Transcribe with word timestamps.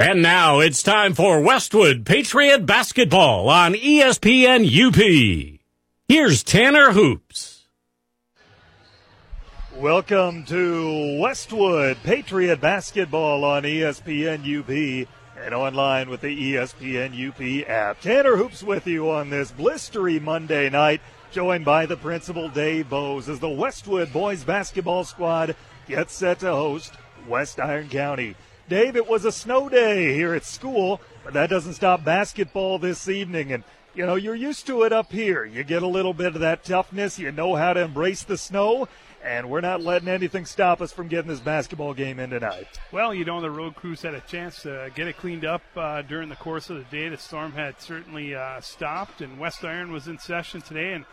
And 0.00 0.22
now 0.22 0.60
it's 0.60 0.82
time 0.82 1.12
for 1.12 1.42
Westwood 1.42 2.06
Patriot 2.06 2.64
Basketball 2.64 3.50
on 3.50 3.74
ESPN 3.74 4.64
UP. 4.64 5.60
Here's 6.08 6.42
Tanner 6.42 6.92
Hoops. 6.92 7.66
Welcome 9.76 10.46
to 10.46 11.18
Westwood 11.20 11.98
Patriot 12.02 12.62
Basketball 12.62 13.44
on 13.44 13.64
ESPN 13.64 14.40
UP 14.40 15.06
and 15.38 15.52
online 15.52 16.08
with 16.08 16.22
the 16.22 16.54
ESPN 16.54 17.12
UP 17.28 17.68
app. 17.68 18.00
Tanner 18.00 18.36
Hoops 18.36 18.62
with 18.62 18.86
you 18.86 19.10
on 19.10 19.28
this 19.28 19.52
blistery 19.52 20.18
Monday 20.18 20.70
night, 20.70 21.02
joined 21.30 21.66
by 21.66 21.84
the 21.84 21.98
principal 21.98 22.48
Dave 22.48 22.88
Bowes 22.88 23.28
as 23.28 23.38
the 23.38 23.50
Westwood 23.50 24.14
boys 24.14 24.44
basketball 24.44 25.04
squad 25.04 25.54
gets 25.86 26.14
set 26.14 26.38
to 26.38 26.50
host 26.50 26.94
West 27.28 27.60
Iron 27.60 27.90
County. 27.90 28.34
Dave, 28.70 28.94
it 28.94 29.08
was 29.08 29.24
a 29.24 29.32
snow 29.32 29.68
day 29.68 30.14
here 30.14 30.32
at 30.32 30.44
school, 30.44 31.00
but 31.24 31.34
that 31.34 31.50
doesn't 31.50 31.74
stop 31.74 32.04
basketball 32.04 32.78
this 32.78 33.08
evening. 33.08 33.50
And, 33.52 33.64
you 33.96 34.06
know, 34.06 34.14
you're 34.14 34.36
used 34.36 34.68
to 34.68 34.84
it 34.84 34.92
up 34.92 35.10
here. 35.10 35.44
You 35.44 35.64
get 35.64 35.82
a 35.82 35.88
little 35.88 36.14
bit 36.14 36.36
of 36.36 36.40
that 36.40 36.62
toughness. 36.62 37.18
You 37.18 37.32
know 37.32 37.56
how 37.56 37.72
to 37.72 37.80
embrace 37.80 38.22
the 38.22 38.38
snow. 38.38 38.86
And 39.24 39.50
we're 39.50 39.60
not 39.60 39.82
letting 39.82 40.06
anything 40.06 40.46
stop 40.46 40.80
us 40.80 40.92
from 40.92 41.08
getting 41.08 41.28
this 41.28 41.40
basketball 41.40 41.94
game 41.94 42.20
in 42.20 42.30
tonight. 42.30 42.68
Well, 42.92 43.12
you 43.12 43.24
know, 43.24 43.40
the 43.40 43.50
road 43.50 43.74
crews 43.74 44.02
had 44.02 44.14
a 44.14 44.20
chance 44.20 44.62
to 44.62 44.92
get 44.94 45.08
it 45.08 45.16
cleaned 45.16 45.44
up 45.44 45.62
uh, 45.76 46.02
during 46.02 46.28
the 46.28 46.36
course 46.36 46.70
of 46.70 46.76
the 46.76 46.96
day. 46.96 47.08
The 47.08 47.18
storm 47.18 47.50
had 47.50 47.80
certainly 47.80 48.36
uh, 48.36 48.60
stopped, 48.60 49.20
and 49.20 49.40
West 49.40 49.64
Iron 49.64 49.90
was 49.90 50.06
in 50.06 50.16
session 50.20 50.62
today. 50.62 50.92
And 50.92 51.04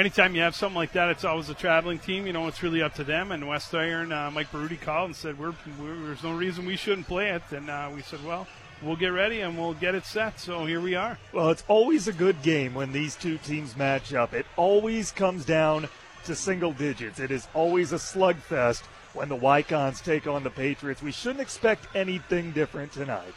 anytime 0.00 0.34
you 0.34 0.40
have 0.40 0.56
something 0.56 0.76
like 0.76 0.92
that, 0.92 1.10
it's 1.10 1.24
always 1.24 1.50
a 1.50 1.54
traveling 1.54 1.98
team. 1.98 2.26
You 2.26 2.32
know, 2.32 2.48
it's 2.48 2.62
really 2.62 2.82
up 2.82 2.94
to 2.94 3.04
them. 3.04 3.30
And 3.30 3.46
West 3.46 3.74
Iron, 3.74 4.10
uh, 4.10 4.30
Mike 4.30 4.50
Baruti 4.50 4.80
called 4.80 5.06
and 5.06 5.16
said, 5.16 5.38
we're, 5.38 5.54
we're, 5.78 5.94
"There's 6.06 6.24
no 6.24 6.34
reason 6.34 6.64
we 6.66 6.76
shouldn't 6.76 7.06
play 7.06 7.30
it." 7.30 7.42
And 7.50 7.70
uh, 7.70 7.90
we 7.94 8.02
said, 8.02 8.24
"Well, 8.24 8.48
we'll 8.82 8.96
get 8.96 9.08
ready 9.08 9.42
and 9.42 9.56
we'll 9.58 9.74
get 9.74 9.94
it 9.94 10.06
set." 10.06 10.40
So 10.40 10.64
here 10.64 10.80
we 10.80 10.94
are. 10.94 11.18
Well, 11.32 11.50
it's 11.50 11.64
always 11.68 12.08
a 12.08 12.12
good 12.12 12.42
game 12.42 12.74
when 12.74 12.92
these 12.92 13.14
two 13.14 13.38
teams 13.38 13.76
match 13.76 14.14
up. 14.14 14.32
It 14.32 14.46
always 14.56 15.12
comes 15.12 15.44
down 15.44 15.88
to 16.24 16.34
single 16.34 16.72
digits. 16.72 17.20
It 17.20 17.30
is 17.30 17.46
always 17.54 17.92
a 17.92 17.96
slugfest 17.96 18.82
when 19.12 19.28
the 19.28 19.36
Wykons 19.36 20.02
take 20.02 20.26
on 20.26 20.44
the 20.44 20.50
Patriots. 20.50 21.02
We 21.02 21.12
shouldn't 21.12 21.40
expect 21.40 21.86
anything 21.94 22.52
different 22.52 22.92
tonight. 22.92 23.34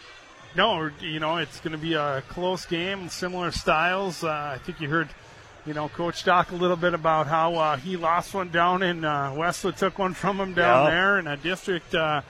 No, 0.55 0.91
you 1.01 1.19
know, 1.19 1.37
it's 1.37 1.59
going 1.61 1.71
to 1.71 1.79
be 1.79 1.95
a 1.95 2.21
close 2.29 2.67
game, 2.67 3.09
similar 3.09 3.49
styles. 3.49 4.23
Uh, 4.23 4.51
I 4.53 4.59
think 4.59 4.79
you 4.79 4.87
heard, 4.87 5.09
you 5.65 5.73
know, 5.73 5.87
Coach 5.89 6.23
talk 6.23 6.51
a 6.51 6.55
little 6.55 6.75
bit 6.75 6.93
about 6.93 7.27
how 7.27 7.55
uh, 7.55 7.77
he 7.77 7.95
lost 7.97 8.33
one 8.33 8.49
down 8.49 8.83
in 8.83 9.05
uh, 9.05 9.33
Westwood, 9.35 9.77
took 9.77 9.97
one 9.97 10.13
from 10.13 10.39
him 10.39 10.53
down 10.53 10.85
Yeah. 10.85 10.91
there 10.91 11.19
in 11.19 11.27
a 11.27 11.37
district. 11.37 11.93
Uh, 11.95 12.21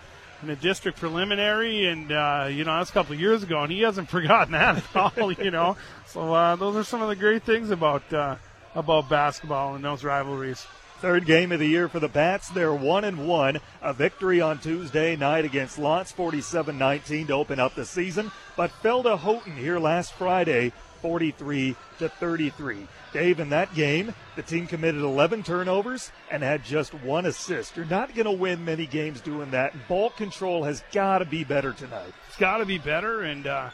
in 0.41 0.49
a 0.49 0.55
district 0.57 0.99
preliminary, 0.99 1.85
and 1.85 2.11
uh, 2.11 2.47
you 2.51 2.65
know 2.65 2.75
that's 2.77 2.89
a 2.89 2.93
couple 2.93 3.13
of 3.13 3.19
years 3.21 3.43
ago, 3.43 3.63
and 3.63 3.71
he 3.71 3.79
hasn't 3.79 4.09
forgotten 4.17 4.51
that 4.51 4.75
at 4.75 4.93
all. 4.93 5.31
You 5.31 5.51
know, 5.51 5.77
so 6.05 6.33
uh, 6.33 6.57
those 6.57 6.75
are 6.75 6.83
some 6.83 7.01
of 7.01 7.07
the 7.07 7.15
great 7.15 7.43
things 7.43 7.71
about 7.71 8.11
uh, 8.11 8.35
about 8.75 9.07
basketball 9.07 9.75
and 9.75 9.85
those 9.85 10.03
rivalries. 10.03 10.67
Third 10.99 11.25
game 11.25 11.53
of 11.53 11.59
the 11.59 11.65
year 11.67 11.87
for 11.87 12.01
the 12.01 12.09
Bats. 12.09 12.49
They're 12.49 12.73
one 12.73 13.05
and 13.05 13.25
one. 13.25 13.61
A 13.81 13.93
victory 13.93 14.41
on 14.41 14.59
Tuesday 14.59 15.15
night 15.15 15.45
against 15.45 15.79
Lots 15.79 16.11
47-19 16.11 17.27
to 17.27 17.33
open 17.33 17.57
up 17.61 17.73
the 17.75 17.85
season, 17.85 18.29
but 18.57 18.69
fell 18.69 19.01
to 19.03 19.15
Houghton 19.15 19.55
here 19.55 19.79
last 19.79 20.11
Friday, 20.11 20.73
43 21.01 21.75
to 21.99 22.09
33. 22.09 22.85
Dave, 23.13 23.39
in 23.39 23.49
that 23.49 23.73
game, 23.75 24.13
the 24.35 24.41
team 24.41 24.65
committed 24.65 25.01
11 25.01 25.43
turnovers 25.43 26.11
and 26.31 26.41
had 26.41 26.63
just 26.63 26.93
one 26.95 27.27
assist. 27.27 27.77
You're 27.77 27.85
not 27.85 28.15
going 28.15 28.25
to 28.25 28.31
win 28.31 28.65
many 28.65 28.87
games 28.87 29.21
doing 29.21 29.51
that. 29.51 29.87
Ball 29.87 30.09
control 30.09 30.63
has 30.63 30.83
got 30.91 31.19
to 31.19 31.25
be 31.25 31.43
better 31.43 31.73
tonight. 31.73 32.11
It's 32.27 32.37
got 32.37 32.57
to 32.57 32.65
be 32.65 32.79
better, 32.79 33.21
and 33.21 33.45
uh, 33.45 33.69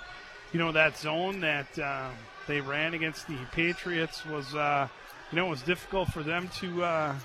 you 0.52 0.60
know 0.60 0.74
that 0.74 0.98
zone 0.98 1.40
that 1.40 1.80
uh, 1.80 2.10
they 2.48 2.60
ran 2.60 2.94
against 2.94 3.28
the 3.28 3.38
Patriots 3.54 4.26
was, 4.26 4.54
uh, 4.54 4.88
you 5.32 5.38
know, 5.38 5.46
was 5.46 5.62
difficult 5.62 6.10
for 6.10 6.22
them 6.22 6.50
to 6.60 6.84
uh, 6.84 7.16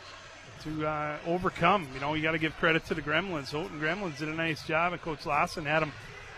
to 0.62 0.86
uh, 0.86 1.18
overcome. 1.26 1.88
You 1.94 2.00
know, 2.00 2.14
you 2.14 2.22
got 2.22 2.32
to 2.32 2.38
give 2.38 2.56
credit 2.58 2.86
to 2.86 2.94
the 2.94 3.02
Gremlins. 3.02 3.50
Houghton 3.50 3.80
Gremlins 3.80 4.18
did 4.18 4.28
a 4.28 4.34
nice 4.34 4.64
job, 4.66 4.92
and 4.92 5.02
Coach 5.02 5.26
Lawson 5.26 5.64
had 5.64 5.80
them 5.80 5.92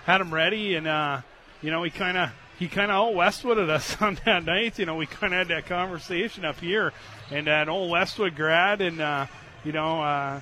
had 0.06 0.19
them 0.19 0.32
ready, 0.32 0.76
and 0.76 0.86
uh, 0.86 1.20
you 1.60 1.70
know 1.70 1.82
he 1.82 1.91
kind 1.91 2.16
of 2.16 2.31
he 2.59 2.69
kind 2.69 2.91
of 2.91 2.97
out 2.97 3.15
Westwooded 3.15 3.69
us 3.69 3.97
on 4.00 4.19
that 4.25 4.44
night. 4.44 4.78
You 4.78 4.87
know, 4.87 4.97
we 4.97 5.06
kind 5.06 5.33
of 5.33 5.39
had 5.39 5.49
that 5.49 5.67
conversation 5.67 6.44
up 6.44 6.61
here, 6.61 6.93
and 7.31 7.47
that 7.47 7.69
old 7.69 7.91
Westwood 7.91 8.37
grad, 8.37 8.81
and 8.81 9.00
uh, 9.00 9.27
you 9.65 9.72
know. 9.72 10.03
Uh, 10.03 10.41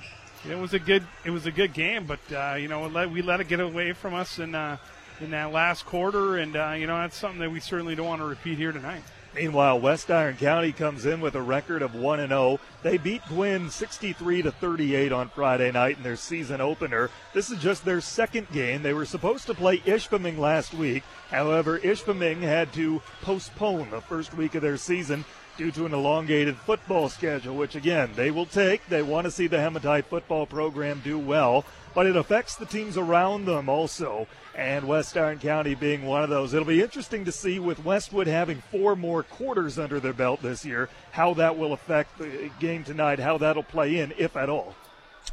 it 0.49 0.57
was 0.57 0.73
a 0.73 0.79
good 0.79 1.03
it 1.23 1.31
was 1.31 1.45
a 1.45 1.51
good 1.51 1.73
game, 1.73 2.05
but 2.05 2.19
uh, 2.31 2.55
you 2.55 2.67
know 2.67 2.83
we 2.83 2.89
let, 2.89 3.11
we 3.11 3.21
let 3.21 3.39
it 3.39 3.47
get 3.47 3.59
away 3.59 3.93
from 3.93 4.13
us 4.13 4.39
in 4.39 4.53
uh, 4.53 4.77
in 5.19 5.31
that 5.31 5.51
last 5.51 5.85
quarter, 5.85 6.37
and 6.37 6.55
uh, 6.55 6.75
you 6.77 6.87
know 6.87 6.97
that's 6.97 7.17
something 7.17 7.39
that 7.39 7.51
we 7.51 7.59
certainly 7.59 7.95
don't 7.95 8.07
want 8.07 8.21
to 8.21 8.27
repeat 8.27 8.57
here 8.57 8.71
tonight. 8.71 9.01
Meanwhile, 9.35 9.81
West 9.81 10.09
Iron 10.09 10.37
County 10.37 10.71
comes 10.71 11.05
in 11.05 11.19
with 11.19 11.35
a 11.35 11.41
record 11.41 11.81
of 11.81 11.93
1 11.93 12.21
and 12.21 12.29
0. 12.29 12.57
They 12.83 12.97
beat 12.97 13.21
Gwinn 13.27 13.69
63 13.69 14.43
to 14.43 14.51
38 14.51 15.11
on 15.11 15.27
Friday 15.27 15.71
night 15.73 15.97
in 15.97 16.03
their 16.03 16.15
season 16.15 16.61
opener. 16.61 17.09
This 17.33 17.51
is 17.51 17.59
just 17.59 17.83
their 17.83 17.99
second 17.99 18.49
game. 18.53 18.81
They 18.81 18.93
were 18.93 19.05
supposed 19.05 19.45
to 19.47 19.53
play 19.53 19.79
Ishpeming 19.79 20.37
last 20.37 20.73
week. 20.73 21.03
However, 21.31 21.79
Ishpeming 21.79 22.43
had 22.43 22.71
to 22.73 23.01
postpone 23.23 23.89
the 23.89 23.99
first 23.99 24.33
week 24.35 24.55
of 24.55 24.61
their 24.61 24.77
season 24.77 25.25
due 25.57 25.71
to 25.71 25.85
an 25.85 25.93
elongated 25.93 26.55
football 26.55 27.09
schedule, 27.09 27.55
which 27.55 27.75
again, 27.75 28.11
they 28.15 28.31
will 28.31 28.45
take. 28.45 28.87
They 28.87 29.01
want 29.01 29.25
to 29.25 29.31
see 29.31 29.47
the 29.47 29.59
Hematite 29.59 30.05
football 30.05 30.45
program 30.45 31.01
do 31.03 31.19
well, 31.19 31.65
but 31.95 32.05
it 32.05 32.15
affects 32.15 32.55
the 32.55 32.65
teams 32.65 32.97
around 32.97 33.45
them 33.45 33.69
also, 33.69 34.27
and 34.53 34.87
West 34.87 35.17
Iron 35.17 35.39
County 35.39 35.73
being 35.73 36.05
one 36.05 36.21
of 36.21 36.29
those. 36.29 36.53
It'll 36.53 36.67
be 36.67 36.83
interesting 36.83 37.25
to 37.25 37.31
see 37.31 37.57
with 37.57 37.83
Westwood 37.83 38.27
having 38.27 38.61
four 38.69 38.95
more 38.95 39.23
quarters 39.23 39.79
under 39.79 39.99
their 39.99 40.13
belt 40.13 40.41
this 40.41 40.65
year, 40.65 40.89
how 41.11 41.33
that 41.35 41.57
will 41.57 41.73
affect 41.73 42.19
the 42.19 42.51
game 42.59 42.83
tonight, 42.83 43.19
how 43.19 43.37
that'll 43.37 43.63
play 43.63 43.97
in, 43.97 44.13
if 44.17 44.35
at 44.35 44.49
all. 44.49 44.75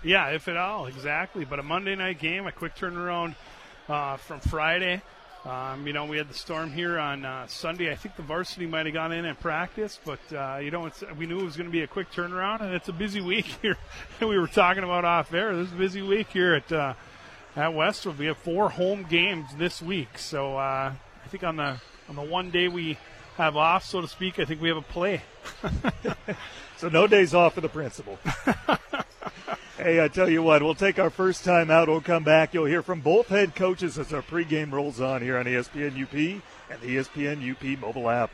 Yeah, 0.04 0.28
if 0.28 0.48
at 0.48 0.56
all, 0.56 0.86
exactly. 0.86 1.44
But 1.44 1.58
a 1.58 1.62
Monday 1.62 1.96
night 1.96 2.18
game, 2.18 2.46
a 2.46 2.52
quick 2.52 2.76
turnaround 2.76 3.34
uh, 3.88 4.16
from 4.16 4.40
Friday. 4.40 5.02
Um, 5.44 5.86
you 5.86 5.92
know, 5.92 6.04
we 6.04 6.19
had 6.19 6.28
the 6.28 6.34
storm 6.34 6.70
here 6.70 6.98
on 6.98 7.25
uh, 7.25 7.47
Sunday. 7.48 7.91
I 7.91 7.97
think 7.97 8.14
the 8.14 8.22
varsity 8.22 8.66
might 8.66 8.86
have 8.86 8.94
gone 8.94 9.10
in 9.10 9.25
and 9.25 9.38
practiced, 9.38 10.00
but 10.04 10.20
uh, 10.32 10.58
you 10.62 10.70
know, 10.70 10.86
it's, 10.86 11.03
we 11.19 11.26
knew 11.26 11.41
it 11.41 11.44
was 11.44 11.56
going 11.56 11.69
to 11.69 11.72
be 11.72 11.82
a 11.82 11.86
quick 11.88 12.12
turnaround, 12.12 12.60
and 12.60 12.72
it's 12.75 12.88
a 12.88 12.92
busy 12.92 13.20
week 13.20 13.47
here. 13.62 13.76
we 14.20 14.38
were 14.38 14.47
talking 14.47 14.84
about 14.84 15.04
off 15.04 15.34
air. 15.34 15.54
This 15.56 15.69
is 15.69 15.72
a 15.72 15.76
busy 15.76 16.03
week 16.03 16.28
here 16.28 16.54
at 16.54 16.70
uh, 16.70 16.94
at 17.56 17.75
Westwood. 17.75 18.19
We 18.19 18.26
have 18.26 18.38
four 18.38 18.70
home 18.70 19.04
games 19.08 19.48
this 19.56 19.82
week, 19.82 20.16
so 20.16 20.56
uh, 20.56 20.92
I 21.25 21.28
think 21.28 21.42
on 21.42 21.56
the 21.56 21.80
on 22.09 22.14
the 22.14 22.22
one 22.22 22.50
day 22.50 22.69
we 22.69 22.98
have 23.36 23.56
off, 23.56 23.84
so 23.84 24.00
to 24.00 24.09
speak, 24.09 24.38
I 24.38 24.44
think 24.44 24.62
we 24.62 24.69
have 24.69 24.76
a 24.76 24.82
play. 24.82 25.22
So 26.82 26.88
no 26.88 27.06
days 27.06 27.32
off 27.32 27.54
for 27.54 27.60
the 27.60 27.69
principal. 27.69 28.19
Hey, 29.82 30.03
I 30.03 30.09
tell 30.09 30.28
you 30.28 30.43
what, 30.43 30.62
we'll 30.62 30.75
take 30.75 30.98
our 30.98 31.10
first 31.10 31.44
time 31.44 31.70
out. 31.70 31.88
We'll 31.88 32.00
come 32.00 32.25
back. 32.25 32.54
You'll 32.54 32.66
hear 32.66 32.82
from 32.82 33.00
both 33.00 33.28
head 33.28 33.54
coaches 33.54 33.98
as 33.98 34.12
our 34.12 34.22
pregame 34.22 34.72
rolls 34.72 35.00
on 35.00 35.22
here 35.22 35.37
on 35.37 35.47
ESPN 35.47 36.00
UP 36.03 36.43
and 36.70 36.81
the 36.81 36.97
ESPN 36.97 37.50
UP 37.50 37.81
mobile 37.81 38.09
app. 38.09 38.31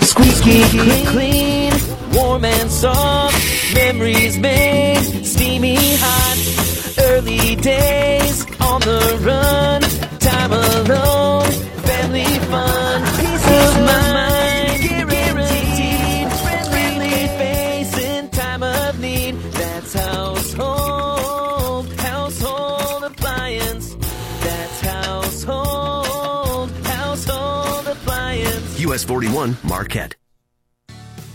Squeaky 0.00 1.04
clean, 1.06 1.72
warm 2.12 2.44
and 2.44 2.70
soft, 2.70 3.74
memories 3.74 4.38
made, 4.38 5.24
steamy 5.24 5.76
hot, 5.78 6.98
early 7.06 7.56
days 7.56 8.44
on 8.60 8.80
the 8.80 9.18
run, 9.22 9.82
time 10.20 10.52
alone, 10.52 11.50
family 11.82 12.38
fun, 12.50 13.02
US 28.94 29.02
41 29.02 29.56
Marquette. 29.64 30.23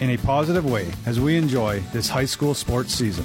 in 0.00 0.10
a 0.10 0.16
positive 0.18 0.64
way 0.64 0.92
as 1.06 1.20
we 1.20 1.36
enjoy 1.36 1.80
this 1.92 2.08
high 2.08 2.24
school 2.24 2.54
sports 2.54 2.94
season. 2.94 3.24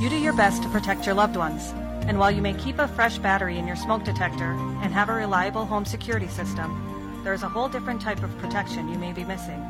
You 0.00 0.08
do 0.10 0.16
your 0.16 0.32
best 0.32 0.62
to 0.62 0.68
protect 0.68 1.06
your 1.06 1.14
loved 1.14 1.36
ones. 1.36 1.72
And 2.06 2.18
while 2.18 2.30
you 2.30 2.42
may 2.42 2.54
keep 2.54 2.78
a 2.78 2.88
fresh 2.88 3.18
battery 3.18 3.58
in 3.58 3.66
your 3.66 3.76
smoke 3.76 4.04
detector 4.04 4.52
and 4.82 4.92
have 4.92 5.08
a 5.08 5.14
reliable 5.14 5.64
home 5.64 5.84
security 5.84 6.28
system, 6.28 7.22
there 7.24 7.32
is 7.32 7.42
a 7.42 7.48
whole 7.48 7.68
different 7.68 8.00
type 8.02 8.22
of 8.22 8.36
protection 8.38 8.88
you 8.88 8.98
may 8.98 9.12
be 9.12 9.24
missing. 9.24 9.60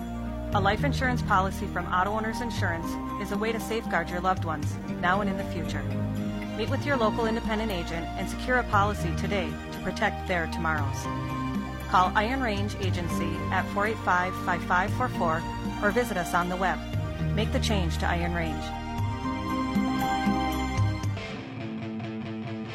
A 0.54 0.60
life 0.60 0.82
insurance 0.82 1.22
policy 1.22 1.66
from 1.66 1.86
Auto 1.86 2.10
Owners 2.10 2.40
Insurance 2.40 2.86
is 3.22 3.32
a 3.32 3.38
way 3.38 3.52
to 3.52 3.60
safeguard 3.60 4.08
your 4.08 4.20
loved 4.20 4.44
ones, 4.44 4.74
now 5.00 5.20
and 5.20 5.28
in 5.28 5.36
the 5.36 5.44
future. 5.44 5.82
Meet 6.56 6.70
with 6.70 6.86
your 6.86 6.96
local 6.96 7.26
independent 7.26 7.70
agent 7.70 8.06
and 8.16 8.28
secure 8.28 8.58
a 8.58 8.64
policy 8.64 9.14
today 9.16 9.50
to 9.72 9.78
protect 9.80 10.26
their 10.26 10.46
tomorrows. 10.48 11.33
Call 11.94 12.10
Iron 12.16 12.42
Range 12.42 12.74
Agency 12.80 13.30
at 13.52 13.64
485 13.66 14.34
5544 14.44 15.88
or 15.88 15.92
visit 15.92 16.16
us 16.16 16.34
on 16.34 16.48
the 16.48 16.56
web. 16.56 16.76
Make 17.36 17.52
the 17.52 17.60
change 17.60 17.98
to 17.98 18.08
Iron 18.08 18.34
Range. 18.34 18.64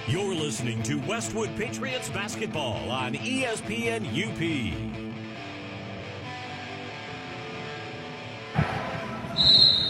You're 0.08 0.34
listening 0.34 0.82
to 0.84 1.02
Westwood 1.06 1.54
Patriots 1.58 2.08
basketball 2.10 2.90
on 2.90 3.16
ESPN 3.16 4.06
UP. 4.08 4.40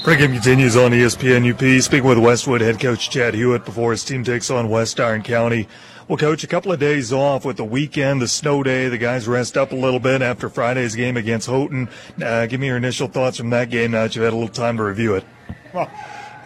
Pregame 0.02 0.34
continues 0.34 0.75
on 0.75 0.90
ESPN 0.90 1.52
UP. 1.52 1.84
Speaking 1.84 2.08
with 2.08 2.18
Westwood 2.18 2.62
head 2.62 2.80
coach 2.80 3.12
Chad 3.12 3.36
Hewitt 3.36 3.64
before 3.64 3.92
his 3.92 4.04
team 4.04 4.24
takes 4.24 4.50
on 4.50 4.70
West 4.70 5.00
Iron 5.00 5.22
County. 5.22 5.68
Well, 6.10 6.18
coach, 6.18 6.44
a 6.44 6.48
couple 6.48 6.72
of 6.72 6.80
days 6.80 7.14
off 7.14 7.46
with 7.46 7.58
the 7.58 7.64
weekend, 7.64 8.20
the 8.20 8.28
snow 8.28 8.64
day. 8.64 8.90
The 8.90 8.98
guys 8.98 9.28
rest 9.28 9.56
up 9.56 9.72
a 9.74 9.76
little 9.76 10.00
bit 10.00 10.24
after 10.24 10.50
Friday's 10.50 10.96
game 10.96 11.18
against 11.18 11.46
Houghton. 11.46 11.88
Uh, 12.20 12.48
give 12.48 12.60
me 12.60 12.66
your 12.66 12.78
initial 12.78 13.08
thoughts 13.08 13.38
from 13.38 13.52
that 13.52 13.70
game 13.70 13.92
now 13.92 14.02
that 14.02 14.16
you've 14.16 14.24
had 14.24 14.34
a 14.34 14.36
little 14.36 14.52
time 14.52 14.78
to 14.78 14.84
review 14.84 15.14
it. 15.14 15.24
Well, 15.72 15.88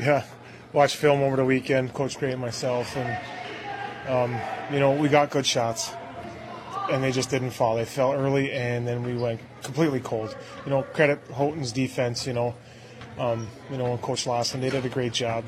yeah, 0.01 0.25
watched 0.74 0.98
film 0.98 1.21
over 1.21 1.38
the 1.38 1.45
weekend, 1.45 1.94
Coach 1.94 2.19
Gray 2.19 2.33
and 2.33 2.42
myself, 2.42 2.94
and 2.98 3.18
um, 4.10 4.38
you 4.69 4.81
know 4.81 4.92
we 4.92 5.07
got 5.07 5.30
good 5.30 5.45
shots, 5.45 5.94
and 6.92 7.01
they 7.01 7.13
just 7.13 7.30
didn't 7.30 7.51
fall. 7.51 7.77
They 7.77 7.86
fell 7.86 8.12
early, 8.12 8.51
and 8.51 8.86
then 8.86 9.01
we 9.01 9.15
went 9.15 9.39
completely 9.62 10.01
cold. 10.01 10.36
You 10.65 10.71
know, 10.71 10.83
credit 10.83 11.21
Houghton's 11.33 11.71
defense. 11.71 12.27
You 12.27 12.33
know, 12.33 12.56
um, 13.18 13.48
you 13.71 13.77
know, 13.77 13.94
and 13.94 14.01
Coach 14.01 14.27
Lawson, 14.27 14.60
they 14.60 14.69
did 14.69 14.86
a 14.86 14.89
great 14.89 15.13
job, 15.13 15.45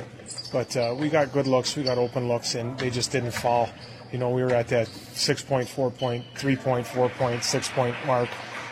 but 0.53 0.77
uh, 0.77 0.95
we 0.97 1.09
got 1.09 1.33
good 1.33 1.47
looks, 1.47 1.75
we 1.75 1.83
got 1.83 1.97
open 1.97 2.29
looks, 2.29 2.55
and 2.55 2.79
they 2.79 2.89
just 2.89 3.11
didn't 3.11 3.31
fall. 3.31 3.67
You 4.11 4.19
know, 4.19 4.29
we 4.29 4.43
were 4.43 4.53
at 4.53 4.67
that 4.69 4.87
six 4.87 5.41
point, 5.41 5.67
four 5.67 5.91
point, 5.91 6.25
three 6.35 6.55
point, 6.55 6.87
four 6.87 7.09
point, 7.09 7.43
six 7.43 7.69
point 7.69 7.95
mark 8.05 8.29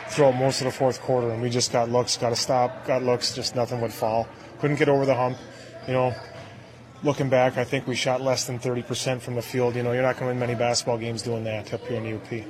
throughout 0.08 0.36
most 0.36 0.60
of 0.60 0.66
the 0.66 0.70
fourth 0.70 1.00
quarter, 1.00 1.30
and 1.30 1.42
we 1.42 1.50
just 1.50 1.72
got 1.72 1.90
looks, 1.90 2.16
got 2.16 2.30
to 2.30 2.36
stop, 2.36 2.86
got 2.86 3.02
looks, 3.02 3.34
just 3.34 3.54
nothing 3.56 3.80
would 3.80 3.92
fall. 3.92 4.28
Couldn't 4.60 4.76
get 4.76 4.88
over 4.88 5.04
the 5.04 5.14
hump. 5.14 5.36
You 5.86 5.94
know, 5.94 6.14
looking 7.02 7.28
back, 7.28 7.56
I 7.56 7.64
think 7.64 7.86
we 7.86 7.94
shot 7.94 8.20
less 8.20 8.46
than 8.46 8.58
30% 8.58 9.20
from 9.20 9.34
the 9.34 9.42
field. 9.42 9.76
You 9.76 9.82
know, 9.82 9.92
you're 9.92 10.02
not 10.02 10.16
going 10.16 10.26
to 10.26 10.28
win 10.28 10.38
many 10.38 10.54
basketball 10.54 10.98
games 10.98 11.22
doing 11.22 11.44
that 11.44 11.72
up 11.74 11.86
here 11.86 11.98
in 11.98 12.04
the 12.04 12.16
UP. 12.16 12.46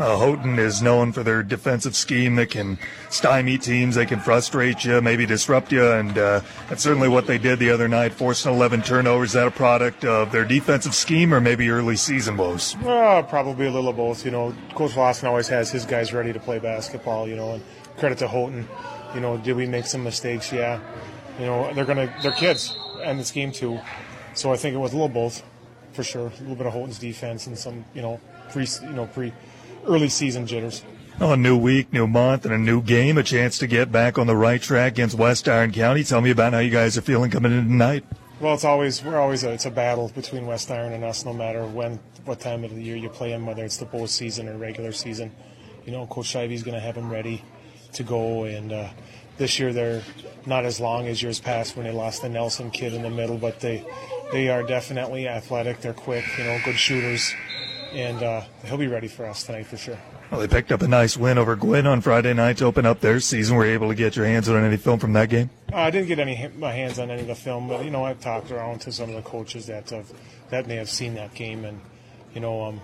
Uh, 0.00 0.16
Houghton 0.16 0.58
is 0.58 0.80
known 0.80 1.12
for 1.12 1.22
their 1.22 1.42
defensive 1.42 1.94
scheme 1.94 2.36
that 2.36 2.48
can 2.48 2.78
stymie 3.10 3.58
teams, 3.58 3.96
they 3.96 4.06
can 4.06 4.18
frustrate 4.18 4.82
you, 4.82 4.98
maybe 5.02 5.26
disrupt 5.26 5.70
you, 5.70 5.86
and 5.86 6.16
uh, 6.16 6.40
that's 6.70 6.82
certainly 6.82 7.06
what 7.06 7.26
they 7.26 7.36
did 7.36 7.58
the 7.58 7.68
other 7.68 7.86
night, 7.86 8.14
forcing 8.14 8.50
11 8.50 8.80
turnovers. 8.80 9.28
Is 9.28 9.34
that 9.34 9.46
a 9.46 9.50
product 9.50 10.06
of 10.06 10.32
their 10.32 10.46
defensive 10.46 10.94
scheme 10.94 11.34
or 11.34 11.40
maybe 11.42 11.68
early 11.68 11.96
season 11.96 12.38
woes? 12.38 12.76
Uh, 12.76 13.20
probably 13.28 13.66
a 13.66 13.70
little 13.70 13.90
of 13.90 13.96
both. 13.96 14.24
You 14.24 14.30
know, 14.30 14.54
Coach 14.74 14.96
Lawson 14.96 15.28
always 15.28 15.48
has 15.48 15.70
his 15.70 15.84
guys 15.84 16.14
ready 16.14 16.32
to 16.32 16.40
play 16.40 16.58
basketball. 16.58 17.28
You 17.28 17.36
know, 17.36 17.52
and 17.52 17.62
credit 17.98 18.16
to 18.18 18.28
Houghton. 18.28 18.66
You 19.14 19.20
know, 19.20 19.36
did 19.36 19.54
we 19.54 19.66
make 19.66 19.84
some 19.84 20.02
mistakes? 20.02 20.50
Yeah. 20.50 20.80
You 21.38 21.44
know, 21.44 21.74
they're 21.74 21.84
gonna 21.84 22.10
they're 22.22 22.32
kids 22.32 22.74
and 23.02 23.20
this 23.20 23.30
game 23.30 23.52
too. 23.52 23.78
So 24.32 24.50
I 24.50 24.56
think 24.56 24.74
it 24.74 24.78
was 24.78 24.92
a 24.92 24.96
little 24.96 25.10
both, 25.10 25.42
for 25.92 26.02
sure. 26.02 26.28
A 26.28 26.40
little 26.40 26.56
bit 26.56 26.66
of 26.66 26.72
Houghton's 26.72 26.98
defense 26.98 27.46
and 27.46 27.58
some 27.58 27.84
you 27.94 28.00
know 28.00 28.18
pre 28.50 28.66
you 28.82 28.92
know 28.92 29.06
pre 29.06 29.32
early 29.86 30.08
season 30.08 30.46
jitters. 30.46 30.82
Oh, 31.20 31.32
a 31.32 31.36
new 31.36 31.56
week, 31.56 31.92
new 31.92 32.06
month, 32.06 32.46
and 32.46 32.54
a 32.54 32.58
new 32.58 32.80
game. 32.80 33.18
A 33.18 33.22
chance 33.22 33.58
to 33.58 33.66
get 33.66 33.92
back 33.92 34.18
on 34.18 34.26
the 34.26 34.36
right 34.36 34.60
track 34.60 34.92
against 34.92 35.16
West 35.16 35.48
Iron 35.48 35.70
County. 35.70 36.02
Tell 36.02 36.20
me 36.20 36.30
about 36.30 36.54
how 36.54 36.60
you 36.60 36.70
guys 36.70 36.96
are 36.96 37.02
feeling 37.02 37.30
coming 37.30 37.52
in 37.52 37.64
tonight. 37.64 38.04
Well, 38.40 38.54
it's 38.54 38.64
always 38.64 39.04
we're 39.04 39.18
always 39.18 39.44
a, 39.44 39.50
it's 39.50 39.66
a 39.66 39.70
battle 39.70 40.10
between 40.14 40.46
West 40.46 40.70
Iron 40.70 40.94
and 40.94 41.04
us, 41.04 41.26
no 41.26 41.34
matter 41.34 41.66
when 41.66 42.00
what 42.24 42.40
time 42.40 42.64
of 42.64 42.74
the 42.74 42.82
year 42.82 42.96
you 42.96 43.10
play 43.10 43.30
them, 43.30 43.44
whether 43.44 43.64
it's 43.64 43.76
the 43.76 43.84
postseason 43.84 44.48
or 44.48 44.56
regular 44.56 44.92
season. 44.92 45.30
You 45.84 45.92
know, 45.92 46.06
Coach 46.06 46.32
Shivey's 46.32 46.62
going 46.62 46.74
to 46.74 46.80
have 46.80 46.94
them 46.94 47.10
ready 47.10 47.44
to 47.92 48.02
go, 48.02 48.44
and 48.44 48.72
uh, 48.72 48.88
this 49.36 49.58
year 49.58 49.72
they're 49.74 50.02
not 50.46 50.64
as 50.64 50.80
long 50.80 51.06
as 51.06 51.22
years 51.22 51.38
past 51.38 51.76
when 51.76 51.84
they 51.84 51.92
lost 51.92 52.22
the 52.22 52.28
Nelson 52.30 52.70
kid 52.70 52.94
in 52.94 53.02
the 53.02 53.10
middle, 53.10 53.36
but 53.36 53.60
they 53.60 53.84
they 54.32 54.48
are 54.48 54.62
definitely 54.62 55.28
athletic. 55.28 55.80
They're 55.82 55.92
quick, 55.92 56.24
you 56.38 56.44
know, 56.44 56.58
good 56.64 56.78
shooters, 56.78 57.34
and 57.92 58.22
uh, 58.22 58.42
he'll 58.64 58.76
be 58.76 58.86
ready 58.86 59.08
for 59.08 59.26
us 59.26 59.44
tonight 59.44 59.66
for 59.66 59.76
sure. 59.76 59.98
Well, 60.30 60.40
they 60.40 60.48
picked 60.48 60.70
up 60.70 60.80
a 60.82 60.88
nice 60.88 61.16
win 61.16 61.38
over 61.38 61.56
Gwinn 61.56 61.86
on 61.88 62.00
Friday 62.00 62.32
night 62.32 62.58
to 62.58 62.64
open 62.64 62.86
up 62.86 63.00
their 63.00 63.18
season. 63.18 63.56
Were 63.56 63.66
you 63.66 63.72
able 63.72 63.88
to 63.88 63.96
get 63.96 64.14
your 64.14 64.26
hands 64.26 64.48
on 64.48 64.62
any 64.62 64.76
film 64.76 65.00
from 65.00 65.12
that 65.14 65.28
game? 65.28 65.50
Uh, 65.72 65.76
I 65.76 65.90
didn't 65.90 66.06
get 66.06 66.20
any 66.20 66.48
my 66.56 66.70
hands 66.70 67.00
on 67.00 67.10
any 67.10 67.22
of 67.22 67.26
the 67.26 67.34
film, 67.34 67.68
but 67.68 67.84
you 67.84 67.90
know 67.90 68.04
I've 68.04 68.20
talked 68.20 68.52
around 68.52 68.80
to 68.82 68.92
some 68.92 69.10
of 69.10 69.16
the 69.16 69.22
coaches 69.22 69.66
that 69.66 69.90
have, 69.90 70.12
that 70.50 70.68
may 70.68 70.76
have 70.76 70.88
seen 70.88 71.14
that 71.14 71.34
game, 71.34 71.64
and 71.64 71.80
you 72.32 72.40
know 72.40 72.62
um, 72.62 72.80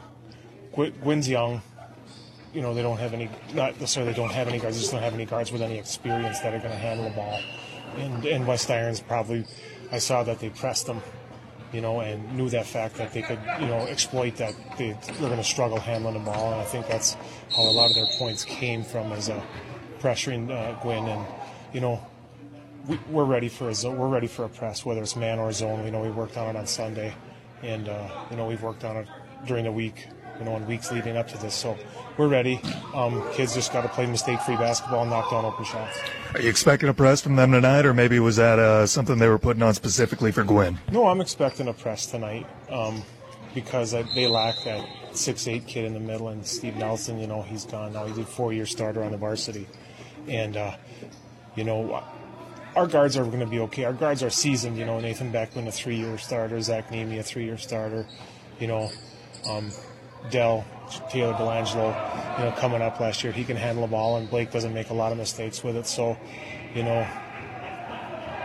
Gwy- 0.75 1.29
young. 1.29 1.63
You 2.53 2.63
know 2.63 2.75
they 2.75 2.83
don't 2.83 2.99
have 2.99 3.13
any, 3.13 3.29
not 3.55 3.79
necessarily 3.79 4.13
don't 4.13 4.33
have 4.33 4.49
any 4.49 4.59
guards, 4.59 4.77
they 4.77 4.81
just 4.81 4.93
don't 4.93 5.03
have 5.03 5.15
any 5.15 5.27
guards 5.27 5.53
with 5.53 5.63
any 5.63 5.79
experience 5.79 6.41
that 6.41 6.55
are 6.55 6.59
going 6.59 6.71
to 6.71 6.77
handle 6.77 7.09
the 7.09 7.15
ball. 7.15 7.39
And 7.97 8.25
and 8.25 8.47
West 8.47 8.71
Irons 8.71 9.01
probably, 9.01 9.45
I 9.93 9.99
saw 9.99 10.23
that 10.25 10.41
they 10.41 10.51
pressed 10.51 10.87
them, 10.87 11.01
you 11.73 11.81
know, 11.81 12.01
and 12.01 12.37
knew 12.37 12.49
that 12.51 12.67
fact 12.67 12.97
that 12.97 13.13
they 13.13 13.23
could 13.23 13.41
you 13.61 13.67
know 13.67 13.87
exploit 13.87 14.37
that 14.37 14.55
they 14.79 14.97
they're 15.07 15.29
going 15.29 15.37
to 15.37 15.45
struggle 15.45 15.79
handling 15.79 16.15
the 16.15 16.21
ball, 16.21 16.53
and 16.53 16.61
I 16.61 16.65
think 16.65 16.87
that's 16.87 17.15
how 17.55 17.63
a 17.63 17.71
lot 17.71 17.91
of 17.91 17.95
their 17.95 18.09
points 18.19 18.45
came 18.45 18.83
from 18.83 19.13
as 19.13 19.29
a 19.29 19.43
pressuring 20.01 20.51
uh, 20.51 20.89
and 20.89 21.27
you 21.73 21.81
know 21.81 22.05
we, 22.87 22.99
we're 23.11 23.25
ready 23.25 23.49
for 23.49 23.69
a 23.69 23.75
zone. 23.75 23.99
We're 23.99 24.09
ready 24.09 24.27
for 24.27 24.45
a 24.45 24.49
press, 24.49 24.85
whether 24.85 25.03
it's 25.03 25.17
man 25.17 25.39
or 25.39 25.53
zone. 25.53 25.85
We 25.85 25.91
know 25.91 26.01
we 26.01 26.11
worked 26.11 26.37
on 26.37 26.55
it 26.55 26.59
on 26.59 26.67
Sunday, 26.67 27.15
and 27.63 27.89
uh, 27.89 28.09
you 28.31 28.37
know 28.37 28.47
we've 28.47 28.63
worked 28.63 28.85
on 28.85 28.97
it 28.97 29.09
during 29.47 29.65
the 29.65 29.73
week. 29.73 30.09
You 30.39 30.45
know, 30.45 30.57
in 30.57 30.67
weeks 30.67 30.93
leading 30.93 31.17
up 31.17 31.29
to 31.29 31.39
this, 31.39 31.55
so 31.55 31.79
we're 32.19 32.29
ready. 32.29 32.61
Um, 32.95 33.23
kids 33.33 33.55
just 33.55 33.73
got 33.73 33.83
to 33.83 33.89
play 33.89 34.07
mistake-free 34.07 34.57
basketball 34.57 35.03
and 35.03 35.11
knock 35.11 35.31
down 35.31 35.45
open 35.45 35.65
shots. 35.65 35.99
Are 36.35 36.41
you 36.41 36.51
expecting 36.51 36.89
a 36.89 36.95
press 36.95 37.23
from 37.23 37.37
them 37.37 37.53
tonight, 37.53 37.87
or 37.87 37.95
maybe 37.95 38.19
was 38.19 38.37
that 38.37 38.59
uh, 38.59 38.87
something 38.87 39.19
they 39.19 39.29
were 39.29 39.39
putting 39.39 39.63
on 39.63 39.73
specifically 39.73 40.33
for 40.33 40.45
Gwinn? 40.45 40.79
No, 40.93 41.07
I'm 41.07 41.21
expecting 41.21 41.69
a 41.69 41.73
press 41.73 42.07
tonight 42.07 42.47
um, 42.69 43.03
because 43.55 43.95
I, 43.95 44.03
they 44.15 44.27
lack 44.27 44.57
that 44.65 44.87
six-eight 45.13 45.67
kid 45.67 45.87
in 45.87 45.95
the 45.95 46.01
middle, 46.01 46.29
and 46.29 46.47
Steve 46.47 46.77
Nelson. 46.77 47.19
You 47.19 47.27
know, 47.27 47.41
he's 47.43 47.65
gone 47.65 47.95
now. 47.95 48.05
He's 48.05 48.19
a 48.19 48.25
four-year 48.25 48.67
starter 48.67 49.03
on 49.03 49.13
the 49.13 49.19
varsity, 49.19 49.67
and 50.29 50.57
uh, 50.57 50.77
you 51.55 51.65
know 51.65 52.05
our 52.77 52.87
guards 52.87 53.17
are 53.17 53.25
going 53.25 53.41
to 53.41 53.47
be 53.47 53.61
okay. 53.61 53.85
Our 53.85 53.95
guards 53.95 54.23
are 54.23 54.31
seasoned. 54.31 54.77
You 54.77 54.85
know, 54.85 55.01
Nathan 55.01 55.33
Beckman, 55.33 55.67
a 55.67 55.73
three-year 55.73 56.19
starter, 56.19 56.61
Zach 56.61 56.91
Nemi, 56.91 57.19
a 57.19 57.23
three-year 57.23 57.57
starter. 57.57 58.07
You 58.61 58.67
know, 58.67 58.91
um, 59.49 59.71
Dell, 60.31 60.65
Taylor 61.11 61.35
Delangelo, 61.35 62.39
you 62.39 62.45
know, 62.45 62.53
coming 62.53 62.83
up 62.83 63.01
last 63.01 63.25
year, 63.25 63.33
he 63.33 63.45
can 63.45 63.57
handle 63.57 63.87
the 63.87 63.91
ball, 63.91 64.17
and 64.17 64.29
Blake 64.29 64.51
doesn't 64.51 64.75
make 64.75 64.91
a 64.91 64.95
lot 64.95 65.13
of 65.13 65.19
mistakes 65.19 65.63
with 65.65 65.77
it. 65.77 65.87
So, 65.87 66.17
you 66.75 66.83
know, 66.83 67.07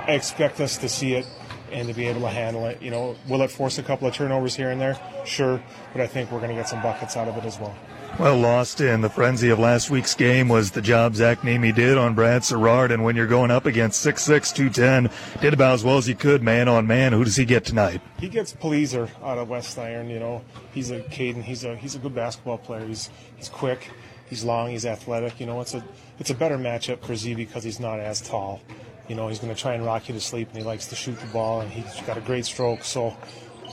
I 0.08 0.14
expect 0.14 0.60
us 0.60 0.78
to 0.78 0.90
see 0.90 1.14
it 1.14 1.28
and 1.72 1.88
to 1.88 1.94
be 1.94 2.08
able 2.08 2.22
to 2.22 2.30
handle 2.30 2.66
it. 2.66 2.82
You 2.82 2.92
know, 2.92 3.16
will 3.28 3.42
it 3.42 3.52
force 3.52 3.78
a 3.78 3.84
couple 3.84 4.08
of 4.08 4.14
turnovers 4.14 4.56
here 4.56 4.72
and 4.72 4.82
there? 4.82 5.00
Sure, 5.26 5.62
but 5.94 6.02
I 6.02 6.08
think 6.08 6.32
we're 6.32 6.40
going 6.40 6.50
to 6.50 6.56
get 6.56 6.68
some 6.68 6.82
buckets 6.82 7.16
out 7.16 7.28
of 7.28 7.38
it 7.38 7.46
as 7.46 7.60
well. 7.60 7.76
Well, 8.20 8.38
lost 8.38 8.82
in 8.82 9.02
the 9.02 9.10
frenzy 9.10 9.50
of 9.50 9.58
last 9.58 9.90
week's 9.90 10.14
game 10.14 10.48
was 10.48 10.72
the 10.72 10.82
job 10.82 11.16
Zach 11.16 11.44
Nemi 11.44 11.72
did 11.72 11.98
on 11.98 12.14
Brad 12.14 12.44
Serrard, 12.44 12.92
and 12.92 13.04
when 13.04 13.16
you're 13.16 13.26
going 13.26 13.50
up 13.50 13.66
against 13.66 14.06
6'6", 14.06 14.54
210, 14.54 15.10
did 15.42 15.54
about 15.54 15.74
as 15.74 15.84
well 15.84 15.98
as 15.98 16.06
he 16.06 16.14
could, 16.14 16.44
man 16.44 16.68
on 16.68 16.86
man. 16.86 17.14
Who 17.14 17.24
does 17.24 17.36
he 17.36 17.46
get 17.46 17.66
tonight? 17.66 18.00
He 18.20 18.30
gets 18.30 18.54
Palizer 18.54 19.10
out 19.24 19.40
of 19.40 19.50
West 19.50 19.80
Iron. 19.80 20.10
You 20.10 20.20
know, 20.20 20.44
he's 20.72 20.92
a 20.92 21.00
Caden. 21.00 21.42
He's 21.44 21.64
a 21.64 21.76
he's 21.76 21.96
a 21.96 22.00
good 22.00 22.14
basketball 22.14 22.60
player. 22.60 22.86
He's 22.86 23.10
he's 23.38 23.50
quick. 23.50 23.90
He's 24.30 24.44
long. 24.44 24.70
He's 24.70 24.86
athletic. 24.86 25.40
You 25.40 25.48
know, 25.48 25.60
it's 25.62 25.74
a 25.74 25.84
it's 26.20 26.30
a 26.30 26.36
better 26.36 26.58
matchup 26.58 27.04
for 27.04 27.16
Z 27.16 27.34
because 27.34 27.64
he's 27.64 27.80
not 27.80 28.00
as 28.00 28.22
tall. 28.22 28.62
You 29.08 29.16
know, 29.16 29.30
he's 29.30 29.40
going 29.40 29.54
to 29.54 29.60
try 29.60 29.74
and 29.74 29.84
rock 29.84 30.08
you 30.08 30.14
to 30.14 30.22
sleep, 30.22 30.50
and 30.50 30.58
he 30.58 30.64
likes 30.64 30.86
to 30.88 30.96
shoot 30.96 31.20
the 31.20 31.28
ball, 31.28 31.62
and 31.62 31.72
he's 31.72 32.00
got 32.02 32.18
a 32.18 32.22
great 32.22 32.46
stroke. 32.46 32.84
So, 32.84 33.18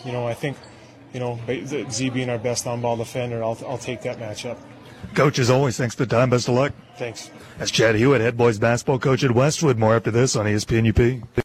you 0.04 0.10
know, 0.10 0.26
I 0.26 0.34
think, 0.34 0.56
you 1.12 1.20
know, 1.20 1.38
Z 1.90 2.10
being 2.10 2.30
our 2.30 2.38
best 2.38 2.66
on-ball 2.66 2.96
defender, 2.96 3.42
I'll 3.42 3.58
I'll 3.66 3.78
take 3.78 4.02
that 4.02 4.18
matchup. 4.18 4.58
Coach, 5.14 5.38
as 5.38 5.50
always, 5.50 5.76
thanks 5.76 5.94
for 5.94 6.04
the 6.04 6.14
time. 6.14 6.30
Best 6.30 6.48
of 6.48 6.54
luck. 6.54 6.72
Thanks. 6.96 7.30
That's 7.58 7.70
Chad 7.70 7.94
Hewitt, 7.94 8.20
head 8.20 8.36
boys 8.36 8.58
basketball 8.58 8.98
coach 8.98 9.24
at 9.24 9.30
Westwood. 9.30 9.78
More 9.78 9.94
after 9.94 10.10
this 10.10 10.36
on 10.36 10.46
ESPN 10.46 10.88
UP. 10.88 11.44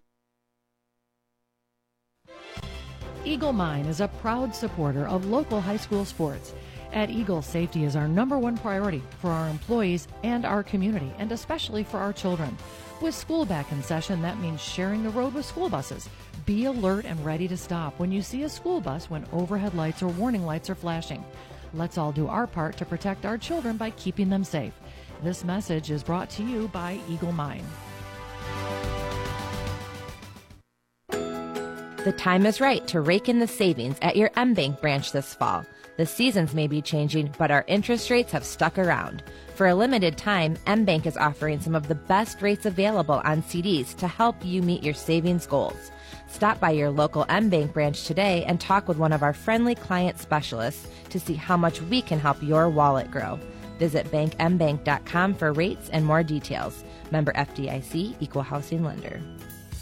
Eagle 3.25 3.53
Mine 3.53 3.85
is 3.85 4.01
a 4.01 4.07
proud 4.07 4.53
supporter 4.53 5.07
of 5.07 5.25
local 5.25 5.61
high 5.61 5.77
school 5.77 6.03
sports. 6.03 6.53
At 6.91 7.09
Eagle, 7.09 7.41
safety 7.41 7.85
is 7.85 7.95
our 7.95 8.07
number 8.07 8.37
one 8.37 8.57
priority 8.57 9.01
for 9.19 9.31
our 9.31 9.49
employees 9.49 10.07
and 10.23 10.45
our 10.45 10.61
community, 10.61 11.11
and 11.17 11.31
especially 11.31 11.83
for 11.83 11.97
our 11.97 12.13
children. 12.13 12.55
With 13.01 13.15
school 13.15 13.45
back 13.45 13.71
in 13.71 13.81
session, 13.81 14.21
that 14.21 14.39
means 14.39 14.61
sharing 14.61 15.03
the 15.03 15.09
road 15.09 15.33
with 15.33 15.45
school 15.45 15.69
buses, 15.69 16.07
Be 16.45 16.65
alert 16.65 17.05
and 17.05 17.23
ready 17.23 17.47
to 17.47 17.55
stop 17.55 17.97
when 17.99 18.11
you 18.11 18.21
see 18.21 18.43
a 18.43 18.49
school 18.49 18.81
bus 18.81 19.09
when 19.09 19.25
overhead 19.31 19.75
lights 19.75 20.01
or 20.01 20.09
warning 20.09 20.45
lights 20.45 20.69
are 20.69 20.75
flashing. 20.75 21.23
Let's 21.73 21.97
all 21.97 22.11
do 22.11 22.27
our 22.27 22.47
part 22.47 22.75
to 22.77 22.85
protect 22.85 23.25
our 23.25 23.37
children 23.37 23.77
by 23.77 23.91
keeping 23.91 24.29
them 24.29 24.43
safe. 24.43 24.73
This 25.23 25.45
message 25.45 25.89
is 25.89 26.03
brought 26.03 26.29
to 26.31 26.43
you 26.43 26.67
by 26.67 26.99
Eagle 27.07 27.31
Mine. 27.31 27.63
The 32.03 32.11
time 32.11 32.45
is 32.45 32.59
right 32.59 32.85
to 32.89 32.99
rake 32.99 33.29
in 33.29 33.39
the 33.39 33.47
savings 33.47 33.95
at 34.01 34.17
your 34.17 34.27
MBank 34.31 34.81
branch 34.81 35.13
this 35.13 35.33
fall. 35.33 35.65
The 35.95 36.05
seasons 36.05 36.53
may 36.53 36.67
be 36.67 36.81
changing, 36.81 37.33
but 37.37 37.49
our 37.49 37.63
interest 37.65 38.09
rates 38.09 38.33
have 38.33 38.43
stuck 38.43 38.77
around. 38.77 39.23
For 39.55 39.67
a 39.67 39.75
limited 39.75 40.17
time, 40.17 40.57
MBank 40.67 41.05
is 41.05 41.15
offering 41.15 41.61
some 41.61 41.75
of 41.75 41.87
the 41.87 41.95
best 41.95 42.41
rates 42.41 42.65
available 42.65 43.21
on 43.23 43.41
CDs 43.43 43.95
to 43.95 44.07
help 44.09 44.35
you 44.43 44.61
meet 44.61 44.83
your 44.83 44.93
savings 44.93 45.47
goals. 45.47 45.91
Stop 46.27 46.59
by 46.59 46.71
your 46.71 46.89
local 46.89 47.23
MBank 47.27 47.71
branch 47.71 48.03
today 48.03 48.43
and 48.43 48.59
talk 48.59 48.89
with 48.89 48.97
one 48.97 49.13
of 49.13 49.23
our 49.23 49.33
friendly 49.33 49.73
client 49.73 50.19
specialists 50.19 50.89
to 51.09 51.21
see 51.21 51.35
how 51.35 51.55
much 51.55 51.81
we 51.83 52.01
can 52.01 52.19
help 52.19 52.43
your 52.43 52.67
wallet 52.67 53.11
grow. 53.11 53.39
Visit 53.79 54.11
bankmbank.com 54.11 55.35
for 55.35 55.53
rates 55.53 55.89
and 55.93 56.05
more 56.05 56.21
details. 56.21 56.83
Member 57.11 57.31
FDIC, 57.31 58.17
Equal 58.19 58.41
Housing 58.41 58.83
Lender. 58.83 59.21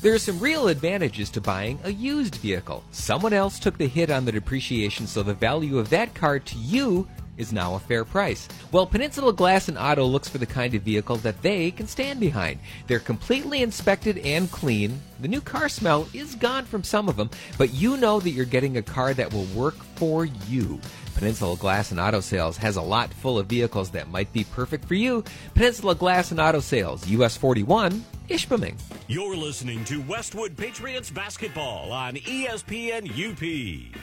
There 0.01 0.15
are 0.15 0.19
some 0.19 0.39
real 0.39 0.67
advantages 0.67 1.29
to 1.29 1.41
buying 1.41 1.77
a 1.83 1.91
used 1.91 2.33
vehicle. 2.37 2.83
Someone 2.89 3.33
else 3.33 3.59
took 3.59 3.77
the 3.77 3.87
hit 3.87 4.09
on 4.09 4.25
the 4.25 4.31
depreciation, 4.31 5.05
so 5.05 5.21
the 5.21 5.35
value 5.35 5.77
of 5.77 5.91
that 5.91 6.15
car 6.15 6.39
to 6.39 6.57
you 6.57 7.07
is 7.37 7.53
now 7.53 7.75
a 7.75 7.79
fair 7.79 8.03
price. 8.03 8.47
Well, 8.71 8.87
Peninsula 8.87 9.31
Glass 9.31 9.69
and 9.69 9.77
Auto 9.77 10.03
looks 10.05 10.27
for 10.27 10.39
the 10.39 10.47
kind 10.47 10.73
of 10.73 10.81
vehicle 10.81 11.17
that 11.17 11.43
they 11.43 11.69
can 11.69 11.85
stand 11.85 12.19
behind. 12.19 12.59
They're 12.87 12.97
completely 12.97 13.61
inspected 13.61 14.17
and 14.17 14.49
clean. 14.49 14.99
The 15.19 15.27
new 15.27 15.39
car 15.39 15.69
smell 15.69 16.07
is 16.15 16.33
gone 16.33 16.65
from 16.65 16.83
some 16.83 17.07
of 17.07 17.15
them, 17.15 17.29
but 17.59 17.71
you 17.71 17.95
know 17.95 18.19
that 18.19 18.31
you're 18.31 18.45
getting 18.45 18.77
a 18.77 18.81
car 18.81 19.13
that 19.13 19.31
will 19.31 19.45
work 19.53 19.75
for 19.97 20.25
you. 20.25 20.81
Peninsula 21.13 21.55
Glass 21.57 21.91
and 21.91 21.99
Auto 21.99 22.21
Sales 22.21 22.57
has 22.57 22.75
a 22.75 22.81
lot 22.81 23.13
full 23.13 23.37
of 23.37 23.45
vehicles 23.45 23.91
that 23.91 24.09
might 24.09 24.33
be 24.33 24.45
perfect 24.45 24.85
for 24.85 24.95
you. 24.95 25.23
Peninsula 25.53 25.93
Glass 25.93 26.31
and 26.31 26.39
Auto 26.39 26.59
Sales, 26.59 27.07
US 27.07 27.37
41, 27.37 28.03
Ishpeming. 28.31 28.79
You're 29.07 29.35
listening 29.35 29.83
to 29.85 30.01
Westwood 30.03 30.55
Patriots 30.55 31.09
basketball 31.09 31.91
on 31.91 32.15
ESPN 32.15 33.09
UP. 33.09 33.97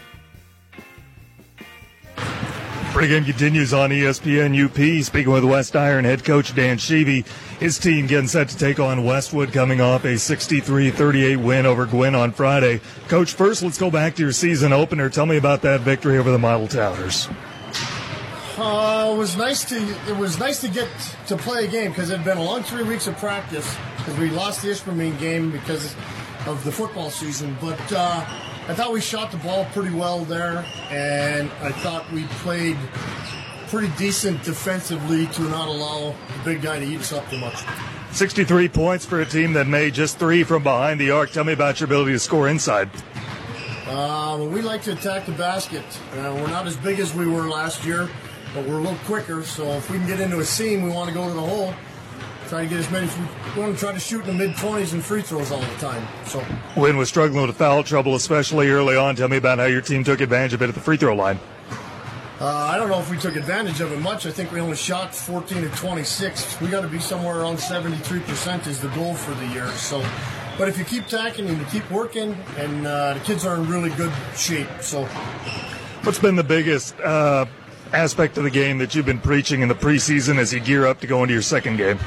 Pregame 2.92 3.24
continues 3.24 3.72
on 3.72 3.90
ESPN 3.90 4.52
UP. 4.66 5.02
Speaking 5.02 5.32
with 5.32 5.44
West 5.44 5.74
Iron 5.76 6.04
head 6.04 6.24
coach 6.24 6.54
Dan 6.54 6.76
Sheevy. 6.76 7.26
His 7.58 7.78
team 7.78 8.06
getting 8.06 8.28
set 8.28 8.50
to 8.50 8.58
take 8.58 8.78
on 8.78 9.04
Westwood 9.04 9.52
coming 9.52 9.80
off 9.80 10.04
a 10.04 10.14
63-38 10.14 11.42
win 11.42 11.64
over 11.64 11.86
Gwinn 11.86 12.14
on 12.14 12.32
Friday. 12.32 12.80
Coach, 13.08 13.32
first 13.32 13.62
let's 13.62 13.78
go 13.78 13.90
back 13.90 14.14
to 14.16 14.22
your 14.22 14.32
season 14.32 14.74
opener. 14.74 15.08
Tell 15.08 15.26
me 15.26 15.38
about 15.38 15.62
that 15.62 15.80
victory 15.80 16.18
over 16.18 16.30
the 16.30 16.38
Modeltowners. 16.38 17.34
Uh, 18.60 19.12
it 19.14 19.16
was 19.16 19.36
nice 19.36 19.64
to 19.64 19.76
it 20.08 20.16
was 20.16 20.36
nice 20.40 20.60
to 20.60 20.68
get 20.68 20.88
to 21.28 21.36
play 21.36 21.64
a 21.64 21.68
game 21.68 21.92
because 21.92 22.10
it 22.10 22.16
had 22.16 22.24
been 22.24 22.38
a 22.38 22.42
long 22.42 22.60
three 22.64 22.82
weeks 22.82 23.06
of 23.06 23.16
practice 23.18 23.76
because 23.98 24.18
we 24.18 24.30
lost 24.30 24.62
the 24.62 24.68
Ishpeming 24.68 25.16
game 25.20 25.52
because 25.52 25.94
of 26.44 26.64
the 26.64 26.72
football 26.72 27.08
season. 27.08 27.56
But 27.60 27.80
uh, 27.92 28.24
I 28.68 28.74
thought 28.74 28.92
we 28.92 29.00
shot 29.00 29.30
the 29.30 29.36
ball 29.38 29.64
pretty 29.66 29.94
well 29.94 30.24
there, 30.24 30.66
and 30.90 31.48
I 31.62 31.70
thought 31.70 32.10
we 32.10 32.24
played 32.42 32.76
pretty 33.68 33.92
decent 33.96 34.42
defensively 34.42 35.28
to 35.28 35.42
not 35.42 35.68
allow 35.68 36.16
the 36.38 36.44
big 36.44 36.60
guy 36.60 36.80
to 36.80 36.84
eat 36.84 36.98
us 36.98 37.12
up 37.12 37.30
too 37.30 37.38
much. 37.38 37.62
63 38.10 38.68
points 38.70 39.06
for 39.06 39.20
a 39.20 39.26
team 39.26 39.52
that 39.52 39.68
made 39.68 39.94
just 39.94 40.18
three 40.18 40.42
from 40.42 40.64
behind 40.64 40.98
the 40.98 41.12
arc. 41.12 41.30
Tell 41.30 41.44
me 41.44 41.52
about 41.52 41.78
your 41.78 41.84
ability 41.84 42.12
to 42.12 42.18
score 42.18 42.48
inside. 42.48 42.90
Um, 43.88 44.52
we 44.52 44.62
like 44.62 44.82
to 44.82 44.92
attack 44.92 45.26
the 45.26 45.32
basket. 45.32 45.84
Uh, 46.12 46.34
we're 46.36 46.48
not 46.48 46.66
as 46.66 46.76
big 46.76 46.98
as 46.98 47.14
we 47.14 47.26
were 47.26 47.48
last 47.48 47.84
year, 47.84 48.08
but 48.54 48.66
we're 48.66 48.78
a 48.78 48.82
little 48.82 48.98
quicker. 49.04 49.42
So 49.42 49.64
if 49.72 49.90
we 49.90 49.98
can 49.98 50.06
get 50.06 50.20
into 50.20 50.38
a 50.40 50.44
seam, 50.44 50.82
we 50.82 50.90
want 50.90 51.08
to 51.08 51.14
go 51.14 51.26
to 51.26 51.34
the 51.34 51.40
hole. 51.40 51.74
Try 52.48 52.62
to 52.62 52.68
get 52.68 52.78
as 52.78 52.90
many. 52.90 53.06
We 53.54 53.60
want 53.60 53.74
to 53.74 53.78
try 53.80 53.92
to 53.92 54.00
shoot 54.00 54.24
in 54.26 54.38
the 54.38 54.46
mid 54.46 54.56
20s 54.56 54.94
and 54.94 55.04
free 55.04 55.20
throws 55.20 55.52
all 55.52 55.60
the 55.60 55.66
time. 55.76 56.06
So 56.24 56.42
Wynn 56.76 56.96
was 56.96 57.08
struggling 57.10 57.46
with 57.46 57.56
foul 57.56 57.84
trouble, 57.84 58.14
especially 58.14 58.70
early 58.70 58.96
on. 58.96 59.16
Tell 59.16 59.28
me 59.28 59.36
about 59.36 59.58
how 59.58 59.66
your 59.66 59.82
team 59.82 60.02
took 60.02 60.20
advantage 60.20 60.54
of 60.54 60.62
it 60.62 60.68
at 60.68 60.74
the 60.74 60.80
free 60.80 60.96
throw 60.96 61.14
line. 61.14 61.38
uh, 62.40 62.46
I 62.46 62.78
don't 62.78 62.88
know 62.88 63.00
if 63.00 63.10
we 63.10 63.18
took 63.18 63.36
advantage 63.36 63.82
of 63.82 63.92
it 63.92 64.00
much. 64.00 64.24
I 64.24 64.30
think 64.30 64.50
we 64.50 64.60
only 64.60 64.76
shot 64.76 65.14
14 65.14 65.60
to 65.62 65.68
26. 65.68 66.60
We 66.62 66.68
got 66.68 66.80
to 66.80 66.88
be 66.88 66.98
somewhere 67.00 67.40
around 67.40 67.56
73% 67.58 68.66
is 68.66 68.80
the 68.80 68.88
goal 68.88 69.12
for 69.14 69.34
the 69.34 69.46
year. 69.48 69.66
So, 69.72 70.02
but 70.56 70.68
if 70.68 70.78
you 70.78 70.84
keep 70.86 71.06
tacking 71.06 71.48
and 71.48 71.58
you 71.58 71.66
keep 71.66 71.88
working, 71.90 72.34
and 72.56 72.86
uh, 72.86 73.12
the 73.12 73.20
kids 73.20 73.44
are 73.44 73.56
in 73.56 73.68
really 73.68 73.90
good 73.90 74.12
shape. 74.36 74.68
So 74.80 75.04
What's 76.04 76.18
been 76.18 76.36
the 76.36 76.44
biggest 76.44 76.98
uh, 77.00 77.44
aspect 77.92 78.36
of 78.38 78.44
the 78.44 78.50
game 78.50 78.78
that 78.78 78.94
you've 78.94 79.06
been 79.06 79.20
preaching 79.20 79.62
in 79.62 79.68
the 79.68 79.74
preseason 79.74 80.38
as 80.38 80.52
you 80.52 80.60
gear 80.60 80.86
up 80.86 81.00
to 81.00 81.06
go 81.06 81.22
into 81.22 81.34
your 81.34 81.42
second 81.42 81.76
game? 81.76 81.98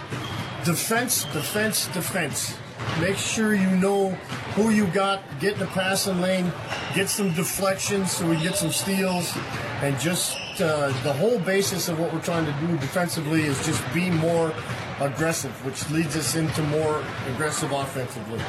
defense, 0.64 1.24
defense, 1.26 1.88
defense. 1.88 2.56
Make 3.00 3.18
sure 3.18 3.54
you 3.54 3.70
know 3.78 4.10
who 4.56 4.70
you 4.70 4.88
got, 4.88 5.22
get 5.40 5.54
in 5.54 5.60
the 5.60 5.68
passing 5.68 6.20
lane, 6.20 6.52
get 6.96 7.10
some 7.10 7.34
deflections 7.34 8.12
so 8.12 8.28
we 8.28 8.38
get 8.38 8.56
some 8.56 8.72
steals, 8.72 9.34
and 9.82 9.98
just 10.00 10.38
uh, 10.62 10.88
the 11.04 11.14
whole 11.14 11.40
basis 11.40 11.90
of 11.90 12.00
what 12.00 12.12
we're 12.14 12.22
trying 12.22 12.46
to 12.46 12.68
do 12.68 12.78
defensively 12.78 13.44
is 13.44 13.64
just 13.66 13.82
be 13.94 14.10
more 14.10 14.54
aggressive, 15.00 15.52
which 15.66 15.90
leads 15.90 16.16
us 16.16 16.36
into 16.36 16.62
more 16.64 17.04
aggressive 17.34 17.72
offensively. 17.72 18.40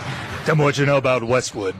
Tell 0.44 0.56
me 0.56 0.64
what 0.64 0.78
you 0.78 0.86
know 0.86 0.96
about 0.96 1.22
Westwood. 1.22 1.74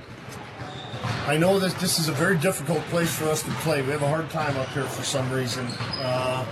I 1.27 1.37
know 1.37 1.59
that 1.59 1.79
this 1.79 1.99
is 1.99 2.09
a 2.09 2.13
very 2.13 2.37
difficult 2.39 2.83
place 2.85 3.15
for 3.15 3.25
us 3.25 3.43
to 3.43 3.51
play. 3.63 3.83
We 3.83 3.91
have 3.91 4.03
a 4.03 4.09
hard 4.09 4.31
time 4.31 4.57
up 4.57 4.69
here 4.69 4.85
for 4.85 5.03
some 5.03 5.31
reason. 5.31 5.67
Uh, 5.99 6.45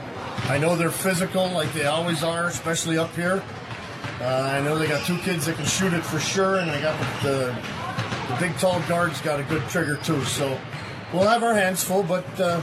I 0.49 0.59
know 0.59 0.77
they're 0.77 0.91
physical, 0.91 1.49
like 1.51 1.73
they 1.73 1.87
always 1.87 2.23
are, 2.23 2.47
especially 2.47 2.99
up 2.99 3.15
here. 3.15 3.43
Uh, 4.21 4.25
I 4.25 4.61
know 4.61 4.79
they 4.79 4.87
got 4.87 5.05
two 5.07 5.19
kids 5.19 5.47
that 5.47 5.57
can 5.57 5.65
shoot 5.65 5.93
it 5.93 6.05
for 6.05 6.19
sure, 6.19 6.57
and 6.57 6.71
I 6.71 6.81
got 6.81 6.99
the, 7.23 7.29
the, 7.29 8.33
the 8.33 8.41
big 8.41 8.57
tall 8.59 8.81
guard's 8.89 9.21
got 9.21 9.41
a 9.41 9.45
good 9.45 9.63
trigger 9.69 9.97
too. 9.99 10.23
So 10.25 10.59
we'll 11.13 11.29
have 11.29 11.43
our 11.43 11.55
hands 11.55 11.83
full, 11.83 12.03
but 12.03 12.25
uh, 12.41 12.61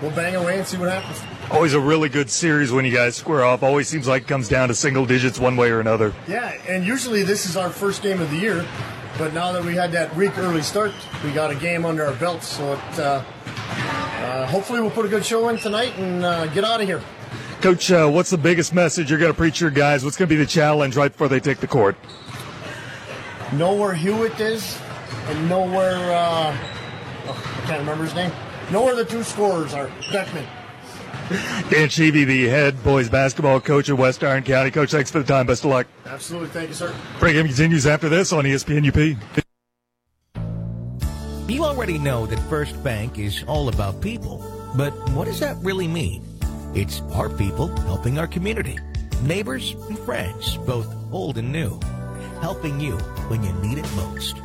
we'll 0.00 0.12
bang 0.12 0.36
away 0.36 0.58
and 0.58 0.66
see 0.66 0.76
what 0.76 0.90
happens. 0.90 1.20
Always 1.50 1.74
a 1.74 1.80
really 1.80 2.08
good 2.08 2.30
series 2.30 2.70
when 2.70 2.84
you 2.84 2.92
guys 2.92 3.16
square 3.16 3.44
off. 3.44 3.62
Always 3.64 3.88
seems 3.88 4.06
like 4.06 4.22
it 4.22 4.28
comes 4.28 4.48
down 4.48 4.68
to 4.68 4.74
single 4.74 5.04
digits 5.04 5.38
one 5.38 5.56
way 5.56 5.70
or 5.70 5.80
another. 5.80 6.14
Yeah, 6.28 6.56
and 6.68 6.86
usually 6.86 7.24
this 7.24 7.44
is 7.44 7.56
our 7.56 7.70
first 7.70 8.02
game 8.02 8.20
of 8.20 8.30
the 8.30 8.36
year, 8.36 8.64
but 9.20 9.34
now 9.34 9.52
that 9.52 9.62
we 9.62 9.74
had 9.74 9.92
that 9.92 10.16
week 10.16 10.38
early 10.38 10.62
start, 10.62 10.92
we 11.22 11.30
got 11.30 11.50
a 11.50 11.54
game 11.54 11.84
under 11.84 12.06
our 12.06 12.14
belts. 12.14 12.46
So 12.48 12.72
it, 12.72 12.98
uh, 12.98 13.22
uh, 13.52 14.46
hopefully 14.46 14.80
we'll 14.80 14.90
put 14.90 15.04
a 15.04 15.08
good 15.08 15.26
show 15.26 15.50
in 15.50 15.58
tonight 15.58 15.92
and 15.98 16.24
uh, 16.24 16.46
get 16.46 16.64
out 16.64 16.80
of 16.80 16.88
here. 16.88 17.02
Coach, 17.60 17.92
uh, 17.92 18.08
what's 18.08 18.30
the 18.30 18.38
biggest 18.38 18.72
message 18.72 19.10
you're 19.10 19.18
going 19.18 19.30
to 19.30 19.36
preach 19.36 19.60
your 19.60 19.70
guys? 19.70 20.02
What's 20.02 20.16
going 20.16 20.26
to 20.26 20.34
be 20.34 20.42
the 20.42 20.46
challenge 20.46 20.96
right 20.96 21.12
before 21.12 21.28
they 21.28 21.38
take 21.38 21.58
the 21.58 21.66
court? 21.66 21.96
Know 23.52 23.74
where 23.74 23.92
Hewitt 23.92 24.40
is, 24.40 24.80
and 25.26 25.48
know 25.50 25.66
where 25.66 25.96
uh, 25.96 26.56
oh, 27.26 27.60
I 27.62 27.66
can't 27.66 27.80
remember 27.80 28.04
his 28.04 28.14
name. 28.14 28.32
Know 28.72 28.82
where 28.82 28.96
the 28.96 29.04
two 29.04 29.22
scorers 29.22 29.74
are. 29.74 29.90
Beckman. 30.10 30.46
Dan 31.70 31.86
Sheevy, 31.86 32.26
the 32.26 32.48
head 32.48 32.82
boys 32.82 33.08
basketball 33.08 33.60
coach 33.60 33.88
at 33.88 33.96
West 33.96 34.24
Iron 34.24 34.42
County. 34.42 34.72
Coach, 34.72 34.90
thanks 34.90 35.12
for 35.12 35.20
the 35.20 35.24
time. 35.24 35.46
Best 35.46 35.62
of 35.62 35.70
luck. 35.70 35.86
Absolutely, 36.04 36.48
thank 36.48 36.70
you, 36.70 36.74
sir. 36.74 36.92
Break 37.20 37.36
continues 37.36 37.86
after 37.86 38.08
this 38.08 38.32
on 38.32 38.44
ESPN 38.44 38.88
UP. 38.88 39.16
You 41.48 41.64
already 41.64 41.98
know 41.98 42.26
that 42.26 42.40
First 42.48 42.82
Bank 42.82 43.20
is 43.20 43.44
all 43.46 43.68
about 43.68 44.00
people, 44.00 44.44
but 44.74 44.90
what 45.10 45.26
does 45.26 45.38
that 45.38 45.56
really 45.58 45.86
mean? 45.86 46.24
It's 46.74 47.00
our 47.12 47.28
people 47.28 47.68
helping 47.82 48.18
our 48.18 48.26
community, 48.26 48.76
neighbors 49.22 49.76
and 49.88 49.96
friends, 50.00 50.56
both 50.56 50.92
old 51.12 51.38
and 51.38 51.52
new, 51.52 51.78
helping 52.40 52.80
you 52.80 52.96
when 53.28 53.44
you 53.44 53.52
need 53.62 53.78
it 53.78 53.88
most. 53.94 54.36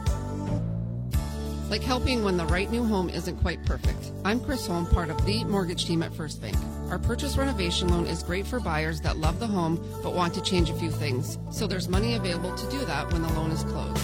Like 1.70 1.82
helping 1.82 2.24
when 2.24 2.38
the 2.38 2.46
right 2.46 2.70
new 2.70 2.84
home 2.84 3.10
isn't 3.10 3.38
quite 3.38 3.66
perfect. 3.66 4.12
I'm 4.24 4.40
Chris 4.40 4.68
Holm, 4.68 4.86
part 4.86 5.10
of 5.10 5.26
the 5.26 5.44
mortgage 5.46 5.86
team 5.86 6.04
at 6.04 6.14
First 6.14 6.40
Bank. 6.40 6.56
Our 6.92 7.00
purchase 7.00 7.38
renovation 7.38 7.88
loan 7.88 8.06
is 8.06 8.22
great 8.22 8.46
for 8.46 8.60
buyers 8.60 9.02
that 9.02 9.18
love 9.18 9.40
the 9.40 9.48
home 9.48 9.84
but 10.04 10.14
want 10.14 10.36
to 10.36 10.44
change 10.44 10.70
a 10.70 10.76
few 10.76 10.92
things, 10.92 11.40
so 11.50 11.66
there's 11.66 11.90
money 11.90 12.14
available 12.14 12.54
to 12.54 12.70
do 12.70 12.86
that 12.86 13.12
when 13.12 13.24
the 13.24 13.34
loan 13.34 13.50
is 13.50 13.64
closed. 13.64 14.00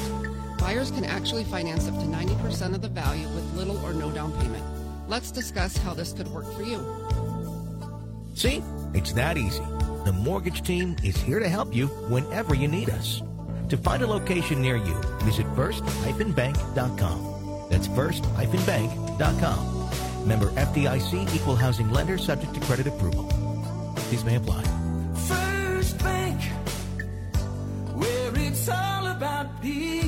Buyers 0.57 0.89
can 0.89 1.05
actually 1.05 1.43
finance 1.43 1.87
up 1.87 1.93
to 1.99 2.05
90% 2.05 2.73
of 2.73 2.81
the 2.81 2.89
value 2.89 3.27
with 3.29 3.53
little 3.53 3.77
or 3.85 3.93
no 3.93 4.09
down 4.09 4.31
payment. 4.41 4.65
Let's 5.07 5.29
discuss 5.31 5.77
how 5.77 5.93
this 5.93 6.13
could 6.13 6.29
work 6.29 6.51
for 6.53 6.63
you. 6.63 6.83
See, 8.33 8.63
it's 8.95 9.13
that 9.13 9.37
easy. 9.37 9.63
The 10.05 10.13
mortgage 10.13 10.63
team 10.63 10.95
is 11.03 11.15
here 11.15 11.39
to 11.39 11.47
help 11.47 11.75
you 11.75 11.87
whenever 12.09 12.55
you 12.55 12.67
need 12.67 12.89
us. 12.89 13.21
To 13.69 13.77
find 13.77 14.01
a 14.01 14.07
location 14.07 14.61
near 14.61 14.77
you, 14.77 14.99
visit 15.19 15.45
first-bank.com. 15.55 17.30
That's 17.71 17.87
first-bank.com. 17.87 19.81
Member 20.27 20.51
FDIC 20.51 21.33
equal 21.33 21.55
housing 21.55 21.89
lender 21.89 22.17
subject 22.17 22.53
to 22.53 22.59
credit 22.59 22.85
approval. 22.85 23.23
These 24.11 24.23
may 24.25 24.35
apply. 24.35 24.63
First 25.15 25.97
Bank, 25.99 26.41
where 27.95 28.31
it's 28.35 28.69
all 28.69 29.07
about 29.07 29.61
people. 29.61 30.01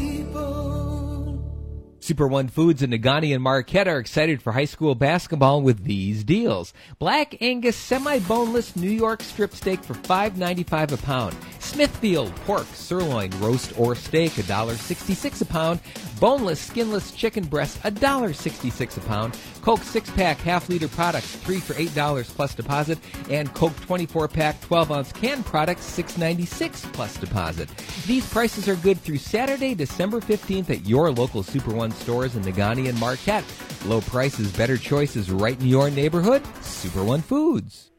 Super 2.03 2.27
One 2.27 2.49
Foods 2.49 2.81
and 2.83 2.91
Negaunee 2.91 3.33
and 3.33 3.41
Marquette 3.41 3.87
are 3.87 3.97
excited 3.97 4.41
for 4.41 4.51
high 4.51 4.65
school 4.65 4.93
basketball 4.93 5.61
with 5.61 5.85
these 5.85 6.25
deals. 6.25 6.73
Black 6.99 7.41
Angus 7.41 7.77
semi-boneless 7.77 8.75
New 8.75 8.89
York 8.89 9.23
strip 9.23 9.55
steak 9.55 9.81
for 9.81 9.93
$5.95 9.93 10.91
a 10.91 10.97
pound. 10.97 11.33
Smithfield 11.59 12.35
pork, 12.45 12.67
sirloin, 12.73 13.31
roast 13.39 13.79
or 13.79 13.95
steak 13.95 14.33
$1.66 14.33 15.41
a 15.41 15.45
pound. 15.45 15.79
Boneless, 16.23 16.61
skinless 16.61 17.11
chicken 17.11 17.43
breast 17.43 17.83
$1.66 17.83 18.95
a 18.95 18.99
pound. 19.01 19.37
Coke 19.61 19.81
6-pack 19.81 20.37
half-liter 20.37 20.87
products 20.87 21.35
3 21.35 21.59
for 21.59 21.73
$8 21.73 22.23
plus 22.29 22.55
deposit. 22.55 22.97
And 23.29 23.53
Coke 23.53 23.73
24-pack 23.73 24.61
12-ounce 24.61 25.11
can 25.11 25.43
products 25.43 25.85
$6.96 25.97 26.93
plus 26.93 27.17
deposit. 27.17 27.67
These 28.07 28.31
prices 28.31 28.69
are 28.69 28.77
good 28.77 29.01
through 29.01 29.17
Saturday, 29.17 29.75
December 29.75 30.21
15th 30.21 30.69
at 30.69 30.87
your 30.87 31.11
local 31.11 31.43
Super 31.43 31.73
One 31.73 31.91
stores 31.91 32.37
in 32.37 32.43
Negaunee 32.43 32.87
and 32.87 32.97
Marquette. 33.01 33.43
Low 33.85 33.99
prices, 33.99 34.49
better 34.53 34.77
choices 34.77 35.29
right 35.29 35.59
in 35.59 35.67
your 35.67 35.89
neighborhood. 35.89 36.41
Super 36.61 37.03
One 37.03 37.21
Foods. 37.21 37.92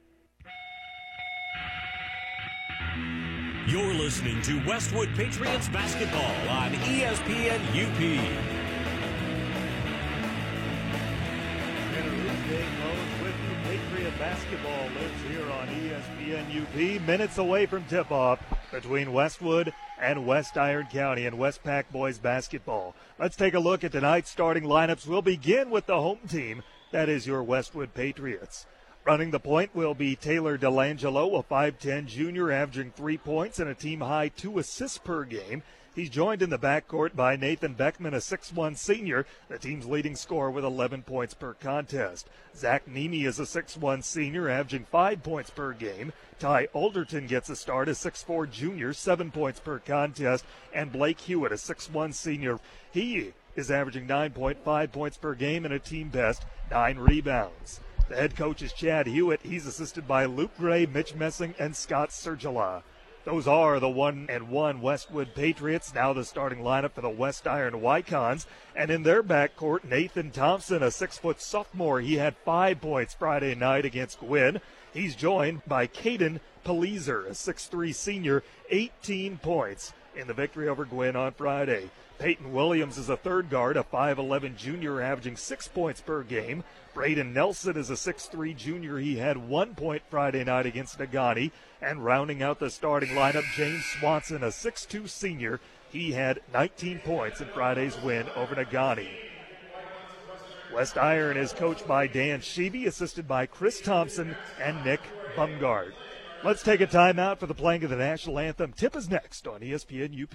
You're 3.67 3.95
listening 3.95 4.43
to 4.43 4.63
Westwood 4.67 5.09
Patriots 5.17 5.69
basketball 5.69 6.21
on 6.51 6.73
ESPN 6.73 7.61
UP. 7.71 8.01
With. 13.23 13.35
Patriot 13.65 14.19
basketball 14.19 14.85
lives 14.91 15.23
here 15.31 15.51
on 15.51 15.67
ESPN 15.69 16.63
UP. 16.63 17.07
Minutes 17.07 17.39
away 17.39 17.65
from 17.65 17.83
tip-off 17.85 18.39
between 18.71 19.15
Westwood 19.15 19.73
and 19.99 20.27
West 20.27 20.59
Iron 20.59 20.87
County 20.93 21.25
and 21.25 21.39
Westpac 21.39 21.85
boys 21.91 22.19
basketball. 22.19 22.95
Let's 23.19 23.37
take 23.37 23.55
a 23.55 23.59
look 23.59 23.83
at 23.83 23.93
tonight's 23.93 24.31
starting 24.31 24.65
lineups. 24.65 25.07
We'll 25.07 25.23
begin 25.23 25.71
with 25.71 25.87
the 25.87 26.01
home 26.01 26.21
team. 26.29 26.63
That 26.93 27.09
is 27.09 27.27
your 27.27 27.43
Westwood 27.43 27.95
Patriots. 27.95 28.67
Running 29.07 29.33
the 29.33 29.41
point 29.41 29.75
will 29.75 29.93
be 29.93 30.17
Taylor 30.17 30.57
Delangelo, 30.57 31.39
a 31.39 31.43
5'10 31.43 32.07
junior, 32.07 32.51
averaging 32.51 32.91
three 32.91 33.19
points 33.19 33.59
and 33.59 33.69
a 33.69 33.75
team 33.75 34.01
high 34.01 34.29
two 34.29 34.59
assists 34.59 34.97
per 34.97 35.25
game. 35.25 35.63
He's 35.95 36.09
joined 36.09 36.41
in 36.41 36.49
the 36.49 36.59
backcourt 36.59 37.15
by 37.15 37.37
Nathan 37.37 37.75
Beckman, 37.75 38.15
a 38.15 38.17
6'1 38.17 38.79
senior, 38.79 39.27
the 39.49 39.59
team's 39.59 39.85
leading 39.85 40.17
scorer 40.17 40.51
with 40.51 40.65
11 40.65 41.03
points 41.03 41.35
per 41.35 41.53
contest. 41.53 42.31
Zach 42.57 42.89
Nemi 42.89 43.25
is 43.25 43.39
a 43.39 43.43
6'1 43.43 44.03
senior, 44.03 44.49
averaging 44.49 44.87
5 44.87 45.23
points 45.23 45.51
per 45.51 45.75
game. 45.75 46.15
Ty 46.39 46.69
Alderton 46.73 47.27
gets 47.27 47.51
a 47.51 47.57
start, 47.57 47.91
a 47.91 47.93
6'4 47.93 48.51
junior, 48.51 48.95
7 48.95 49.31
points 49.31 49.61
per 49.61 49.81
contest. 49.81 50.47
And 50.73 50.91
Blake 50.91 51.21
Hewitt, 51.21 51.53
a 51.53 51.57
6'1 51.57 52.15
senior, 52.15 52.59
he 52.91 53.35
is 53.55 53.71
averaging 53.71 54.09
9.5 54.09 54.93
points 54.93 55.19
per 55.19 55.35
game 55.35 55.67
and 55.67 55.75
a 55.75 55.79
team 55.79 56.09
best 56.09 56.47
9 56.71 56.97
rebounds. 56.97 57.81
The 58.07 58.17
head 58.17 58.37
coach 58.37 58.61
is 58.61 58.75
Chad 58.75 59.07
Hewitt. 59.07 59.41
He's 59.43 59.67
assisted 59.67 60.07
by 60.07 60.27
Luke 60.27 60.51
Gray, 60.59 60.85
Mitch 60.85 61.15
Messing, 61.15 61.55
and 61.59 61.75
Scott 61.75 62.11
Sergila. 62.11 62.83
Those 63.25 63.49
are 63.49 63.81
the 63.81 63.89
one 63.89 64.27
and 64.29 64.51
one 64.51 64.83
Westwood 64.83 65.35
Patriots. 65.35 65.95
Now 65.95 66.13
the 66.13 66.27
starting 66.27 66.59
lineup 66.59 66.93
for 66.93 67.01
the 67.01 67.09
West 67.09 67.47
Iron 67.47 67.81
Wykons. 67.81 68.45
And 68.77 68.91
in 68.91 69.05
their 69.05 69.23
backcourt, 69.23 69.85
Nathan 69.85 70.31
Thompson, 70.31 70.83
a 70.83 70.91
six 70.91 71.17
foot 71.17 71.41
sophomore. 71.41 72.03
He 72.03 72.17
had 72.17 72.37
five 72.45 72.83
points 72.83 73.15
Friday 73.15 73.55
night 73.55 73.87
against 73.87 74.21
Gwinn. 74.21 74.61
He's 74.93 75.17
joined 75.17 75.63
by 75.67 75.87
Caden 75.87 76.41
Palizer, 76.63 77.27
a 77.27 77.31
6'3 77.31 77.95
senior, 77.95 78.43
18 78.69 79.39
points 79.39 79.95
in 80.15 80.27
the 80.27 80.35
victory 80.35 80.69
over 80.69 80.85
Gwinn 80.85 81.17
on 81.17 81.33
Friday. 81.33 81.89
Peyton 82.19 82.53
Williams 82.53 82.99
is 82.99 83.09
a 83.09 83.17
third 83.17 83.51
guard, 83.51 83.77
a 83.77 83.83
5'11 83.83 84.57
junior, 84.57 85.01
averaging 85.01 85.37
six 85.37 85.67
points 85.67 86.01
per 86.01 86.23
game. 86.23 86.63
Braden 86.95 87.33
Nelson 87.33 87.77
is 87.77 87.91
a 87.91 87.95
6'3 87.95 88.57
junior. 88.57 88.99
He 88.99 89.17
had 89.17 89.37
one 89.37 89.75
point 89.75 90.03
Friday 90.09 90.45
night 90.45 90.65
against 90.65 90.99
Negaunee. 90.99 91.51
And 91.83 92.05
rounding 92.05 92.41
out 92.41 92.61
the 92.61 92.71
starting 92.71 93.11
lineup, 93.11 93.45
James 93.57 93.85
Swanson, 93.99 94.45
a 94.45 94.49
6'2 94.49 95.09
senior. 95.09 95.61
He 95.91 96.13
had 96.13 96.41
19 96.53 97.01
points 97.01 97.41
in 97.41 97.49
Friday's 97.49 98.01
win 98.01 98.27
over 98.37 98.55
Negaunee. 98.55 99.09
West 100.73 100.97
Iron 100.97 101.37
is 101.37 101.53
coached 101.53 101.87
by 101.87 102.07
Dan 102.07 102.41
Sheeby, 102.41 102.87
assisted 102.87 103.29
by 103.29 103.47
Chris 103.47 103.81
Thompson 103.81 104.37
and 104.61 104.85
Nick 104.85 105.01
Bumgard. 105.37 105.93
Let's 106.45 106.63
take 106.63 106.81
a 106.81 106.87
timeout 106.87 107.39
for 107.39 107.47
the 107.47 107.55
playing 107.55 107.85
of 107.85 107.91
the 107.91 107.97
national 107.97 108.39
anthem. 108.39 108.73
Tip 108.73 108.95
is 108.95 109.09
next 109.09 109.47
on 109.47 109.61
ESPN 109.61 110.23
UP. 110.23 110.35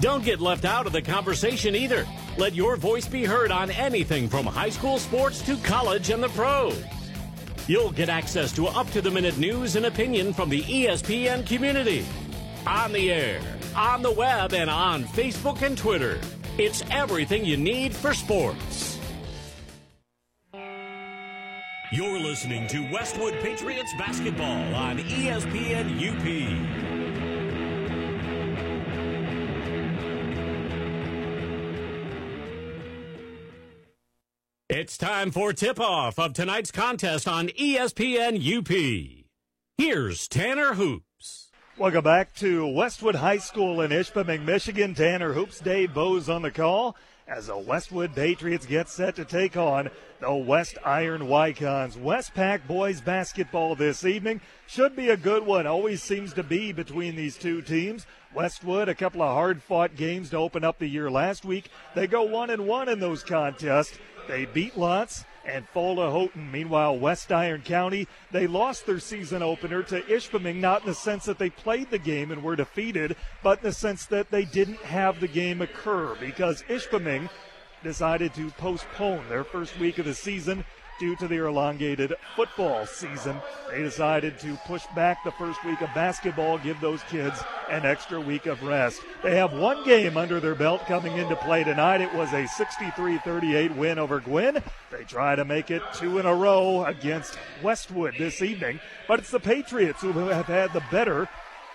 Don't 0.00 0.24
get 0.24 0.40
left 0.40 0.64
out 0.64 0.86
of 0.86 0.94
the 0.94 1.02
conversation 1.02 1.76
either. 1.76 2.06
Let 2.38 2.54
your 2.54 2.76
voice 2.76 3.06
be 3.06 3.22
heard 3.24 3.52
on 3.52 3.70
anything 3.70 4.30
from 4.30 4.46
high 4.46 4.70
school 4.70 4.98
sports 4.98 5.42
to 5.42 5.58
college 5.58 6.08
and 6.08 6.22
the 6.22 6.30
pros. 6.30 6.82
You'll 7.66 7.92
get 7.92 8.08
access 8.08 8.50
to 8.52 8.66
up 8.66 8.90
to 8.92 9.02
the 9.02 9.10
minute 9.10 9.36
news 9.36 9.76
and 9.76 9.84
opinion 9.84 10.32
from 10.32 10.48
the 10.48 10.62
ESPN 10.62 11.46
community. 11.46 12.06
On 12.66 12.92
the 12.92 13.12
air, 13.12 13.42
on 13.76 14.00
the 14.00 14.10
web, 14.10 14.54
and 14.54 14.70
on 14.70 15.04
Facebook 15.04 15.60
and 15.60 15.76
Twitter. 15.76 16.18
It's 16.56 16.82
everything 16.90 17.44
you 17.44 17.58
need 17.58 17.94
for 17.94 18.14
sports. 18.14 18.98
You're 21.92 22.20
listening 22.20 22.68
to 22.68 22.90
Westwood 22.90 23.34
Patriots 23.40 23.92
basketball 23.98 24.74
on 24.74 24.98
ESPN 24.98 25.98
UP. 25.98 26.99
It's 34.72 34.96
time 34.96 35.32
for 35.32 35.52
tip 35.52 35.80
off 35.80 36.16
of 36.16 36.32
tonight's 36.32 36.70
contest 36.70 37.26
on 37.26 37.48
ESPN 37.48 38.38
UP. 38.38 39.24
Here's 39.76 40.28
Tanner 40.28 40.74
Hoops. 40.74 41.50
Welcome 41.76 42.04
back 42.04 42.36
to 42.36 42.68
Westwood 42.68 43.16
High 43.16 43.38
School 43.38 43.80
in 43.80 43.90
Ishpeming, 43.90 44.44
Michigan. 44.44 44.94
Tanner 44.94 45.32
Hoops, 45.32 45.58
Dave 45.58 45.92
Bose 45.92 46.28
on 46.28 46.42
the 46.42 46.52
call 46.52 46.94
as 47.26 47.48
the 47.48 47.58
Westwood 47.58 48.14
Patriots 48.14 48.64
get 48.64 48.88
set 48.88 49.16
to 49.16 49.24
take 49.24 49.56
on 49.56 49.90
the 50.20 50.34
West 50.34 50.78
Iron 50.84 51.22
Wykons. 51.22 51.96
Westpac 51.96 52.66
boys 52.66 53.00
basketball 53.00 53.74
this 53.74 54.04
evening 54.04 54.40
should 54.66 54.94
be 54.94 55.08
a 55.08 55.16
good 55.16 55.46
one. 55.46 55.66
Always 55.66 56.02
seems 56.02 56.32
to 56.34 56.42
be 56.42 56.72
between 56.72 57.16
these 57.16 57.36
two 57.36 57.62
teams. 57.62 58.06
Westwood, 58.34 58.88
a 58.88 58.94
couple 58.94 59.22
of 59.22 59.34
hard 59.34 59.62
fought 59.62 59.96
games 59.96 60.30
to 60.30 60.36
open 60.36 60.62
up 60.62 60.78
the 60.78 60.86
year 60.86 61.10
last 61.10 61.44
week. 61.44 61.70
They 61.94 62.06
go 62.06 62.22
one 62.22 62.50
and 62.50 62.66
one 62.66 62.88
in 62.88 63.00
those 63.00 63.22
contests. 63.22 63.98
They 64.30 64.44
beat 64.44 64.76
Lotz 64.76 65.24
and 65.44 65.68
Fulda 65.70 66.08
Houghton. 66.08 66.52
Meanwhile, 66.52 67.00
West 67.00 67.32
Iron 67.32 67.62
County, 67.62 68.06
they 68.30 68.46
lost 68.46 68.86
their 68.86 69.00
season 69.00 69.42
opener 69.42 69.82
to 69.82 70.02
Ishpeming, 70.02 70.60
not 70.60 70.82
in 70.82 70.86
the 70.86 70.94
sense 70.94 71.24
that 71.24 71.38
they 71.38 71.50
played 71.50 71.90
the 71.90 71.98
game 71.98 72.30
and 72.30 72.40
were 72.40 72.54
defeated, 72.54 73.16
but 73.42 73.58
in 73.58 73.64
the 73.64 73.72
sense 73.72 74.06
that 74.06 74.30
they 74.30 74.44
didn't 74.44 74.78
have 74.82 75.18
the 75.18 75.26
game 75.26 75.60
occur 75.60 76.14
because 76.20 76.62
Ishpeming 76.68 77.28
decided 77.82 78.32
to 78.34 78.50
postpone 78.52 79.28
their 79.28 79.42
first 79.42 79.76
week 79.80 79.98
of 79.98 80.04
the 80.04 80.14
season 80.14 80.64
due 81.00 81.16
to 81.16 81.26
their 81.26 81.46
elongated 81.46 82.14
football 82.36 82.86
season. 82.86 83.36
They 83.70 83.82
decided 83.82 84.38
to 84.40 84.54
push 84.66 84.84
back 84.94 85.24
the 85.24 85.32
first 85.32 85.64
week 85.64 85.80
of 85.80 85.92
basketball, 85.94 86.58
give 86.58 86.80
those 86.80 87.02
kids 87.04 87.42
an 87.70 87.86
extra 87.86 88.20
week 88.20 88.46
of 88.46 88.62
rest. 88.62 89.00
They 89.22 89.34
have 89.36 89.52
one 89.52 89.82
game 89.84 90.16
under 90.16 90.38
their 90.38 90.54
belt 90.54 90.82
coming 90.86 91.16
into 91.16 91.34
play 91.36 91.64
tonight. 91.64 92.02
It 92.02 92.14
was 92.14 92.32
a 92.32 92.46
63 92.46 93.18
38 93.18 93.74
win 93.74 93.98
over 93.98 94.20
Gwinn. 94.20 94.62
They 94.92 95.04
try 95.04 95.34
to 95.34 95.44
make 95.44 95.70
it 95.70 95.82
two 95.94 96.18
in 96.18 96.26
a 96.26 96.34
row 96.34 96.84
against 96.84 97.38
Westwood 97.62 98.14
this 98.18 98.42
evening, 98.42 98.78
but 99.08 99.18
it's 99.18 99.30
the 99.30 99.40
Patriots 99.40 100.02
who 100.02 100.12
have 100.12 100.46
had 100.46 100.72
the 100.72 100.84
better 100.90 101.28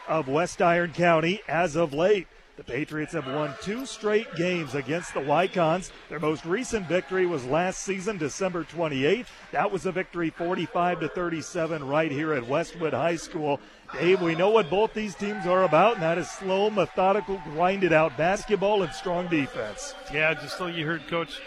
of 0.07 0.27
West 0.27 0.61
Iron 0.61 0.93
County 0.93 1.41
as 1.47 1.75
of 1.75 1.93
late. 1.93 2.27
The 2.57 2.63
Patriots 2.63 3.11
have 3.11 3.27
won 3.27 3.53
two 3.61 3.85
straight 3.85 4.33
games 4.35 4.75
against 4.75 5.13
the 5.13 5.19
Wykons. 5.19 5.91
Their 6.07 6.21
most 6.21 6.45
recent 6.45 6.87
victory 6.87 7.25
was 7.25 7.45
last 7.45 7.83
season, 7.83 8.17
December 8.17 8.63
28th. 8.63 9.25
That 9.51 9.69
was 9.69 9.85
a 9.85 9.91
victory 9.91 10.29
45 10.29 11.01
to 11.01 11.09
37 11.09 11.85
right 11.85 12.09
here 12.09 12.33
at 12.33 12.47
Westwood 12.47 12.93
High 12.93 13.17
School. 13.17 13.59
Dave, 13.93 14.21
we 14.21 14.35
know 14.35 14.51
what 14.51 14.69
both 14.69 14.93
these 14.93 15.15
teams 15.15 15.45
are 15.45 15.63
about, 15.63 15.95
and 15.95 16.03
that 16.03 16.17
is 16.17 16.29
slow, 16.29 16.69
methodical, 16.69 17.41
grinded 17.43 17.91
out 17.91 18.15
basketball 18.17 18.83
and 18.83 18.93
strong 18.93 19.27
defense. 19.27 19.93
Yeah, 20.13 20.33
just 20.33 20.59
like 20.61 20.75
you 20.75 20.85
heard 20.85 21.05
Coach 21.07 21.41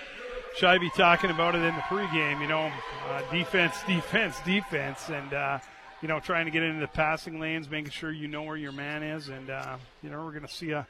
Scheibe 0.58 0.92
talking 0.94 1.30
about 1.30 1.54
it 1.54 1.62
in 1.62 1.74
the 1.74 1.80
pregame, 1.82 2.42
you 2.42 2.48
know, 2.48 2.70
uh, 3.08 3.22
defense, 3.32 3.76
defense, 3.86 4.36
defense, 4.44 5.08
and, 5.08 5.32
uh, 5.32 5.58
you 6.02 6.08
know, 6.08 6.20
trying 6.20 6.44
to 6.44 6.50
get 6.50 6.62
into 6.62 6.80
the 6.80 6.88
passing 6.88 7.40
lanes, 7.40 7.68
making 7.68 7.90
sure 7.90 8.10
you 8.10 8.28
know 8.28 8.42
where 8.42 8.56
your 8.56 8.72
man 8.72 9.02
is, 9.02 9.28
and, 9.28 9.50
uh, 9.50 9.76
you 10.02 10.10
know, 10.10 10.24
we're 10.24 10.32
going 10.32 10.46
to 10.46 10.52
see 10.52 10.70
a, 10.70 10.86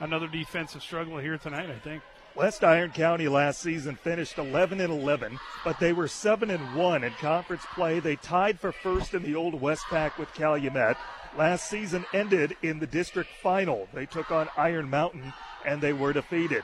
another 0.00 0.28
defensive 0.28 0.82
struggle 0.82 1.18
here 1.18 1.38
tonight, 1.38 1.68
I 1.70 1.78
think. 1.78 2.02
West 2.34 2.64
Iron 2.64 2.90
County 2.92 3.28
last 3.28 3.60
season 3.60 3.94
finished 3.94 4.38
11 4.38 4.80
and 4.80 4.90
11, 4.90 5.38
but 5.64 5.78
they 5.78 5.92
were 5.92 6.08
7 6.08 6.50
and 6.50 6.74
1 6.74 7.04
in 7.04 7.12
conference 7.14 7.62
play. 7.74 8.00
They 8.00 8.16
tied 8.16 8.58
for 8.58 8.72
first 8.72 9.12
in 9.12 9.22
the 9.22 9.34
old 9.34 9.60
Westpac 9.60 10.16
with 10.16 10.32
Calumet. 10.32 10.96
Last 11.36 11.68
season 11.68 12.06
ended 12.14 12.56
in 12.62 12.78
the 12.78 12.86
district 12.86 13.30
final. 13.42 13.88
They 13.92 14.06
took 14.06 14.30
on 14.30 14.48
Iron 14.56 14.88
Mountain 14.88 15.32
and 15.66 15.80
they 15.80 15.92
were 15.92 16.12
defeated. 16.12 16.62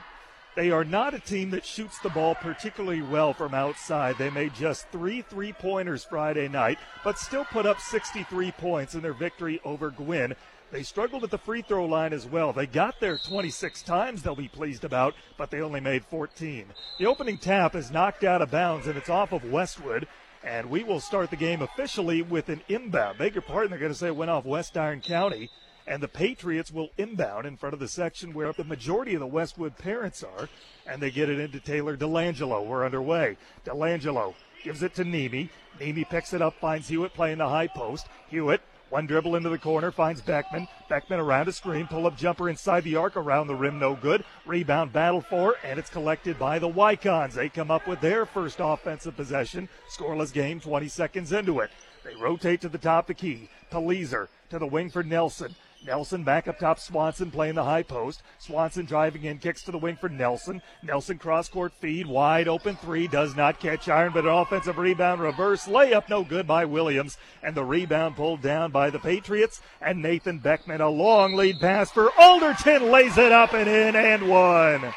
They 0.59 0.73
are 0.73 0.83
not 0.83 1.15
a 1.15 1.21
team 1.21 1.51
that 1.51 1.65
shoots 1.65 2.01
the 2.01 2.09
ball 2.09 2.35
particularly 2.35 3.01
well 3.01 3.33
from 3.33 3.55
outside. 3.55 4.19
They 4.19 4.29
made 4.29 4.55
just 4.55 4.89
three 4.89 5.23
three 5.23 5.53
pointers 5.53 6.03
Friday 6.03 6.49
night, 6.49 6.81
but 7.05 7.17
still 7.17 7.45
put 7.45 7.65
up 7.65 7.79
63 7.79 8.51
points 8.51 8.97
in 8.97 9.01
their 9.01 9.13
victory 9.13 9.61
over 9.65 9.93
Gwinn. 9.93 10.35
They 10.73 10.83
struggled 10.83 11.23
at 11.23 11.31
the 11.31 11.39
free 11.39 11.63
throw 11.63 11.85
line 11.85 12.13
as 12.13 12.27
well. 12.27 12.53
They 12.53 12.67
got 12.67 12.99
there 12.99 13.19
26 13.19 13.83
times, 13.83 14.25
they'll 14.25 14.35
be 14.35 14.49
pleased 14.49 14.83
about, 14.83 15.15
but 15.37 15.53
they 15.53 15.61
only 15.61 15.79
made 15.79 16.05
14. 16.07 16.65
The 16.99 17.07
opening 17.07 17.39
tap 17.39 17.77
is 17.77 17.93
knocked 17.93 18.25
out 18.25 18.43
of 18.43 18.51
bounds, 18.51 18.89
and 18.89 18.99
it's 18.99 19.09
off 19.09 19.31
of 19.31 19.45
Westwood. 19.45 20.09
And 20.43 20.71
we 20.71 20.83
will 20.83 20.99
start 20.99 21.31
the 21.31 21.37
game 21.37 21.63
officially 21.63 22.23
with 22.23 22.49
an 22.49 22.63
inbound. 22.69 23.19
Beg 23.19 23.37
your 23.37 23.43
pardon, 23.43 23.71
they're 23.71 23.79
going 23.79 23.93
to 23.93 23.99
say 23.99 24.09
it 24.09 24.17
went 24.17 24.33
off 24.33 24.45
West 24.45 24.77
Iron 24.77 25.03
County. 25.03 25.51
And 25.89 26.03
the 26.03 26.09
Patriots 26.09 26.71
will 26.71 26.91
inbound 26.99 27.47
in 27.47 27.57
front 27.57 27.73
of 27.73 27.81
the 27.81 27.89
section 27.89 28.35
where 28.35 28.53
the 28.53 28.63
majority 28.63 29.15
of 29.15 29.21
the 29.21 29.27
Westwood 29.27 29.79
parents 29.79 30.23
are. 30.23 30.49
And 30.87 31.01
they 31.01 31.11
get 31.11 31.31
it 31.31 31.41
into 31.41 31.61
Taylor 31.61 31.97
Delangelo. 31.97 32.65
We're 32.65 32.85
underway. 32.85 33.39
Delangelo 33.65 34.35
gives 34.63 34.83
it 34.83 34.95
to 34.97 35.05
Nemi. 35.05 35.49
Nemi 35.81 36.05
picks 36.05 36.35
it 36.35 36.43
up, 36.43 36.55
finds 36.61 36.89
Hewitt 36.89 37.15
playing 37.15 37.39
the 37.39 37.49
high 37.49 37.69
post. 37.69 38.07
Hewitt 38.29 38.61
one 38.91 39.07
dribble 39.07 39.37
into 39.37 39.51
the 39.51 39.59
corner, 39.59 39.91
finds 39.91 40.23
Beckman. 40.23 40.67
Beckman 40.89 41.21
around 41.21 41.49
a 41.49 41.53
screen, 41.53 41.87
pull 41.87 42.07
up 42.07 42.17
jumper 42.17 42.49
inside 42.49 42.85
the 42.85 42.97
arc, 42.97 43.17
around 43.17 43.47
the 43.47 43.55
rim, 43.55 43.79
no 43.79 43.95
good. 43.95 44.25
Rebound 44.47 44.95
battle 44.95 45.21
for, 45.21 45.57
and 45.63 45.79
it's 45.79 45.91
collected 45.91 46.39
by 46.39 46.59
the 46.59 46.69
Wykons. 46.69 47.35
They 47.35 47.51
come 47.51 47.71
up 47.71 47.87
with 47.87 48.01
their 48.01 48.25
first 48.25 48.59
offensive 48.61 49.15
possession. 49.15 49.69
Scoreless 49.91 50.33
game, 50.33 50.59
20 50.59 50.89
seconds 50.89 51.33
into 51.33 51.61
it. 51.61 51.71
They 52.03 52.15
rotate 52.15 52.63
to 52.63 52.71
the 52.71 52.79
top 52.79 53.05
of 53.05 53.09
the 53.09 53.15
key. 53.15 53.51
Leeser 53.71 54.29
to 54.49 54.59
the 54.59 54.67
wing 54.67 54.89
for 54.89 55.03
Nelson. 55.03 55.55
Nelson 55.85 56.25
back 56.25 56.49
up 56.49 56.59
top. 56.59 56.79
Swanson 56.79 57.31
playing 57.31 57.55
the 57.55 57.65
high 57.65 57.83
post. 57.83 58.23
Swanson 58.39 58.85
driving 58.85 59.25
in, 59.25 59.39
kicks 59.39 59.63
to 59.63 59.71
the 59.71 59.79
wing 59.79 59.97
for 59.97 60.09
Nelson. 60.09 60.63
Nelson 60.83 61.19
cross 61.19 61.49
court 61.49 61.73
feed, 61.73 62.07
wide 62.07 62.49
open 62.49 62.77
three, 62.77 63.09
does 63.09 63.37
not 63.37 63.61
catch 63.61 63.89
iron, 63.89 64.13
but 64.13 64.25
an 64.25 64.31
offensive 64.31 64.79
rebound 64.79 65.21
reverse 65.21 65.67
layup, 65.67 66.09
no 66.09 66.25
good 66.25 66.47
by 66.47 66.65
Williams. 66.65 67.17
And 67.43 67.55
the 67.55 67.65
rebound 67.65 68.17
pulled 68.17 68.43
down 68.43 68.71
by 68.71 68.91
the 68.91 68.99
Patriots. 68.99 69.61
And 69.81 70.03
Nathan 70.03 70.39
Beckman, 70.39 70.81
a 70.81 70.89
long 70.89 71.35
lead 71.35 71.61
pass 71.61 71.91
for 71.91 72.11
Alderton, 72.19 72.91
lays 72.91 73.17
it 73.17 73.33
up 73.33 73.55
and 73.55 73.69
in 73.69 73.97
and 73.97 74.29
one. 74.29 74.95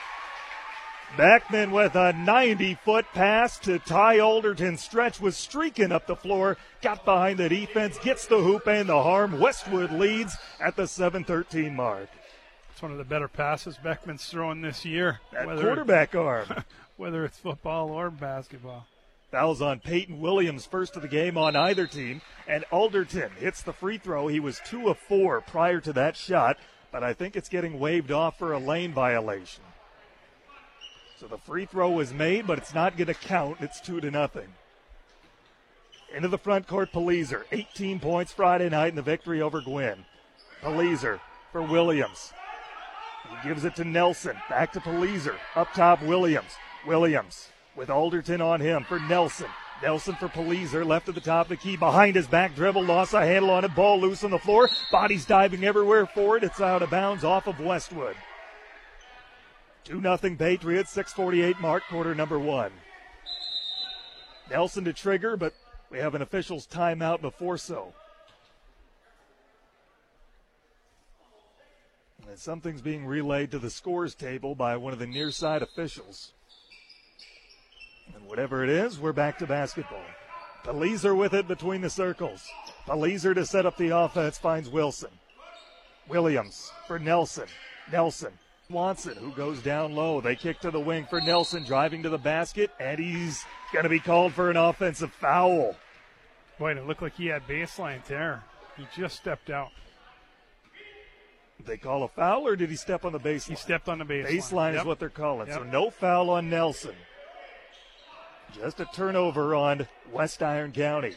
Beckman 1.18 1.72
with 1.72 1.96
a 1.96 2.14
90 2.14 2.76
foot 2.76 3.06
pass 3.14 3.60
to 3.60 3.80
Ty 3.80 4.20
Alderton. 4.20 4.78
Stretch 4.78 5.20
was 5.20 5.36
streaking 5.36 5.92
up 5.92 6.08
the 6.08 6.16
floor, 6.16 6.58
got 6.82 7.04
behind 7.04 7.40
the 7.40 7.50
defense, 7.50 7.98
gets 8.00 8.28
the 8.28 8.38
hoop 8.38 8.68
and 8.68 8.88
the 8.90 9.04
harm. 9.04 9.40
Westwood 9.40 9.92
leads 9.92 10.36
at 10.60 10.76
the 10.76 10.88
7 10.88 11.24
13 11.24 11.76
mark. 11.76 12.10
It's 12.72 12.82
one 12.82 12.92
of 12.92 12.98
the 12.98 13.04
better 13.04 13.28
passes 13.28 13.78
Beckman's 13.78 14.26
throwing 14.26 14.62
this 14.62 14.86
year. 14.86 15.20
That 15.34 15.46
quarterback 15.46 16.16
arm. 16.16 16.64
whether 17.02 17.26
it's 17.26 17.40
football 17.40 17.90
or 17.90 18.12
basketball. 18.12 18.86
Fouls 19.32 19.60
on 19.60 19.80
Peyton 19.80 20.20
Williams, 20.20 20.68
first 20.68 20.96
of 20.96 21.02
the 21.02 21.08
game 21.08 21.36
on 21.36 21.56
either 21.56 21.88
team. 21.88 22.22
And 22.48 22.64
Alderton 22.72 23.32
hits 23.40 23.64
the 23.64 23.74
free 23.74 23.98
throw. 23.98 24.28
He 24.28 24.40
was 24.40 24.62
two 24.66 24.88
of 24.88 25.00
four 25.00 25.42
prior 25.42 25.80
to 25.82 25.94
that 25.94 26.16
shot, 26.16 26.58
but 26.92 27.04
I 27.04 27.14
think 27.14 27.36
it's 27.36 27.50
getting 27.50 27.80
waved 27.80 28.12
off 28.12 28.38
for 28.38 28.54
a 28.54 28.60
lane 28.60 28.94
violation. 28.94 29.64
So 31.22 31.28
the 31.28 31.38
free 31.38 31.68
throw 31.68 31.92
was 31.92 32.12
made, 32.12 32.48
but 32.48 32.58
it's 32.58 32.74
not 32.74 32.98
going 32.98 33.06
to 33.06 33.14
count. 33.14 33.58
It's 33.60 33.80
two 33.80 34.02
to 34.02 34.10
nothing. 34.10 34.48
Into 36.16 36.28
the 36.28 36.40
front 36.40 36.66
court, 36.66 36.92
Palizer. 36.92 37.44
18 37.52 38.00
points 38.00 38.32
Friday 38.32 38.70
night 38.70 38.88
in 38.88 38.96
the 38.96 39.04
victory 39.04 39.40
over 39.40 39.62
Gwinn. 39.62 40.04
Palizer 40.64 41.20
for 41.52 41.62
Williams. 41.62 42.34
He 43.30 43.48
gives 43.48 43.66
it 43.66 43.76
to 43.76 43.84
Nelson. 43.84 44.36
Back 44.50 44.72
to 44.72 44.80
Palizer. 44.80 45.36
Up 45.56 45.72
top, 45.76 46.02
Williams. 46.02 46.54
Williams 46.88 47.50
with 47.76 47.92
Alderton 47.92 48.42
on 48.42 48.60
him 48.60 48.84
for 48.84 49.00
Nelson. 49.02 49.50
Nelson 49.84 50.16
for 50.16 50.28
Palizer, 50.28 50.84
left 50.84 51.08
at 51.08 51.14
the 51.14 51.22
top 51.22 51.46
of 51.46 51.50
the 51.50 51.58
key, 51.58 51.78
behind 51.78 52.16
his 52.16 52.26
back 52.26 52.56
dribble, 52.56 52.84
lost 52.84 53.14
a 53.14 53.22
handle 53.22 53.52
on 53.52 53.64
it, 53.64 53.76
ball 53.76 54.02
loose 54.02 54.24
on 54.24 54.32
the 54.32 54.40
floor, 54.40 54.70
bodies 54.92 55.26
diving 55.26 55.64
everywhere 55.64 56.08
for 56.08 56.36
it. 56.36 56.44
It's 56.44 56.62
out 56.62 56.82
of 56.82 56.90
bounds 56.90 57.24
off 57.24 57.46
of 57.46 57.60
Westwood. 57.60 58.16
2 59.84 60.02
0 60.02 60.18
Patriots, 60.38 60.92
648 60.92 61.60
mark, 61.60 61.84
quarter 61.90 62.14
number 62.14 62.38
one. 62.38 62.72
Nelson 64.50 64.84
to 64.84 64.94
trigger, 64.94 65.38
but 65.38 65.54
we 65.90 65.98
have 65.98 66.14
an 66.14 66.22
official's 66.22 66.68
timeout 66.68 67.22
before 67.22 67.58
so. 67.58 67.94
And 72.28 72.38
something's 72.38 72.82
being 72.82 73.06
relayed 73.06 73.52
to 73.52 73.60
the 73.60 73.70
scores 73.70 74.14
table 74.14 74.56
by 74.56 74.78
one 74.78 74.94
of 74.94 75.00
the 75.00 75.08
near 75.08 75.32
side 75.32 75.62
officials. 75.62 76.34
And 78.14 78.26
whatever 78.26 78.64
it 78.64 78.70
is, 78.70 79.00
we're 79.00 79.14
back 79.14 79.38
to 79.40 79.48
basketball. 79.48 80.04
Palizer 80.64 81.18
with 81.18 81.34
it 81.34 81.48
between 81.48 81.82
the 81.82 81.90
circles. 81.90 82.48
Palizer 82.86 83.34
to 83.34 83.46
set 83.46 83.66
up 83.66 83.78
the 83.78 83.90
offense 83.90 84.38
finds 84.38 84.70
Wilson. 84.70 85.10
Williams 86.08 86.72
for 86.88 87.00
Nelson. 87.00 87.48
Nelson 87.92 88.32
Swanson, 88.72 89.18
who 89.18 89.32
goes 89.34 89.62
down 89.62 89.94
low. 89.94 90.22
They 90.22 90.36
kick 90.36 90.62
to 90.62 90.72
the 90.72 90.80
wing 90.80 91.06
for 91.10 91.20
Nelson, 91.20 91.64
driving 91.64 92.04
to 92.04 92.10
the 92.10 92.18
basket, 92.18 92.72
and 92.80 92.98
he's 93.00 93.44
going 93.74 93.84
to 93.84 93.90
be 93.90 94.00
called 94.00 94.34
for 94.34 94.50
an 94.50 94.56
offensive 94.56 95.12
foul. 95.12 95.76
Boy, 96.58 96.72
it 96.72 96.88
looked 96.88 97.02
like 97.02 97.16
he 97.16 97.28
had 97.28 97.46
baseline 97.48 98.04
there. 98.06 98.44
He 98.78 98.88
just 98.96 99.18
stepped 99.18 99.50
out. 99.50 99.72
Did 101.58 101.68
they 101.68 101.78
call 101.78 102.04
a 102.04 102.08
foul, 102.08 102.48
or 102.48 102.56
did 102.56 102.70
he 102.70 102.78
step 102.78 103.04
on 103.04 103.12
the 103.12 103.20
baseline? 103.20 103.50
He 103.50 103.56
stepped 103.56 103.90
on 103.90 104.00
the 104.00 104.06
baseline. 104.06 104.38
Baseline 104.38 104.72
yep. 104.72 104.82
is 104.82 104.88
what 104.88 105.00
they're 105.00 105.10
calling. 105.10 105.48
Yep. 105.50 105.58
So 105.58 105.64
no 105.64 105.90
foul 105.90 106.30
on 106.30 106.50
Nelson. 106.50 106.96
Just 108.56 108.80
a 108.80 108.86
turnover 108.94 109.54
on 109.54 109.86
West 110.14 110.42
Iron 110.42 110.72
County. 110.72 111.14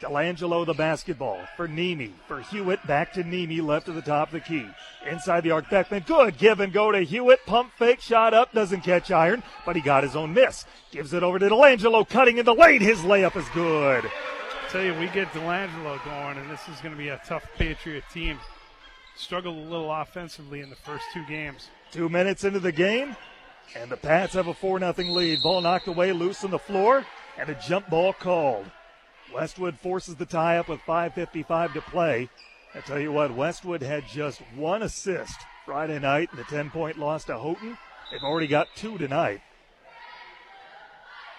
Delangelo 0.00 0.66
the 0.66 0.74
basketball 0.74 1.38
for 1.56 1.66
Nemi. 1.66 2.12
For 2.28 2.40
Hewitt, 2.40 2.86
back 2.86 3.12
to 3.14 3.24
Nemi, 3.24 3.60
left 3.60 3.86
to 3.86 3.92
the 3.92 4.02
top 4.02 4.28
of 4.28 4.32
the 4.32 4.40
key. 4.40 4.66
Inside 5.08 5.42
the 5.42 5.52
arc, 5.52 5.70
Beckman. 5.70 6.04
Good 6.06 6.38
give 6.38 6.60
and 6.60 6.72
go 6.72 6.92
to 6.92 7.00
Hewitt. 7.00 7.46
Pump 7.46 7.72
fake, 7.78 8.00
shot 8.00 8.34
up, 8.34 8.52
doesn't 8.52 8.82
catch 8.82 9.10
iron, 9.10 9.42
but 9.64 9.76
he 9.76 9.82
got 9.82 10.02
his 10.02 10.16
own 10.16 10.34
miss. 10.34 10.64
Gives 10.90 11.12
it 11.12 11.22
over 11.22 11.38
to 11.38 11.48
Delangelo, 11.48 12.08
cutting 12.08 12.38
in 12.38 12.44
the 12.44 12.54
lane. 12.54 12.80
His 12.80 13.00
layup 13.00 13.36
is 13.36 13.48
good. 13.50 14.04
I 14.04 14.68
tell 14.68 14.82
you, 14.82 14.94
we 14.94 15.06
get 15.08 15.28
Delangelo 15.28 16.04
going, 16.04 16.38
and 16.38 16.50
this 16.50 16.66
is 16.68 16.80
going 16.80 16.92
to 16.92 16.98
be 16.98 17.08
a 17.08 17.20
tough 17.26 17.48
Patriot 17.56 18.04
team. 18.12 18.38
Struggled 19.16 19.56
a 19.56 19.70
little 19.70 19.90
offensively 19.90 20.60
in 20.60 20.68
the 20.68 20.76
first 20.76 21.04
two 21.14 21.24
games. 21.26 21.68
Two 21.90 22.08
minutes 22.08 22.44
into 22.44 22.60
the 22.60 22.72
game, 22.72 23.16
and 23.74 23.90
the 23.90 23.96
Pats 23.96 24.34
have 24.34 24.48
a 24.48 24.54
4 24.54 24.78
0 24.78 24.94
lead. 24.98 25.42
Ball 25.42 25.62
knocked 25.62 25.88
away, 25.88 26.12
loose 26.12 26.44
on 26.44 26.50
the 26.50 26.58
floor, 26.58 27.06
and 27.38 27.48
a 27.48 27.54
jump 27.54 27.88
ball 27.88 28.12
called. 28.12 28.66
Westwood 29.32 29.78
forces 29.78 30.14
the 30.14 30.26
tie 30.26 30.58
up 30.58 30.68
with 30.68 30.80
5.55 30.80 31.74
to 31.74 31.80
play. 31.82 32.28
I 32.74 32.80
tell 32.80 33.00
you 33.00 33.12
what, 33.12 33.34
Westwood 33.34 33.82
had 33.82 34.06
just 34.06 34.40
one 34.54 34.82
assist 34.82 35.36
Friday 35.64 35.98
night 35.98 36.28
in 36.32 36.38
the 36.38 36.44
10 36.44 36.70
point 36.70 36.98
loss 36.98 37.24
to 37.24 37.38
Houghton. 37.38 37.76
They've 38.10 38.22
already 38.22 38.46
got 38.46 38.68
two 38.76 38.98
tonight. 38.98 39.40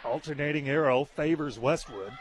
Alternating 0.04 0.69
arrow 0.69 1.06
favors 1.06 1.60
Westwood. 1.60 2.12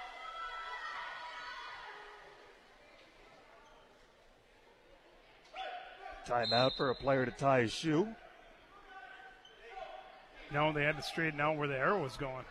Timeout 6.26 6.76
for 6.76 6.90
a 6.90 6.94
player 6.94 7.24
to 7.24 7.30
tie 7.30 7.62
his 7.62 7.72
shoe. 7.72 8.08
No, 10.52 10.72
they 10.72 10.82
had 10.82 10.96
to 10.96 11.02
straighten 11.02 11.40
out 11.40 11.56
where 11.56 11.68
the 11.68 11.76
arrow 11.76 12.02
was 12.02 12.16
going. 12.16 12.44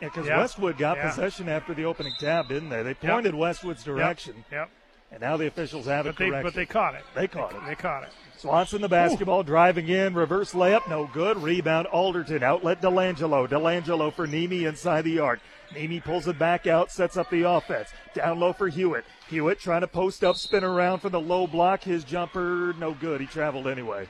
Yeah, 0.00 0.08
because 0.08 0.26
Yep. 0.26 0.38
Westwood 0.38 0.78
got 0.78 0.96
Yeah. 0.96 1.08
possession 1.10 1.48
after 1.48 1.72
the 1.74 1.84
opening 1.84 2.12
tab, 2.18 2.48
didn't 2.48 2.68
they? 2.68 2.82
They 2.82 2.94
pointed 2.94 3.34
Westwood's 3.34 3.84
direction. 3.84 4.44
Yep. 4.50 4.70
And 5.12 5.20
now 5.20 5.36
the 5.36 5.46
officials 5.46 5.86
have 5.86 6.06
but 6.06 6.10
it 6.10 6.18
they, 6.18 6.28
corrected. 6.28 6.44
but 6.44 6.54
they 6.58 6.66
caught 6.66 6.94
it. 6.94 7.04
They 7.14 7.28
caught 7.28 7.50
they, 7.50 7.56
it. 7.58 7.66
They 7.66 7.74
caught 7.76 8.02
it. 8.02 8.08
Swanson 8.36 8.82
the 8.82 8.88
basketball 8.88 9.44
driving 9.44 9.88
in, 9.88 10.12
reverse 10.14 10.52
layup, 10.54 10.88
no 10.88 11.08
good. 11.12 11.40
Rebound 11.40 11.86
Alderton, 11.86 12.42
outlet 12.42 12.80
Delangelo. 12.82 13.48
Delangelo 13.48 14.12
for 14.12 14.26
Nemi 14.26 14.64
inside 14.64 15.02
the 15.02 15.20
arc. 15.20 15.38
Nemi 15.72 16.00
pulls 16.00 16.26
it 16.26 16.38
back 16.38 16.66
out, 16.66 16.90
sets 16.90 17.16
up 17.16 17.30
the 17.30 17.42
offense. 17.42 17.90
Down 18.12 18.40
low 18.40 18.52
for 18.52 18.68
Hewitt. 18.68 19.04
Hewitt 19.28 19.60
trying 19.60 19.80
to 19.82 19.86
post 19.86 20.24
up, 20.24 20.36
spin 20.36 20.64
around 20.64 20.98
for 20.98 21.08
the 21.08 21.20
low 21.20 21.46
block. 21.46 21.82
His 21.84 22.02
jumper, 22.04 22.74
no 22.78 22.92
good. 22.92 23.20
He 23.20 23.26
traveled 23.26 23.68
anyway. 23.68 24.08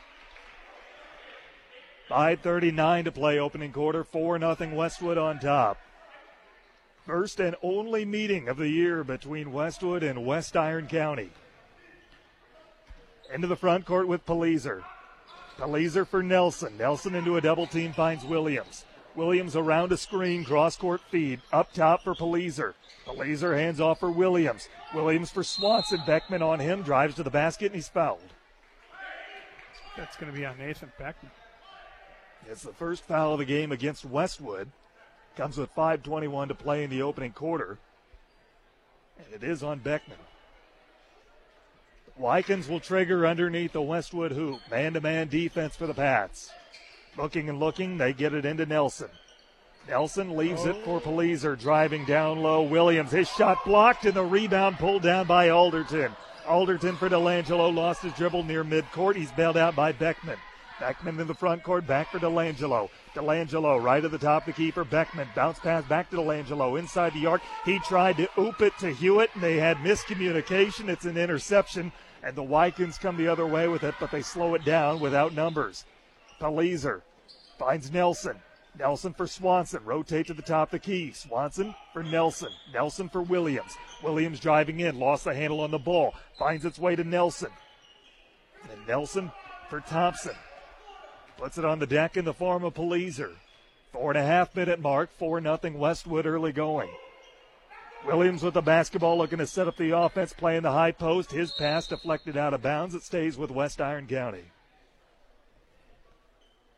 5.39 2.11 3.05
to 3.05 3.13
play 3.13 3.39
opening 3.39 3.73
quarter. 3.73 4.05
4 4.05 4.39
nothing 4.39 4.75
Westwood 4.75 5.19
on 5.19 5.39
top. 5.39 5.79
First 7.07 7.41
and 7.41 7.57
only 7.63 8.05
meeting 8.05 8.49
of 8.49 8.57
the 8.57 8.69
year 8.69 9.05
between 9.05 9.53
Westwood 9.53 10.03
and 10.03 10.25
West 10.25 10.57
Iron 10.57 10.87
County. 10.87 11.31
Into 13.33 13.47
the 13.47 13.57
front 13.57 13.85
court 13.85 14.09
with 14.09 14.25
Palizer. 14.25 14.83
Palizer 15.59 16.07
for 16.07 16.23
Nelson. 16.23 16.77
Nelson 16.79 17.15
into 17.15 17.37
a 17.37 17.41
double 17.41 17.67
team 17.67 17.93
finds 17.93 18.25
Williams. 18.25 18.85
Williams 19.15 19.55
around 19.55 19.93
a 19.93 19.97
screen, 19.97 20.45
cross 20.45 20.77
court 20.77 21.01
feed. 21.11 21.41
Up 21.53 21.73
top 21.73 22.03
for 22.03 22.15
Palizer. 22.15 22.75
Palizer 23.07 23.57
hands 23.57 23.81
off 23.81 24.01
for 24.01 24.11
Williams. 24.11 24.69
Williams 24.95 25.31
for 25.31 25.45
Swanson. 25.45 26.01
Beckman 26.07 26.43
on 26.43 26.59
him, 26.59 26.83
drives 26.83 27.15
to 27.17 27.23
the 27.23 27.31
basket, 27.31 27.67
and 27.67 27.75
he's 27.77 27.89
fouled. 27.89 28.21
That's 29.97 30.17
going 30.17 30.33
to 30.33 30.37
be 30.39 30.45
on 30.45 30.59
Nathan 30.59 30.91
Beckman. 30.99 31.31
It's 32.51 32.63
the 32.63 32.73
first 32.73 33.05
foul 33.05 33.33
of 33.33 33.39
the 33.39 33.45
game 33.45 33.73
against 33.73 34.05
Westwood. 34.05 34.71
Comes 35.37 35.57
with 35.57 35.75
5.21 35.75 36.49
to 36.49 36.55
play 36.55 36.85
in 36.85 36.91
the 36.91 37.03
opening 37.03 37.33
quarter. 37.33 37.79
And 39.19 39.35
it 39.35 39.43
is 39.43 39.63
on 39.63 39.79
Beckman. 39.79 40.19
Wykons 42.21 42.69
will 42.69 42.81
trigger 42.81 43.27
underneath 43.27 43.73
the 43.73 43.83
Westwood 43.83 44.33
hoop. 44.33 44.61
Man 44.71 44.93
to 44.93 45.01
man 45.01 45.29
defense 45.29 45.75
for 45.75 45.87
the 45.87 45.95
Pats. 45.95 46.51
Looking 47.17 47.49
and 47.49 47.59
looking, 47.59 47.99
they 47.99 48.13
get 48.13 48.35
it 48.35 48.45
into 48.45 48.67
Nelson. 48.67 49.09
Nelson 49.89 50.37
leaves 50.37 50.65
it 50.65 50.77
for 50.85 51.01
Palizer, 51.01 51.59
driving 51.59 52.05
down 52.05 52.41
low. 52.41 52.63
Williams, 52.63 53.11
his 53.11 53.29
shot 53.29 53.65
blocked, 53.65 54.05
and 54.05 54.15
the 54.15 54.25
rebound 54.25 54.79
pulled 54.79 55.03
down 55.03 55.27
by 55.27 55.51
Alderton. 55.51 56.15
Alderton 56.47 56.97
for 56.97 57.09
Delangelo, 57.09 57.75
lost 57.75 58.03
his 58.03 58.13
dribble 58.15 58.45
near 58.45 58.65
midcourt. 58.65 59.17
He's 59.17 59.33
bailed 59.33 59.57
out 59.57 59.77
by 59.77 59.93
Beckman. 59.93 60.39
Beckman 60.81 61.21
in 61.21 61.27
the 61.27 61.35
front 61.35 61.63
court, 61.63 61.87
back 61.87 62.11
for 62.11 62.19
Delangelo. 62.19 62.91
Delangelo 63.15 63.83
right 63.83 64.05
at 64.05 64.11
the 64.11 64.19
top, 64.19 64.45
the 64.45 64.53
keeper. 64.53 64.85
Beckman 64.85 65.29
bounce 65.35 65.59
pass 65.59 65.85
back 65.85 66.11
to 66.11 66.17
Delangelo 66.17 66.79
inside 66.79 67.15
the 67.15 67.27
arc. 67.27 67.43
He 67.65 67.79
tried 67.81 68.17
to 68.17 68.29
oop 68.39 68.61
it 68.61 68.73
to 68.81 68.93
Hewitt, 68.93 69.31
and 69.35 69.43
they 69.43 69.57
had 69.57 69.77
miscommunication. 69.79 70.89
It's 70.89 71.05
an 71.05 71.17
interception, 71.17 71.93
and 72.23 72.35
the 72.35 72.43
Wykons 72.43 72.99
come 72.99 73.17
the 73.17 73.29
other 73.29 73.47
way 73.47 73.69
with 73.69 73.85
it, 73.85 73.95
but 74.01 74.11
they 74.11 74.23
slow 74.23 74.55
it 74.55 74.65
down 74.65 75.01
without 75.01 75.33
numbers. 75.33 75.85
Palizer 76.41 77.03
finds 77.59 77.93
Nelson. 77.93 78.37
Nelson 78.77 79.15
for 79.15 79.29
Swanson. 79.29 79.85
Rotate 79.85 80.27
to 80.27 80.35
the 80.35 80.43
top 80.43 80.69
of 80.69 80.73
the 80.73 80.79
key. 80.81 81.13
Swanson 81.13 81.75
for 81.93 82.03
Nelson. 82.03 82.51
Nelson 82.73 83.09
for 83.09 83.23
Williams. 83.23 83.77
Williams 84.03 84.41
driving 84.41 84.81
in. 84.81 84.99
Lost 84.99 85.25
the 85.25 85.35
handle 85.35 85.61
on 85.61 85.71
the 85.71 85.79
ball. 85.79 86.15
Finds 86.39 86.65
its 86.65 86.79
way 86.79 86.97
to 86.97 87.05
Nelson. 87.05 87.51
And 88.69 88.87
Nelson 88.89 89.31
for 89.71 89.81
Thompson. 89.81 90.35
Puts 91.37 91.59
it 91.59 91.65
on 91.65 91.79
the 91.79 91.87
deck 91.87 92.17
in 92.17 92.25
the 92.25 92.35
form 92.35 92.65
of 92.65 92.75
Palizer. 92.75 93.33
Four 93.93 94.11
and 94.11 94.19
a 94.19 94.25
half 94.25 94.55
minute 94.55 94.81
mark. 94.81 95.11
Four 95.19 95.41
nothing 95.41 95.79
Westwood 95.79 96.27
early 96.27 96.53
going. 96.53 96.91
Williams 98.07 98.43
with 98.43 98.55
the 98.55 98.63
basketball 98.63 99.17
looking 99.17 99.39
to 99.39 99.47
set 99.47 99.67
up 99.67 99.77
the 99.77 99.97
offense, 99.97 100.33
playing 100.33 100.63
the 100.63 100.73
high 100.73 100.93
post. 100.93 101.33
His 101.33 101.53
pass 101.53 101.87
deflected 101.87 102.37
out 102.37 102.53
of 102.53 102.63
bounds. 102.63 102.95
It 102.95 103.03
stays 103.03 103.37
with 103.37 103.51
West 103.51 103.81
Iron 103.81 104.07
County. 104.07 104.45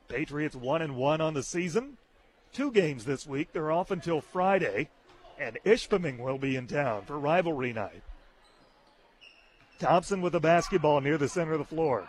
Patriots 0.08 0.54
one 0.54 0.82
and 0.82 0.96
one 0.96 1.20
on 1.20 1.34
the 1.34 1.42
season. 1.42 1.96
Two 2.52 2.70
games 2.70 3.04
this 3.04 3.26
week. 3.26 3.52
They're 3.52 3.72
off 3.72 3.90
until 3.90 4.20
Friday, 4.20 4.88
and 5.38 5.58
Ishpeming 5.64 6.18
will 6.18 6.38
be 6.38 6.54
in 6.54 6.66
town 6.66 7.02
for 7.04 7.18
rivalry 7.18 7.72
night. 7.72 8.02
Thompson 9.78 10.22
with 10.22 10.32
the 10.32 10.40
basketball 10.40 11.00
near 11.00 11.18
the 11.18 11.28
center 11.28 11.52
of 11.52 11.58
the 11.58 11.64
floor. 11.64 12.08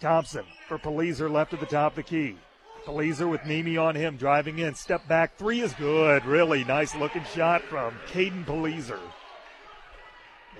Thompson 0.00 0.44
for 0.68 0.78
Palizer 0.78 1.30
left 1.30 1.52
at 1.52 1.60
the 1.60 1.66
top 1.66 1.92
of 1.92 1.96
the 1.96 2.02
key. 2.02 2.36
Palizer 2.84 3.30
with 3.30 3.44
Nemi 3.44 3.76
on 3.76 3.94
him, 3.94 4.16
driving 4.16 4.60
in. 4.60 4.74
Step 4.74 5.06
back 5.08 5.36
three 5.36 5.60
is 5.60 5.74
good. 5.74 6.24
Really 6.24 6.64
nice 6.64 6.94
looking 6.94 7.24
shot 7.34 7.62
from 7.62 7.94
Caden 8.12 8.44
Palizer. 8.44 9.00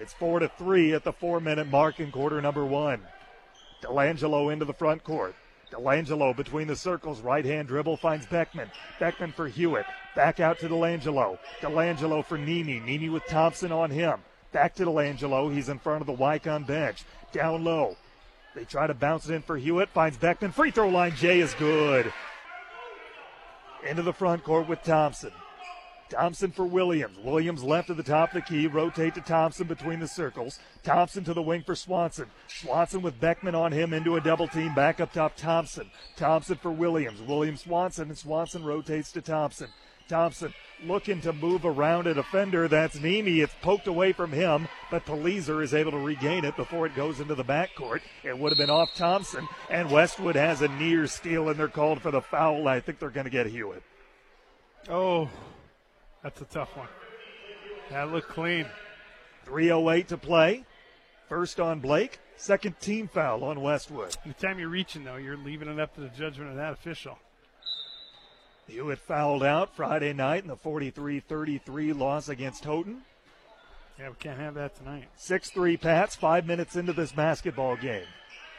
It's 0.01 0.13
four 0.13 0.39
to 0.39 0.49
three 0.49 0.93
at 0.93 1.05
the 1.05 1.13
four 1.13 1.41
minute 1.41 1.69
mark 1.69 2.01
in 2.01 2.11
quarter 2.11 2.41
number 2.41 2.65
one. 2.65 3.01
Delangelo 3.83 4.53
into 4.53 4.65
the 4.65 4.75
front 4.75 5.05
court. 5.05 5.35
Delangelo 5.71 6.35
between 6.35 6.67
the 6.67 6.77
circles, 6.77 7.21
right 7.21 7.45
hand 7.45 7.69
dribble 7.69 7.97
finds 7.99 8.27
Beckman. 8.27 8.71
Beckman 8.99 9.33
for 9.33 9.49
Hewitt. 9.49 9.87
Back 10.15 10.41
out 10.41 10.59
to 10.61 10.69
Delangelo. 10.69 11.39
Delangelo 11.61 12.25
for 12.25 12.39
Nemi. 12.39 12.81
Nemi 12.81 13.09
with 13.09 13.27
Thompson 13.27 13.73
on 13.73 13.91
him. 13.91 14.21
Back 14.53 14.75
to 14.77 14.85
Delangelo. 14.85 15.53
He's 15.53 15.69
in 15.69 15.79
front 15.79 16.01
of 16.01 16.07
the 16.07 16.15
Wykon 16.15 16.67
bench. 16.67 17.05
Down 17.33 17.65
low. 17.65 17.97
They 18.59 18.65
try 18.65 18.89
to 18.89 18.95
bounce 18.95 19.29
it 19.29 19.35
in 19.35 19.43
for 19.43 19.57
Hewitt. 19.57 19.89
Finds 19.91 20.17
Beckman. 20.17 20.51
Free 20.51 20.73
throw 20.73 20.89
line. 20.89 21.15
Jay 21.15 21.39
is 21.39 21.55
good. 21.55 22.13
Into 23.89 24.03
the 24.03 24.13
front 24.13 24.43
court 24.43 24.69
with 24.69 24.83
Thompson. 24.83 25.31
Thompson 26.11 26.51
for 26.51 26.65
Williams. 26.65 27.19
Williams 27.19 27.63
left 27.63 27.89
at 27.89 27.97
the 27.97 28.03
top 28.03 28.31
of 28.31 28.35
the 28.35 28.41
key. 28.41 28.67
Rotate 28.67 29.15
to 29.15 29.21
Thompson 29.21 29.69
between 29.69 30.01
the 30.01 30.09
circles. 30.09 30.59
Thompson 30.83 31.23
to 31.23 31.35
the 31.35 31.43
wing 31.43 31.63
for 31.63 31.77
Swanson. 31.77 32.27
Swanson 32.49 33.01
with 33.01 33.21
Beckman 33.21 33.55
on 33.55 33.71
him 33.71 33.95
into 33.95 34.17
a 34.17 34.21
double 34.21 34.49
team. 34.49 34.75
Back 34.75 34.99
up 34.99 35.13
top, 35.13 35.37
Thompson. 35.37 35.89
Thompson 36.17 36.57
for 36.57 36.73
Williams. 36.73 37.23
Williams 37.23 37.63
Swanson, 37.63 38.09
and 38.09 38.19
Swanson 38.19 38.65
rotates 38.65 39.13
to 39.13 39.23
Thompson. 39.23 39.69
Thompson 40.09 40.53
looking 40.85 41.21
to 41.23 41.33
move 41.33 41.65
around 41.65 42.07
a 42.07 42.15
defender. 42.15 42.69
That's 42.69 42.99
Nemi. 42.99 43.41
It's 43.41 43.55
poked 43.63 43.87
away 43.87 44.13
from 44.13 44.33
him, 44.33 44.69
but 44.91 45.05
Palizer 45.05 45.63
is 45.63 45.75
able 45.75 45.93
to 45.93 45.99
regain 45.99 46.45
it 46.45 46.57
before 46.57 46.87
it 46.87 46.95
goes 46.95 47.21
into 47.21 47.35
the 47.35 47.45
backcourt. 47.45 48.01
It 48.23 48.39
would 48.39 48.51
have 48.51 48.59
been 48.59 48.71
off 48.71 48.95
Thompson, 48.95 49.49
and 49.71 49.91
Westwood 49.91 50.37
has 50.37 50.63
a 50.63 50.69
near 50.69 51.07
steal, 51.07 51.49
and 51.49 51.59
they're 51.59 51.69
called 51.69 52.01
for 52.01 52.11
the 52.11 52.23
foul. 52.23 52.69
I 52.69 52.81
think 52.81 52.99
they're 52.99 53.11
going 53.11 53.25
to 53.25 53.31
get 53.31 53.47
Hewitt. 53.47 53.83
Oh, 54.89 55.29
that's 56.23 56.41
a 56.41 56.47
tough 56.47 56.77
one. 56.77 56.89
That 57.91 58.13
looked 58.13 58.29
clean. 58.29 58.67
3.08 59.47 60.07
to 60.09 60.19
play. 60.19 60.65
First 61.29 61.61
on 61.61 61.81
Blake. 61.81 62.21
Second 62.37 62.79
team 62.81 63.09
foul 63.09 63.45
on 63.45 63.61
Westwood. 63.61 64.17
Anytime 64.25 64.59
you're 64.59 64.69
reaching, 64.69 65.05
though, 65.05 65.17
you're 65.17 65.37
leaving 65.37 65.69
it 65.69 65.81
up 65.81 65.95
to 65.97 66.01
the 66.01 66.09
judgment 66.09 66.51
of 66.51 66.57
that 66.57 66.73
official. 66.73 67.19
Hewitt 68.69 68.99
fouled 68.99 69.43
out 69.43 69.75
Friday 69.75 70.13
night 70.13 70.43
in 70.43 70.49
the 70.49 70.57
43 70.57 71.21
33 71.21 71.93
loss 71.93 72.29
against 72.29 72.65
Houghton. 72.65 73.03
Yeah, 73.99 74.11
we 74.11 74.15
can't 74.17 74.39
have 74.39 74.55
that 74.55 74.77
tonight. 74.77 75.09
6 75.17 75.51
3 75.51 75.77
Pats, 75.77 76.15
five 76.15 76.47
minutes 76.47 76.77
into 76.77 76.93
this 76.93 77.11
basketball 77.11 77.77
game. 77.77 78.07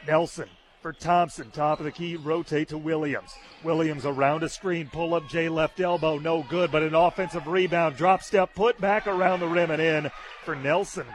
Nelson 0.06 0.48
for 0.82 0.92
Thompson, 0.92 1.50
top 1.50 1.78
of 1.78 1.84
the 1.84 1.92
key, 1.92 2.16
rotate 2.16 2.68
to 2.68 2.78
Williams. 2.78 3.34
Williams 3.62 4.06
around 4.06 4.42
a 4.42 4.48
screen, 4.48 4.88
pull 4.90 5.14
up 5.14 5.28
J 5.28 5.48
left 5.48 5.78
elbow, 5.78 6.18
no 6.18 6.42
good, 6.48 6.72
but 6.72 6.82
an 6.82 6.94
offensive 6.94 7.46
rebound, 7.46 7.96
drop 7.96 8.22
step, 8.22 8.54
put 8.54 8.80
back 8.80 9.06
around 9.06 9.40
the 9.40 9.46
rim 9.46 9.70
and 9.70 9.82
in 9.82 10.10
for 10.44 10.56
Nelson. 10.56 11.06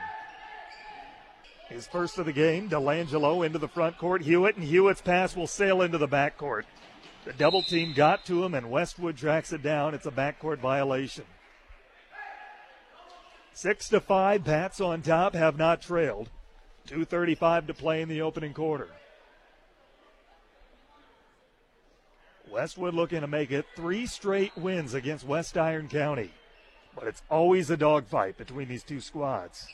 His 1.67 1.87
first 1.87 2.19
of 2.19 2.27
the 2.27 2.33
game, 2.33 2.69
Delangelo 2.69 3.43
into 3.45 3.57
the 3.57 3.67
front 3.67 3.97
court. 3.97 4.21
Hewitt, 4.21 4.55
and 4.55 4.63
Hewitt's 4.63 5.01
pass 5.01 5.35
will 5.35 5.47
sail 5.47 5.81
into 5.81 5.97
the 5.97 6.07
backcourt. 6.07 6.63
The 7.25 7.33
double 7.33 7.63
team 7.63 7.93
got 7.93 8.23
to 8.25 8.43
him, 8.43 8.53
and 8.53 8.69
Westwood 8.69 9.17
tracks 9.17 9.51
it 9.51 9.63
down. 9.63 9.95
It's 9.95 10.05
a 10.05 10.11
backcourt 10.11 10.59
violation. 10.59 11.25
Six 13.51 13.89
to 13.89 13.99
five, 13.99 14.43
Pats 14.43 14.79
on 14.79 15.01
top, 15.01 15.33
have 15.33 15.57
not 15.57 15.81
trailed. 15.81 16.29
2.35 16.87 17.67
to 17.67 17.73
play 17.73 18.01
in 18.01 18.09
the 18.09 18.21
opening 18.21 18.53
quarter. 18.53 18.89
Westwood 22.51 22.93
looking 22.93 23.21
to 23.21 23.27
make 23.27 23.51
it 23.51 23.65
three 23.75 24.05
straight 24.05 24.55
wins 24.55 24.93
against 24.93 25.25
West 25.25 25.57
Iron 25.57 25.87
County. 25.87 26.31
But 26.95 27.07
it's 27.07 27.23
always 27.29 27.69
a 27.71 27.77
dogfight 27.77 28.37
between 28.37 28.67
these 28.67 28.83
two 28.83 29.01
squads. 29.01 29.67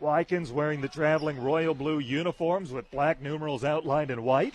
Wykons 0.00 0.52
wearing 0.52 0.80
the 0.80 0.88
traveling 0.88 1.42
royal 1.42 1.74
blue 1.74 1.98
uniforms 1.98 2.70
with 2.72 2.90
black 2.90 3.20
numerals 3.20 3.64
outlined 3.64 4.12
in 4.12 4.22
white. 4.22 4.54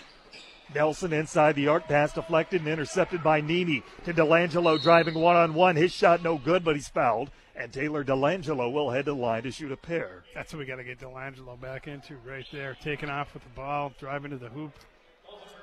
Nelson 0.74 1.12
inside 1.12 1.56
the 1.56 1.68
arc, 1.68 1.86
pass 1.88 2.12
deflected 2.12 2.60
and 2.60 2.70
intercepted 2.70 3.22
by 3.22 3.40
Nemi 3.40 3.82
to 4.04 4.14
Delangelo 4.14 4.80
driving 4.80 5.14
one 5.14 5.36
on 5.36 5.54
one. 5.54 5.76
His 5.76 5.92
shot 5.92 6.22
no 6.22 6.38
good, 6.38 6.64
but 6.64 6.76
he's 6.76 6.88
fouled. 6.88 7.30
And 7.56 7.72
Taylor 7.72 8.04
Delangelo 8.04 8.72
will 8.72 8.90
head 8.90 9.04
to 9.04 9.12
the 9.12 9.16
line 9.16 9.44
to 9.44 9.50
shoot 9.52 9.70
a 9.70 9.76
pair. 9.76 10.24
That's 10.34 10.52
what 10.52 10.58
we 10.58 10.66
got 10.66 10.76
to 10.76 10.84
get 10.84 10.98
Delangelo 10.98 11.60
back 11.60 11.86
into 11.86 12.16
right 12.26 12.46
there. 12.52 12.76
Taking 12.82 13.10
off 13.10 13.32
with 13.34 13.44
the 13.44 13.50
ball, 13.50 13.92
driving 14.00 14.30
to 14.32 14.38
the 14.38 14.48
hoop. 14.48 14.72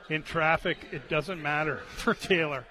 In 0.10 0.24
traffic, 0.24 0.78
it 0.92 1.10
doesn't 1.10 1.42
matter 1.42 1.78
for 1.96 2.14
Taylor. 2.14 2.66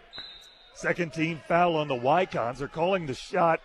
Second 0.74 1.12
team 1.12 1.40
foul 1.46 1.76
on 1.76 1.88
the 1.88 1.94
Wykons. 1.94 2.58
They're 2.58 2.68
calling 2.68 3.06
the 3.06 3.14
shot 3.14 3.60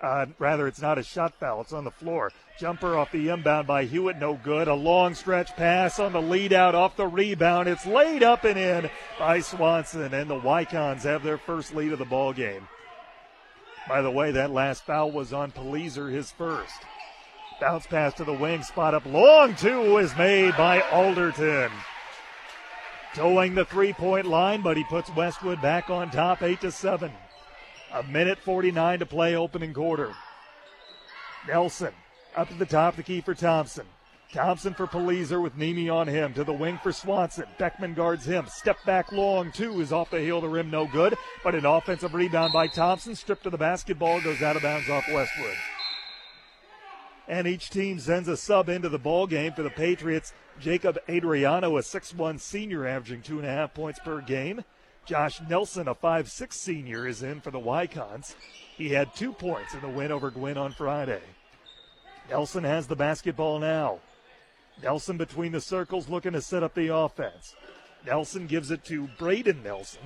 Uh, 0.00 0.26
rather, 0.38 0.66
it's 0.66 0.82
not 0.82 0.98
a 0.98 1.02
shot 1.02 1.32
foul. 1.40 1.60
It's 1.62 1.72
on 1.72 1.84
the 1.84 1.90
floor. 1.90 2.30
Jumper 2.58 2.96
off 2.96 3.12
the 3.12 3.28
inbound 3.28 3.66
by 3.66 3.84
Hewitt, 3.84 4.18
no 4.18 4.34
good. 4.34 4.66
A 4.66 4.74
long 4.74 5.14
stretch 5.14 5.54
pass 5.56 5.98
on 5.98 6.12
the 6.12 6.22
lead 6.22 6.54
out 6.54 6.74
off 6.74 6.96
the 6.96 7.06
rebound. 7.06 7.68
It's 7.68 7.84
laid 7.84 8.22
up 8.22 8.44
and 8.44 8.58
in 8.58 8.90
by 9.18 9.40
Swanson, 9.40 10.14
and 10.14 10.30
the 10.30 10.40
Wykons 10.40 11.02
have 11.02 11.22
their 11.22 11.36
first 11.36 11.74
lead 11.74 11.92
of 11.92 11.98
the 11.98 12.06
ball 12.06 12.32
game. 12.32 12.66
By 13.86 14.00
the 14.00 14.10
way, 14.10 14.32
that 14.32 14.50
last 14.50 14.86
foul 14.86 15.10
was 15.12 15.34
on 15.34 15.52
Palizer, 15.52 16.10
his 16.10 16.30
first. 16.30 16.72
Bounce 17.60 17.86
pass 17.86 18.14
to 18.14 18.24
the 18.24 18.32
wing, 18.32 18.62
spot 18.62 18.94
up 18.94 19.04
long 19.04 19.54
two 19.54 19.98
is 19.98 20.16
made 20.16 20.56
by 20.56 20.80
Alderton. 20.80 21.70
Towing 23.14 23.54
the 23.54 23.66
three 23.66 23.92
point 23.92 24.26
line, 24.26 24.62
but 24.62 24.78
he 24.78 24.84
puts 24.84 25.14
Westwood 25.14 25.60
back 25.60 25.90
on 25.90 26.10
top, 26.10 26.42
8 26.42 26.62
to 26.62 26.70
7. 26.70 27.12
A 27.92 28.02
minute 28.04 28.38
49 28.38 28.98
to 28.98 29.06
play, 29.06 29.36
opening 29.36 29.74
quarter. 29.74 30.12
Nelson 31.46 31.92
up 32.36 32.48
to 32.48 32.54
the 32.54 32.66
top, 32.66 32.94
of 32.94 32.96
the 32.98 33.02
key 33.02 33.20
for 33.20 33.34
Thompson. 33.34 33.86
Thompson 34.32 34.74
for 34.74 34.86
Palizer 34.86 35.40
with 35.40 35.56
Nemi 35.56 35.88
on 35.88 36.08
him. 36.08 36.34
To 36.34 36.44
the 36.44 36.52
wing 36.52 36.78
for 36.82 36.92
Swanson. 36.92 37.46
Beckman 37.58 37.94
guards 37.94 38.24
him. 38.24 38.46
Step 38.48 38.76
back 38.84 39.12
long, 39.12 39.52
two 39.52 39.80
is 39.80 39.92
off 39.92 40.10
the 40.10 40.20
heel 40.20 40.40
the 40.40 40.48
rim, 40.48 40.70
no 40.70 40.86
good. 40.86 41.16
But 41.42 41.54
an 41.54 41.64
offensive 41.64 42.14
rebound 42.14 42.52
by 42.52 42.66
Thompson. 42.66 43.14
Stripped 43.14 43.44
to 43.44 43.50
the 43.50 43.56
basketball, 43.56 44.20
goes 44.20 44.42
out 44.42 44.56
of 44.56 44.62
bounds 44.62 44.90
off 44.90 45.08
Westwood. 45.10 45.56
And 47.28 47.46
each 47.46 47.70
team 47.70 47.98
sends 47.98 48.28
a 48.28 48.36
sub 48.36 48.68
into 48.68 48.88
the 48.88 48.98
ball 48.98 49.26
game 49.26 49.52
for 49.52 49.62
the 49.62 49.70
Patriots. 49.70 50.32
Jacob 50.60 50.98
Adriano, 51.08 51.76
a 51.76 51.80
6'1 51.80 52.40
senior, 52.40 52.86
averaging 52.86 53.22
two 53.22 53.38
and 53.38 53.46
a 53.46 53.50
half 53.50 53.74
points 53.74 53.98
per 54.00 54.20
game. 54.20 54.64
Josh 55.04 55.40
Nelson, 55.48 55.88
a 55.88 55.94
5'6 55.94 56.52
senior, 56.52 57.06
is 57.06 57.22
in 57.22 57.40
for 57.40 57.50
the 57.50 57.60
Wykons. 57.60 58.34
He 58.76 58.90
had 58.90 59.14
two 59.14 59.32
points 59.32 59.74
in 59.74 59.80
the 59.80 59.88
win 59.88 60.12
over 60.12 60.30
Gwinn 60.30 60.58
on 60.58 60.72
Friday. 60.72 61.22
Nelson 62.30 62.64
has 62.64 62.86
the 62.86 62.96
basketball 62.96 63.58
now. 63.58 64.00
Nelson 64.82 65.16
between 65.16 65.52
the 65.52 65.60
circles 65.60 66.08
looking 66.08 66.32
to 66.32 66.42
set 66.42 66.62
up 66.62 66.74
the 66.74 66.94
offense. 66.94 67.54
Nelson 68.04 68.46
gives 68.46 68.70
it 68.70 68.84
to 68.84 69.08
Braden 69.18 69.62
Nelson. 69.62 70.02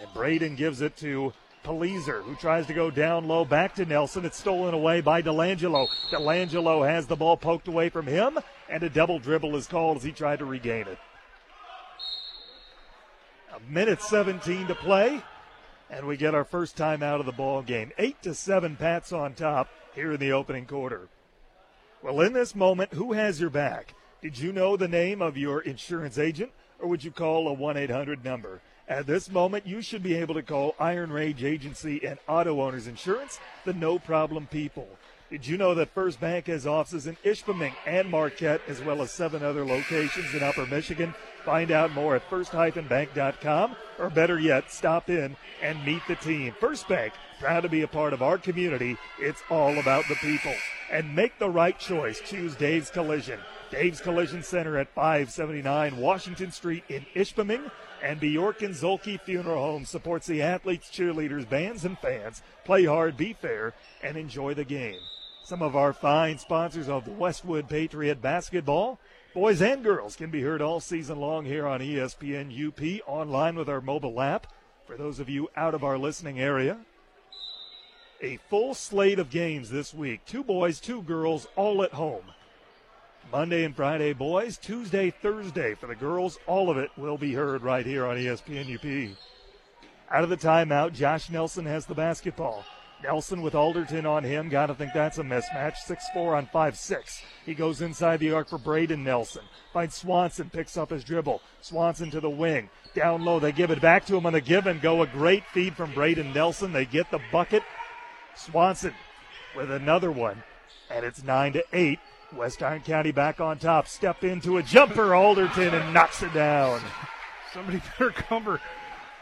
And 0.00 0.12
Braden 0.14 0.56
gives 0.56 0.80
it 0.80 0.96
to 0.98 1.32
Palizer, 1.64 2.22
who 2.22 2.34
tries 2.36 2.66
to 2.66 2.74
go 2.74 2.90
down 2.90 3.28
low 3.28 3.44
back 3.44 3.74
to 3.76 3.84
Nelson. 3.84 4.24
It's 4.24 4.38
stolen 4.38 4.74
away 4.74 5.00
by 5.00 5.22
Delangelo. 5.22 5.88
Delangelo 6.10 6.88
has 6.88 7.06
the 7.06 7.16
ball 7.16 7.36
poked 7.36 7.68
away 7.68 7.88
from 7.88 8.06
him, 8.06 8.38
and 8.68 8.82
a 8.82 8.90
double 8.90 9.18
dribble 9.18 9.54
is 9.56 9.66
called 9.66 9.98
as 9.98 10.02
he 10.02 10.12
tried 10.12 10.38
to 10.38 10.44
regain 10.44 10.88
it. 10.88 10.98
A 13.54 13.60
minute 13.70 14.00
17 14.00 14.68
to 14.68 14.74
play, 14.74 15.22
and 15.90 16.06
we 16.06 16.16
get 16.16 16.34
our 16.34 16.44
first 16.44 16.76
time 16.76 17.02
out 17.02 17.20
of 17.20 17.26
the 17.26 17.32
ball 17.32 17.62
game. 17.62 17.92
Eight 17.98 18.22
to 18.22 18.34
seven, 18.34 18.76
Pats 18.76 19.12
on 19.12 19.34
top 19.34 19.68
here 19.94 20.12
in 20.12 20.20
the 20.20 20.32
opening 20.32 20.66
quarter. 20.66 21.08
Well, 22.02 22.20
in 22.20 22.32
this 22.32 22.54
moment, 22.54 22.94
who 22.94 23.12
has 23.12 23.40
your 23.40 23.50
back? 23.50 23.94
Did 24.20 24.38
you 24.38 24.52
know 24.52 24.76
the 24.76 24.88
name 24.88 25.22
of 25.22 25.36
your 25.36 25.60
insurance 25.60 26.18
agent, 26.18 26.52
or 26.78 26.88
would 26.88 27.04
you 27.04 27.10
call 27.10 27.48
a 27.48 27.52
1 27.52 27.76
800 27.76 28.24
number? 28.24 28.60
At 28.88 29.06
this 29.06 29.30
moment, 29.30 29.66
you 29.66 29.80
should 29.80 30.02
be 30.02 30.14
able 30.14 30.34
to 30.34 30.42
call 30.42 30.74
Iron 30.78 31.12
Range 31.12 31.42
Agency 31.44 32.04
and 32.04 32.18
Auto 32.28 32.60
Owners 32.60 32.86
Insurance, 32.86 33.38
the 33.64 33.72
no 33.72 33.98
problem 33.98 34.46
people. 34.46 34.88
Did 35.30 35.46
you 35.46 35.56
know 35.56 35.74
that 35.74 35.94
First 35.94 36.20
Bank 36.20 36.46
has 36.48 36.66
offices 36.66 37.06
in 37.06 37.16
Ishpeming 37.24 37.72
and 37.86 38.10
Marquette, 38.10 38.60
as 38.68 38.82
well 38.82 39.00
as 39.00 39.10
seven 39.10 39.42
other 39.42 39.64
locations 39.64 40.34
in 40.34 40.42
Upper 40.42 40.66
Michigan? 40.66 41.14
Find 41.44 41.72
out 41.72 41.92
more 41.92 42.14
at 42.14 42.28
first-bank.com, 42.30 43.76
or 43.98 44.10
better 44.10 44.38
yet, 44.38 44.70
stop 44.70 45.10
in 45.10 45.36
and 45.60 45.84
meet 45.84 46.02
the 46.06 46.14
team. 46.16 46.54
First 46.60 46.88
Bank, 46.88 47.12
proud 47.40 47.62
to 47.62 47.68
be 47.68 47.82
a 47.82 47.88
part 47.88 48.12
of 48.12 48.22
our 48.22 48.38
community. 48.38 48.96
It's 49.18 49.42
all 49.50 49.78
about 49.78 50.04
the 50.08 50.14
people. 50.16 50.54
And 50.90 51.16
make 51.16 51.38
the 51.38 51.50
right 51.50 51.78
choice. 51.78 52.20
Choose 52.20 52.54
Dave's 52.54 52.90
Collision. 52.90 53.40
Dave's 53.70 54.00
Collision 54.00 54.42
Center 54.42 54.76
at 54.78 54.94
579 54.94 55.96
Washington 55.96 56.52
Street 56.52 56.84
in 56.88 57.06
Ishpeming. 57.14 57.70
And 58.02 58.20
Bjork 58.20 58.62
and 58.62 58.74
Zolke 58.74 59.20
Funeral 59.20 59.62
Home 59.62 59.84
supports 59.84 60.26
the 60.26 60.42
athletes, 60.42 60.90
cheerleaders, 60.90 61.48
bands, 61.48 61.84
and 61.84 61.98
fans. 61.98 62.42
Play 62.64 62.84
hard, 62.84 63.16
be 63.16 63.32
fair, 63.32 63.74
and 64.02 64.16
enjoy 64.16 64.54
the 64.54 64.64
game. 64.64 65.00
Some 65.44 65.62
of 65.62 65.74
our 65.74 65.92
fine 65.92 66.38
sponsors 66.38 66.88
of 66.88 67.08
Westwood 67.08 67.68
Patriot 67.68 68.22
basketball. 68.22 69.00
Boys 69.34 69.62
and 69.62 69.82
girls 69.82 70.14
can 70.14 70.30
be 70.30 70.42
heard 70.42 70.60
all 70.60 70.78
season 70.78 71.18
long 71.18 71.46
here 71.46 71.66
on 71.66 71.80
ESPN 71.80 72.52
UP 72.52 73.08
online 73.08 73.56
with 73.56 73.66
our 73.66 73.80
mobile 73.80 74.20
app. 74.20 74.46
For 74.86 74.98
those 74.98 75.18
of 75.20 75.30
you 75.30 75.48
out 75.56 75.74
of 75.74 75.82
our 75.82 75.96
listening 75.96 76.38
area, 76.38 76.80
a 78.20 78.36
full 78.50 78.74
slate 78.74 79.18
of 79.18 79.30
games 79.30 79.70
this 79.70 79.94
week. 79.94 80.20
Two 80.26 80.44
boys, 80.44 80.80
two 80.80 81.00
girls, 81.00 81.48
all 81.56 81.82
at 81.82 81.94
home. 81.94 82.24
Monday 83.32 83.64
and 83.64 83.74
Friday, 83.74 84.12
boys. 84.12 84.58
Tuesday, 84.58 85.08
Thursday 85.08 85.74
for 85.76 85.86
the 85.86 85.94
girls. 85.94 86.38
All 86.46 86.68
of 86.68 86.76
it 86.76 86.90
will 86.98 87.16
be 87.16 87.32
heard 87.32 87.62
right 87.62 87.86
here 87.86 88.04
on 88.04 88.18
ESPN 88.18 88.74
UP. 88.74 89.16
Out 90.10 90.24
of 90.24 90.28
the 90.28 90.36
timeout, 90.36 90.92
Josh 90.92 91.30
Nelson 91.30 91.64
has 91.64 91.86
the 91.86 91.94
basketball. 91.94 92.66
Nelson 93.02 93.42
with 93.42 93.54
Alderton 93.54 94.06
on 94.06 94.24
him. 94.24 94.48
Gotta 94.48 94.74
think 94.74 94.92
that's 94.92 95.18
a 95.18 95.22
mismatch. 95.22 95.74
6-4 95.86 96.36
on 96.36 96.46
5-6. 96.46 97.22
He 97.44 97.54
goes 97.54 97.80
inside 97.80 98.20
the 98.20 98.32
arc 98.32 98.48
for 98.48 98.58
Braden 98.58 99.02
Nelson. 99.02 99.42
Finds 99.72 99.94
Swanson, 99.94 100.50
picks 100.50 100.76
up 100.76 100.90
his 100.90 101.04
dribble. 101.04 101.40
Swanson 101.60 102.10
to 102.10 102.20
the 102.20 102.30
wing. 102.30 102.70
Down 102.94 103.24
low, 103.24 103.40
they 103.40 103.52
give 103.52 103.70
it 103.70 103.80
back 103.80 104.04
to 104.06 104.16
him 104.16 104.26
on 104.26 104.32
the 104.32 104.40
give 104.40 104.66
and 104.66 104.80
go. 104.80 105.02
A 105.02 105.06
great 105.06 105.44
feed 105.52 105.74
from 105.74 105.92
Braden 105.94 106.32
Nelson. 106.32 106.72
They 106.72 106.84
get 106.84 107.10
the 107.10 107.20
bucket. 107.30 107.62
Swanson 108.34 108.94
with 109.56 109.70
another 109.70 110.10
one. 110.10 110.42
And 110.90 111.04
it's 111.04 111.22
9 111.22 111.54
to 111.54 111.64
8. 111.72 111.98
West 112.36 112.62
Iron 112.62 112.80
County 112.80 113.12
back 113.12 113.40
on 113.40 113.58
top. 113.58 113.86
Step 113.86 114.24
into 114.24 114.58
a 114.58 114.62
jumper, 114.62 115.14
Alderton, 115.14 115.74
and 115.74 115.94
knocks 115.94 116.22
it 116.22 116.32
down. 116.32 116.80
Somebody 117.52 117.82
better 117.98 118.10
cover 118.10 118.60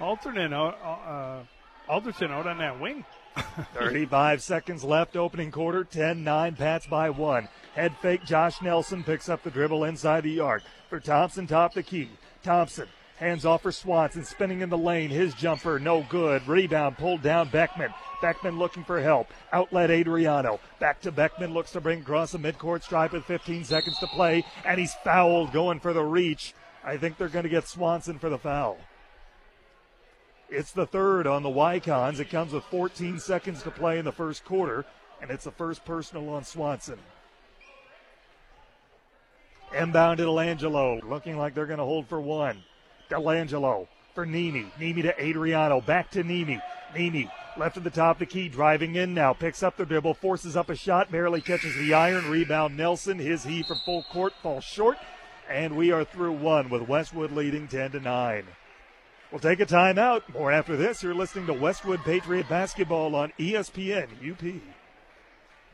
Alderton 0.00 0.52
out, 0.52 0.78
uh, 0.82 1.42
Alderton 1.90 2.30
out 2.30 2.46
on 2.46 2.58
that 2.58 2.80
wing. 2.80 3.04
35 3.74 4.42
seconds 4.42 4.84
left, 4.84 5.16
opening 5.16 5.50
quarter. 5.50 5.84
10 5.84 6.24
9, 6.24 6.56
Pats 6.56 6.86
by 6.86 7.10
one. 7.10 7.48
Head 7.74 7.96
fake, 8.02 8.24
Josh 8.24 8.60
Nelson 8.60 9.04
picks 9.04 9.28
up 9.28 9.42
the 9.42 9.50
dribble 9.50 9.84
inside 9.84 10.24
the 10.24 10.40
arc. 10.40 10.62
For 10.88 11.00
Thompson, 11.00 11.46
top 11.46 11.74
the 11.74 11.82
key. 11.82 12.10
Thompson 12.42 12.88
hands 13.20 13.44
off 13.44 13.62
for 13.62 13.70
Swanson, 13.70 14.24
spinning 14.24 14.62
in 14.62 14.70
the 14.70 14.78
lane. 14.78 15.10
His 15.10 15.34
jumper, 15.34 15.78
no 15.78 16.04
good. 16.08 16.46
Rebound 16.48 16.96
pulled 16.98 17.22
down 17.22 17.50
Beckman. 17.50 17.92
Beckman 18.20 18.58
looking 18.58 18.82
for 18.82 19.00
help. 19.00 19.28
Outlet 19.52 19.90
Adriano. 19.90 20.58
Back 20.78 21.00
to 21.02 21.12
Beckman, 21.12 21.54
looks 21.54 21.70
to 21.72 21.80
bring 21.80 22.00
across 22.00 22.32
the 22.32 22.38
midcourt 22.38 22.82
stripe 22.82 23.12
with 23.12 23.24
15 23.24 23.64
seconds 23.64 23.98
to 23.98 24.06
play, 24.08 24.44
and 24.64 24.80
he's 24.80 24.94
fouled 25.04 25.52
going 25.52 25.80
for 25.80 25.92
the 25.92 26.02
reach. 26.02 26.54
I 26.82 26.96
think 26.96 27.18
they're 27.18 27.28
going 27.28 27.44
to 27.44 27.50
get 27.50 27.68
Swanson 27.68 28.18
for 28.18 28.30
the 28.30 28.38
foul. 28.38 28.78
It's 30.50 30.72
the 30.72 30.86
third 30.86 31.28
on 31.28 31.44
the 31.44 31.48
Wykons. 31.48 32.18
It 32.18 32.28
comes 32.28 32.52
with 32.52 32.64
14 32.64 33.20
seconds 33.20 33.62
to 33.62 33.70
play 33.70 33.98
in 33.98 34.04
the 34.04 34.12
first 34.12 34.44
quarter, 34.44 34.84
and 35.22 35.30
it's 35.30 35.44
the 35.44 35.52
first 35.52 35.84
personal 35.84 36.28
on 36.30 36.44
Swanson. 36.44 36.98
Inbound 39.72 40.18
to 40.18 40.24
Delangelo, 40.24 41.08
looking 41.08 41.38
like 41.38 41.54
they're 41.54 41.66
going 41.66 41.78
to 41.78 41.84
hold 41.84 42.08
for 42.08 42.20
one. 42.20 42.64
Delangelo 43.08 43.86
for 44.12 44.26
Nemi. 44.26 44.66
Nemi 44.80 45.02
to 45.02 45.22
Adriano. 45.22 45.80
Back 45.80 46.10
to 46.12 46.24
Nemi. 46.24 46.60
Nemi 46.96 47.30
left 47.56 47.76
at 47.76 47.84
the 47.84 47.90
top 47.90 48.16
of 48.16 48.18
the 48.20 48.26
key, 48.26 48.48
driving 48.48 48.96
in 48.96 49.14
now. 49.14 49.32
Picks 49.32 49.62
up 49.62 49.76
the 49.76 49.86
dribble, 49.86 50.14
forces 50.14 50.56
up 50.56 50.68
a 50.68 50.74
shot, 50.74 51.12
barely 51.12 51.40
catches 51.40 51.76
the 51.76 51.94
iron. 51.94 52.28
Rebound 52.28 52.76
Nelson. 52.76 53.20
His 53.20 53.44
he 53.44 53.62
from 53.62 53.78
full 53.84 54.02
court 54.12 54.32
falls 54.42 54.64
short. 54.64 54.98
And 55.48 55.76
we 55.76 55.92
are 55.92 56.04
through 56.04 56.32
one 56.32 56.68
with 56.68 56.88
Westwood 56.88 57.30
leading 57.30 57.68
10 57.68 57.92
to 57.92 58.00
9. 58.00 58.44
We'll 59.30 59.40
take 59.40 59.60
a 59.60 59.66
timeout. 59.66 60.22
More 60.34 60.50
after 60.50 60.76
this. 60.76 61.02
You're 61.02 61.14
listening 61.14 61.46
to 61.46 61.52
Westwood 61.52 62.00
Patriot 62.00 62.48
Basketball 62.48 63.14
on 63.14 63.32
ESPN 63.38 64.08
UP. 64.28 64.60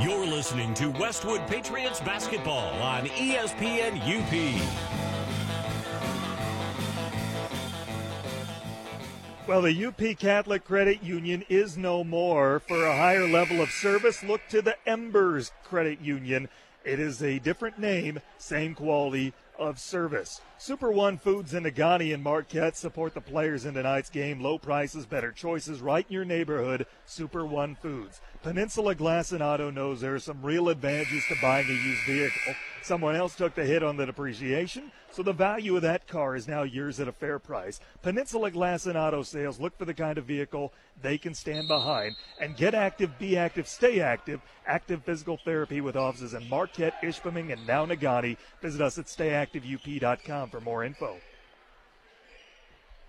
You're 0.00 0.26
listening 0.26 0.74
to 0.74 0.90
Westwood 0.90 1.46
Patriots 1.46 2.00
basketball 2.00 2.72
on 2.82 3.06
ESPN 3.06 4.00
UP. 4.00 4.32
Well, 9.46 9.62
the 9.62 9.86
UP 9.86 10.18
Catholic 10.18 10.64
Credit 10.64 11.02
Union 11.02 11.44
is 11.48 11.76
no 11.76 12.02
more. 12.02 12.60
For 12.60 12.84
a 12.84 12.96
higher 12.96 13.28
level 13.28 13.60
of 13.60 13.70
service, 13.70 14.22
look 14.24 14.40
to 14.48 14.62
the 14.62 14.76
Embers 14.88 15.52
Credit 15.62 16.00
Union. 16.00 16.48
It 16.84 16.98
is 16.98 17.22
a 17.22 17.38
different 17.38 17.78
name, 17.78 18.20
same 18.38 18.74
quality 18.74 19.32
of 19.62 19.78
service. 19.78 20.40
Super 20.58 20.90
One 20.90 21.18
Foods 21.18 21.54
in 21.54 21.64
Negaunee 21.64 22.12
and 22.12 22.22
Marquette 22.22 22.76
support 22.76 23.14
the 23.14 23.20
players 23.20 23.64
in 23.64 23.74
tonight's 23.74 24.10
game. 24.10 24.40
Low 24.40 24.58
prices, 24.58 25.06
better 25.06 25.32
choices, 25.32 25.80
right 25.80 26.06
in 26.08 26.12
your 26.12 26.24
neighborhood. 26.24 26.86
Super 27.06 27.44
One 27.44 27.74
Foods. 27.74 28.20
Peninsula 28.42 28.94
Glass 28.94 29.32
and 29.32 29.42
Auto 29.42 29.70
knows 29.70 30.00
there 30.00 30.14
are 30.14 30.18
some 30.18 30.42
real 30.42 30.68
advantages 30.68 31.24
to 31.28 31.36
buying 31.40 31.66
a 31.66 31.72
used 31.72 32.04
vehicle. 32.06 32.54
Someone 32.82 33.14
else 33.14 33.36
took 33.36 33.54
the 33.54 33.64
hit 33.64 33.84
on 33.84 33.96
the 33.96 34.06
depreciation, 34.06 34.90
so 35.12 35.22
the 35.22 35.32
value 35.32 35.76
of 35.76 35.82
that 35.82 36.08
car 36.08 36.34
is 36.34 36.48
now 36.48 36.64
yours 36.64 36.98
at 36.98 37.06
a 37.06 37.12
fair 37.12 37.38
price. 37.38 37.78
Peninsula 38.02 38.50
Glass 38.50 38.86
and 38.86 38.98
Auto 38.98 39.22
Sales 39.22 39.60
look 39.60 39.78
for 39.78 39.84
the 39.84 39.94
kind 39.94 40.18
of 40.18 40.24
vehicle 40.24 40.72
they 41.00 41.16
can 41.16 41.32
stand 41.32 41.68
behind 41.68 42.16
and 42.40 42.56
get 42.56 42.74
active, 42.74 43.16
be 43.20 43.36
active, 43.36 43.68
stay 43.68 44.00
active. 44.00 44.40
Active 44.66 45.04
physical 45.04 45.38
therapy 45.44 45.80
with 45.80 45.96
offices 45.96 46.34
in 46.34 46.48
Marquette, 46.48 46.94
Ishpeming, 47.02 47.52
and 47.52 47.66
now 47.66 47.86
Negaunee. 47.86 48.36
Visit 48.60 48.80
us 48.80 48.98
at 48.98 49.06
stayactiveup.com 49.06 50.50
for 50.50 50.60
more 50.60 50.84
info. 50.84 51.16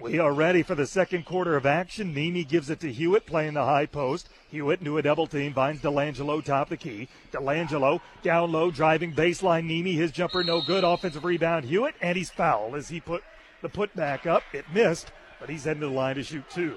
We 0.04 0.20
are 0.20 0.34
ready 0.34 0.64
for 0.64 0.76
the 0.76 0.86
second 0.86 1.24
quarter 1.24 1.56
of 1.56 1.66
action. 1.66 2.14
Nemi 2.14 2.44
gives 2.44 2.70
it 2.70 2.82
to 2.82 2.92
Hewitt 2.92 3.26
playing 3.26 3.54
the 3.54 3.64
high 3.64 3.86
post. 3.86 4.28
Hewitt 4.52 4.82
into 4.82 4.98
a 4.98 5.02
double 5.02 5.28
team, 5.28 5.54
finds 5.54 5.82
Delangelo 5.82 6.44
top 6.44 6.68
the 6.68 6.76
key. 6.76 7.08
Delangelo 7.32 8.02
down 8.22 8.52
low, 8.52 8.70
driving 8.70 9.14
baseline. 9.14 9.64
Nemi, 9.64 9.94
his 9.94 10.12
jumper 10.12 10.44
no 10.44 10.60
good. 10.60 10.84
Offensive 10.84 11.24
rebound, 11.24 11.64
Hewitt, 11.64 11.96
and 12.02 12.18
he's 12.18 12.30
fouled 12.30 12.76
as 12.76 12.90
he 12.90 13.00
put 13.00 13.24
the 13.62 13.70
put 13.70 13.96
back 13.96 14.26
up. 14.26 14.44
It 14.52 14.66
missed, 14.74 15.14
but 15.40 15.50
he's 15.50 15.64
heading 15.64 15.80
to 15.80 15.88
the 15.88 15.94
line 15.94 16.16
to 16.16 16.24
shoot 16.24 16.50
two. 16.50 16.76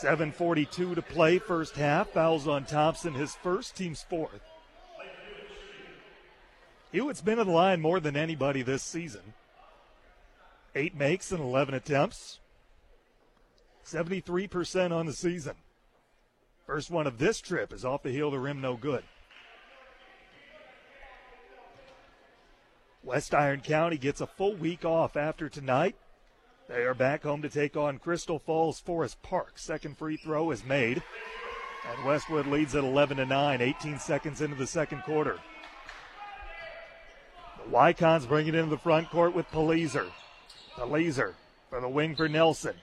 7.42 0.00 0.94
to 0.94 1.02
play, 1.02 1.40
first 1.40 1.74
half. 1.74 2.10
Fouls 2.10 2.46
on 2.46 2.64
Thompson, 2.64 3.12
his 3.12 3.34
first, 3.34 3.74
team's 3.74 4.04
fourth. 4.08 4.40
Hewitt's 6.92 7.20
been 7.20 7.40
at 7.40 7.46
the 7.46 7.52
line 7.52 7.80
more 7.80 7.98
than 7.98 8.16
anybody 8.16 8.62
this 8.62 8.84
season. 8.84 9.22
Eight 10.74 10.94
makes 10.94 11.32
and 11.32 11.40
11 11.40 11.74
attempts. 11.74 12.40
73% 13.84 14.92
on 14.92 15.06
the 15.06 15.12
season. 15.12 15.54
First 16.66 16.90
one 16.90 17.06
of 17.06 17.18
this 17.18 17.40
trip 17.40 17.72
is 17.72 17.84
off 17.84 18.02
the 18.02 18.10
heel 18.10 18.28
of 18.28 18.32
the 18.32 18.38
rim, 18.38 18.60
no 18.60 18.76
good. 18.76 19.02
West 23.02 23.34
Iron 23.34 23.60
County 23.60 23.98
gets 23.98 24.20
a 24.20 24.26
full 24.26 24.54
week 24.54 24.84
off 24.84 25.16
after 25.16 25.48
tonight. 25.48 25.96
They 26.68 26.84
are 26.84 26.94
back 26.94 27.24
home 27.24 27.42
to 27.42 27.48
take 27.48 27.76
on 27.76 27.98
Crystal 27.98 28.38
Falls 28.38 28.78
Forest 28.78 29.20
Park. 29.22 29.58
Second 29.58 29.98
free 29.98 30.16
throw 30.16 30.52
is 30.52 30.64
made. 30.64 31.02
And 31.90 32.06
Westwood 32.06 32.46
leads 32.46 32.76
at 32.76 32.84
11 32.84 33.16
to 33.16 33.26
9, 33.26 33.60
18 33.60 33.98
seconds 33.98 34.40
into 34.40 34.54
the 34.54 34.66
second 34.66 35.02
quarter. 35.02 35.38
The 37.58 37.70
Wykons 37.70 38.28
bring 38.28 38.46
it 38.46 38.54
into 38.54 38.70
the 38.70 38.78
front 38.78 39.10
court 39.10 39.34
with 39.34 39.50
Palizer. 40.76 40.90
laser 40.90 41.34
for 41.70 41.80
the 41.80 41.88
wing 41.88 42.14
for 42.14 42.28
Nelson. 42.28 42.74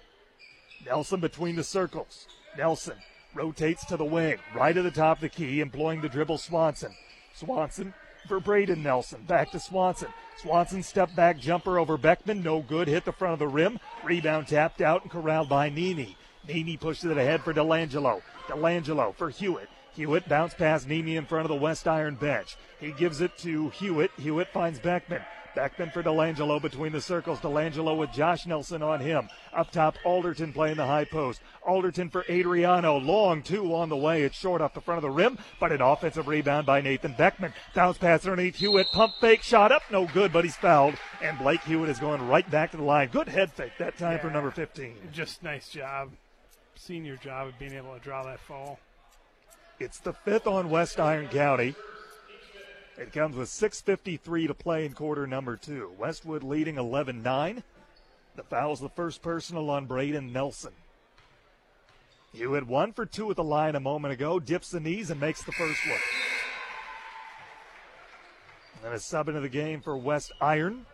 Nelson 0.86 1.20
between 1.20 1.56
the 1.56 1.64
circles. 1.64 2.28
Nelson 2.58 2.98
rotates 3.34 3.86
to 3.86 3.98
the 3.98 4.06
wing, 4.06 4.38
right 4.56 4.76
at 4.76 4.84
the 4.84 4.92
top 4.92 5.18
of 5.18 5.22
the 5.22 5.30
key, 5.30 5.62
employing 5.62 6.02
the 6.02 6.10
dribble 6.10 6.38
Swanson. 6.38 6.94
Swanson 7.34 7.94
for 8.28 8.40
Braden 8.40 8.82
Nelson. 8.82 9.24
Back 9.24 9.52
to 9.52 9.60
Swanson. 9.60 10.10
Swanson 10.38 10.84
step 10.84 11.14
back 11.16 11.38
jumper 11.38 11.80
over 11.80 11.98
Beckman. 11.98 12.42
No 12.44 12.62
good. 12.62 12.88
Hit 12.88 13.06
the 13.06 13.12
front 13.12 13.34
of 13.34 13.40
the 13.40 13.48
rim. 13.48 13.80
Rebound 14.04 14.48
tapped 14.48 14.82
out 14.82 15.04
and 15.04 15.12
corralled 15.12 15.50
by 15.50 15.70
Nemi. 15.70 16.16
Nemi 16.48 16.78
pushes 16.78 17.12
it 17.12 17.18
ahead 17.18 17.42
for 17.42 17.54
Delangelo. 17.54 18.22
Delangelo 18.48 19.16
for 19.16 19.30
Hewitt. 19.30 19.70
Hewitt 19.94 20.30
bounce 20.30 20.54
past 20.54 20.88
Nemi 20.88 21.18
in 21.18 21.26
front 21.26 21.46
of 21.46 21.50
the 21.50 21.56
West 21.56 21.88
Iron 21.88 22.16
bench. 22.16 22.56
He 22.80 22.92
gives 22.92 23.22
it 23.22 23.38
to 23.40 23.70
Hewitt. 23.70 24.12
Hewitt 24.18 24.48
finds 24.48 24.80
Beckman. 24.80 25.22
Beckman 25.60 25.89
for 25.89 26.01
Delangelo 26.01 26.62
between 26.62 26.93
the 26.93 27.01
circles. 27.01 27.39
Delangelo 27.41 27.97
with 27.97 28.14
Josh 28.14 28.45
Nelson 28.45 28.82
on 28.82 29.01
him. 29.01 29.28
Up 29.53 29.70
top, 29.72 29.97
Alderton 30.05 30.53
playing 30.53 30.78
the 30.78 30.86
high 30.86 31.03
post. 31.03 31.41
Alderton 31.68 32.10
for 32.10 32.24
Adriano. 32.30 32.95
Long 32.97 33.41
two 33.41 33.76
on 33.76 33.89
the 33.89 33.97
way. 33.97 34.24
It's 34.24 34.38
short 34.38 34.62
off 34.62 34.74
the 34.74 34.80
front 34.80 34.99
of 34.99 35.01
the 35.01 35.10
rim, 35.10 35.38
but 35.60 35.74
an 35.74 35.82
offensive 35.82 36.30
rebound 36.30 36.66
by 36.66 36.80
Nathan 36.80 37.14
Beckman. 37.18 37.51
Bounce 37.76 37.97
pass 37.97 38.24
underneath 38.26 38.55
Hewitt. 38.55 38.88
Pump 38.93 39.16
fake 39.20 39.43
shot 39.43 39.74
up. 39.74 39.82
No 39.91 40.05
good, 40.07 40.32
but 40.32 40.45
he's 40.45 40.55
fouled. 40.55 40.95
And 41.22 41.38
Blake 41.38 41.62
Hewitt 41.64 41.89
is 41.89 41.99
going 41.99 42.26
right 42.30 42.49
back 42.49 42.72
to 42.72 42.78
the 42.78 42.84
line. 42.84 43.10
Good 43.10 43.28
head 43.28 43.51
fake 43.51 43.74
that 43.80 43.97
time 43.97 44.14
Yeah. 44.14 44.18
for 44.20 44.30
number 44.30 44.51
15. 44.51 44.95
Just 45.12 45.43
nice 45.43 45.68
job, 45.68 46.12
senior 46.78 47.18
job 47.18 47.47
of 47.49 47.60
being 47.60 47.74
able 47.74 47.93
to 47.93 47.99
draw 47.99 48.24
that 48.24 48.39
foul. 48.39 48.80
It's 49.78 49.99
the 49.99 50.14
fifth 50.14 50.47
on 50.47 50.70
West 50.70 51.01
Iron 51.01 51.28
County. 51.28 51.76
It 53.00 53.14
comes 53.14 53.38
with 53.38 53.47
6.53 53.47 54.47
to 54.47 54.54
play 54.54 54.86
in 54.86 54.91
quarter 54.91 55.26
number 55.26 55.56
two. 55.56 55.93
Westwood 55.97 56.43
leading 56.43 56.76
11 56.76 57.24
9. 57.24 57.64
The 58.36 58.43
foul's 58.43 58.82
the 58.82 58.89
first 58.89 59.22
personal 59.22 59.70
on 59.70 59.86
Braden 59.86 60.34
Nelson. 60.34 60.74
Had 62.38 62.68
one 62.68 62.91
for 62.91 63.06
two 63.06 63.30
at 63.30 63.38
the 63.38 63.43
line 63.43 63.76
a 63.76 63.80
moment 63.80 64.14
ago, 64.14 64.38
dips 64.38 64.70
the 64.70 64.82
knees 64.82 65.10
and 65.12 65.20
makes 65.20 65.41
the 65.43 65.54
first 65.54 65.80
one. 65.88 66.00
And 68.84 68.93
a 68.93 69.00
sub 69.00 69.30
into 69.30 69.39
the 69.39 69.50
game 69.50 69.80
for 69.80 69.95
West 69.97 70.34
Iron. 70.41 70.86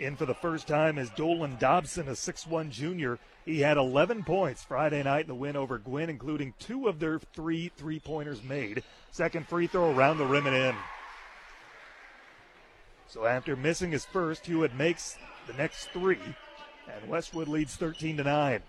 In 0.00 0.16
for 0.16 0.26
the 0.26 0.34
first 0.34 0.66
time 0.66 0.98
is 0.98 1.10
Dolan 1.10 1.56
Dobson, 1.60 2.08
a 2.08 2.12
6'1 2.12 2.70
junior. 2.70 3.20
He 3.44 3.60
had 3.60 3.76
11 3.76 4.24
points 4.24 4.64
Friday 4.64 5.04
night 5.04 5.22
in 5.22 5.28
the 5.28 5.34
win 5.36 5.56
over 5.56 5.78
Gwinn, 5.78 6.10
including 6.10 6.54
two 6.58 6.88
of 6.88 6.98
their 6.98 7.20
three 7.20 7.70
three 7.76 8.00
pointers 8.00 8.42
made. 8.42 8.82
Second 9.12 9.46
free 9.46 9.66
throw 9.66 9.94
around 9.94 10.16
the 10.16 10.24
rim 10.24 10.46
and 10.46 10.56
in. 10.56 10.74
So 13.06 13.26
after 13.26 13.54
missing 13.54 13.92
his 13.92 14.06
first, 14.06 14.46
Hewitt 14.46 14.74
makes 14.74 15.18
the 15.46 15.52
next 15.52 15.90
three, 15.90 16.18
and 16.90 17.10
Westwood 17.10 17.46
leads 17.46 17.76
13 17.76 18.16
to 18.16 18.24
9. 18.24 18.62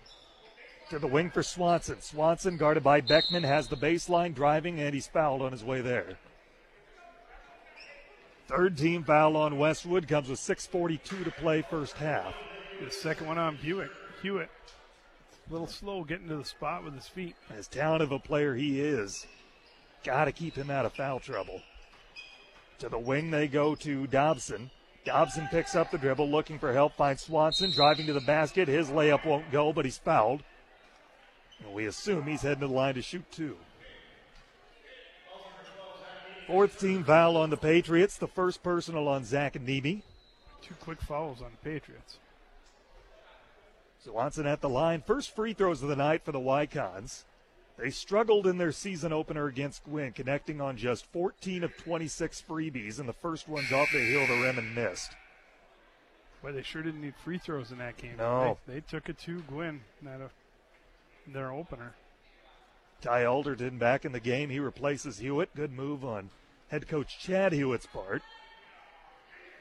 To 0.90 0.98
the 0.98 1.06
wing 1.06 1.30
for 1.30 1.42
Swanson. 1.42 2.02
Swanson, 2.02 2.58
guarded 2.58 2.82
by 2.82 3.00
Beckman, 3.00 3.42
has 3.42 3.68
the 3.68 3.76
baseline 3.76 4.34
driving, 4.34 4.80
and 4.80 4.94
he's 4.94 5.06
fouled 5.06 5.40
on 5.40 5.50
his 5.50 5.64
way 5.64 5.80
there. 5.80 6.18
Third 8.46 8.76
team 8.76 9.02
foul 9.02 9.38
on 9.38 9.56
Westwood 9.56 10.06
comes 10.06 10.28
with 10.28 10.38
6.42 10.40 11.24
to 11.24 11.30
play 11.30 11.62
first 11.62 11.96
half. 11.96 12.34
The 12.84 12.90
second 12.90 13.28
one 13.28 13.38
on 13.38 13.58
Buick. 13.62 13.90
Hewitt. 14.20 14.50
A 15.48 15.52
little 15.52 15.66
slow 15.66 16.04
getting 16.04 16.28
to 16.28 16.36
the 16.36 16.44
spot 16.44 16.84
with 16.84 16.94
his 16.94 17.08
feet. 17.08 17.34
As 17.48 17.66
talented 17.66 18.08
of 18.08 18.12
a 18.12 18.18
player 18.18 18.54
he 18.54 18.82
is, 18.82 19.26
got 20.04 20.26
to 20.26 20.32
keep 20.32 20.54
him 20.54 20.70
out 20.70 20.86
of 20.86 20.92
foul 20.92 21.18
trouble. 21.18 21.62
To 22.78 22.88
the 22.88 22.98
wing 22.98 23.30
they 23.30 23.48
go 23.48 23.74
to 23.76 24.06
Dobson. 24.06 24.70
Dobson 25.04 25.48
picks 25.50 25.74
up 25.74 25.90
the 25.90 25.98
dribble, 25.98 26.30
looking 26.30 26.58
for 26.58 26.72
help, 26.72 26.94
finds 26.94 27.22
Swanson, 27.22 27.70
driving 27.70 28.06
to 28.06 28.12
the 28.12 28.20
basket. 28.20 28.68
His 28.68 28.88
layup 28.88 29.26
won't 29.26 29.50
go, 29.50 29.72
but 29.72 29.84
he's 29.84 29.98
fouled. 29.98 30.42
And 31.64 31.74
we 31.74 31.86
assume 31.86 32.24
he's 32.24 32.42
heading 32.42 32.60
to 32.60 32.66
the 32.68 32.72
line 32.72 32.94
to 32.94 33.02
shoot 33.02 33.24
two. 33.30 33.56
Fourth 36.46 36.78
team 36.78 37.04
foul 37.04 37.36
on 37.36 37.50
the 37.50 37.56
Patriots, 37.56 38.18
the 38.18 38.28
first 38.28 38.62
personal 38.62 39.08
on 39.08 39.24
Zach 39.24 39.60
Nemi. 39.60 40.02
Two 40.60 40.74
quick 40.80 41.00
fouls 41.00 41.40
on 41.40 41.50
the 41.50 41.70
Patriots. 41.70 42.18
Swanson 44.04 44.46
at 44.46 44.60
the 44.60 44.68
line. 44.68 45.02
First 45.06 45.34
free 45.34 45.54
throws 45.54 45.82
of 45.82 45.88
the 45.88 45.96
night 45.96 46.22
for 46.22 46.32
the 46.32 46.38
Wykons. 46.38 47.24
They 47.76 47.90
struggled 47.90 48.46
in 48.46 48.58
their 48.58 48.72
season 48.72 49.12
opener 49.12 49.46
against 49.46 49.84
Gwinn, 49.84 50.12
connecting 50.12 50.60
on 50.60 50.76
just 50.76 51.06
14 51.06 51.64
of 51.64 51.76
26 51.76 52.44
freebies, 52.48 53.00
and 53.00 53.08
the 53.08 53.12
first 53.12 53.48
one's 53.48 53.72
off 53.72 53.88
the 53.92 53.98
heel 53.98 54.22
of 54.22 54.28
the 54.28 54.40
rim 54.40 54.58
and 54.58 54.74
missed. 54.74 55.10
Boy, 56.42 56.52
they 56.52 56.62
sure 56.62 56.82
didn't 56.82 57.00
need 57.00 57.16
free 57.16 57.38
throws 57.38 57.72
in 57.72 57.78
that 57.78 57.96
game. 57.96 58.16
No. 58.18 58.58
They, 58.66 58.74
they 58.74 58.80
took 58.80 59.08
it 59.08 59.18
to 59.20 59.40
Gwinn, 59.40 59.80
not 60.00 60.20
a, 60.20 60.30
their 61.26 61.50
opener. 61.50 61.94
Ty 63.00 63.24
Alderton 63.24 63.78
back 63.78 64.04
in 64.04 64.12
the 64.12 64.20
game. 64.20 64.50
He 64.50 64.60
replaces 64.60 65.18
Hewitt. 65.18 65.54
Good 65.56 65.72
move 65.72 66.04
on 66.04 66.30
head 66.74 66.88
coach 66.88 67.20
Chad 67.20 67.52
Hewitt's 67.52 67.86
part. 67.86 68.20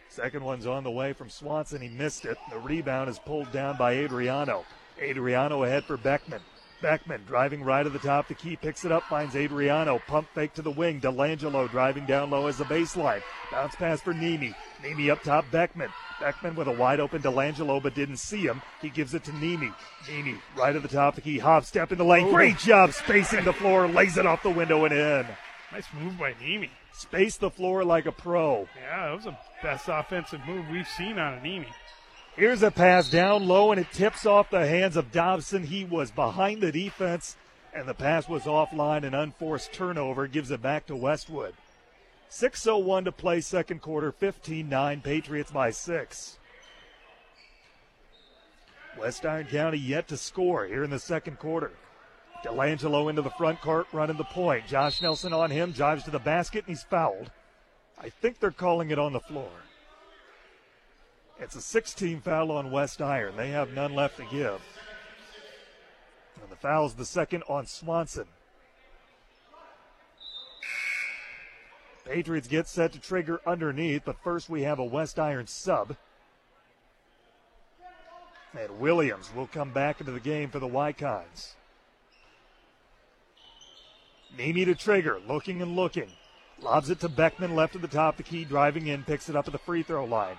Second 0.10 0.44
one's 0.44 0.66
on 0.66 0.84
the 0.84 0.90
way 0.90 1.14
from 1.14 1.30
Swanson. 1.30 1.82
He 1.82 1.90
missed 1.90 2.26
it. 2.26 2.38
The 2.52 2.58
rebound 2.58 3.08
is 3.08 3.20
pulled 3.20 3.52
down 3.52 3.78
by 3.78 3.94
Adriano. 3.98 4.66
Adriano 5.00 5.64
ahead 5.64 5.86
for 5.86 5.98
Beckman. 5.98 6.42
Beckman 6.84 7.22
driving 7.26 7.64
right 7.64 7.86
at 7.86 7.94
the 7.94 8.00
top. 8.00 8.28
The 8.28 8.34
key 8.34 8.58
picks 8.58 8.84
it 8.84 8.92
up, 8.92 9.04
finds 9.04 9.38
Adriano. 9.38 10.00
Pump 10.06 10.28
fake 10.36 10.54
to 10.56 10.62
the 10.62 10.70
wing. 10.70 11.00
Delangelo 11.00 11.72
driving 11.72 12.06
down 12.06 12.30
low 12.30 12.48
as 12.48 12.58
the 12.58 12.66
baseline. 12.66 13.24
Bounce 13.50 13.74
pass 13.76 14.02
for 14.02 14.14
Nemi. 14.14 14.54
Nemi 14.84 15.10
up 15.10 15.24
top. 15.24 15.50
Beckman. 15.50 15.90
Beckman 16.20 16.56
with 16.56 16.68
a 16.68 16.74
wide 16.74 17.00
open 17.00 17.22
Delangelo, 17.22 17.82
but 17.82 17.96
didn't 17.96 18.18
see 18.18 18.42
him. 18.42 18.62
He 18.82 18.90
gives 18.90 19.14
it 19.14 19.24
to 19.24 19.32
Nemi. 19.32 19.72
Nemi 20.10 20.36
right 20.58 20.76
at 20.76 20.82
the 20.82 20.90
top. 20.90 21.16
The 21.16 21.22
key 21.22 21.40
hop 21.40 21.64
step 21.64 21.94
in 21.94 21.98
the 21.98 22.04
lane. 22.04 22.28
Oh. 22.28 22.32
Great 22.32 22.58
job 22.58 22.92
spacing 22.92 23.46
the 23.46 23.54
floor. 23.54 23.88
Lays 23.88 24.18
it 24.18 24.26
off 24.26 24.44
the 24.44 24.50
window 24.50 24.84
and 24.84 24.94
in. 24.94 25.26
Nice 25.72 25.88
move 25.98 26.20
by 26.20 26.36
Nemi. 26.42 26.70
Space 26.92 27.38
the 27.38 27.50
floor 27.50 27.86
like 27.86 28.08
a 28.08 28.12
pro. 28.12 28.68
Yeah, 28.76 29.06
that 29.06 29.16
was 29.16 29.24
the 29.24 29.38
best 29.64 29.86
offensive 29.88 30.42
move 30.46 30.66
we've 30.70 30.88
seen 30.88 31.18
on 31.18 31.40
Anemi. 31.40 31.68
Here's 32.36 32.64
a 32.64 32.72
pass 32.72 33.12
down 33.12 33.48
low, 33.48 33.72
and 33.72 33.80
it 33.80 33.92
tips 33.92 34.26
off 34.26 34.50
the 34.50 34.66
hands 34.66 34.98
of 34.98 35.12
Dobson. 35.12 35.64
He 35.64 35.86
was 35.86 36.10
behind 36.10 36.62
the 36.62 36.72
defense, 36.72 37.38
and 37.76 37.88
the 37.88 37.94
pass 37.94 38.28
was 38.28 38.44
offline. 38.44 39.04
An 39.04 39.14
unforced 39.14 39.72
turnover 39.72 40.26
gives 40.26 40.50
it 40.50 40.60
back 40.60 40.88
to 40.88 40.96
Westwood. 40.96 41.54
6.01 42.32 43.06
to 43.06 43.12
play, 43.12 43.40
second 43.40 43.84
quarter, 43.84 44.12
15 44.12 44.68
9, 44.68 45.02
Patriots 45.02 45.52
by 45.52 45.70
six. 45.70 46.40
West 48.98 49.24
Iron 49.28 49.46
County 49.46 49.78
yet 49.78 50.08
to 50.08 50.18
score 50.18 50.66
here 50.66 50.84
in 50.84 50.90
the 50.90 50.98
second 50.98 51.38
quarter. 51.38 51.72
Delangelo 52.44 53.12
into 53.12 53.22
the 53.22 53.30
front 53.30 53.62
court, 53.62 53.86
running 53.94 54.18
the 54.18 54.24
point. 54.24 54.66
Josh 54.66 55.04
Nelson 55.04 55.34
on 55.34 55.52
him, 55.52 55.72
drives 55.72 56.04
to 56.06 56.12
the 56.12 56.18
basket, 56.18 56.66
and 56.66 56.76
he's 56.76 56.84
fouled. 56.84 57.30
I 58.00 58.10
think 58.10 58.40
they're 58.40 58.50
calling 58.50 58.90
it 58.90 58.98
on 58.98 59.14
the 59.14 59.20
floor. 59.20 59.52
It's 61.44 61.56
a 61.58 61.62
16 61.62 62.22
foul 62.22 62.52
on 62.54 62.72
West 62.72 63.02
Iron. 63.02 63.36
They 63.36 63.50
have 63.50 63.74
none 63.74 63.94
left 63.94 64.16
to 64.16 64.24
give. 64.32 64.62
And 66.42 66.50
the 66.50 66.56
foul's 66.56 66.94
the 66.94 67.04
second 67.04 67.44
on 67.50 67.66
Swanson. 67.66 68.28
Patriots 72.06 72.48
get 72.48 72.70
set 72.70 72.94
to 72.94 73.00
trigger 73.00 73.42
underneath, 73.46 74.04
but 74.06 74.24
first 74.24 74.50
we 74.50 74.62
have 74.64 74.80
a 74.80 74.86
West 74.86 75.20
Iron 75.20 75.46
sub. 75.46 75.98
And 78.58 78.80
Williams 78.80 79.30
will 79.36 79.48
come 79.48 79.72
back 79.72 80.00
into 80.00 80.14
the 80.14 80.22
game 80.22 80.50
for 80.50 80.60
the 80.60 80.68
Wykons. 80.68 81.56
Nemi 84.38 84.64
to 84.64 84.76
trigger, 84.76 85.20
looking 85.28 85.62
and 85.62 85.76
looking. 85.76 86.10
Lobs 86.62 86.90
it 86.90 87.02
to 87.02 87.10
Beckman, 87.10 87.54
left 87.54 87.76
of 87.76 87.82
the 87.82 87.88
top, 87.90 88.16
the 88.16 88.24
key 88.24 88.46
driving 88.46 88.88
in, 88.88 89.04
picks 89.04 89.28
it 89.28 89.36
up 89.36 89.48
at 89.48 89.52
the 89.52 89.60
free 89.60 89.84
throw 89.84 90.06
line. 90.06 90.38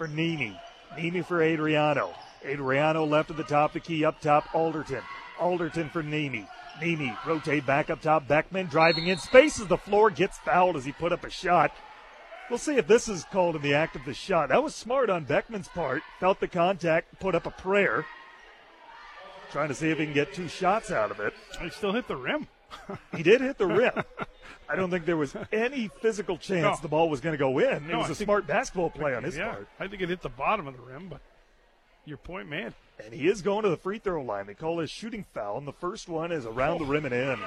For 0.00 0.08
Nemi. 0.08 0.58
Nemi 0.96 1.20
for 1.20 1.42
Adriano. 1.42 2.14
Adriano 2.42 3.04
left 3.04 3.30
at 3.30 3.36
the 3.36 3.44
top, 3.44 3.74
the 3.74 3.80
key 3.80 4.02
up 4.02 4.18
top, 4.22 4.46
Alderton. 4.54 5.02
Alderton 5.38 5.90
for 5.90 6.02
Nemi. 6.02 6.48
Nemi 6.80 7.14
rotate 7.26 7.66
back 7.66 7.90
up 7.90 8.00
top. 8.00 8.26
Beckman 8.26 8.64
driving 8.68 9.08
in, 9.08 9.18
spaces 9.18 9.66
the 9.66 9.76
floor, 9.76 10.08
gets 10.08 10.38
fouled 10.38 10.76
as 10.76 10.86
he 10.86 10.92
put 10.92 11.12
up 11.12 11.22
a 11.26 11.28
shot. 11.28 11.70
We'll 12.48 12.58
see 12.58 12.76
if 12.76 12.86
this 12.86 13.10
is 13.10 13.24
called 13.24 13.56
in 13.56 13.60
the 13.60 13.74
act 13.74 13.94
of 13.94 14.06
the 14.06 14.14
shot. 14.14 14.48
That 14.48 14.62
was 14.62 14.74
smart 14.74 15.10
on 15.10 15.26
Beckman's 15.26 15.68
part. 15.68 16.02
Felt 16.18 16.40
the 16.40 16.48
contact, 16.48 17.20
put 17.20 17.34
up 17.34 17.44
a 17.44 17.50
prayer. 17.50 18.06
Trying 19.52 19.68
to 19.68 19.74
see 19.74 19.90
if 19.90 19.98
he 19.98 20.06
can 20.06 20.14
get 20.14 20.32
two 20.32 20.48
shots 20.48 20.90
out 20.90 21.10
of 21.10 21.20
it. 21.20 21.34
He 21.60 21.68
still 21.68 21.92
hit 21.92 22.08
the 22.08 22.16
rim. 22.16 22.48
he 23.16 23.22
did 23.22 23.40
hit 23.40 23.58
the 23.58 23.66
rim. 23.66 23.92
I 24.68 24.76
don't 24.76 24.90
think 24.90 25.04
there 25.04 25.16
was 25.16 25.34
any 25.52 25.90
physical 26.00 26.36
chance 26.38 26.78
No. 26.78 26.82
the 26.82 26.88
ball 26.88 27.10
was 27.10 27.20
going 27.20 27.32
to 27.32 27.38
go 27.38 27.58
in. 27.58 27.90
It 27.90 27.96
was 27.96 28.08
I 28.08 28.12
a 28.12 28.14
smart 28.14 28.46
basketball 28.46 28.90
play 28.90 29.14
on 29.14 29.24
his 29.24 29.36
yeah, 29.36 29.50
part. 29.52 29.68
I 29.80 29.88
think 29.88 30.00
it 30.02 30.08
hit 30.08 30.22
the 30.22 30.28
bottom 30.28 30.68
of 30.68 30.76
the 30.76 30.82
rim, 30.82 31.08
but 31.08 31.20
your 32.04 32.18
point 32.18 32.48
man. 32.48 32.74
And 33.04 33.12
he 33.12 33.28
is 33.28 33.42
going 33.42 33.62
to 33.64 33.68
the 33.70 33.76
free 33.76 33.98
throw 33.98 34.22
line. 34.22 34.46
They 34.46 34.54
call 34.54 34.78
his 34.78 34.90
shooting 34.90 35.24
foul, 35.34 35.58
and 35.58 35.66
the 35.66 35.72
first 35.72 36.08
one 36.08 36.30
is 36.30 36.46
around 36.46 36.78
the 36.78 36.84
rim 36.84 37.04
and 37.04 37.14
in. 37.14 37.38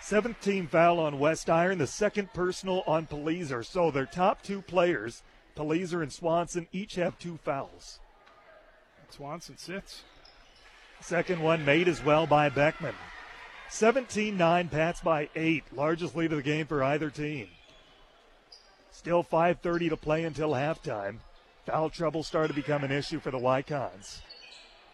17 0.00 0.66
foul 0.66 0.98
on 0.98 1.18
West 1.18 1.50
Iron, 1.50 1.78
the 1.78 1.86
second 1.86 2.32
personal 2.32 2.82
on 2.86 3.06
Palizer. 3.06 3.64
So 3.64 3.90
their 3.90 4.06
top 4.06 4.42
two 4.42 4.62
players, 4.62 5.22
Palizer 5.56 6.02
and 6.02 6.12
Swanson, 6.12 6.66
each 6.72 6.94
have 6.94 7.18
two 7.18 7.38
fouls. 7.44 8.00
Swanson 9.10 9.58
sits. 9.58 10.02
Second 11.00 11.42
one 11.42 11.64
made 11.64 11.88
as 11.88 12.02
well 12.02 12.26
by 12.26 12.48
Beckman. 12.48 12.94
17 13.70 14.36
9, 14.36 14.68
Pats 14.68 15.00
by 15.00 15.28
8. 15.34 15.64
Largest 15.74 16.16
lead 16.16 16.32
of 16.32 16.38
the 16.38 16.42
game 16.42 16.66
for 16.66 16.82
either 16.82 17.08
team. 17.08 17.48
Still 18.90 19.22
5.30 19.22 19.90
to 19.90 19.96
play 19.96 20.24
until 20.24 20.50
halftime. 20.50 21.18
Foul 21.66 21.88
trouble 21.88 22.24
started 22.24 22.48
to 22.48 22.54
become 22.54 22.82
an 22.82 22.90
issue 22.90 23.20
for 23.20 23.30
the 23.30 23.38
Wykons. 23.38 24.20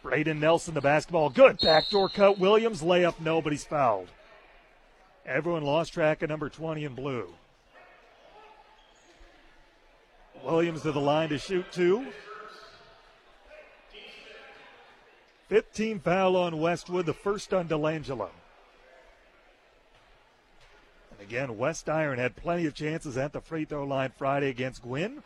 Braden 0.03 0.39
Nelson, 0.39 0.75
the 0.75 0.81
basketball. 0.81 1.31
Good 1.31 1.59
backdoor 1.61 2.11
cut. 2.11 2.39
Williams, 2.39 2.83
layup, 2.83 3.19
no, 3.19 3.41
but 3.41 3.53
he's 3.53 3.65
fouled. 3.65 4.09
Everyone 5.25 5.65
lost 5.65 5.95
track 5.95 6.23
of 6.23 6.29
number 6.29 6.49
20 6.49 6.85
in 6.85 6.95
blue. 6.95 7.29
Williams 10.45 10.83
to 10.83 10.93
the 10.93 11.01
line 11.01 11.31
to 11.31 11.39
shoot 11.39 11.65
two. 11.73 12.07
15 15.49 15.99
foul 16.01 16.37
on 16.37 16.59
Westwood, 16.61 17.07
the 17.07 17.15
first 17.15 17.55
on 17.55 17.67
Delangelo. 17.67 18.29
Again, 21.27 21.59
West 21.59 21.89
Iron 21.89 22.21
had 22.21 22.37
plenty 22.37 22.67
of 22.67 22.75
chances 22.75 23.19
at 23.19 23.33
the 23.33 23.41
free 23.41 23.65
throw 23.65 23.85
line 23.85 24.13
Friday 24.17 24.49
against 24.49 24.83
Gwinn. 24.83 25.25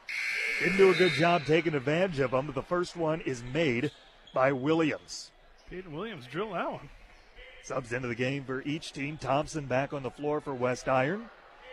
Didn't 0.58 0.78
do 0.78 0.90
a 0.90 0.94
good 0.94 1.12
job 1.12 1.42
taking 1.44 1.74
advantage 1.74 2.20
of 2.20 2.30
them, 2.30 2.46
but 2.46 2.54
the 2.54 2.62
first 2.62 2.96
one 2.96 3.20
is 3.20 3.42
made 3.52 3.90
by 4.32 4.50
Williams. 4.50 5.30
Peyton 5.68 5.92
Williams 5.92 6.26
drill 6.26 6.52
that 6.52 6.72
one. 6.72 6.88
Subs 7.62 7.92
into 7.92 8.08
the 8.08 8.14
game 8.14 8.44
for 8.44 8.62
each 8.62 8.94
team. 8.94 9.18
Thompson 9.18 9.66
back 9.66 9.92
on 9.92 10.02
the 10.02 10.10
floor 10.10 10.40
for 10.40 10.54
West 10.54 10.88
Iron. 10.88 11.28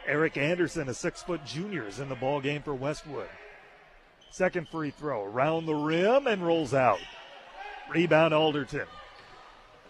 Eric 0.05 0.35
Anderson, 0.35 0.89
a 0.89 0.93
six 0.93 1.23
foot 1.23 1.45
junior, 1.45 1.87
is 1.87 2.01
in 2.01 2.09
the 2.09 2.15
ball 2.15 2.41
game 2.41 2.61
for 2.61 2.75
Westwood. 2.75 3.29
Second 4.29 4.67
free 4.67 4.89
throw 4.89 5.23
around 5.23 5.65
the 5.67 5.73
rim 5.73 6.27
and 6.27 6.45
rolls 6.45 6.73
out. 6.73 6.99
Rebound 7.89 8.33
Alderton. 8.33 8.87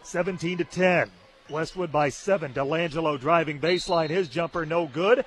17 0.04 0.60
to 0.60 0.64
10. 0.64 1.10
Westwood 1.50 1.92
by 1.92 2.10
seven. 2.10 2.54
Delangelo 2.54 3.20
driving 3.20 3.60
baseline. 3.60 4.10
His 4.10 4.28
jumper 4.28 4.66
no 4.66 4.86
good, 4.88 5.26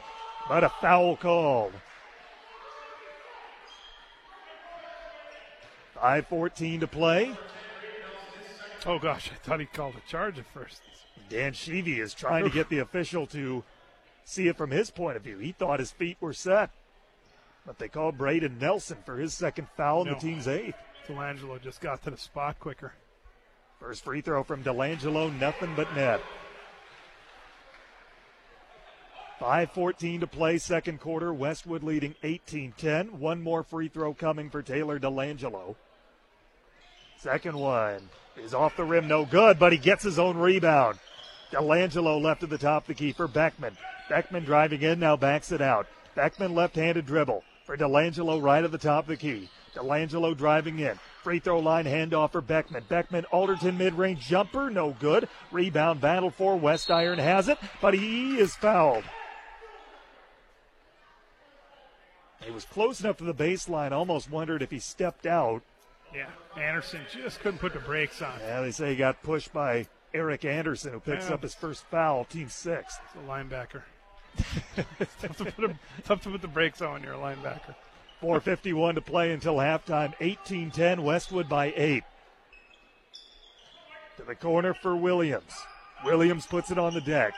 but 0.48 0.64
a 0.64 0.68
foul 0.68 1.16
called. 1.16 1.72
5.14 5.96 6.80
to 6.80 6.86
play. 6.86 7.36
Oh 8.86 8.98
gosh, 8.98 9.30
I 9.30 9.34
thought 9.36 9.60
he 9.60 9.66
called 9.66 9.94
a 9.96 10.10
charge 10.10 10.38
at 10.38 10.46
first. 10.54 10.80
Dan 11.28 11.52
Sheevy 11.52 11.98
is 11.98 12.14
trying 12.14 12.44
to 12.44 12.50
get 12.50 12.70
the 12.70 12.78
official 12.78 13.26
to 13.28 13.62
see 14.24 14.48
it 14.48 14.56
from 14.56 14.70
his 14.70 14.90
point 14.90 15.16
of 15.16 15.22
view. 15.22 15.38
He 15.38 15.52
thought 15.52 15.78
his 15.80 15.90
feet 15.90 16.16
were 16.20 16.32
set. 16.32 16.70
But 17.66 17.78
they 17.78 17.88
called 17.88 18.16
Braden 18.16 18.58
Nelson 18.58 18.98
for 19.04 19.18
his 19.18 19.34
second 19.34 19.68
foul 19.76 20.02
in 20.02 20.08
No. 20.08 20.14
the 20.14 20.20
team's 20.20 20.48
eighth. 20.48 20.76
Delangelo 21.06 21.60
just 21.60 21.80
got 21.82 22.02
to 22.04 22.10
the 22.10 22.16
spot 22.16 22.58
quicker. 22.58 22.94
First 23.80 24.04
free 24.04 24.20
throw 24.20 24.44
from 24.44 24.62
Delangelo, 24.62 25.36
nothing 25.40 25.74
but 25.74 25.94
net. 25.96 26.20
5.14 29.40 30.20
to 30.20 30.26
play, 30.26 30.58
second 30.58 31.00
quarter. 31.00 31.32
Westwood 31.32 31.82
leading 31.82 32.14
18 32.22 32.74
10. 32.76 33.18
One 33.18 33.42
more 33.42 33.62
free 33.62 33.88
throw 33.88 34.12
coming 34.12 34.50
for 34.50 34.60
Taylor 34.60 35.00
Delangelo. 35.00 35.76
Second 37.16 37.56
one 37.56 38.02
is 38.36 38.52
off 38.52 38.76
the 38.76 38.84
rim, 38.84 39.08
no 39.08 39.24
good, 39.24 39.58
but 39.58 39.72
he 39.72 39.78
gets 39.78 40.04
his 40.04 40.18
own 40.18 40.36
rebound. 40.36 40.98
Delangelo 41.50 42.22
left 42.22 42.42
at 42.42 42.50
the 42.50 42.58
top 42.58 42.82
of 42.82 42.88
the 42.88 42.94
key 42.94 43.12
for 43.12 43.26
Beckman. 43.26 43.76
Beckman 44.10 44.44
driving 44.44 44.82
in, 44.82 45.00
now 45.00 45.16
backs 45.16 45.52
it 45.52 45.62
out. 45.62 45.86
Beckman 46.14 46.54
left 46.54 46.76
handed 46.76 47.06
dribble 47.06 47.42
for 47.64 47.78
Delangelo 47.78 48.42
right 48.42 48.62
at 48.62 48.72
the 48.72 48.78
top 48.78 49.04
of 49.04 49.08
the 49.08 49.16
key. 49.16 49.48
Delangelo 49.74 50.36
driving 50.36 50.78
in. 50.78 50.98
Free 51.22 51.38
throw 51.38 51.58
line 51.58 51.84
handoff 51.84 52.32
for 52.32 52.40
Beckman. 52.40 52.84
Beckman, 52.88 53.24
Alderton 53.26 53.76
mid 53.76 53.94
range 53.94 54.20
jumper, 54.26 54.70
no 54.70 54.90
good. 54.98 55.28
Rebound 55.52 56.00
battle 56.00 56.30
for 56.30 56.56
West 56.56 56.90
Iron 56.90 57.18
has 57.18 57.48
it, 57.48 57.58
but 57.80 57.94
he 57.94 58.38
is 58.38 58.54
fouled. 58.56 59.04
He 62.42 62.50
was 62.50 62.64
close 62.64 63.00
enough 63.00 63.18
to 63.18 63.24
the 63.24 63.34
baseline, 63.34 63.92
almost 63.92 64.30
wondered 64.30 64.62
if 64.62 64.70
he 64.70 64.78
stepped 64.78 65.26
out. 65.26 65.62
Yeah, 66.14 66.26
Anderson 66.56 67.02
just 67.12 67.40
couldn't 67.40 67.58
put 67.60 67.72
the 67.74 67.78
brakes 67.80 68.22
on. 68.22 68.38
Yeah, 68.40 68.62
they 68.62 68.70
say 68.70 68.90
he 68.90 68.96
got 68.96 69.22
pushed 69.22 69.52
by 69.52 69.86
Eric 70.14 70.44
Anderson, 70.44 70.92
who 70.92 71.00
picks 71.00 71.28
Yeah. 71.28 71.34
up 71.34 71.42
his 71.42 71.54
first 71.54 71.84
foul, 71.84 72.24
team 72.24 72.48
sixth. 72.48 72.98
It's 73.04 73.14
a 73.14 73.28
linebacker. 73.30 73.82
tough, 75.20 75.36
to 75.36 75.44
put 75.44 75.64
a, 75.70 75.78
tough 76.04 76.22
to 76.22 76.30
put 76.30 76.40
the 76.40 76.48
brakes 76.48 76.80
on 76.80 76.94
when 76.94 77.02
you're 77.02 77.14
a 77.14 77.18
linebacker. 77.18 77.74
4.51 78.22 78.94
to 78.94 79.00
play 79.00 79.32
until 79.32 79.56
halftime. 79.56 80.14
18 80.20 80.70
10, 80.70 81.02
Westwood 81.02 81.48
by 81.48 81.72
8. 81.76 82.02
To 84.18 84.22
the 84.24 84.34
corner 84.34 84.74
for 84.74 84.96
Williams. 84.96 85.52
Williams 86.04 86.46
puts 86.46 86.70
it 86.70 86.78
on 86.78 86.94
the 86.94 87.00
deck. 87.00 87.34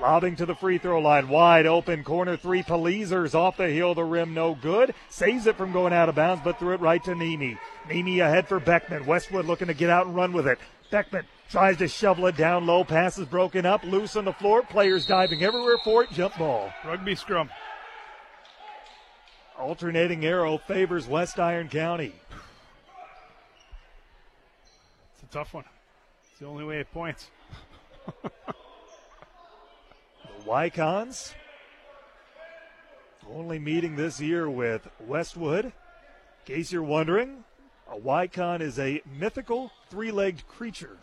Lobbing 0.00 0.34
to 0.36 0.46
the 0.46 0.56
free 0.56 0.78
throw 0.78 1.00
line. 1.00 1.28
Wide 1.28 1.66
open. 1.66 2.02
Corner 2.02 2.36
three. 2.36 2.62
Palizer's 2.62 3.34
off 3.34 3.56
the 3.56 3.68
hill. 3.68 3.94
The 3.94 4.02
rim 4.02 4.34
no 4.34 4.56
good. 4.56 4.92
Saves 5.08 5.46
it 5.46 5.56
from 5.56 5.72
going 5.72 5.92
out 5.92 6.08
of 6.08 6.16
bounds, 6.16 6.42
but 6.42 6.58
threw 6.58 6.74
it 6.74 6.80
right 6.80 7.02
to 7.04 7.14
Nemi. 7.14 7.56
Nemi 7.88 8.20
ahead 8.20 8.48
for 8.48 8.58
Beckman. 8.58 9.06
Westwood 9.06 9.46
looking 9.46 9.68
to 9.68 9.74
get 9.74 9.90
out 9.90 10.06
and 10.06 10.16
run 10.16 10.32
with 10.32 10.48
it. 10.48 10.58
Beckman 10.90 11.24
tries 11.48 11.76
to 11.76 11.86
shovel 11.86 12.26
it 12.26 12.36
down 12.36 12.66
low. 12.66 12.82
Pass 12.82 13.18
is 13.18 13.26
broken 13.26 13.64
up. 13.64 13.84
Loose 13.84 14.16
on 14.16 14.24
the 14.24 14.32
floor. 14.32 14.62
Players 14.62 15.06
diving 15.06 15.44
everywhere 15.44 15.78
for 15.84 16.02
it. 16.02 16.10
Jump 16.10 16.36
ball. 16.38 16.72
Rugby 16.84 17.14
scrum. 17.14 17.48
Alternating 19.58 20.24
arrow 20.24 20.58
favors 20.58 21.06
West 21.06 21.38
Iron 21.38 21.68
County. 21.68 22.12
It's 25.14 25.22
a 25.22 25.26
tough 25.32 25.54
one. 25.54 25.64
It's 26.30 26.40
the 26.40 26.46
only 26.46 26.64
way 26.64 26.80
it 26.80 26.92
points. 26.92 27.30
The 28.22 28.30
Wykons 30.46 31.34
only 33.32 33.58
meeting 33.58 33.96
this 33.96 34.20
year 34.20 34.50
with 34.50 34.86
Westwood. 35.00 35.66
In 35.66 35.72
case 36.44 36.70
you're 36.72 36.82
wondering, 36.82 37.44
A 37.90 37.96
Wykon 37.96 38.60
is 38.60 38.78
a 38.78 39.00
mythical 39.18 39.70
three 39.88 40.10
legged 40.10 40.46
creature. 40.46 40.98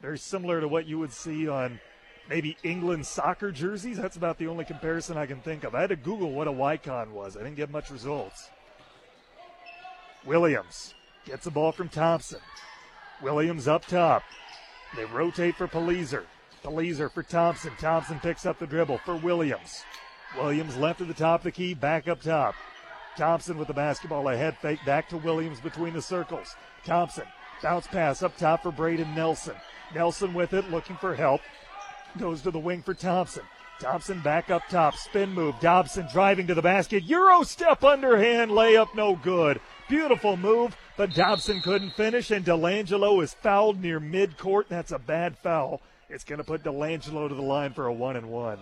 Very 0.00 0.18
similar 0.18 0.60
to 0.60 0.68
what 0.68 0.86
you 0.86 0.98
would 0.98 1.12
see 1.12 1.48
on 1.48 1.80
maybe 2.28 2.56
England 2.62 3.06
soccer 3.06 3.50
jerseys. 3.50 3.96
That's 3.96 4.16
about 4.16 4.38
the 4.38 4.48
only 4.48 4.64
comparison 4.64 5.16
I 5.16 5.26
can 5.26 5.40
think 5.40 5.64
of. 5.64 5.74
I 5.74 5.80
had 5.82 5.90
to 5.90 5.96
Google 5.96 6.32
what 6.32 6.48
a 6.48 6.52
Wykon 6.52 7.10
was. 7.10 7.36
I 7.36 7.40
didn't 7.40 7.56
get 7.56 7.70
much 7.70 7.90
results. 7.90 8.50
Williams 10.24 10.94
gets 11.24 11.44
the 11.44 11.50
ball 11.50 11.72
from 11.72 11.88
Thompson. 11.88 12.40
Williams 13.22 13.66
up 13.66 13.86
top. 13.86 14.22
They 14.96 15.04
rotate 15.04 15.56
for 15.56 15.68
Palizer. 15.68 16.24
Palizer 16.62 17.10
for 17.10 17.22
Thompson. 17.22 17.72
Thompson 17.78 18.20
picks 18.20 18.46
up 18.46 18.58
the 18.58 18.66
dribble 18.66 18.98
for 18.98 19.16
Williams. 19.16 19.84
Williams 20.36 20.76
left 20.76 21.00
at 21.00 21.08
the 21.08 21.14
top 21.14 21.40
of 21.40 21.44
the 21.44 21.52
key, 21.52 21.74
back 21.74 22.08
up 22.08 22.20
top. 22.20 22.54
Thompson 23.16 23.58
with 23.58 23.68
the 23.68 23.74
basketball, 23.74 24.28
a 24.28 24.36
head 24.36 24.56
fake 24.58 24.78
back 24.84 25.08
to 25.08 25.16
Williams 25.16 25.60
between 25.60 25.94
the 25.94 26.02
circles. 26.02 26.54
Thompson, 26.84 27.24
bounce 27.62 27.86
pass 27.86 28.22
up 28.22 28.36
top 28.36 28.62
for 28.62 28.70
Braden 28.70 29.14
Nelson. 29.14 29.56
Nelson 29.94 30.34
with 30.34 30.52
it, 30.52 30.70
looking 30.70 30.96
for 30.96 31.14
help. 31.14 31.40
Goes 32.16 32.42
to 32.42 32.50
the 32.50 32.58
wing 32.58 32.82
for 32.82 32.94
Thompson. 32.94 33.42
Thompson 33.80 34.20
back 34.20 34.50
up 34.50 34.62
top, 34.68 34.96
spin 34.96 35.32
move. 35.32 35.54
Dobson 35.60 36.08
driving 36.12 36.48
to 36.48 36.54
the 36.54 36.62
basket. 36.62 37.04
Euro 37.04 37.42
step 37.44 37.84
underhand, 37.84 38.50
layup 38.50 38.94
no 38.94 39.14
good. 39.14 39.60
Beautiful 39.88 40.36
move, 40.36 40.76
but 40.96 41.14
Dobson 41.14 41.60
couldn't 41.60 41.90
finish, 41.90 42.30
and 42.30 42.44
Delangelo 42.44 43.22
is 43.22 43.34
fouled 43.34 43.80
near 43.80 44.00
midcourt. 44.00 44.64
That's 44.68 44.90
a 44.90 44.98
bad 44.98 45.38
foul. 45.38 45.80
It's 46.10 46.24
going 46.24 46.38
to 46.38 46.44
put 46.44 46.64
Delangelo 46.64 47.28
to 47.28 47.34
the 47.34 47.42
line 47.42 47.72
for 47.72 47.86
a 47.86 47.92
one 47.92 48.16
and 48.16 48.30
one. 48.30 48.58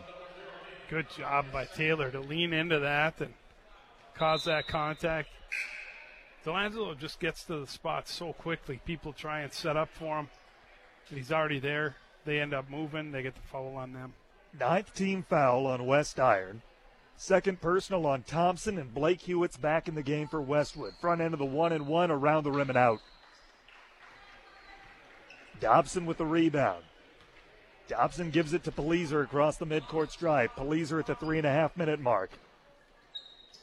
Good 0.90 1.07
job 1.16 1.47
by 1.53 1.64
Taylor 1.64 2.11
to 2.11 2.20
lean 2.20 2.53
into 2.53 2.78
that 2.80 3.20
and 3.20 3.32
cause 4.14 4.44
that 4.44 4.66
contact. 4.66 5.28
Delangelo 6.44 6.97
just 6.97 7.18
gets 7.18 7.42
to 7.44 7.59
the 7.59 7.66
spot 7.66 8.07
so 8.07 8.32
quickly. 8.34 8.80
People 8.84 9.12
try 9.12 9.40
and 9.40 9.53
set 9.53 9.76
up 9.76 9.88
for 9.94 10.18
him. 10.18 10.28
and 11.09 11.18
He's 11.18 11.32
already 11.32 11.59
there. 11.59 11.97
They 12.27 12.41
end 12.41 12.53
up 12.53 12.68
moving. 12.68 13.12
They 13.12 13.22
get 13.22 13.35
the 13.35 13.41
foul 13.41 13.77
on 13.77 13.93
them. 13.93 14.12
Ninth 14.59 14.95
team 14.95 15.24
foul 15.27 15.66
on 15.66 15.87
West 15.87 16.20
Iron. 16.20 16.62
Second 17.16 17.62
personal 17.62 18.07
on 18.07 18.24
Thompson, 18.24 18.77
and 18.77 18.93
Blake 18.93 19.22
Hewitt's 19.22 19.57
back 19.57 19.89
in 19.89 19.95
the 19.95 20.03
game 20.03 20.29
for 20.29 20.43
Westwood. 20.43 20.93
Front 21.01 21.22
end 21.22 21.33
of 21.33 21.39
the 21.39 21.47
one 21.47 21.72
and 21.72 21.87
one 21.87 22.11
around 22.11 22.45
the 22.45 22.51
rim 22.51 22.68
and 22.68 22.77
out. 22.77 23.01
Dobson 25.61 26.05
with 26.05 26.18
the 26.18 26.27
rebound. 26.27 26.85
Dobson 27.89 28.31
gives 28.31 28.53
it 28.53 28.64
to 28.64 28.72
Palizer 28.72 29.22
across 29.22 29.57
the 29.57 29.66
midcourt 29.66 30.11
stripe. 30.11 30.57
Palizer 30.57 30.99
at 30.99 31.07
the 31.07 31.14
three 31.14 31.39
and 31.39 31.47
a 31.47 31.51
half 31.51 31.77
minute 31.77 32.01
mark. 32.01 32.31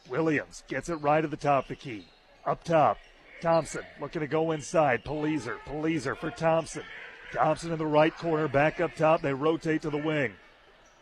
Williams 0.10 0.64
gets 0.68 0.90
it 0.90 0.96
right 0.96 1.24
at 1.24 1.30
the 1.30 1.38
top 1.38 1.66
of 1.66 1.70
the 1.70 1.76
key. 1.76 2.08
Up 2.46 2.64
top, 2.64 2.98
Thompson 3.42 3.84
looking 4.02 4.22
to 4.22 4.28
go 4.28 4.52
inside. 4.52 5.04
Palizer, 5.04 5.58
Palizer 5.68 6.18
for 6.18 6.32
Thompson. 6.32 6.84
Thompson 7.34 7.72
in 7.72 7.80
the 7.80 7.86
right 7.86 8.16
corner, 8.16 8.48
back 8.48 8.80
up 8.80 8.96
top. 8.96 9.22
They 9.22 9.34
rotate 9.34 9.82
to 9.82 9.90
the 9.90 9.98
wing. 9.98 10.34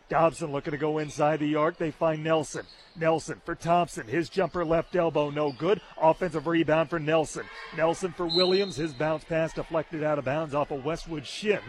Dobson 0.08 0.52
looking 0.52 0.72
to 0.72 0.78
go 0.78 0.98
inside 0.98 1.40
the 1.40 1.56
arc. 1.56 1.78
They 1.78 1.90
find 1.90 2.22
Nelson. 2.22 2.66
Nelson 2.96 3.40
for 3.44 3.54
Thompson. 3.54 4.06
His 4.06 4.28
jumper 4.28 4.64
left 4.64 4.94
elbow, 4.94 5.30
no 5.30 5.52
good. 5.52 5.80
Offensive 6.00 6.46
rebound 6.46 6.90
for 6.90 6.98
Nelson. 6.98 7.46
Nelson 7.76 8.12
for 8.12 8.26
Williams. 8.26 8.76
His 8.76 8.92
bounce 8.92 9.24
pass 9.24 9.52
deflected 9.52 10.02
out 10.02 10.18
of 10.18 10.24
bounds 10.24 10.54
off 10.54 10.70
a 10.70 10.74
of 10.74 10.84
Westwood 10.84 11.26
shin, 11.26 11.60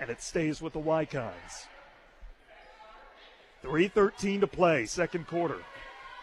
and 0.00 0.10
it 0.10 0.22
stays 0.22 0.60
with 0.60 0.74
the 0.74 0.80
Wykons. 0.80 1.66
3.13 3.64 4.40
to 4.40 4.46
play, 4.46 4.86
second 4.86 5.26
quarter. 5.26 5.58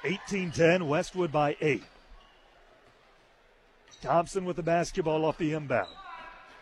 18 0.03 0.51
10, 0.51 0.87
Westwood 0.87 1.31
by 1.31 1.57
8. 1.59 1.83
Thompson 4.01 4.45
with 4.45 4.55
the 4.55 4.63
basketball 4.63 5.25
off 5.25 5.37
the 5.37 5.53
inbound. 5.53 5.89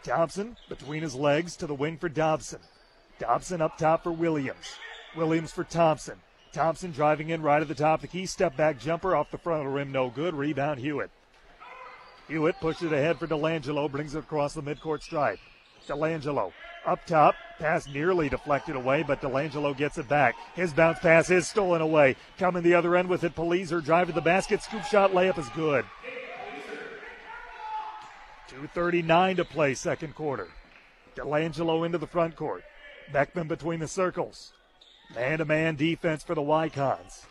Thompson 0.04 0.58
between 0.70 1.02
his 1.02 1.16
legs 1.16 1.56
to 1.58 1.68
the 1.68 1.74
wing 1.74 1.98
for 1.98 2.10
Dobson. 2.10 2.60
Dobson 3.20 3.62
up 3.62 3.78
top 3.78 4.04
for 4.04 4.12
Williams. 4.12 4.76
Williams 5.16 5.52
for 5.52 5.64
Thompson. 5.64 6.20
Thompson 6.52 6.92
driving 6.92 7.30
in 7.30 7.42
right 7.42 7.62
at 7.62 7.68
the 7.68 7.76
top. 7.76 8.02
The 8.02 8.08
key 8.08 8.26
step 8.26 8.56
back 8.56 8.80
jumper 8.80 9.16
off 9.16 9.32
the 9.32 9.38
front 9.38 9.66
of 9.66 9.72
the 9.72 9.76
rim, 9.76 9.92
no 9.92 10.10
good. 10.10 10.36
Rebound 10.36 10.80
Hewitt. 10.80 11.10
Hewitt 12.28 12.60
pushes 12.60 12.92
it 12.92 12.94
ahead 12.94 13.18
for 13.18 13.28
Delangelo, 13.28 13.92
brings 13.92 14.16
it 14.16 14.20
across 14.20 14.54
the 14.54 14.62
midcourt 14.62 15.02
stripe. 15.02 15.40
Delangelo 15.88 16.52
up 16.86 17.06
top, 17.06 17.36
pass 17.60 17.88
nearly 17.88 18.30
deflected 18.30 18.76
away, 18.76 19.04
but 19.04 19.22
Delangelo 19.22 19.76
gets 19.76 19.98
it 19.98 20.08
back. 20.08 20.36
His 20.54 20.74
bounce 20.74 21.00
pass 21.00 21.30
is 21.30 21.48
stolen 21.48 21.82
away. 21.82 22.16
Coming 22.38 22.64
the 22.64 22.74
other 22.74 22.96
end 22.96 23.10
with 23.10 23.24
it, 23.24 23.36
Palizer 23.36 23.84
driving 23.84 24.14
to 24.14 24.20
the 24.20 24.22
basket, 24.22 24.62
scoop 24.62 24.84
shot, 24.84 25.12
layup 25.12 25.38
is 25.38 25.50
good. 25.50 25.86
2.39 28.50 29.38
to 29.38 29.46
play, 29.46 29.74
second 29.74 30.16
quarter. 30.16 30.48
Delangelo 31.16 31.86
into 31.86 31.98
the 31.98 32.08
front 32.08 32.36
court. 32.36 32.64
Beckman 33.12 33.48
between 33.48 33.80
the 33.80 33.88
circles. 33.88 34.54
Man 35.16 35.40
to 35.40 35.46
man 35.46 35.76
defense 35.76 36.24
for 36.24 36.36
the 36.36 36.42
Wykons. 36.42 37.26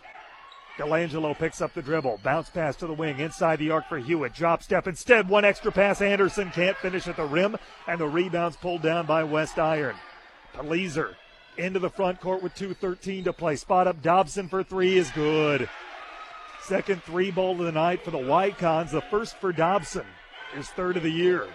Delangelo 0.78 1.36
picks 1.36 1.60
up 1.60 1.74
the 1.74 1.82
dribble. 1.82 2.20
Bounce 2.22 2.48
pass 2.48 2.76
to 2.76 2.86
the 2.86 2.92
wing. 2.94 3.18
Inside 3.18 3.58
the 3.58 3.70
arc 3.70 3.88
for 3.88 3.98
Hewitt. 3.98 4.34
Drop 4.34 4.62
step 4.62 4.86
instead. 4.86 5.28
One 5.28 5.44
extra 5.44 5.70
pass. 5.70 6.00
Anderson 6.00 6.50
can't 6.50 6.76
finish 6.78 7.06
at 7.06 7.16
the 7.16 7.24
rim. 7.24 7.56
And 7.86 8.00
the 8.00 8.08
rebound's 8.08 8.56
pulled 8.56 8.82
down 8.82 9.06
by 9.06 9.24
West 9.24 9.58
Iron. 9.58 9.96
Palizer 10.54 11.14
into 11.58 11.78
the 11.78 11.90
front 11.90 12.20
court 12.20 12.42
with 12.42 12.54
2.13 12.54 13.24
to 13.24 13.32
play. 13.32 13.56
Spot 13.56 13.86
up 13.86 14.00
Dobson 14.00 14.48
for 14.48 14.62
three 14.62 14.96
is 14.96 15.10
good. 15.10 15.68
Second 16.62 17.02
three 17.02 17.30
ball 17.30 17.52
of 17.52 17.66
the 17.66 17.72
night 17.72 18.02
for 18.02 18.10
the 18.10 18.18
Wykons. 18.18 18.90
The 18.90 19.02
first 19.02 19.36
for 19.36 19.52
Dobson. 19.52 20.06
His 20.54 20.68
third 20.68 20.96
of 20.96 21.02
the 21.02 21.10
year. 21.10 21.48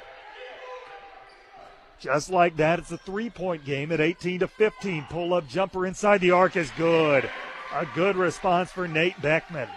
Just 2.00 2.30
like 2.30 2.58
that, 2.58 2.80
it's 2.80 2.92
a 2.92 2.98
three 2.98 3.30
point 3.30 3.66
game 3.66 3.92
at 3.92 4.00
18 4.00 4.40
to 4.40 4.48
15. 4.48 5.06
Pull 5.10 5.34
up 5.34 5.48
jumper 5.48 5.86
inside 5.86 6.22
the 6.22 6.32
arc 6.32 6.56
is 6.56 6.72
good. 6.78 7.30
A 7.74 7.86
good 7.96 8.16
response 8.16 8.72
for 8.72 8.88
Nate 8.88 9.20
Beckman. 9.22 9.68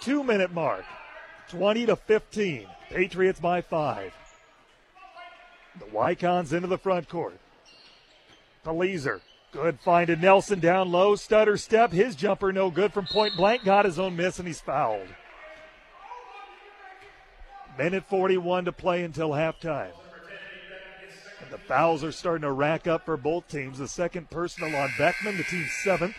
Two 0.00 0.22
minute 0.22 0.52
mark. 0.52 0.84
20 1.48 1.86
to 1.86 1.96
15. 1.96 2.66
Patriots 2.90 3.40
by 3.40 3.60
five. 3.60 4.14
The 5.78 5.86
Wykons 5.86 6.52
into 6.52 6.68
the 6.68 6.78
front 6.78 7.08
court. 7.08 7.38
Palizer. 8.64 9.20
Good 9.52 9.80
find 9.80 10.08
to 10.08 10.16
Nelson 10.16 10.60
down 10.60 10.92
low. 10.92 11.16
Stutter 11.16 11.56
step. 11.56 11.92
His 11.92 12.14
jumper 12.14 12.52
no 12.52 12.70
good 12.70 12.92
from 12.92 13.06
point 13.06 13.36
blank. 13.36 13.64
Got 13.64 13.84
his 13.84 13.98
own 13.98 14.16
miss 14.16 14.38
and 14.38 14.46
he's 14.46 14.60
fouled. 14.60 15.08
Minute 17.78 18.04
41 18.08 18.64
to 18.64 18.72
play 18.72 19.04
until 19.04 19.30
halftime. 19.30 19.90
And 21.42 21.50
the 21.50 21.58
fouls 21.58 22.02
are 22.02 22.12
starting 22.12 22.42
to 22.42 22.52
rack 22.52 22.86
up 22.86 23.04
for 23.04 23.16
both 23.16 23.48
teams. 23.48 23.78
The 23.78 23.88
second 23.88 24.30
personal 24.30 24.74
on 24.74 24.90
Beckman, 24.98 25.36
the 25.36 25.44
team's 25.44 25.72
seventh. 25.84 26.16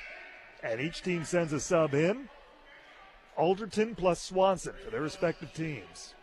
And 0.62 0.80
each 0.80 1.01
team 1.01 1.26
sends 1.26 1.53
a 1.53 1.60
sub 1.60 1.93
in. 1.93 2.30
Alderton 3.36 3.95
plus 3.95 4.22
Swanson 4.22 4.74
for 4.84 4.91
their 4.91 5.01
respective 5.01 5.53
teams. 5.53 6.14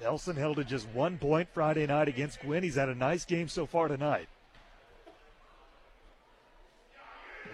Nelson 0.00 0.36
held 0.36 0.56
to 0.56 0.64
just 0.64 0.88
one 0.90 1.18
point 1.18 1.48
Friday 1.52 1.86
night 1.86 2.08
against 2.08 2.40
Gwinn. 2.40 2.62
He's 2.62 2.76
had 2.76 2.88
a 2.88 2.94
nice 2.94 3.24
game 3.24 3.48
so 3.48 3.66
far 3.66 3.88
tonight. 3.88 4.28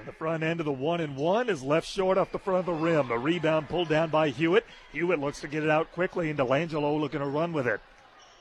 The 0.06 0.12
front 0.12 0.42
end 0.42 0.60
of 0.60 0.66
the 0.66 0.72
one 0.72 1.00
and 1.00 1.16
one 1.16 1.48
is 1.48 1.62
left 1.62 1.88
short 1.88 2.18
off 2.18 2.30
the 2.30 2.38
front 2.38 2.60
of 2.60 2.66
the 2.66 2.72
rim. 2.72 3.08
The 3.08 3.18
rebound 3.18 3.70
pulled 3.70 3.88
down 3.88 4.10
by 4.10 4.28
Hewitt. 4.28 4.66
Hewitt 4.92 5.18
looks 5.18 5.40
to 5.40 5.48
get 5.48 5.64
it 5.64 5.70
out 5.70 5.92
quickly, 5.92 6.28
and 6.28 6.38
Delangelo 6.38 7.00
looking 7.00 7.20
to 7.20 7.26
run 7.26 7.52
with 7.52 7.66
it. 7.66 7.80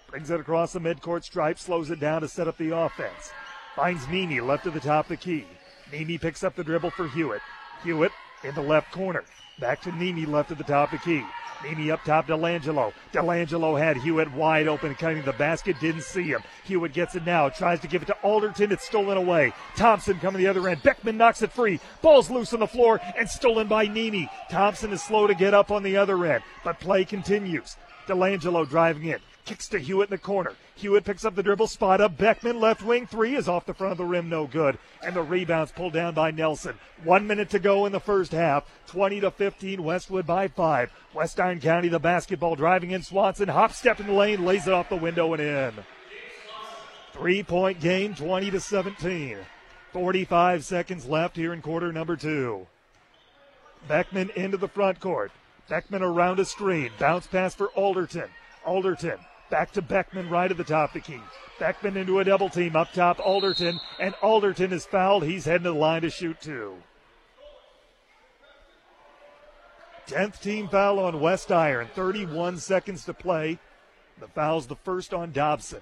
Brings 0.09 0.29
it 0.29 0.39
across 0.39 0.73
the 0.73 0.79
midcourt 0.79 1.23
stripe, 1.23 1.57
slows 1.57 1.89
it 1.89 1.99
down 1.99 2.21
to 2.21 2.27
set 2.27 2.47
up 2.47 2.57
the 2.57 2.75
offense. 2.75 3.31
Finds 3.75 4.07
Nemi 4.07 4.41
left 4.41 4.67
at 4.67 4.73
the 4.73 4.79
top 4.79 5.05
of 5.05 5.09
the 5.09 5.17
key. 5.17 5.45
Nemi 5.91 6.17
picks 6.17 6.43
up 6.43 6.55
the 6.55 6.63
dribble 6.63 6.91
for 6.91 7.07
Hewitt. 7.07 7.41
Hewitt 7.83 8.11
in 8.43 8.53
the 8.55 8.61
left 8.61 8.91
corner. 8.91 9.23
Back 9.59 9.81
to 9.83 9.91
Nemi 9.91 10.25
left 10.25 10.51
at 10.51 10.57
the 10.57 10.63
top 10.63 10.91
of 10.91 10.99
the 10.99 11.05
key. 11.05 11.25
Nemi 11.63 11.91
up 11.91 12.03
top, 12.03 12.27
Delangelo. 12.27 12.93
Delangelo 13.13 13.79
had 13.79 13.97
Hewitt 13.97 14.31
wide 14.33 14.67
open, 14.67 14.95
cutting 14.95 15.23
the 15.23 15.33
basket, 15.33 15.79
didn't 15.79 16.03
see 16.03 16.23
him. 16.23 16.41
Hewitt 16.65 16.93
gets 16.93 17.15
it 17.15 17.25
now, 17.25 17.49
tries 17.49 17.79
to 17.81 17.87
give 17.87 18.01
it 18.01 18.05
to 18.05 18.17
Alderton. 18.21 18.71
It's 18.71 18.85
stolen 18.85 19.17
away. 19.17 19.53
Thompson 19.75 20.19
coming 20.19 20.41
the 20.41 20.47
other 20.47 20.67
end. 20.67 20.83
Beckman 20.83 21.17
knocks 21.17 21.41
it 21.41 21.51
free. 21.51 21.79
Ball's 22.01 22.29
loose 22.29 22.53
on 22.53 22.59
the 22.59 22.67
floor 22.67 22.99
and 23.17 23.29
stolen 23.29 23.67
by 23.67 23.85
Nemi. 23.85 24.29
Thompson 24.49 24.91
is 24.91 25.01
slow 25.01 25.27
to 25.27 25.35
get 25.35 25.53
up 25.53 25.71
on 25.71 25.83
the 25.83 25.97
other 25.97 26.25
end, 26.25 26.43
but 26.63 26.79
play 26.79 27.05
continues. 27.05 27.77
Delangelo 28.07 28.67
driving 28.67 29.05
in. 29.05 29.19
Kicks 29.45 29.67
to 29.69 29.79
Hewitt 29.79 30.09
in 30.09 30.15
the 30.15 30.17
corner. 30.17 30.53
Hewitt 30.75 31.03
picks 31.03 31.25
up 31.25 31.35
the 31.35 31.43
dribble, 31.43 31.67
spot 31.67 31.99
up. 31.99 32.17
Beckman, 32.17 32.61
left 32.61 32.81
wing 32.81 33.05
three 33.05 33.35
is 33.35 33.49
off 33.49 33.65
the 33.65 33.73
front 33.73 33.91
of 33.91 33.97
the 33.97 34.05
rim, 34.05 34.29
no 34.29 34.47
good. 34.47 34.77
And 35.03 35.13
the 35.13 35.21
rebound's 35.21 35.73
pulled 35.73 35.91
down 35.91 36.13
by 36.13 36.31
Nelson. 36.31 36.75
One 37.03 37.27
minute 37.27 37.49
to 37.49 37.59
go 37.59 37.85
in 37.85 37.91
the 37.91 37.99
first 37.99 38.31
half. 38.31 38.65
20 38.87 39.19
to 39.19 39.31
15, 39.31 39.83
Westwood 39.83 40.25
by 40.25 40.47
five. 40.47 40.91
West 41.13 41.41
Iron 41.41 41.59
County, 41.59 41.89
the 41.89 41.99
basketball 41.99 42.55
driving 42.55 42.91
in. 42.91 43.03
Swanson, 43.03 43.49
hop 43.49 43.73
step 43.73 43.99
in 43.99 44.07
the 44.07 44.13
lane, 44.13 44.45
lays 44.45 44.65
it 44.65 44.73
off 44.73 44.87
the 44.87 44.95
window 44.95 45.33
and 45.33 45.41
in. 45.41 45.73
Three 47.11 47.43
point 47.43 47.81
game, 47.81 48.15
20 48.15 48.49
to 48.51 48.59
17. 48.61 49.37
45 49.91 50.63
seconds 50.63 51.05
left 51.05 51.35
here 51.35 51.53
in 51.53 51.61
quarter 51.61 51.91
number 51.91 52.15
two. 52.15 52.65
Beckman 53.89 54.31
into 54.37 54.55
the 54.55 54.69
front 54.69 55.01
court. 55.01 55.33
Beckman 55.67 56.01
around 56.01 56.39
a 56.39 56.45
screen. 56.45 56.91
Bounce 56.97 57.27
pass 57.27 57.53
for 57.53 57.67
Alderton. 57.67 58.29
Alderton 58.65 59.19
back 59.53 59.71
to 59.71 59.83
Beckman 59.83 60.31
right 60.31 60.49
at 60.49 60.57
the 60.57 60.63
top 60.63 60.89
of 60.89 60.93
the 60.95 61.11
key. 61.11 61.21
Beckman 61.59 61.95
into 61.95 62.17
a 62.17 62.23
double 62.23 62.49
team 62.49 62.75
up 62.75 62.91
top. 62.91 63.19
Alderton, 63.19 63.79
and 63.99 64.15
Alderton 64.15 64.73
is 64.73 64.83
fouled. 64.83 65.25
He's 65.25 65.45
heading 65.45 65.65
to 65.65 65.69
the 65.69 65.77
line 65.77 66.01
to 66.01 66.09
shoot 66.09 66.41
two. 66.41 66.73
10th 70.07 70.41
team 70.41 70.67
foul 70.69 70.97
on 70.97 71.21
West 71.21 71.51
Iron. 71.51 71.87
31 71.93 72.57
seconds 72.57 73.05
to 73.05 73.13
play. 73.13 73.59
The 74.19 74.27
foul's 74.27 74.65
the 74.65 74.75
first 74.75 75.13
on 75.13 75.31
Dobson. 75.31 75.81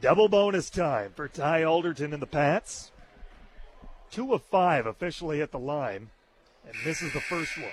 Double 0.00 0.28
bonus 0.28 0.70
time 0.70 1.10
for 1.16 1.26
Ty 1.26 1.64
Alderton 1.64 2.12
and 2.12 2.22
the 2.22 2.26
Pats. 2.28 2.92
Two 4.12 4.32
of 4.32 4.44
five 4.44 4.86
officially 4.86 5.42
at 5.42 5.50
the 5.50 5.58
line, 5.58 6.10
and 6.64 6.74
this 6.84 7.02
is 7.02 7.12
the 7.12 7.20
first 7.20 7.58
one. 7.58 7.66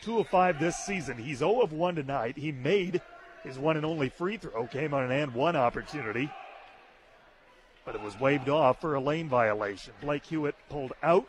Two 0.00 0.20
of 0.20 0.28
five 0.28 0.60
this 0.60 0.76
season. 0.76 1.18
He's 1.18 1.38
0 1.38 1.62
of 1.62 1.72
1 1.72 1.96
tonight. 1.96 2.38
He 2.38 2.52
made 2.52 3.02
his 3.46 3.58
one 3.58 3.76
and 3.76 3.86
only 3.86 4.08
free 4.08 4.36
throw, 4.36 4.50
oh, 4.56 4.66
came 4.66 4.92
on 4.92 5.04
an 5.04 5.12
and 5.12 5.32
one 5.32 5.54
opportunity, 5.54 6.30
but 7.84 7.94
it 7.94 8.02
was 8.02 8.18
waved 8.18 8.48
off 8.48 8.80
for 8.80 8.94
a 8.94 9.00
lane 9.00 9.28
violation. 9.28 9.92
Blake 10.00 10.26
Hewitt 10.26 10.56
pulled 10.68 10.92
out. 11.02 11.26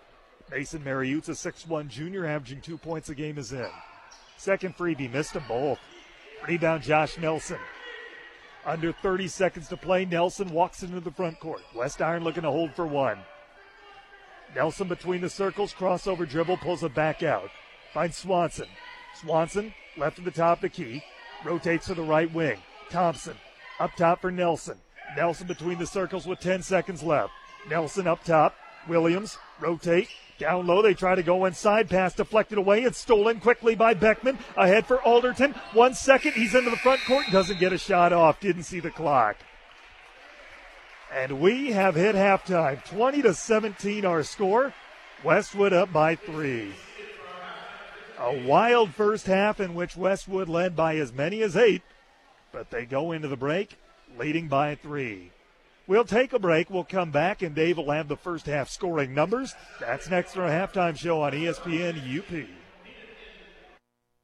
Mason 0.49 0.81
Mariuzza, 0.81 1.31
6'1 1.31 1.89
junior, 1.89 2.25
averaging 2.25 2.61
two 2.61 2.77
points 2.77 3.09
a 3.09 3.15
game, 3.15 3.37
is 3.37 3.51
in. 3.51 3.69
Second 4.37 4.75
freebie, 4.75 5.11
missed 5.11 5.33
them 5.33 5.43
both. 5.47 5.77
Rebound, 6.47 6.81
Josh 6.81 7.17
Nelson. 7.17 7.59
Under 8.65 8.91
30 8.91 9.27
seconds 9.27 9.67
to 9.67 9.77
play, 9.77 10.05
Nelson 10.05 10.49
walks 10.49 10.83
into 10.83 10.99
the 10.99 11.11
front 11.11 11.39
court. 11.39 11.61
West 11.75 12.01
Iron 12.01 12.23
looking 12.23 12.43
to 12.43 12.51
hold 12.51 12.73
for 12.73 12.87
one. 12.87 13.19
Nelson 14.55 14.87
between 14.87 15.21
the 15.21 15.29
circles, 15.29 15.73
crossover 15.73 16.27
dribble, 16.27 16.57
pulls 16.57 16.83
it 16.83 16.95
back 16.95 17.21
out. 17.21 17.49
Finds 17.93 18.17
Swanson. 18.17 18.67
Swanson, 19.15 19.73
left 19.97 20.17
of 20.17 20.25
the 20.25 20.31
top 20.31 20.59
of 20.59 20.61
the 20.61 20.69
key, 20.69 21.03
rotates 21.43 21.87
to 21.87 21.93
the 21.93 22.01
right 22.01 22.31
wing. 22.33 22.57
Thompson, 22.89 23.35
up 23.79 23.95
top 23.95 24.21
for 24.21 24.31
Nelson. 24.31 24.77
Nelson 25.15 25.47
between 25.47 25.79
the 25.79 25.87
circles 25.87 26.25
with 26.25 26.39
10 26.39 26.61
seconds 26.61 27.03
left. 27.03 27.31
Nelson 27.69 28.07
up 28.07 28.23
top. 28.23 28.55
Williams, 28.87 29.37
rotate, 29.59 30.07
down 30.37 30.67
low, 30.67 30.81
they 30.81 30.93
try 30.93 31.15
to 31.15 31.23
go 31.23 31.45
inside. 31.45 31.89
Pass 31.89 32.13
deflected 32.13 32.57
away. 32.57 32.83
It's 32.83 32.99
stolen 32.99 33.39
quickly 33.39 33.75
by 33.75 33.93
Beckman. 33.95 34.37
Ahead 34.55 34.85
for 34.85 35.01
Alderton. 35.01 35.53
One 35.73 35.95
second. 35.95 36.33
He's 36.33 36.53
into 36.53 36.69
the 36.69 36.77
front 36.77 37.01
court. 37.05 37.25
Doesn't 37.31 37.59
get 37.59 37.73
a 37.73 37.77
shot 37.77 38.13
off. 38.13 38.39
Didn't 38.39 38.63
see 38.63 38.79
the 38.79 38.91
clock. 38.91 39.37
And 41.13 41.39
we 41.39 41.71
have 41.71 41.95
hit 41.95 42.15
halftime. 42.15 42.85
20 42.85 43.23
to 43.23 43.33
17 43.33 44.05
our 44.05 44.21
score. 44.23 44.73
Westwood 45.23 45.73
up 45.73 45.91
by 45.91 46.15
three. 46.15 46.71
A 48.19 48.35
wild 48.47 48.95
first 48.95 49.27
half 49.27 49.59
in 49.59 49.75
which 49.75 49.95
Westwood 49.95 50.49
led 50.49 50.75
by 50.75 50.95
as 50.95 51.13
many 51.13 51.41
as 51.43 51.55
eight, 51.55 51.83
but 52.51 52.71
they 52.71 52.85
go 52.85 53.11
into 53.11 53.27
the 53.27 53.37
break 53.37 53.77
leading 54.17 54.47
by 54.47 54.75
three. 54.75 55.31
We'll 55.85 56.03
take 56.03 56.33
a 56.33 56.39
break. 56.39 56.69
We'll 56.69 56.83
come 56.83 57.11
back, 57.11 57.41
and 57.41 57.55
Dave 57.55 57.77
will 57.77 57.91
have 57.91 58.07
the 58.07 58.17
first 58.17 58.45
half 58.45 58.69
scoring 58.69 59.13
numbers. 59.13 59.53
That's 59.79 60.09
next 60.09 60.33
for 60.33 60.45
a 60.45 60.49
halftime 60.49 60.97
show 60.97 61.21
on 61.21 61.31
ESPN 61.31 61.97
UP. 62.19 62.47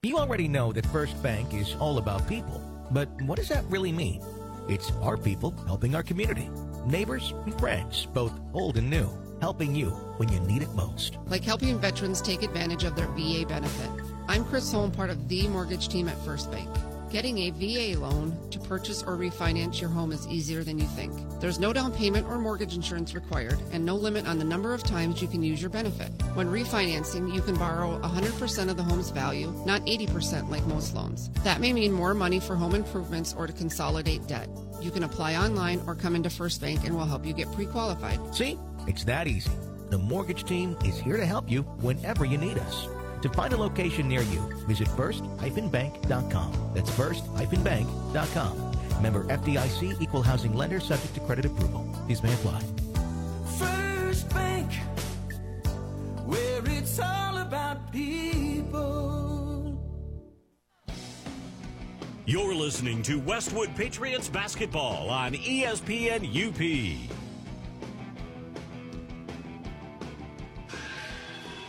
You 0.02 0.18
already 0.18 0.48
know 0.50 0.74
that 0.74 0.86
First 0.88 1.22
Bank 1.24 1.54
is 1.54 1.76
all 1.76 2.00
about 2.00 2.28
people, 2.28 2.62
but 2.92 3.10
what 3.22 3.38
does 3.38 3.48
that 3.50 3.64
really 3.70 3.92
mean? 3.92 4.22
It's 4.68 4.92
our 5.02 5.18
people 5.18 5.52
helping 5.66 5.96
our 5.96 6.04
community, 6.04 6.50
neighbors 6.86 7.34
and 7.46 7.58
friends, 7.60 8.08
both 8.14 8.34
old 8.54 8.76
and 8.76 8.90
new, 8.90 9.10
helping 9.44 9.76
you 9.76 9.90
when 10.20 10.32
you 10.32 10.40
need 10.40 10.62
it 10.62 10.74
most. 10.74 11.18
Like 11.28 11.44
helping 11.44 11.78
veterans 11.78 12.22
take 12.22 12.44
advantage 12.44 12.86
of 12.86 12.96
their 12.96 13.08
VA 13.08 13.46
benefit. 13.46 13.90
I'm 14.30 14.46
Chris 14.46 14.72
Holm, 14.72 14.90
part 14.90 15.10
of 15.10 15.28
the 15.28 15.50
mortgage 15.50 15.90
team 15.90 16.08
at 16.08 16.18
First 16.24 16.50
Bank. 16.50 16.70
Getting 17.12 17.40
a 17.40 17.50
VA 17.52 18.00
loan 18.00 18.38
to 18.52 18.60
purchase 18.60 19.04
or 19.04 19.18
refinance 19.18 19.82
your 19.82 19.90
home 19.90 20.14
is 20.14 20.26
easier 20.28 20.64
than 20.64 20.80
you 20.80 20.88
think. 20.88 21.12
There's 21.42 21.60
no 21.60 21.74
down 21.74 21.92
payment 21.92 22.26
or 22.28 22.40
mortgage 22.40 22.74
insurance 22.74 23.14
required 23.14 23.60
and 23.74 23.86
no 23.86 23.96
limit 23.96 24.26
on 24.28 24.40
the 24.40 24.46
number 24.46 24.74
of 24.74 24.82
times 24.82 25.22
you 25.22 25.28
can 25.28 25.44
use 25.44 25.60
your 25.60 25.70
benefit. 25.70 26.10
When 26.36 26.48
refinancing, 26.48 27.36
you 27.36 27.42
can 27.42 27.56
borrow 27.56 28.00
100% 28.00 28.70
of 28.70 28.78
the 28.78 28.84
home's 28.84 29.10
value, 29.10 29.52
not 29.66 29.82
80% 29.82 30.50
like 30.50 30.66
most 30.68 30.96
loans. 30.96 31.30
That 31.44 31.60
may 31.60 31.74
mean 31.74 31.92
more 31.92 32.14
money 32.14 32.40
for 32.40 32.56
home 32.56 32.76
improvements 32.76 33.36
or 33.38 33.46
to 33.46 33.54
consolidate 33.54 34.26
debt. 34.26 34.48
You 34.82 34.90
can 34.90 35.04
apply 35.04 35.36
online 35.36 35.82
or 35.86 35.96
come 35.96 36.16
into 36.16 36.30
First 36.30 36.62
Bank 36.62 36.86
and 36.86 36.96
we'll 36.96 37.06
help 37.06 37.26
you 37.26 37.34
get 37.34 37.52
pre-qualified. 37.52 38.34
See, 38.34 38.58
it's 38.88 39.04
that 39.06 39.28
easy. 39.28 39.52
The 39.90 39.98
mortgage 39.98 40.44
team 40.44 40.76
is 40.84 40.98
here 40.98 41.18
to 41.18 41.26
help 41.26 41.50
you 41.50 41.64
whenever 41.82 42.26
you 42.26 42.38
need 42.38 42.58
us. 42.58 42.88
To 43.22 43.30
find 43.30 43.54
a 43.54 43.58
location 43.58 44.08
near 44.10 44.22
you, 44.22 44.42
visit 44.68 44.88
first-bank.com. 44.90 46.72
That's 46.74 46.90
first-bank.com. 46.90 48.74
Member 49.02 49.24
FDIC 49.26 50.02
equal 50.02 50.22
housing 50.22 50.54
lender 50.54 50.80
subject 50.80 51.14
to 51.16 51.20
credit 51.22 51.46
approval. 51.46 51.88
These 52.08 52.22
may 52.24 52.34
apply. 52.34 52.62
First 53.58 54.30
Bank, 54.30 54.72
where 56.26 56.62
it's 56.66 57.00
all 57.00 57.38
about 57.38 57.92
people. 57.92 59.80
You're 62.26 62.56
listening 62.56 63.04
to 63.04 63.20
Westwood 63.20 63.76
Patriots 63.76 64.30
basketball 64.30 65.10
on 65.10 65.34
ESPN 65.34 66.24
UP. 66.24 67.23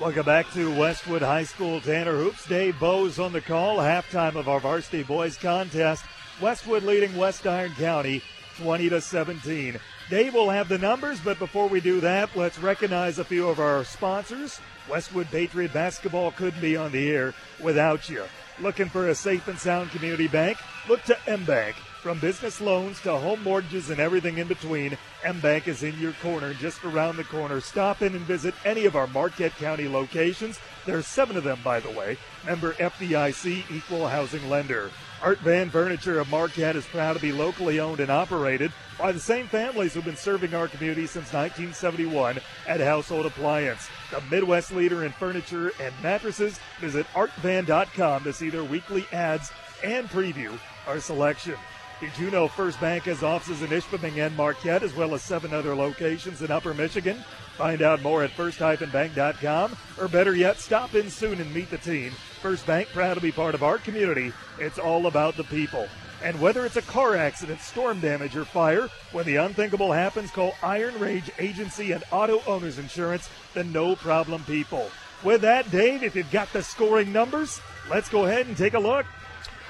Welcome 0.05 0.27
back 0.27 0.53
to 0.53 0.71
Westwood 0.79 1.23
High 1.23 1.45
School 1.45 1.81
Tanner 1.81 2.15
Hoops. 2.15 2.47
Dave 2.47 2.79
Bowes 2.79 3.19
on 3.19 3.33
the 3.33 3.41
call. 3.41 3.79
Halftime 3.79 4.37
of 4.37 4.51
our 4.51 4.61
varsity 4.61 5.03
boys 5.03 5.39
contest. 5.39 6.05
Westwood 6.43 6.83
leading 6.83 7.17
West 7.17 7.47
Iron 7.47 7.73
County 7.73 8.21
20 8.59 8.91
to 8.91 9.01
17. 9.01 9.81
Dave 10.11 10.35
will 10.35 10.51
have 10.51 10.69
the 10.69 10.77
numbers, 10.77 11.21
but 11.21 11.39
before 11.39 11.71
we 11.71 11.81
do 11.81 12.03
that, 12.03 12.37
let's 12.37 12.59
recognize 12.59 13.19
a 13.19 13.25
few 13.25 13.49
of 13.49 13.59
our 13.59 13.83
sponsors. 13.83 14.61
Westwood 14.91 15.29
Patriot 15.31 15.73
Basketball 15.73 16.33
couldn't 16.33 16.61
be 16.61 16.77
on 16.77 16.93
the 16.93 17.11
air 17.11 17.33
without 17.59 18.11
you. 18.11 18.25
Looking 18.61 18.91
for 18.91 19.09
a 19.09 19.15
safe 19.15 19.49
and 19.49 19.59
sound 19.59 19.91
community 19.91 20.29
bank? 20.29 20.59
Look 20.87 21.03
to 21.05 21.17
M-Bank. 21.27 21.77
From 22.05 22.19
business 22.19 22.61
loans 22.61 23.01
to 23.01 23.17
home 23.17 23.43
mortgages 23.43 23.89
and 23.89 23.99
everything 23.99 24.37
in 24.37 24.47
between, 24.47 24.99
M-Bank 25.25 25.67
is 25.67 25.83
in 25.83 25.99
your 25.99 26.13
corner, 26.21 26.53
just 26.53 26.85
around 26.85 27.17
the 27.17 27.25
corner. 27.25 27.63
Stop 27.63 28.03
in 28.03 28.15
and 28.15 28.27
visit 28.27 28.53
any 28.67 28.85
of 28.85 28.95
our 28.95 29.07
Marquette 29.07 29.57
County 29.57 29.89
locations. 29.89 30.61
There 30.85 30.99
are 30.99 31.03
seven 31.03 31.39
of 31.39 31.45
them, 31.45 31.61
by 31.65 31.81
the 31.81 31.91
way. 31.91 32.19
Member 32.45 32.75
FDIC 32.75 33.71
Equal 33.71 34.07
Housing 34.07 34.51
Lender. 34.51 34.91
Art 35.23 35.39
Van 35.39 35.71
Furniture 35.71 36.21
of 36.21 36.29
Marquette 36.29 36.77
is 36.77 36.85
proud 36.85 37.15
to 37.15 37.21
be 37.21 37.33
locally 37.33 37.81
owned 37.81 38.01
and 38.01 38.11
operated 38.11 38.71
by 38.99 39.11
the 39.11 39.19
same 39.19 39.47
families 39.47 39.95
who've 39.95 40.05
been 40.05 40.15
serving 40.15 40.53
our 40.53 40.69
community 40.69 41.07
since 41.07 41.33
1971 41.33 42.39
at 42.69 42.81
Household 42.81 43.25
Appliance. 43.25 43.89
The 44.11 44.21
Midwest 44.31 44.73
leader 44.73 45.07
in 45.07 45.13
furniture 45.13 45.73
and 45.81 45.95
mattresses. 46.03 46.61
Visit 46.83 47.07
artvan.com 47.15 48.25
to 48.25 48.33
see 48.35 48.51
their 48.51 48.63
weekly 48.63 49.07
ads 49.11 49.51
and 49.83 50.07
preview 50.11 50.59
our 50.87 51.01
selection. 51.01 51.55
Did 52.01 52.19
you 52.19 52.31
know 52.31 52.49
First 52.49 52.81
Bank 52.81 53.05
has 53.05 53.23
offices 53.23 53.63
in 53.63 53.69
Ishpeming 53.69 54.25
and 54.27 54.37
Marquette, 54.37 54.83
as 54.83 54.95
well 54.95 55.15
as 55.15 55.23
seven 55.23 55.55
other 55.55 55.77
locations 55.77 56.43
in 56.43 56.51
Upper 56.51 56.75
Michigan? 56.75 57.23
Find 57.57 57.83
out 57.83 58.03
more 58.03 58.25
at 58.25 58.33
first-bank.com, 58.33 59.77
or 60.01 60.09
better 60.09 60.35
yet, 60.35 60.59
stop 60.59 60.97
in 60.97 61.09
soon 61.09 61.41
and 61.41 61.55
meet 61.55 61.71
the 61.71 61.79
team. 61.79 62.11
First 62.43 62.67
Bank, 62.67 62.89
proud 62.89 63.15
to 63.15 63.21
be 63.21 63.31
part 63.31 63.55
of 63.55 63.63
our 63.63 63.79
community. 63.79 64.33
It's 64.59 64.79
all 64.79 65.07
about 65.07 65.37
the 65.37 65.45
people. 65.45 65.89
And 66.21 66.41
whether 66.41 66.67
it's 66.67 66.77
a 66.77 66.83
car 66.83 67.15
accident, 67.15 67.61
storm 67.61 68.01
damage, 68.01 68.35
or 68.35 68.45
fire, 68.45 68.89
when 69.13 69.25
the 69.25 69.37
unthinkable 69.37 69.93
happens, 69.93 70.33
call 70.33 70.55
Iron 70.65 70.99
Range 70.99 71.31
Agency 71.39 71.93
and 71.93 72.03
Auto 72.11 72.43
Owners 72.47 72.79
Insurance, 72.79 73.31
the 73.55 73.63
no 73.63 73.95
problem 73.95 74.43
people. 74.45 74.91
With 75.23 75.43
that, 75.43 75.71
Dave, 75.71 76.03
if 76.03 76.17
you've 76.17 76.31
got 76.33 76.53
the 76.53 76.63
scoring 76.63 77.13
numbers, 77.13 77.61
let's 77.89 78.09
go 78.09 78.25
ahead 78.25 78.47
and 78.47 78.57
take 78.57 78.75
a 78.75 78.81
look. 78.81 79.07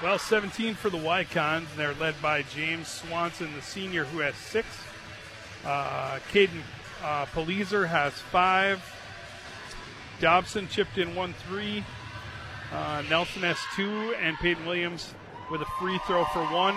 Well, 0.04 0.18
17 0.18 0.74
for 0.74 0.90
the 0.90 0.98
Wykons, 0.98 1.60
and 1.60 1.78
they're 1.78 1.94
led 1.94 2.20
by 2.20 2.42
James 2.42 2.88
Swanson, 2.88 3.54
the 3.54 3.62
senior, 3.62 4.04
who 4.04 4.18
has 4.18 4.34
six. 4.34 4.68
Uh, 5.64 6.18
Caden 6.30 6.60
uh, 7.02 7.24
Palizer 7.24 7.88
has 7.88 8.12
five. 8.12 8.84
Dobson 10.20 10.68
chipped 10.68 10.98
in 10.98 11.14
one 11.14 11.32
three. 11.48 11.82
Uh, 12.70 13.02
Nelson 13.08 13.40
has 13.44 13.56
two, 13.74 14.14
and 14.20 14.36
Peyton 14.36 14.66
Williams 14.66 15.14
with 15.50 15.62
a 15.62 15.66
free 15.80 15.98
throw 16.06 16.26
for 16.26 16.44
one 16.52 16.74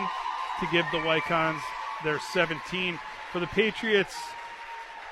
to 0.62 0.68
give 0.72 0.86
the 0.94 1.00
Wykons 1.00 1.60
their 2.06 2.22
17. 2.22 2.98
For 3.34 3.42
the 3.42 3.48
Patriots, 3.48 4.16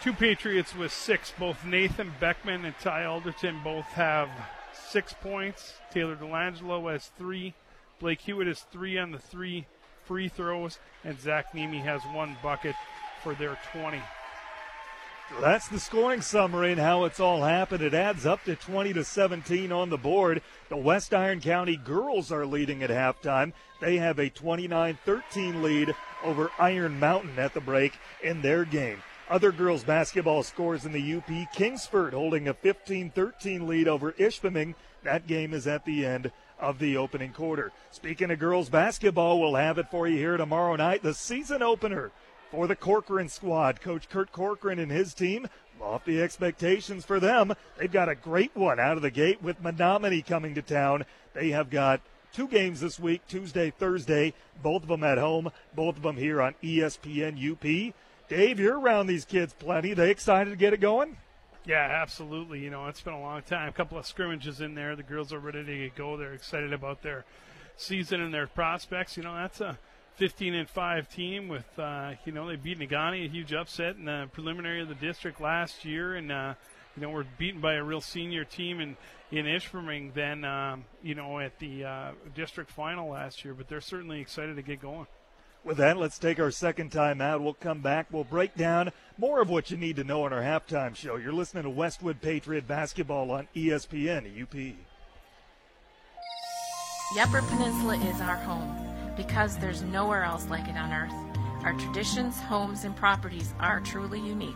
two 0.01 0.13
Patriots 0.13 0.73
with 0.73 0.93
six. 0.93 1.33
Both 1.37 1.65
Nathan 1.65 2.13
Beckman 2.21 2.63
and 2.63 2.79
Ty 2.79 3.03
Alderton 3.03 3.59
both 3.61 3.87
have 3.87 4.29
six 4.71 5.11
points. 5.11 5.73
Taylor 5.91 6.15
Delangelo 6.15 6.89
has 6.89 7.11
three. 7.17 7.53
Blake 7.99 8.21
Hewitt 8.21 8.47
has 8.47 8.61
three 8.61 8.97
on 8.97 9.11
the 9.11 9.19
three 9.19 9.65
free 10.05 10.27
throws, 10.27 10.79
and 11.03 11.19
Zach 11.19 11.53
Nemi 11.53 11.79
has 11.79 12.01
one 12.13 12.37
bucket 12.43 12.75
for 13.23 13.33
their 13.35 13.57
20. 13.71 14.01
That's 15.41 15.67
the 15.67 15.79
scoring 15.79 16.21
summary 16.21 16.71
and 16.71 16.79
how 16.79 17.05
it's 17.05 17.19
all 17.19 17.41
happened. 17.41 17.81
It 17.81 17.95
adds 17.95 18.27
up 18.27 18.43
to 18.43 18.55
20 18.55 18.93
to 18.93 19.03
17 19.03 19.71
on 19.71 19.89
the 19.89 19.97
board. 19.97 20.43
The 20.69 20.77
West 20.77 21.13
Iron 21.13 21.41
County 21.41 21.77
girls 21.77 22.31
are 22.31 22.45
leading 22.45 22.83
at 22.83 22.91
halftime. 22.91 23.53
They 23.81 23.97
have 23.97 24.19
a 24.19 24.29
29-13 24.29 25.63
lead 25.63 25.95
over 26.23 26.51
Iron 26.59 26.99
Mountain 26.99 27.39
at 27.39 27.55
the 27.55 27.59
break 27.59 27.93
in 28.21 28.41
their 28.41 28.65
game. 28.65 29.01
Other 29.27 29.51
girls 29.51 29.83
basketball 29.83 30.43
scores 30.43 30.85
in 30.85 30.91
the 30.91 31.15
UP. 31.15 31.51
Kingsford 31.51 32.13
holding 32.13 32.47
a 32.47 32.53
15-13 32.53 33.67
lead 33.67 33.87
over 33.87 34.11
Ishpeming. 34.13 34.75
That 35.03 35.25
game 35.25 35.55
is 35.55 35.65
at 35.65 35.85
the 35.85 36.05
end 36.05 36.31
of 36.59 36.79
the 36.79 36.97
opening 36.97 37.31
quarter. 37.31 37.71
Speaking 37.91 38.31
of 38.31 38.39
girls 38.39 38.69
basketball, 38.69 39.39
we'll 39.39 39.55
have 39.55 39.77
it 39.77 39.89
for 39.89 40.07
you 40.07 40.17
here 40.17 40.37
tomorrow 40.37 40.75
night. 40.75 41.03
The 41.03 41.13
season 41.13 41.61
opener 41.61 42.11
for 42.51 42.67
the 42.67 42.75
Corcoran 42.75 43.29
squad. 43.29 43.81
Coach 43.81 44.09
Kurt 44.09 44.31
Corcoran 44.31 44.79
and 44.79 44.91
his 44.91 45.13
team, 45.13 45.47
lofty 45.79 46.21
expectations 46.21 47.03
for 47.03 47.19
them. 47.19 47.53
They've 47.77 47.91
got 47.91 48.09
a 48.09 48.15
great 48.15 48.55
one 48.55 48.79
out 48.79 48.97
of 48.97 49.01
the 49.01 49.11
gate 49.11 49.41
with 49.41 49.61
Menominee 49.61 50.21
coming 50.21 50.55
to 50.55 50.61
town. 50.61 51.05
They 51.33 51.49
have 51.49 51.69
got 51.69 52.01
two 52.33 52.47
games 52.47 52.81
this 52.81 52.99
week, 52.99 53.21
Tuesday, 53.27 53.71
Thursday, 53.71 54.33
both 54.61 54.83
of 54.83 54.89
them 54.89 55.03
at 55.03 55.17
home, 55.17 55.51
both 55.73 55.97
of 55.97 56.03
them 56.03 56.17
here 56.17 56.41
on 56.41 56.55
ESPN 56.63 57.35
UP. 57.51 57.93
Dave, 58.27 58.59
you're 58.59 58.79
around 58.79 59.07
these 59.07 59.25
kids 59.25 59.53
plenty. 59.53 59.93
They 59.93 60.09
excited 60.09 60.49
to 60.49 60.55
get 60.55 60.73
it 60.73 60.81
going? 60.81 61.17
Yeah, 61.65 61.99
absolutely. 62.01 62.59
You 62.59 62.69
know, 62.69 62.87
it's 62.87 63.01
been 63.01 63.13
a 63.13 63.21
long 63.21 63.41
time. 63.41 63.69
A 63.69 63.71
couple 63.71 63.97
of 63.97 64.05
scrimmages 64.05 64.61
in 64.61 64.75
there. 64.75 64.95
The 64.95 65.03
girls 65.03 65.33
are 65.33 65.39
ready 65.39 65.63
to 65.63 65.89
go. 65.95 66.15
They're 66.15 66.33
excited 66.33 66.73
about 66.73 67.01
their 67.01 67.25
season 67.75 68.21
and 68.21 68.31
their 68.33 68.45
prospects. 68.45 69.17
You 69.17 69.23
know, 69.23 69.33
that's 69.33 69.61
a 69.61 69.79
15 70.15 70.53
and 70.53 70.69
5 70.69 71.09
team 71.09 71.47
with, 71.47 71.67
uh, 71.79 72.13
you 72.23 72.31
know, 72.31 72.47
they 72.47 72.55
beat 72.55 72.77
Negaunee, 72.77 73.25
a 73.25 73.29
huge 73.29 73.51
upset 73.51 73.95
in 73.95 74.05
the 74.05 74.29
preliminary 74.31 74.81
of 74.81 74.89
the 74.89 74.95
district 74.95 75.41
last 75.41 75.83
year. 75.83 76.15
And, 76.15 76.31
uh, 76.31 76.53
you 76.95 77.01
know, 77.01 77.09
we're 77.09 77.25
beaten 77.37 77.61
by 77.61 77.73
a 77.73 77.83
real 77.83 78.01
senior 78.01 78.45
team 78.45 78.79
in, 78.79 78.95
in 79.31 79.47
Ishpeming 79.47 80.13
then, 80.13 80.45
um, 80.45 80.85
you 81.01 81.15
know, 81.15 81.39
at 81.39 81.57
the 81.57 81.83
uh, 81.83 82.11
district 82.35 82.69
final 82.69 83.09
last 83.09 83.43
year. 83.43 83.55
But 83.55 83.67
they're 83.67 83.81
certainly 83.81 84.21
excited 84.21 84.55
to 84.55 84.61
get 84.61 84.81
going. 84.81 85.07
With 85.65 85.77
that, 85.77 85.97
let's 85.97 86.19
take 86.19 86.39
our 86.39 86.51
second 86.51 86.91
time 86.91 87.19
out. 87.21 87.41
We'll 87.41 87.55
come 87.55 87.81
back. 87.81 88.05
We'll 88.11 88.23
break 88.23 88.53
down 88.53 88.91
more 89.17 89.41
of 89.41 89.49
what 89.49 89.71
you 89.71 89.77
need 89.77 89.95
to 89.95 90.03
know 90.03 90.23
on 90.23 90.31
our 90.31 90.43
halftime 90.43 90.95
show. 90.95 91.15
You're 91.15 91.33
listening 91.33 91.63
to 91.63 91.71
Westwood 91.71 92.21
Patriot 92.21 92.67
Basketball 92.67 93.31
on 93.31 93.47
ESPN 93.55 94.43
UP. 94.43 94.51
The 94.51 94.75
Upper 97.19 97.41
Peninsula 97.41 97.97
is 97.97 98.21
our 98.21 98.35
home 98.35 98.77
because 99.17 99.57
there's 99.57 99.81
nowhere 99.81 100.23
else 100.23 100.47
like 100.49 100.67
it 100.67 100.77
on 100.77 100.93
earth. 100.93 101.13
Our 101.63 101.73
traditions, 101.73 102.39
homes, 102.39 102.83
and 102.83 102.95
properties 102.95 103.55
are 103.59 103.79
truly 103.79 104.19
unique. 104.19 104.53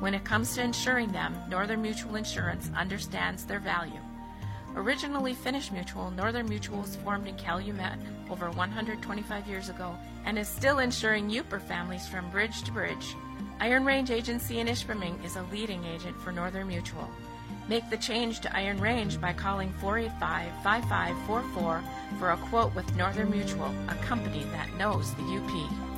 When 0.00 0.12
it 0.12 0.22
comes 0.22 0.54
to 0.56 0.62
insuring 0.62 1.12
them, 1.12 1.34
Northern 1.48 1.80
Mutual 1.80 2.16
Insurance 2.16 2.70
understands 2.76 3.46
their 3.46 3.60
value. 3.60 4.00
Originally 4.74 5.34
Finnish 5.34 5.70
Mutual, 5.70 6.10
Northern 6.10 6.48
Mutual 6.48 6.80
was 6.80 6.96
formed 6.96 7.28
in 7.28 7.36
Calumet 7.36 7.98
over 8.30 8.50
125 8.50 9.46
years 9.46 9.68
ago 9.68 9.94
and 10.24 10.38
is 10.38 10.48
still 10.48 10.78
insuring 10.78 11.28
Yooper 11.28 11.60
families 11.60 12.08
from 12.08 12.30
bridge 12.30 12.62
to 12.62 12.72
bridge. 12.72 13.14
Iron 13.60 13.84
Range 13.84 14.10
Agency 14.10 14.60
in 14.60 14.68
Ishpeming 14.68 15.22
is 15.24 15.36
a 15.36 15.42
leading 15.52 15.84
agent 15.84 16.18
for 16.20 16.32
Northern 16.32 16.68
Mutual. 16.68 17.10
Make 17.68 17.90
the 17.90 17.98
change 17.98 18.40
to 18.40 18.56
Iron 18.56 18.80
Range 18.80 19.20
by 19.20 19.34
calling 19.34 19.74
485-5544 19.82 21.82
for 22.18 22.30
a 22.30 22.38
quote 22.38 22.74
with 22.74 22.96
Northern 22.96 23.30
Mutual, 23.30 23.70
a 23.88 23.94
company 23.96 24.44
that 24.52 24.74
knows 24.76 25.12
the 25.14 25.22
UP. 25.22 25.91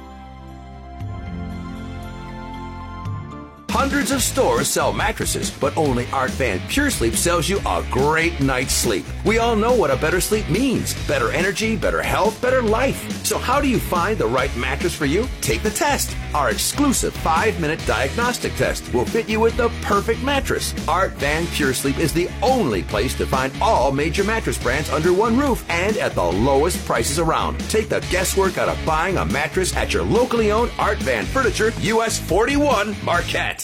Hundreds 3.76 4.12
of 4.12 4.22
stores 4.22 4.68
sell 4.68 4.92
mattresses, 4.92 5.50
but 5.50 5.76
only 5.76 6.06
Art 6.12 6.30
Van 6.30 6.60
Pure 6.68 6.90
Sleep 6.90 7.14
sells 7.14 7.48
you 7.48 7.58
a 7.66 7.84
great 7.90 8.40
night's 8.40 8.72
sleep. 8.72 9.04
We 9.24 9.38
all 9.38 9.56
know 9.56 9.74
what 9.74 9.90
a 9.90 9.96
better 9.96 10.20
sleep 10.20 10.48
means 10.48 10.94
better 11.08 11.32
energy, 11.32 11.74
better 11.74 12.00
health, 12.00 12.40
better 12.40 12.62
life. 12.62 13.24
So, 13.24 13.36
how 13.36 13.60
do 13.60 13.66
you 13.66 13.80
find 13.80 14.16
the 14.16 14.28
right 14.28 14.56
mattress 14.56 14.94
for 14.94 15.06
you? 15.06 15.26
Take 15.40 15.64
the 15.64 15.70
test. 15.70 16.16
Our 16.34 16.50
exclusive 16.50 17.14
five 17.14 17.60
minute 17.60 17.84
diagnostic 17.84 18.54
test 18.54 18.94
will 18.94 19.04
fit 19.04 19.28
you 19.28 19.40
with 19.40 19.56
the 19.56 19.70
perfect 19.82 20.22
mattress. 20.22 20.72
Art 20.86 21.10
Van 21.14 21.44
Pure 21.48 21.74
Sleep 21.74 21.98
is 21.98 22.12
the 22.12 22.30
only 22.42 22.84
place 22.84 23.16
to 23.16 23.26
find 23.26 23.52
all 23.60 23.90
major 23.90 24.22
mattress 24.22 24.56
brands 24.56 24.88
under 24.90 25.12
one 25.12 25.36
roof 25.36 25.64
and 25.68 25.96
at 25.96 26.14
the 26.14 26.22
lowest 26.22 26.84
prices 26.86 27.18
around. 27.18 27.58
Take 27.70 27.88
the 27.88 28.06
guesswork 28.08 28.56
out 28.56 28.68
of 28.68 28.86
buying 28.86 29.16
a 29.16 29.24
mattress 29.24 29.74
at 29.74 29.92
your 29.92 30.04
locally 30.04 30.52
owned 30.52 30.70
Art 30.78 30.98
Van 30.98 31.24
Furniture, 31.24 31.72
US 31.80 32.20
41 32.20 32.94
Marquette. 33.04 33.63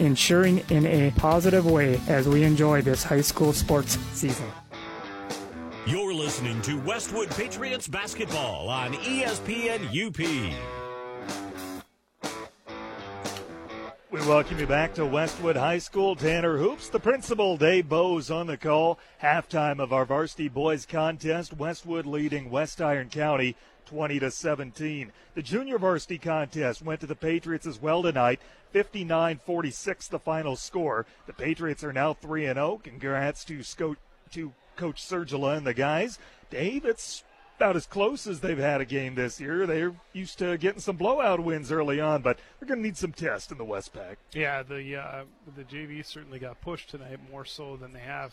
in 0.00 0.14
cheering 0.14 0.58
in 0.70 0.86
a 0.86 1.10
positive 1.12 1.64
way 1.64 2.00
as 2.08 2.28
we 2.28 2.42
enjoy 2.42 2.82
this 2.82 3.02
high 3.02 3.20
school 3.20 3.52
sports 3.52 3.98
season. 4.12 4.46
You're 5.86 6.12
listening 6.12 6.60
to 6.62 6.78
Westwood 6.80 7.30
Patriots 7.30 7.88
basketball 7.88 8.68
on 8.68 8.92
ESPN 8.94 9.86
UP. 9.88 10.18
We 14.10 14.20
welcome 14.20 14.58
you 14.58 14.66
back 14.66 14.94
to 14.94 15.06
Westwood 15.06 15.56
High 15.56 15.78
School. 15.78 16.16
Tanner 16.16 16.56
Hoops, 16.56 16.88
the 16.88 16.98
principal, 16.98 17.56
Dave 17.56 17.88
Bowes 17.88 18.30
on 18.30 18.46
the 18.46 18.56
call. 18.56 18.98
Halftime 19.22 19.80
of 19.80 19.92
our 19.92 20.04
varsity 20.04 20.48
boys 20.48 20.86
contest. 20.86 21.56
Westwood 21.56 22.06
leading 22.06 22.50
West 22.50 22.80
Iron 22.80 23.10
County 23.10 23.54
20 23.88 24.18
to 24.18 24.30
17. 24.30 25.12
The 25.34 25.42
junior 25.42 25.78
varsity 25.78 26.18
contest 26.18 26.82
went 26.82 27.00
to 27.00 27.06
the 27.06 27.14
Patriots 27.14 27.66
as 27.66 27.80
well 27.80 28.02
tonight. 28.02 28.40
59-46 28.72 30.08
the 30.08 30.18
final 30.18 30.56
score. 30.56 31.06
The 31.26 31.32
Patriots 31.32 31.84
are 31.84 31.92
now 31.92 32.14
3 32.14 32.46
and 32.46 32.56
0. 32.56 32.80
Congrats 32.82 33.44
to 33.44 33.62
Sco- 33.62 33.96
to 34.32 34.52
Coach 34.76 35.02
Sergila 35.02 35.56
and 35.56 35.66
the 35.66 35.74
guys. 35.74 36.18
Dave, 36.50 36.84
it's 36.84 37.24
about 37.56 37.76
as 37.76 37.86
close 37.86 38.26
as 38.26 38.40
they've 38.40 38.58
had 38.58 38.80
a 38.80 38.84
game 38.84 39.16
this 39.16 39.40
year. 39.40 39.66
They're 39.66 39.94
used 40.12 40.38
to 40.38 40.56
getting 40.58 40.80
some 40.80 40.96
blowout 40.96 41.40
wins 41.40 41.72
early 41.72 42.00
on, 42.00 42.22
but 42.22 42.38
they're 42.58 42.68
going 42.68 42.80
to 42.80 42.86
need 42.86 42.96
some 42.96 43.12
tests 43.12 43.50
in 43.50 43.58
the 43.58 43.64
Westpac. 43.64 44.16
Yeah, 44.32 44.62
the 44.62 44.96
uh, 44.96 45.24
the 45.56 45.64
JV 45.64 46.04
certainly 46.04 46.38
got 46.38 46.60
pushed 46.60 46.90
tonight 46.90 47.18
more 47.30 47.44
so 47.44 47.76
than 47.76 47.92
they 47.92 48.00
have 48.00 48.32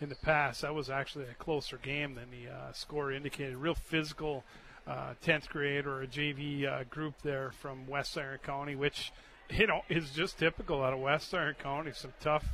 in 0.00 0.08
the 0.08 0.14
past. 0.16 0.62
That 0.62 0.74
was 0.74 0.88
actually 0.88 1.26
a 1.26 1.34
closer 1.34 1.76
game 1.76 2.14
than 2.14 2.30
the 2.30 2.50
uh, 2.50 2.72
score 2.72 3.12
indicated. 3.12 3.56
Real 3.56 3.74
physical 3.74 4.42
uh, 4.86 5.14
10th 5.24 5.48
grade 5.48 5.86
or 5.86 6.02
a 6.02 6.06
JV 6.06 6.66
uh, 6.66 6.84
group 6.84 7.14
there 7.22 7.52
from 7.52 7.86
West 7.86 8.16
Iron 8.16 8.38
County, 8.42 8.74
which 8.74 9.12
you 9.56 9.66
know 9.66 9.82
is 9.88 10.10
just 10.10 10.38
typical 10.38 10.82
out 10.82 10.92
of 10.92 11.00
West 11.00 11.32
Iron 11.34 11.54
County. 11.62 11.92
Some 11.94 12.12
tough, 12.20 12.44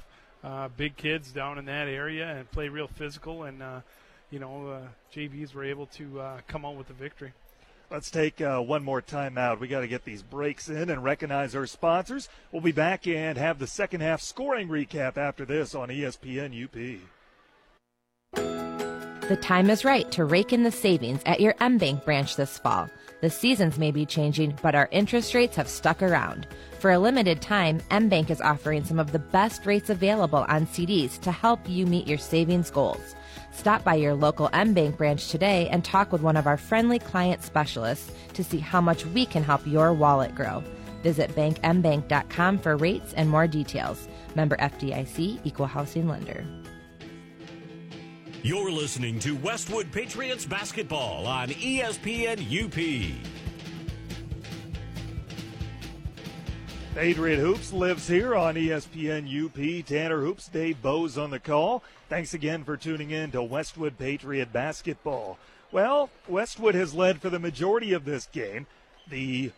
uh, 0.43 0.69
big 0.77 0.97
kids 0.97 1.33
down 1.33 1.59
in 1.59 1.65
that 1.67 1.89
area 1.89 2.27
and 2.27 2.51
play 2.51 2.69
real 2.69 2.89
physical 2.89 3.45
and. 3.45 3.63
Uh, 3.63 3.81
you 4.31 4.39
know, 4.39 4.69
uh, 4.69 4.81
JVs 5.15 5.55
were 5.55 5.65
able 5.65 5.87
to 5.87 6.21
uh, 6.21 6.41
come 6.47 6.65
out 6.65 6.77
with 6.77 6.89
the 6.89 6.95
victory. 6.95 7.33
Let's 7.91 8.11
take 8.11 8.41
uh, 8.41 8.61
one 8.61 8.85
more 8.85 9.01
time 9.01 9.39
out. 9.39 9.61
We 9.61 9.69
got 9.69 9.81
to 9.81 9.89
get 9.89 10.05
these 10.05 10.23
breaks 10.23 10.69
in 10.69 10.91
and 10.91 11.03
recognize 11.03 11.55
our 11.55 11.67
sponsors. 11.67 12.29
We'll 12.53 12.61
be 12.61 12.73
back 12.73 13.07
and 13.07 13.39
have 13.39 13.59
the 13.59 13.67
second 13.67 14.03
half 14.03 14.21
scoring 14.21 14.69
recap 14.69 15.17
after 15.17 15.47
this 15.47 15.75
on 15.75 15.89
ESPN 15.89 16.65
UP. 16.65 17.01
The 19.29 19.37
time 19.37 19.68
is 19.68 19.85
right 19.85 20.11
to 20.12 20.24
rake 20.24 20.55
in 20.55 20.62
the 20.62 20.70
savings 20.70 21.20
at 21.26 21.39
your 21.39 21.53
MBank 21.61 22.07
branch 22.07 22.37
this 22.37 22.57
fall. 22.57 22.89
The 23.20 23.29
seasons 23.29 23.79
may 23.79 23.91
be 23.91 24.07
changing, 24.07 24.59
but 24.62 24.74
our 24.74 24.89
interest 24.91 25.35
rates 25.35 25.55
have 25.57 25.68
stuck 25.68 26.01
around. 26.01 26.47
For 26.79 26.93
a 26.93 26.99
limited 26.99 27.43
time, 27.43 27.81
MBank 27.91 28.31
is 28.31 28.41
offering 28.41 28.87
some 28.87 28.99
of 28.99 29.12
the 29.12 29.18
best 29.18 29.66
rates 29.66 29.91
available 29.91 30.47
on 30.49 30.66
CDs 30.66 31.20
to 31.20 31.31
help 31.31 31.68
you 31.68 31.85
meet 31.85 32.07
your 32.07 32.16
savings 32.16 32.70
goals. 32.70 33.14
Stop 33.53 33.85
by 33.85 33.97
your 33.97 34.14
local 34.14 34.49
MBank 34.49 34.97
branch 34.97 35.29
today 35.29 35.68
and 35.68 35.85
talk 35.85 36.11
with 36.11 36.22
one 36.22 36.39
of 36.39 36.47
our 36.47 36.57
friendly 36.57 36.99
client 36.99 37.43
specialists 37.43 38.11
to 38.33 38.43
see 38.43 38.61
how 38.61 38.81
much 38.81 39.05
we 39.05 39.26
can 39.26 39.43
help 39.43 39.61
your 39.66 39.93
wallet 39.93 40.35
grow. 40.35 40.64
Visit 41.03 41.37
bankmbank.com 41.37 42.61
for 42.61 42.79
rates 42.79 43.12
and 43.12 43.29
more 43.29 43.47
details. 43.47 44.09
Member 44.35 44.57
FDIC, 44.57 45.41
Equal 45.45 45.66
Housing 45.66 46.09
Lender. 46.09 46.47
You're 48.45 48.70
listening 48.70 49.18
to 49.20 49.34
Westwood 49.34 49.91
Patriots 49.91 50.47
basketball 50.47 51.26
on 51.26 51.49
ESPN 51.49 52.39
UP. 52.39 52.72
Patriot 56.95 57.36
Hoops 57.39 57.72
lives 57.72 58.07
here 58.07 58.36
on 58.36 58.55
ESPN 58.55 59.26
UP. 59.26 59.84
Tanner 59.84 60.20
Hoops, 60.20 60.47
Dave 60.47 60.80
Bose 60.80 61.18
on 61.18 61.30
the 61.30 61.41
call. 61.41 61.82
Thanks 62.09 62.32
again 62.32 62.62
for 62.62 62.76
tuning 62.76 63.11
in 63.11 63.32
to 63.32 63.43
Westwood 63.43 63.99
Patriot 63.99 64.53
basketball. 64.53 65.36
Well, 65.72 66.09
Westwood 66.28 66.76
has 66.76 66.95
led 66.95 67.20
for 67.20 67.30
the 67.30 67.41
majority 67.41 67.93
of 67.93 68.05
this 68.05 68.26
game. 68.26 68.68
The 69.11 69.51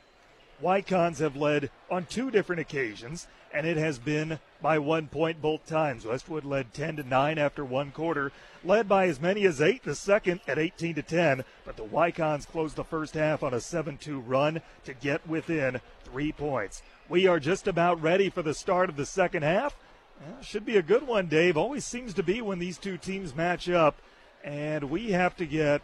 Wykons 0.63 1.19
have 1.19 1.37
led 1.37 1.71
on 1.91 2.07
two 2.07 2.31
different 2.31 2.61
occasions, 2.61 3.27
and 3.53 3.67
it 3.67 3.77
has 3.77 3.99
been 3.99 4.41
by 4.63 4.79
one 4.79 5.07
point 5.07 5.41
both 5.41 5.67
times. 5.67 6.05
Westwood 6.05 6.45
led 6.45 6.75
10 6.75 6.97
to 6.97 7.03
9 7.03 7.39
after 7.39 7.65
one 7.65 7.91
quarter, 7.91 8.33
led 8.65 8.89
by 8.89 9.07
as 9.07 9.21
many 9.21 9.45
as 9.47 9.61
8 9.61 9.83
the 9.83 9.95
second 9.95 10.41
at 10.47 10.59
18 10.59 10.97
to 10.97 11.03
10, 11.03 11.45
but 11.65 11.77
the 11.77 11.85
Wykons 11.85 12.47
closed 12.47 12.77
the 12.77 12.85
first 12.85 13.15
half 13.15 13.43
on 13.43 13.55
a 13.55 13.59
7-2 13.59 14.23
run 14.25 14.61
to 14.85 14.95
get 14.95 15.27
within 15.27 15.81
3 16.05 16.33
points. 16.33 16.83
We 17.09 17.27
are 17.27 17.41
just 17.41 17.67
about 17.67 18.03
ready 18.03 18.31
for 18.31 18.43
the 18.43 18.55
start 18.55 18.89
of 18.89 18.97
the 18.97 19.07
second 19.07 19.43
half. 19.43 19.75
Well, 20.21 20.43
should 20.43 20.67
be 20.67 20.77
a 20.77 20.83
good 20.83 21.07
one, 21.07 21.27
Dave. 21.27 21.57
Always 21.57 21.85
seems 21.85 22.15
to 22.15 22.23
be 22.23 22.43
when 22.43 22.59
these 22.59 22.79
two 22.79 22.99
teams 22.99 23.35
match 23.35 23.69
up, 23.69 23.97
and 24.45 24.91
we 24.91 25.13
have 25.13 25.37
to 25.37 25.47
get 25.47 25.83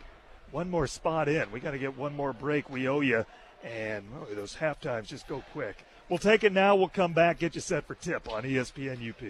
one 0.51 0.71
more 0.71 0.87
spot 0.87 1.29
in. 1.29 1.51
We 1.51 1.61
got 1.61 1.73
to 1.73 1.79
get 1.79 1.97
one 1.97 2.15
more 2.15 2.33
break. 2.33 2.71
We 2.71 2.89
owe 2.89 3.01
you. 3.01 3.25
And 3.65 4.05
those 4.33 4.55
half 4.55 4.81
times 4.81 5.09
just 5.09 5.27
go 5.27 5.43
quick. 5.53 5.85
We'll 6.09 6.19
take 6.19 6.45
it 6.45 6.53
now. 6.53 6.77
We'll 6.77 6.89
come 6.89 7.13
back, 7.13 7.41
get 7.41 7.55
you 7.55 7.61
set 7.61 7.87
for 7.87 7.95
tip 7.95 8.31
on 8.31 8.45
ESPN 8.45 9.09
UP. 9.09 9.23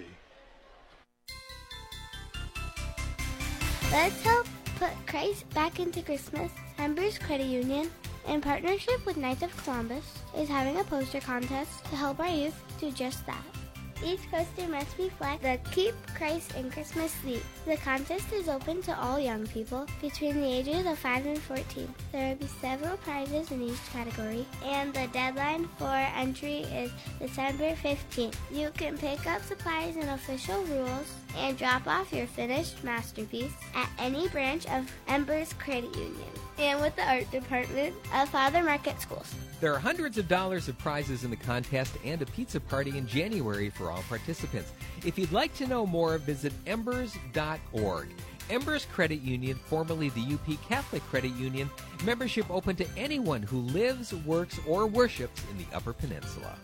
Let's 3.90 4.22
help 4.22 4.46
put 4.78 4.90
Christ 5.06 5.48
back 5.50 5.80
into 5.80 6.02
Christmas. 6.02 6.52
Embers 6.78 7.18
Credit 7.18 7.46
Union, 7.46 7.90
in 8.28 8.40
partnership 8.40 9.06
with 9.06 9.16
Knights 9.16 9.42
of 9.42 9.56
Columbus, 9.64 10.04
is 10.36 10.48
having 10.48 10.78
a 10.78 10.84
poster 10.84 11.20
contest 11.20 11.84
to 11.86 11.96
help 11.96 12.20
our 12.20 12.28
youth 12.28 12.60
do 12.78 12.90
just 12.90 13.24
that. 13.26 13.42
Each 14.04 14.20
poster 14.30 14.68
must 14.68 14.98
reflect 14.98 15.42
the 15.42 15.58
Keep 15.72 15.94
Christ 16.14 16.54
in 16.54 16.70
Christmas 16.70 17.12
theme. 17.24 17.40
The 17.64 17.76
contest 17.78 18.32
is 18.32 18.48
open 18.48 18.82
to 18.82 18.98
all 18.98 19.18
young 19.18 19.46
people 19.46 19.86
between 20.00 20.40
the 20.40 20.46
ages 20.46 20.86
of 20.86 20.98
5 20.98 21.26
and 21.26 21.38
14. 21.38 21.94
There 22.12 22.28
will 22.28 22.36
be 22.36 22.46
several 22.60 22.96
prizes 22.98 23.50
in 23.50 23.62
each 23.62 23.82
category, 23.92 24.46
and 24.64 24.92
the 24.92 25.08
deadline 25.12 25.68
for 25.78 25.86
entry 25.86 26.60
is 26.64 26.90
December 27.18 27.74
15th. 27.76 28.36
You 28.52 28.70
can 28.76 28.98
pick 28.98 29.26
up 29.26 29.42
supplies 29.42 29.96
and 29.96 30.10
official 30.10 30.62
rules 30.64 31.12
and 31.36 31.56
drop 31.56 31.86
off 31.86 32.12
your 32.12 32.26
finished 32.26 32.84
masterpiece 32.84 33.52
at 33.74 33.88
any 33.98 34.28
branch 34.28 34.66
of 34.66 34.90
Embers 35.08 35.52
Credit 35.54 35.94
Union 35.96 36.45
and 36.58 36.80
with 36.80 36.96
the 36.96 37.02
art 37.02 37.30
department 37.30 37.94
of 38.14 38.28
Father 38.28 38.62
Marquette 38.62 39.00
Schools. 39.00 39.34
There 39.60 39.74
are 39.74 39.78
hundreds 39.78 40.18
of 40.18 40.28
dollars 40.28 40.68
of 40.68 40.76
prizes 40.78 41.24
in 41.24 41.30
the 41.30 41.36
contest 41.36 41.94
and 42.04 42.20
a 42.20 42.26
pizza 42.26 42.60
party 42.60 42.96
in 42.96 43.06
January 43.06 43.70
for 43.70 43.90
all 43.90 44.02
participants. 44.08 44.72
If 45.04 45.18
you'd 45.18 45.32
like 45.32 45.54
to 45.56 45.66
know 45.66 45.86
more, 45.86 46.18
visit 46.18 46.52
embers.org. 46.66 48.08
Embers 48.48 48.86
Credit 48.92 49.20
Union, 49.22 49.56
formerly 49.56 50.10
the 50.10 50.34
UP 50.34 50.62
Catholic 50.68 51.02
Credit 51.04 51.32
Union, 51.32 51.68
membership 52.04 52.48
open 52.50 52.76
to 52.76 52.86
anyone 52.96 53.42
who 53.42 53.58
lives, 53.58 54.14
works, 54.14 54.60
or 54.68 54.86
worships 54.86 55.42
in 55.50 55.58
the 55.58 55.76
Upper 55.76 55.92
Peninsula. 55.92 56.56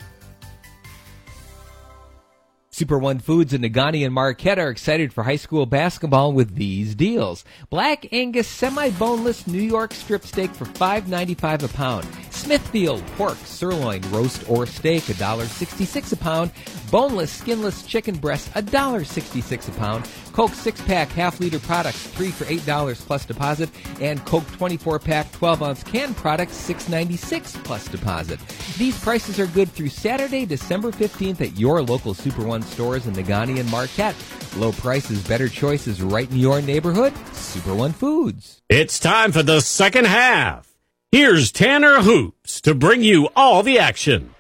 Super 2.83 2.99
One 2.99 3.21
Foods 3.21 3.53
and 3.53 3.63
Negaunee 3.63 4.05
and 4.05 4.13
Marquette 4.13 4.59
are 4.59 4.69
excited 4.69 5.13
for 5.13 5.23
high 5.23 5.37
school 5.37 5.67
basketball 5.67 6.33
with 6.33 6.57
these 6.57 6.97
deals. 6.97 7.45
Black 7.71 8.13
Angus 8.13 8.49
semi-boneless 8.49 9.47
New 9.47 9.63
York 9.63 9.95
strip 9.95 10.27
steak 10.27 10.51
for 10.51 10.65
$5.95 10.65 11.63
a 11.63 11.69
pound. 11.69 12.09
Smithfield 12.31 13.07
pork, 13.17 13.39
sirloin, 13.45 14.03
roast 14.11 14.51
or 14.51 14.67
steak 14.67 15.05
$1.66 15.05 16.13
a 16.13 16.17
pound. 16.17 16.51
Boneless, 16.91 17.31
skinless 17.31 17.87
chicken 17.87 18.17
breast 18.17 18.53
$1.66 18.55 19.69
a 19.69 19.79
pound. 19.79 20.05
Coke 20.33 20.53
6-pack 20.53 21.09
half-liter 21.11 21.59
products 21.61 22.07
3 22.09 22.31
for 22.31 22.45
$8 22.45 22.95
plus 23.07 23.25
deposit. 23.25 23.71
And 24.01 24.25
Coke 24.25 24.45
24-pack 24.45 25.33
12-ounce 25.33 25.83
can 25.85 26.15
products 26.15 26.69
$6.96 26.69 27.63
plus 27.65 27.89
deposit. 27.89 28.41
These 28.79 28.99
prices 29.03 29.39
are 29.39 29.47
good 29.49 29.71
through 29.71 29.89
Saturday, 29.89 30.47
December 30.47 30.91
15th 30.91 31.41
at 31.41 31.59
your 31.59 31.83
local 31.83 32.15
Super 32.15 32.45
One 32.45 32.63
stores 32.63 33.07
in 33.07 33.15
Negaunee 33.15 33.61
and 33.61 33.71
Marquette. 33.71 34.17
Low 34.57 34.73
prices, 34.73 35.27
better 35.27 35.49
choices 35.49 36.03
right 36.03 36.31
in 36.31 36.37
your 36.37 36.61
neighborhood. 36.61 37.13
Super 37.33 37.75
One 37.75 37.93
Foods. 37.93 38.63
It's 38.69 38.99
time 38.99 39.33
for 39.33 39.43
the 39.43 39.61
second 39.61 40.07
half. 40.07 40.69
Here's 41.11 41.53
Tanner 41.53 42.01
Hoops 42.01 42.63
to 42.63 42.75
bring 42.75 43.03
you 43.03 43.29
all 43.37 43.63
the 43.63 43.79
action. 43.79 44.35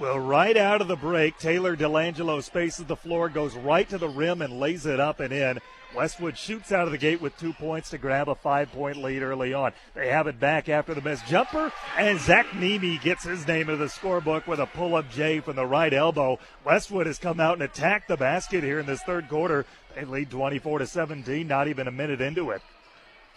Well, 0.00 0.18
right 0.18 0.56
out 0.56 0.80
of 0.80 0.88
the 0.88 0.96
break, 0.96 1.36
Taylor 1.36 1.76
Delangelo 1.76 2.42
spaces 2.42 2.86
the 2.86 2.96
floor, 2.96 3.28
goes 3.28 3.54
right 3.54 3.86
to 3.90 3.98
the 3.98 4.08
rim, 4.08 4.40
and 4.40 4.58
lays 4.58 4.86
it 4.86 4.98
up 4.98 5.20
and 5.20 5.30
in. 5.30 5.58
Westwood 5.94 6.38
shoots 6.38 6.72
out 6.72 6.86
of 6.86 6.90
the 6.90 6.96
gate 6.96 7.20
with 7.20 7.36
two 7.36 7.52
points 7.52 7.90
to 7.90 7.98
grab 7.98 8.26
a 8.30 8.34
five 8.34 8.72
point 8.72 8.96
lead 8.96 9.20
early 9.20 9.52
on. 9.52 9.74
They 9.94 10.08
have 10.08 10.26
it 10.26 10.40
back 10.40 10.70
after 10.70 10.94
the 10.94 11.02
missed 11.02 11.26
jumper, 11.26 11.70
and 11.98 12.18
Zach 12.18 12.46
Nemi 12.54 12.96
gets 12.96 13.24
his 13.24 13.46
name 13.46 13.68
into 13.68 13.76
the 13.76 13.90
scorebook 13.90 14.46
with 14.46 14.58
a 14.58 14.64
pull 14.64 14.94
up 14.94 15.10
J 15.10 15.40
from 15.40 15.56
the 15.56 15.66
right 15.66 15.92
elbow. 15.92 16.38
Westwood 16.64 17.06
has 17.06 17.18
come 17.18 17.38
out 17.38 17.54
and 17.54 17.62
attacked 17.62 18.08
the 18.08 18.16
basket 18.16 18.64
here 18.64 18.78
in 18.78 18.86
this 18.86 19.02
third 19.02 19.28
quarter. 19.28 19.66
They 19.94 20.06
lead 20.06 20.30
24 20.30 20.78
to 20.78 20.86
17, 20.86 21.46
not 21.46 21.68
even 21.68 21.86
a 21.86 21.92
minute 21.92 22.22
into 22.22 22.52
it. 22.52 22.62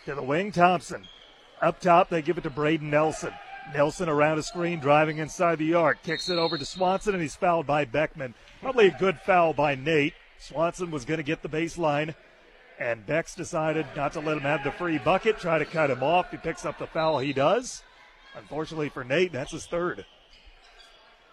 To 0.06 0.16
the 0.16 0.24
wing, 0.24 0.54
Thompson. 0.54 1.10
Up 1.62 1.82
top, 1.82 2.08
they 2.10 2.22
give 2.22 2.38
it 2.38 2.44
to 2.44 2.50
Braden 2.50 2.90
Nelson. 2.90 3.34
Nelson 3.74 4.10
around 4.10 4.38
a 4.38 4.44
screen, 4.44 4.80
driving 4.80 5.18
inside 5.18 5.58
the 5.58 5.74
arc, 5.74 6.02
kicks 6.04 6.30
it 6.30 6.38
over 6.38 6.58
to 6.58 6.66
Swanson, 6.66 7.14
and 7.14 7.22
he's 7.22 7.36
fouled 7.36 7.66
by 7.66 7.86
Beckman. 7.86 8.34
Probably 8.62 8.88
a 8.88 8.98
good 8.98 9.20
foul 9.20 9.54
by 9.54 9.76
Nate. 9.76 10.14
Swanson 10.40 10.92
was 10.92 11.06
going 11.06 11.18
to 11.18 11.24
get 11.24 11.42
the 11.42 11.50
baseline, 11.50 12.16
and 12.80 13.06
Bex 13.06 13.36
decided 13.36 13.86
not 13.96 14.14
to 14.14 14.20
let 14.20 14.38
him 14.38 14.44
have 14.44 14.64
the 14.64 14.72
free 14.72 14.98
bucket, 14.98 15.40
try 15.40 15.58
to 15.58 15.66
cut 15.66 15.90
him 15.90 16.04
off. 16.04 16.32
He 16.32 16.38
picks 16.38 16.66
up 16.66 16.78
the 16.78 16.88
foul, 16.88 17.20
he 17.20 17.34
does. 17.34 17.84
Unfortunately 18.36 18.90
for 18.90 19.04
Nate, 19.04 19.32
that's 19.32 19.52
his 19.52 19.66
third. 19.66 20.06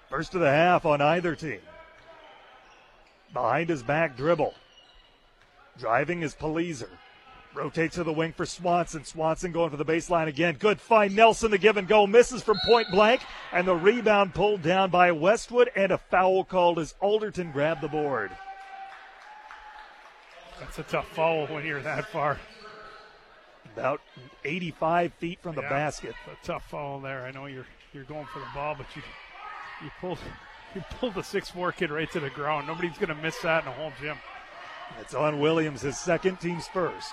First 0.08 0.34
of 0.34 0.40
the 0.40 0.50
half 0.50 0.84
on 0.86 1.00
either 1.00 1.34
team. 1.34 1.60
Behind 3.32 3.68
his 3.68 3.82
back 3.82 4.16
dribble. 4.16 4.54
Driving 5.78 6.22
is 6.22 6.34
Palizer. 6.34 6.90
Rotates 7.55 7.96
to 7.96 8.05
the 8.05 8.12
wing 8.12 8.32
for 8.32 8.46
Swanson. 8.46 9.05
Swanson 9.05 9.51
going 9.51 9.70
for 9.70 9.76
the 9.76 9.84
baseline 9.84 10.28
again. 10.28 10.55
Good 10.59 10.80
find. 10.80 11.16
Nelson, 11.16 11.51
the 11.51 11.59
give 11.59 11.76
and 11.76 11.88
go, 11.88 12.07
misses 12.07 12.42
from 12.42 12.59
point 12.64 12.86
blank. 12.92 13.22
And 13.53 13.66
the 13.66 13.74
rebound 13.74 14.34
pulled 14.34 14.62
down 14.62 14.90
by 14.90 15.11
Westwood. 15.11 15.70
And 15.74 15.90
a 15.90 15.98
foul 15.98 16.44
called 16.44 16.78
as 16.78 16.94
Alderton 17.01 17.51
grabbed 17.51 17.80
the 17.80 17.88
board. 17.88 18.30
That's 20.61 20.78
a 20.78 20.82
tough 20.84 21.09
foul 21.09 21.46
when 21.48 21.66
you're 21.66 21.82
that 21.82 22.07
far. 22.07 22.38
About 23.74 24.01
85 24.44 25.12
feet 25.14 25.40
from 25.40 25.55
the 25.55 25.62
Yeah, 25.62 25.68
basket. 25.70 26.14
A 26.30 26.46
tough 26.46 26.68
foul 26.70 27.01
there. 27.01 27.24
I 27.24 27.30
know 27.30 27.46
you're 27.46 27.66
you're 27.92 28.05
going 28.05 28.26
for 28.26 28.38
the 28.38 28.46
ball, 28.55 28.74
but 28.76 28.86
you 28.94 29.03
you 29.82 29.90
pulled 30.01 30.18
you 30.74 30.82
pulled 30.98 31.14
the 31.14 31.22
six 31.22 31.48
four 31.51 31.72
kid 31.72 31.90
right 31.90 32.11
to 32.12 32.20
the 32.20 32.30
ground. 32.30 32.66
Nobody's 32.66 32.98
gonna 32.98 33.14
miss 33.14 33.38
that 33.38 33.62
in 33.64 33.68
a 33.68 33.72
whole 33.72 33.92
gym. 34.01 34.16
It's 35.01 35.14
on 35.14 35.40
Williams, 35.40 35.82
his 35.82 35.98
second, 35.98 36.40
team's 36.40 36.66
first. 36.68 37.12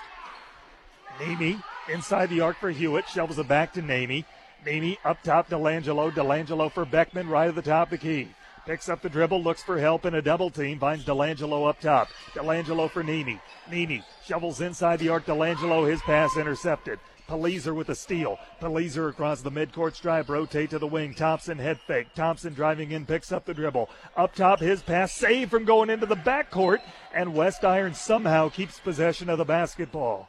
Nemi 1.20 1.58
inside 1.92 2.30
the 2.30 2.40
arc 2.40 2.58
for 2.58 2.70
Hewitt, 2.70 3.08
shovels 3.08 3.38
it 3.38 3.48
back 3.48 3.72
to 3.74 3.82
Nemi. 3.82 4.24
Nemi 4.64 4.98
up 5.04 5.22
top, 5.22 5.48
Delangelo. 5.48 6.10
Delangelo 6.12 6.70
for 6.70 6.84
Beckman, 6.84 7.28
right 7.28 7.48
at 7.48 7.54
the 7.54 7.62
top 7.62 7.92
of 7.92 7.98
the 8.00 8.06
key. 8.06 8.28
Picks 8.66 8.88
up 8.88 9.00
the 9.00 9.08
dribble, 9.08 9.42
looks 9.42 9.62
for 9.62 9.78
help 9.78 10.04
in 10.04 10.14
a 10.14 10.20
double 10.20 10.50
team, 10.50 10.78
finds 10.78 11.04
Delangelo 11.04 11.68
up 11.68 11.80
top. 11.80 12.08
Delangelo 12.34 12.90
for 12.90 13.02
Nemi. 13.02 13.40
Nemi 13.70 14.02
shovels 14.26 14.60
inside 14.60 14.98
the 14.98 15.08
arc. 15.08 15.24
Delangelo, 15.24 15.88
his 15.88 16.02
pass 16.02 16.36
intercepted. 16.36 16.98
Palizer 17.28 17.74
with 17.74 17.90
a 17.90 17.94
steal. 17.94 18.38
Palizer 18.60 19.10
across 19.10 19.42
the 19.42 19.50
midcourt 19.50 19.94
stripe, 19.94 20.28
rotate 20.28 20.70
to 20.70 20.78
the 20.78 20.86
wing. 20.86 21.14
Thompson 21.14 21.58
head 21.58 21.78
fake. 21.86 22.08
Thompson 22.14 22.54
driving 22.54 22.90
in, 22.90 23.06
picks 23.06 23.32
up 23.32 23.44
the 23.44 23.54
dribble. 23.54 23.88
Up 24.16 24.34
top, 24.34 24.60
his 24.60 24.82
pass 24.82 25.12
saved 25.12 25.50
from 25.50 25.64
going 25.64 25.90
into 25.90 26.06
the 26.06 26.16
backcourt, 26.16 26.80
and 27.14 27.34
West 27.34 27.64
Iron 27.64 27.94
somehow 27.94 28.48
keeps 28.48 28.80
possession 28.80 29.28
of 29.28 29.38
the 29.38 29.44
basketball. 29.44 30.28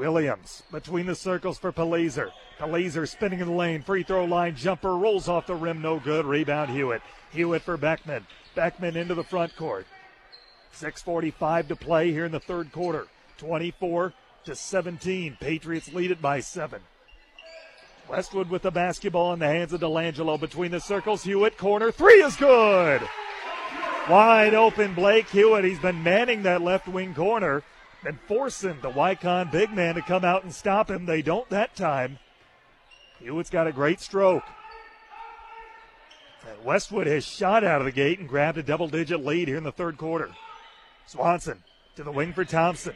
Williams 0.00 0.62
between 0.72 1.04
the 1.04 1.14
circles 1.14 1.58
for 1.58 1.72
Palizer. 1.72 2.30
Palizer 2.58 3.06
spinning 3.06 3.40
in 3.40 3.46
the 3.46 3.52
lane, 3.52 3.82
free 3.82 4.02
throw 4.02 4.24
line 4.24 4.56
jumper, 4.56 4.96
rolls 4.96 5.28
off 5.28 5.46
the 5.46 5.54
rim, 5.54 5.82
no 5.82 6.00
good. 6.00 6.24
Rebound 6.24 6.70
Hewitt. 6.70 7.02
Hewitt 7.32 7.60
for 7.60 7.76
Beckman. 7.76 8.26
Beckman 8.54 8.96
into 8.96 9.14
the 9.14 9.22
front 9.22 9.54
court. 9.56 9.86
6.45 10.74 11.68
to 11.68 11.76
play 11.76 12.12
here 12.12 12.24
in 12.24 12.32
the 12.32 12.40
third 12.40 12.72
quarter. 12.72 13.08
24 13.36 14.14
to 14.44 14.54
17. 14.54 15.36
Patriots 15.38 15.92
lead 15.92 16.10
it 16.10 16.22
by 16.22 16.40
seven. 16.40 16.80
Westwood 18.08 18.48
with 18.48 18.62
the 18.62 18.70
basketball 18.70 19.34
in 19.34 19.38
the 19.38 19.46
hands 19.46 19.74
of 19.74 19.82
Delangelo 19.82 20.40
between 20.40 20.70
the 20.70 20.80
circles. 20.80 21.24
Hewitt 21.24 21.58
corner 21.58 21.92
three 21.92 22.22
is 22.22 22.36
good. 22.36 23.02
Wide 24.08 24.54
open 24.54 24.94
Blake 24.94 25.28
Hewitt. 25.28 25.66
He's 25.66 25.78
been 25.78 26.02
manning 26.02 26.44
that 26.44 26.62
left 26.62 26.88
wing 26.88 27.12
corner 27.12 27.62
and 28.04 28.18
forcing 28.26 28.80
the 28.80 28.90
Wykon 28.90 29.50
big 29.50 29.72
man 29.72 29.94
to 29.94 30.02
come 30.02 30.24
out 30.24 30.44
and 30.44 30.54
stop 30.54 30.90
him. 30.90 31.06
They 31.06 31.22
don't 31.22 31.48
that 31.50 31.76
time. 31.76 32.18
Hewitt's 33.18 33.50
got 33.50 33.66
a 33.66 33.72
great 33.72 34.00
stroke. 34.00 34.44
And 36.48 36.64
Westwood 36.64 37.06
has 37.06 37.24
shot 37.24 37.64
out 37.64 37.80
of 37.80 37.84
the 37.84 37.92
gate 37.92 38.18
and 38.18 38.28
grabbed 38.28 38.58
a 38.58 38.62
double 38.62 38.88
digit 38.88 39.24
lead 39.24 39.48
here 39.48 39.58
in 39.58 39.64
the 39.64 39.72
third 39.72 39.98
quarter. 39.98 40.30
Swanson 41.06 41.62
to 41.96 42.02
the 42.02 42.12
wing 42.12 42.32
for 42.32 42.44
Thompson. 42.44 42.94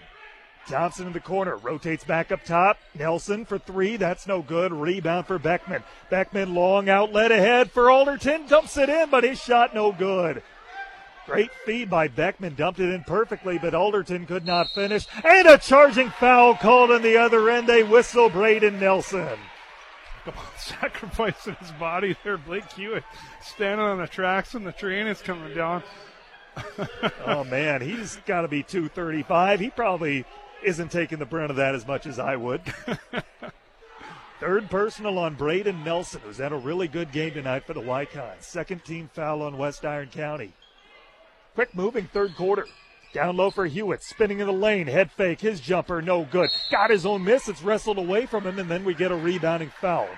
Thompson 0.67 1.07
in 1.07 1.13
the 1.13 1.21
corner, 1.21 1.57
rotates 1.59 2.05
back 2.05 2.33
up 2.33 2.43
top. 2.43 2.79
Nelson 2.99 3.45
for 3.45 3.59
three, 3.59 3.99
that's 3.99 4.27
no 4.27 4.41
good. 4.41 4.73
Rebound 4.73 5.27
for 5.27 5.39
Beckman. 5.39 5.83
Beckman 6.09 6.55
long 6.55 6.89
outlet 6.89 7.31
ahead 7.31 7.71
for 7.71 7.91
Alderton, 7.91 8.47
dumps 8.47 8.79
it 8.79 8.89
in, 8.89 9.11
but 9.11 9.25
his 9.25 9.39
shot 9.39 9.75
no 9.75 9.93
good. 9.93 10.43
Great 11.27 11.51
feed 11.64 11.89
by 11.89 12.09
Beckman, 12.09 12.55
dumped 12.55 12.81
it 12.81 12.93
in 12.93 13.03
perfectly, 13.05 13.57
but 13.57 13.75
Alderton 13.75 14.27
could 14.27 14.45
not 14.45 14.68
finish. 14.75 15.07
And 15.25 15.49
a 15.49 15.57
charging 15.57 16.11
foul 16.11 16.55
called 16.55 16.91
on 16.91 17.03
the 17.03 17.16
other 17.16 17.49
end. 17.49 17.66
They 17.66 17.83
whistle 17.83 18.29
Braden 18.29 18.79
Nelson. 18.79 19.39
Sacrificing 20.59 21.55
his 21.55 21.70
body 21.72 22.16
there, 22.25 22.37
Blake 22.37 22.70
Hewitt 22.72 23.05
standing 23.43 23.87
on 23.87 23.99
the 23.99 24.07
tracks 24.07 24.55
and 24.55 24.66
the 24.66 24.72
train 24.72 25.07
is 25.07 25.20
coming 25.22 25.55
down. 25.55 25.83
oh 27.27 27.45
man, 27.45 27.81
he's 27.81 28.16
got 28.27 28.43
to 28.43 28.49
be 28.49 28.62
235. 28.62 29.61
He 29.61 29.70
probably 29.70 30.25
isn't 30.62 30.91
taking 30.91 31.18
the 31.18 31.27
brunt 31.27 31.51
of 31.51 31.57
that 31.57 31.75
as 31.75 31.87
much 31.87 32.07
as 32.07 32.18
I 32.18 32.37
would. 32.37 32.61
Third 34.41 34.68
personal 34.68 35.18
on 35.18 35.35
Braden 35.35 35.85
Nelson, 35.85 36.20
who's 36.25 36.39
had 36.39 36.53
a 36.53 36.57
really 36.57 36.89
good 36.89 37.12
game 37.12 37.33
tonight 37.33 37.66
for 37.66 37.72
the 37.72 37.81
Wykons. 37.81 38.43
Second 38.43 38.85
team 38.85 39.09
foul 39.12 39.43
on 39.43 39.57
West 39.57 39.85
Iron 39.85 40.09
County. 40.09 40.53
Quick 41.55 41.75
moving 41.75 42.07
third 42.07 42.35
quarter. 42.37 42.67
Down 43.13 43.37
low 43.37 43.51
for 43.51 43.67
Hewitt, 43.67 44.03
spinning 44.03 44.41
in 44.41 44.47
the 44.49 44.53
lane, 44.53 44.89
head 44.89 45.13
fake, 45.13 45.41
his 45.41 45.61
jumper, 45.61 46.03
no 46.03 46.25
good. 46.25 46.51
Got 46.69 46.91
his 46.91 47.07
own 47.07 47.23
miss, 47.23 47.49
it's 47.49 47.63
wrestled 47.63 47.99
away 47.99 48.27
from 48.27 48.45
him, 48.45 48.59
and 48.59 48.69
then 48.69 48.85
we 48.85 48.93
get 48.93 49.13
a 49.13 49.17
rebounding 49.17 49.71
foul. 49.81 50.09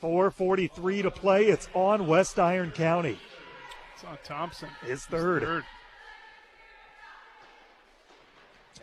4.43 0.00 1.02
to 1.02 1.10
play. 1.10 1.46
It's 1.46 1.68
on 1.74 2.06
West 2.06 2.38
Iron 2.38 2.70
County. 2.70 3.18
It's 3.94 4.04
on 4.04 4.18
Thompson. 4.22 4.68
His 4.86 5.04
third. 5.04 5.42
His 5.42 5.48
third. 5.48 5.64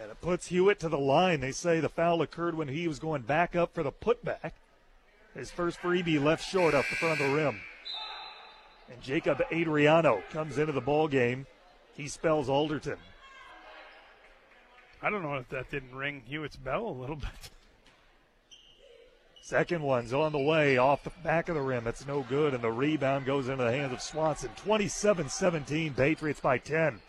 And 0.01 0.11
it 0.11 0.19
puts 0.19 0.47
Hewitt 0.47 0.79
to 0.79 0.89
the 0.89 0.97
line. 0.97 1.39
They 1.39 1.51
say 1.51 1.79
the 1.79 1.89
foul 1.89 2.23
occurred 2.23 2.55
when 2.55 2.69
he 2.69 2.87
was 2.87 2.97
going 2.97 3.21
back 3.21 3.55
up 3.55 3.73
for 3.73 3.83
the 3.83 3.91
putback. 3.91 4.53
His 5.35 5.51
first 5.51 5.79
freebie 5.79 6.21
left 6.21 6.43
short 6.43 6.73
off 6.73 6.89
the 6.89 6.95
front 6.95 7.21
of 7.21 7.27
the 7.27 7.35
rim. 7.35 7.61
And 8.91 9.01
Jacob 9.01 9.41
Adriano 9.51 10.21
comes 10.31 10.57
into 10.57 10.73
the 10.73 10.81
ball 10.81 11.07
game. 11.07 11.47
He 11.95 12.07
spells 12.07 12.49
Alderton. 12.49 12.97
I 15.01 15.09
don't 15.09 15.23
know 15.23 15.35
if 15.35 15.49
that 15.49 15.71
didn't 15.71 15.95
ring 15.95 16.21
Hewitt's 16.25 16.57
bell 16.57 16.87
a 16.87 16.89
little 16.89 17.15
bit. 17.15 17.49
Second 19.41 19.81
one's 19.81 20.13
on 20.13 20.31
the 20.31 20.39
way 20.39 20.77
off 20.77 21.03
the 21.03 21.11
back 21.23 21.49
of 21.49 21.55
the 21.55 21.61
rim. 21.61 21.87
It's 21.87 22.05
no 22.05 22.21
good, 22.21 22.53
and 22.53 22.63
the 22.63 22.71
rebound 22.71 23.25
goes 23.25 23.49
into 23.49 23.63
the 23.63 23.71
hands 23.71 23.91
of 23.91 24.01
Swanson. 24.01 24.51
27 24.57 25.29
17, 25.29 25.93
Patriots 25.93 26.39
by 26.39 26.57
10. 26.57 26.99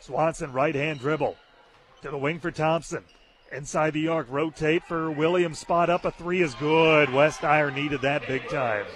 Swanson, 0.00 0.52
right 0.52 0.74
hand 0.74 1.00
dribble 1.00 1.36
to 2.02 2.10
the 2.10 2.16
wing 2.16 2.40
for 2.40 2.50
Thompson. 2.50 3.04
Inside 3.52 3.92
the 3.92 4.08
arc, 4.08 4.26
rotate 4.30 4.84
for 4.84 5.10
Williams. 5.10 5.58
Spot 5.58 5.90
up, 5.90 6.04
a 6.04 6.10
three 6.10 6.42
is 6.42 6.54
good. 6.54 7.12
West 7.12 7.44
Iron 7.44 7.74
needed 7.74 8.00
that 8.02 8.26
big 8.26 8.48
time. 8.48 8.86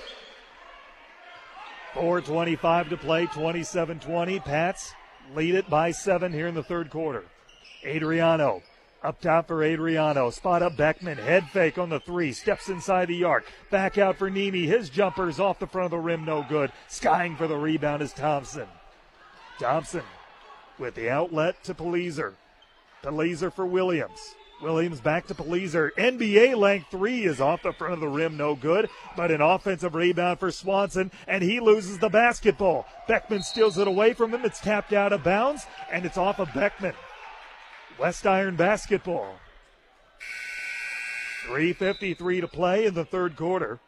4.25 1.95 2.91
to 2.91 2.97
play, 2.97 3.27
27 3.27 4.01
20. 4.01 4.41
Pats 4.41 4.95
lead 5.35 5.55
it 5.55 5.69
by 5.69 5.91
seven 5.91 6.33
here 6.33 6.47
in 6.47 6.55
the 6.55 6.63
third 6.63 6.91
quarter. 6.91 7.25
Adriano 7.85 8.63
up 9.03 9.21
top 9.21 9.49
for 9.49 9.65
Adriano. 9.65 10.31
Spot 10.31 10.63
up 10.63 10.77
Beckman. 10.77 11.19
Head 11.19 11.49
fake 11.49 11.79
on 11.79 11.89
the 11.89 12.01
three. 12.01 12.33
Steps 12.33 12.69
inside 12.69 13.09
the 13.09 13.25
arc. 13.25 13.45
Back 13.71 13.99
out 13.99 14.17
for 14.17 14.31
Nemi. 14.31 14.67
His 14.67 14.91
jumper's 14.91 15.41
off 15.41 15.59
the 15.59 15.67
front 15.67 15.87
of 15.87 15.91
the 15.91 15.99
rim. 15.99 16.25
No 16.25 16.45
good. 16.49 16.71
Skying 16.89 17.37
for 17.37 17.49
the 17.49 17.57
rebound 17.57 18.03
is 18.03 18.13
Thompson. 18.13 18.69
Thompson 19.59 20.05
with 20.79 20.95
the 20.95 21.11
outlet 21.11 21.63
to 21.65 21.75
Palizer. 21.75 22.35
Palizer 23.03 23.53
for 23.53 23.67
Williams. 23.67 24.35
Williams 24.63 25.01
back 25.01 25.27
to 25.27 25.35
Palizer. 25.35 25.91
NBA 25.99 26.57
length 26.57 26.91
three 26.91 27.25
is 27.25 27.41
off 27.41 27.63
the 27.63 27.73
front 27.73 27.95
of 27.95 28.01
the 28.01 28.09
rim, 28.09 28.37
no 28.37 28.55
good. 28.55 28.89
But 29.17 29.31
an 29.31 29.41
offensive 29.41 29.95
rebound 29.95 30.39
for 30.39 30.51
Swanson, 30.51 31.11
and 31.27 31.43
he 31.43 31.61
loses 31.61 31.99
the 31.99 32.09
basketball. 32.09 32.87
Beckman 33.09 33.43
steals 33.43 33.77
it 33.77 33.89
away 33.89 34.15
from 34.15 34.33
him. 34.33 34.45
It's 34.45 34.61
tapped 34.61 34.93
out 34.93 35.13
of 35.13 35.25
bounds, 35.25 35.67
and 35.91 36.07
it's 36.07 36.17
off 36.17 36.39
of 36.39 36.53
Beckman. 36.55 36.95
West 37.99 38.27
Iron 38.27 38.57
basketball. 38.57 39.35
3.53 41.47 42.41
to 42.41 42.49
play 42.49 42.87
in 42.87 42.95
the 42.95 43.05
third 43.05 43.37
quarter. 43.37 43.81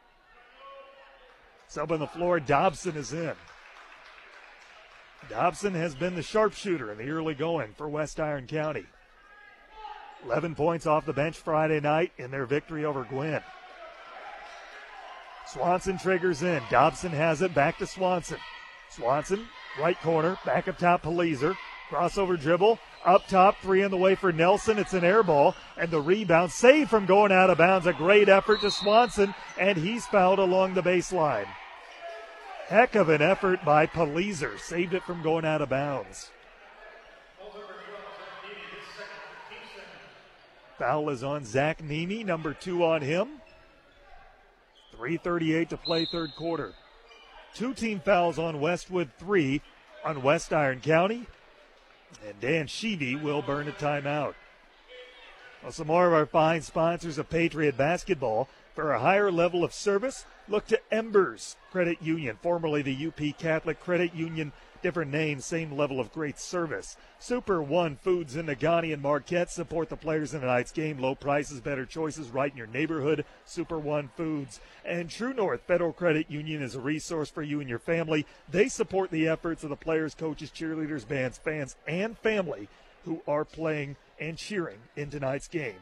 Sub 1.69 1.93
on 1.93 2.01
the 2.01 2.07
floor, 2.07 2.41
Dobson 2.41 2.97
is 2.97 3.13
in. 3.13 3.35
Dobson 5.31 5.75
has 5.75 5.95
been 5.95 6.15
the 6.15 6.23
sharpshooter 6.23 6.93
in 6.93 6.99
the 6.99 7.09
early 7.09 7.35
going 7.35 7.73
for 7.75 7.89
West 7.89 8.21
Iron 8.21 8.47
County. 8.47 8.85
11 10.25 10.55
points 10.55 10.87
off 10.87 11.07
the 11.07 11.13
bench 11.13 11.37
Friday 11.37 11.81
night 11.81 12.13
in 12.19 12.31
their 12.31 12.47
victory 12.47 12.85
over 12.85 13.05
Gwinn. 13.05 13.43
Swanson 15.47 15.99
triggers 15.99 16.43
in. 16.43 16.63
Dobson 16.71 17.11
has 17.11 17.43
it 17.43 17.55
back 17.55 17.79
to 17.79 17.87
Swanson. 17.87 18.39
Swanson, 18.91 19.47
right 19.79 20.01
corner, 20.01 20.39
back 20.45 20.69
up 20.69 20.79
top, 20.79 21.03
Palizer. 21.03 21.57
Crossover 21.91 22.41
dribble, 22.41 22.79
up 23.05 23.27
top, 23.29 23.57
three 23.61 23.83
in 23.83 23.91
the 23.91 23.97
way 23.97 24.15
for 24.15 24.33
Nelson. 24.33 24.79
It's 24.79 24.95
an 24.95 25.05
air 25.05 25.23
ball, 25.23 25.55
and 25.77 25.91
the 25.91 26.01
rebound 26.01 26.51
saved 26.51 26.89
from 26.89 27.05
going 27.05 27.31
out 27.31 27.51
of 27.51 27.59
bounds. 27.59 27.87
A 27.87 27.93
great 27.93 28.29
effort 28.29 28.63
to 28.63 28.71
Swanson, 28.71 29.35
and 29.59 29.77
he's 29.77 30.07
fouled 30.07 30.39
along 30.39 30.75
the 30.75 30.83
baseline. 30.83 31.47
Heck 32.67 32.95
of 32.95 33.11
an 33.11 33.21
effort 33.21 33.63
by 33.65 33.87
Palizer. 33.87 34.59
Saved 34.59 34.95
it 34.95 35.03
from 35.03 35.23
going 35.23 35.45
out 35.45 35.61
of 35.61 35.69
bounds. 35.69 36.31
Foul 40.85 41.09
is 41.09 41.25
on 41.25 41.47
Zach 41.47 41.83
Nemi, 41.83 42.25
number 42.25 42.53
two 42.53 42.85
on 42.85 43.01
him. 43.01 43.41
3.38 45.01 45.71
to 45.71 45.79
play 45.79 46.05
third 46.05 46.35
quarter. 46.37 46.75
Two 47.55 47.73
team 47.73 48.01
fouls 48.01 48.39
on 48.39 48.61
Westwood, 48.61 49.11
three 49.19 49.63
on 50.05 50.23
West 50.23 50.53
Iron 50.53 50.81
County. 50.81 51.27
And 52.29 52.39
Dan 52.39 52.67
Sheevy 52.67 53.19
will 53.19 53.41
burn 53.41 53.67
a 53.67 53.73
timeout. 53.73 54.35
Well, 55.63 55.73
some 55.73 55.87
more 55.87 56.07
of 56.07 56.13
our 56.13 56.27
fine 56.27 56.61
sponsors 56.61 57.17
of 57.17 57.31
Patriot 57.31 57.79
Basketball. 57.79 58.51
For 58.75 58.93
a 58.93 59.01
higher 59.01 59.33
level 59.33 59.65
of 59.65 59.73
service, 59.73 60.27
look 60.51 60.67
to 60.67 60.81
Embers 60.93 61.57
Credit 61.73 62.03
Union, 62.03 62.37
formerly 62.43 62.83
the 62.83 63.07
UP 63.07 63.39
Catholic 63.39 63.81
Credit 63.81 64.15
Union 64.15 64.53
Different 64.85 65.13
name, 65.13 65.41
same 65.41 65.73
level 65.73 65.99
of 65.99 66.13
great 66.13 66.39
service. 66.39 66.99
Super 67.19 67.63
One 67.63 67.97
Foods 67.97 68.37
in 68.37 68.45
Negaunee 68.45 68.93
and 68.93 69.01
Marquette 69.01 69.51
support 69.51 69.89
the 69.89 69.97
players 69.97 70.35
in 70.35 70.43
tonight's 70.43 70.73
game. 70.73 70.99
Low 70.99 71.15
prices, 71.15 71.63
better 71.63 71.87
choices 71.87 72.29
right 72.29 72.53
in 72.53 72.59
your 72.59 72.67
neighborhood. 72.67 73.25
Super 73.47 73.79
One 73.79 74.11
Foods. 74.15 74.61
And 74.85 75.09
True 75.09 75.33
North 75.33 75.63
Federal 75.63 75.95
Credit 75.95 76.31
Union 76.31 76.61
is 76.61 76.75
a 76.75 76.81
resource 76.81 77.31
for 77.31 77.41
you 77.43 77.61
and 77.61 77.69
your 77.71 77.79
family. 77.79 78.27
They 78.51 78.69
support 78.69 79.11
the 79.11 79.27
efforts 79.27 79.65
of 79.65 79.71
the 79.71 79.77
players, 79.77 80.15
coaches, 80.15 80.51
cheerleaders, 80.51 81.09
bands, 81.09 81.39
fans, 81.39 81.77
and 81.89 82.19
family 82.19 82.69
who 83.07 83.23
are 83.27 83.47
playing 83.47 83.97
and 84.21 84.37
cheering 84.37 84.81
in 84.97 85.09
tonight's 85.09 85.49
game. 85.49 85.77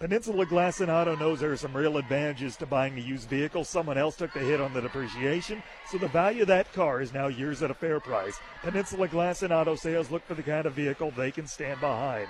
Peninsula 0.00 0.46
Glass 0.46 0.80
and 0.80 0.90
Auto 0.90 1.14
knows 1.14 1.40
there 1.40 1.52
are 1.52 1.58
some 1.58 1.76
real 1.76 1.98
advantages 1.98 2.56
to 2.56 2.64
buying 2.64 2.96
a 2.96 3.02
used 3.02 3.28
vehicle. 3.28 3.64
Someone 3.64 3.98
else 3.98 4.16
took 4.16 4.32
the 4.32 4.40
hit 4.40 4.58
on 4.58 4.72
the 4.72 4.80
depreciation, 4.80 5.62
so 5.90 5.98
the 5.98 6.08
value 6.08 6.40
of 6.40 6.48
that 6.48 6.72
car 6.72 7.02
is 7.02 7.12
now 7.12 7.26
yours 7.26 7.62
at 7.62 7.70
a 7.70 7.74
fair 7.74 8.00
price. 8.00 8.38
Peninsula 8.62 9.08
Glass 9.08 9.42
and 9.42 9.52
Auto 9.52 9.74
Sales 9.74 10.10
look 10.10 10.24
for 10.24 10.32
the 10.32 10.42
kind 10.42 10.64
of 10.64 10.72
vehicle 10.72 11.10
they 11.10 11.30
can 11.30 11.46
stand 11.46 11.80
behind. 11.80 12.28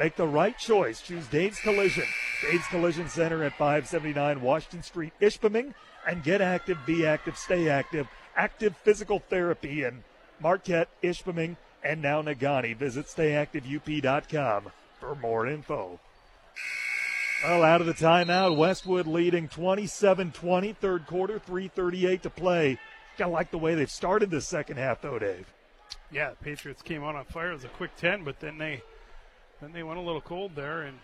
Make 0.00 0.16
the 0.16 0.26
right 0.26 0.58
choice. 0.58 1.00
Choose 1.00 1.24
Dave's 1.28 1.60
Collision. 1.60 2.06
Dave's 2.42 2.66
Collision 2.66 3.08
Center 3.08 3.44
at 3.44 3.52
579 3.52 4.42
Washington 4.42 4.82
Street, 4.82 5.12
Ishpeming. 5.20 5.74
And 6.04 6.24
get 6.24 6.40
active, 6.40 6.78
be 6.84 7.06
active, 7.06 7.38
stay 7.38 7.68
active. 7.68 8.08
Active 8.34 8.74
physical 8.82 9.20
therapy 9.20 9.84
in 9.84 10.02
Marquette, 10.40 10.88
Ishpeming, 11.04 11.56
and 11.84 12.02
now 12.02 12.20
Negaunee. 12.20 12.76
Visit 12.76 13.06
stayactiveup.com 13.06 14.72
for 14.98 15.14
more 15.14 15.46
info. 15.46 16.00
Well, 17.42 17.64
out 17.64 17.80
of 17.80 17.88
the 17.88 17.94
timeout, 17.94 18.56
Westwood 18.56 19.08
leading 19.08 19.48
27-20, 19.48 20.76
third 20.76 21.06
quarter, 21.08 21.40
3.38 21.40 22.22
to 22.22 22.30
play. 22.30 22.78
Kind 23.18 23.28
of 23.28 23.32
like 23.32 23.50
the 23.50 23.58
way 23.58 23.74
they've 23.74 23.90
started 23.90 24.30
this 24.30 24.46
second 24.46 24.76
half, 24.76 25.00
though, 25.00 25.18
Dave. 25.18 25.52
Yeah, 26.12 26.30
the 26.30 26.36
Patriots 26.36 26.82
came 26.82 27.02
out 27.02 27.16
on 27.16 27.24
fire. 27.24 27.50
It 27.50 27.54
was 27.54 27.64
a 27.64 27.68
quick 27.68 27.96
10, 27.96 28.22
but 28.22 28.38
then 28.38 28.58
they 28.58 28.82
then 29.60 29.72
they 29.72 29.82
went 29.82 29.98
a 29.98 30.02
little 30.02 30.20
cold 30.20 30.52
there, 30.54 30.82
and 30.82 30.98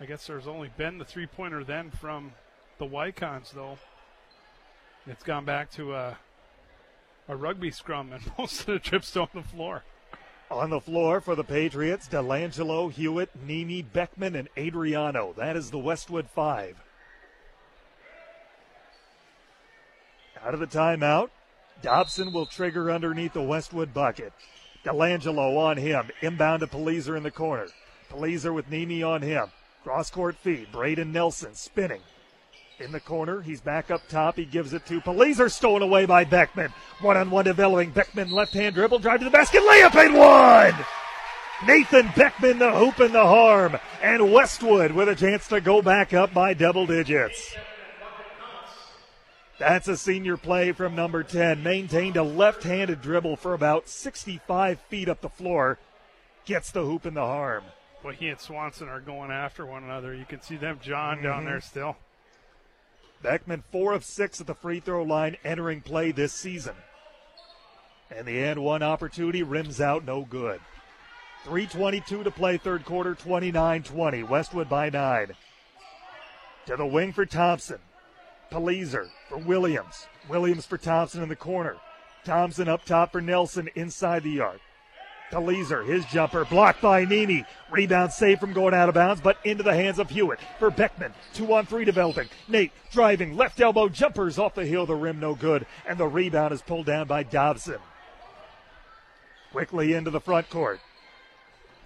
I 0.00 0.06
guess 0.06 0.26
there's 0.26 0.46
only 0.46 0.70
been 0.76 0.98
the 0.98 1.04
three-pointer 1.04 1.64
then 1.64 1.90
from 1.90 2.32
the 2.78 2.86
Wykons, 2.86 3.52
though. 3.52 3.78
It's 5.08 5.24
gone 5.24 5.44
back 5.44 5.70
to 5.72 5.94
a, 5.94 6.18
a 7.28 7.36
rugby 7.36 7.72
scrum, 7.72 8.12
and 8.12 8.22
most 8.38 8.60
of 8.60 8.66
the 8.66 8.78
trips 8.78 9.16
on 9.16 9.28
the 9.34 9.42
floor. 9.42 9.82
On 10.50 10.70
the 10.70 10.80
floor 10.80 11.20
for 11.20 11.34
the 11.34 11.42
Patriots, 11.42 12.08
Delangelo, 12.08 12.90
Hewitt, 12.90 13.30
Nemi, 13.46 13.82
Beckman, 13.82 14.36
and 14.36 14.48
Adriano. 14.56 15.34
That 15.36 15.56
is 15.56 15.70
the 15.70 15.78
Westwood 15.78 16.28
five. 16.28 16.76
Out 20.44 20.54
of 20.54 20.60
the 20.60 20.66
timeout, 20.66 21.30
Dobson 21.82 22.32
will 22.32 22.46
trigger 22.46 22.92
underneath 22.92 23.32
the 23.32 23.42
Westwood 23.42 23.92
bucket. 23.92 24.32
Delangelo 24.84 25.58
on 25.58 25.76
him. 25.78 26.10
Inbound 26.22 26.60
to 26.60 26.68
Palizer 26.68 27.16
in 27.16 27.24
the 27.24 27.30
corner. 27.32 27.66
Palizer 28.08 28.54
with 28.54 28.70
Nemi 28.70 29.02
on 29.02 29.22
him. 29.22 29.48
Cross 29.82 30.10
court 30.12 30.36
feed. 30.36 30.70
Braden 30.70 31.10
Nelson 31.10 31.54
spinning. 31.54 32.02
In 32.78 32.92
the 32.92 33.00
corner, 33.00 33.40
he's 33.40 33.60
back 33.62 33.90
up 33.90 34.06
top. 34.08 34.36
He 34.36 34.44
gives 34.44 34.74
it 34.74 34.84
to 34.86 35.00
Palizer, 35.00 35.50
stolen 35.50 35.82
away 35.82 36.04
by 36.04 36.24
Beckman. 36.24 36.72
One 37.00 37.16
on 37.16 37.30
one 37.30 37.46
developing. 37.46 37.90
Beckman 37.90 38.30
left 38.30 38.52
hand 38.52 38.74
dribble, 38.74 38.98
drive 38.98 39.20
to 39.20 39.24
the 39.24 39.30
basket, 39.30 39.62
layup 39.62 39.94
and 39.94 40.14
one! 40.14 40.74
Nathan 41.66 42.10
Beckman, 42.14 42.58
the 42.58 42.72
hoop 42.72 43.00
and 43.00 43.14
the 43.14 43.24
harm. 43.24 43.78
And 44.02 44.30
Westwood 44.30 44.92
with 44.92 45.08
a 45.08 45.14
chance 45.14 45.48
to 45.48 45.62
go 45.62 45.80
back 45.80 46.12
up 46.12 46.34
by 46.34 46.52
double 46.52 46.86
digits. 46.86 47.56
That's 49.58 49.88
a 49.88 49.96
senior 49.96 50.36
play 50.36 50.72
from 50.72 50.94
number 50.94 51.22
10. 51.22 51.62
Maintained 51.62 52.18
a 52.18 52.22
left 52.22 52.62
handed 52.62 53.00
dribble 53.00 53.36
for 53.36 53.54
about 53.54 53.88
65 53.88 54.78
feet 54.80 55.08
up 55.08 55.22
the 55.22 55.30
floor. 55.30 55.78
Gets 56.44 56.72
the 56.72 56.84
hoop 56.84 57.06
and 57.06 57.16
the 57.16 57.24
harm. 57.24 57.64
Well, 58.04 58.12
he 58.12 58.28
and 58.28 58.38
Swanson 58.38 58.88
are 58.88 59.00
going 59.00 59.30
after 59.30 59.64
one 59.64 59.82
another. 59.82 60.12
You 60.12 60.26
can 60.26 60.42
see 60.42 60.56
them 60.56 60.78
John 60.82 61.22
down 61.22 61.44
Mhm. 61.44 61.46
there 61.46 61.60
still. 61.62 61.96
Beckman, 63.22 63.64
four 63.72 63.92
of 63.92 64.04
six 64.04 64.40
at 64.40 64.46
the 64.46 64.54
free 64.54 64.80
throw 64.80 65.02
line 65.02 65.36
entering 65.44 65.80
play 65.80 66.12
this 66.12 66.32
season. 66.32 66.74
And 68.10 68.26
the 68.26 68.42
and 68.42 68.62
one 68.62 68.82
opportunity 68.82 69.42
rims 69.42 69.80
out 69.80 70.04
no 70.04 70.24
good. 70.24 70.60
3.22 71.44 72.24
to 72.24 72.30
play, 72.30 72.56
third 72.56 72.84
quarter, 72.84 73.14
29 73.14 73.82
20. 73.82 74.22
Westwood 74.24 74.68
by 74.68 74.90
nine. 74.90 75.32
To 76.66 76.76
the 76.76 76.86
wing 76.86 77.12
for 77.12 77.26
Thompson. 77.26 77.78
Palizer 78.50 79.08
for 79.28 79.38
Williams. 79.38 80.06
Williams 80.28 80.66
for 80.66 80.78
Thompson 80.78 81.22
in 81.22 81.28
the 81.28 81.36
corner. 81.36 81.76
Thompson 82.24 82.68
up 82.68 82.84
top 82.84 83.12
for 83.12 83.20
Nelson 83.20 83.68
inside 83.74 84.22
the 84.22 84.40
arc. 84.40 84.60
Palizer, 85.30 85.86
his 85.86 86.04
jumper 86.06 86.44
blocked 86.44 86.80
by 86.80 87.04
Nemi. 87.04 87.44
Rebound 87.70 88.12
saved 88.12 88.40
from 88.40 88.52
going 88.52 88.74
out 88.74 88.88
of 88.88 88.94
bounds, 88.94 89.20
but 89.20 89.38
into 89.44 89.62
the 89.62 89.74
hands 89.74 89.98
of 89.98 90.10
Hewitt 90.10 90.38
for 90.58 90.70
Beckman. 90.70 91.14
Two 91.34 91.52
on 91.52 91.66
three 91.66 91.84
developing. 91.84 92.28
Nate 92.48 92.72
driving, 92.92 93.36
left 93.36 93.60
elbow 93.60 93.88
jumpers 93.88 94.38
off 94.38 94.54
the 94.54 94.66
hill, 94.66 94.86
the 94.86 94.94
rim 94.94 95.20
no 95.20 95.34
good, 95.34 95.66
and 95.86 95.98
the 95.98 96.06
rebound 96.06 96.52
is 96.52 96.62
pulled 96.62 96.86
down 96.86 97.06
by 97.06 97.22
Dobson. 97.22 97.78
Quickly 99.52 99.94
into 99.94 100.10
the 100.10 100.20
front 100.20 100.48
court. 100.50 100.80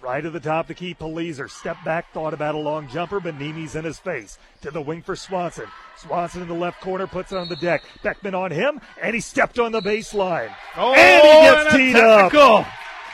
Right 0.01 0.25
at 0.25 0.33
the 0.33 0.39
top, 0.39 0.65
the 0.65 0.73
key 0.73 0.95
Palizer. 0.95 1.47
Step 1.47 1.77
back, 1.85 2.11
thought 2.11 2.33
about 2.33 2.55
a 2.55 2.57
long 2.57 2.87
jumper, 2.87 3.19
but 3.19 3.39
Nemi's 3.39 3.75
in 3.75 3.85
his 3.85 3.99
face. 3.99 4.39
To 4.61 4.71
the 4.71 4.81
wing 4.81 5.03
for 5.03 5.15
Swanson. 5.15 5.67
Swanson 5.95 6.41
in 6.41 6.47
the 6.47 6.55
left 6.55 6.81
corner 6.81 7.05
puts 7.05 7.31
it 7.31 7.37
on 7.37 7.49
the 7.49 7.55
deck. 7.57 7.83
Beckman 8.01 8.33
on 8.33 8.49
him, 8.49 8.81
and 8.99 9.13
he 9.13 9.21
stepped 9.21 9.59
on 9.59 9.71
the 9.71 9.79
baseline. 9.79 10.51
Oh, 10.75 10.93
and 10.95 11.27
he 11.27 11.51
gets 11.51 11.73
and 11.73 11.77
teed 11.77 11.95
up. 11.97 12.31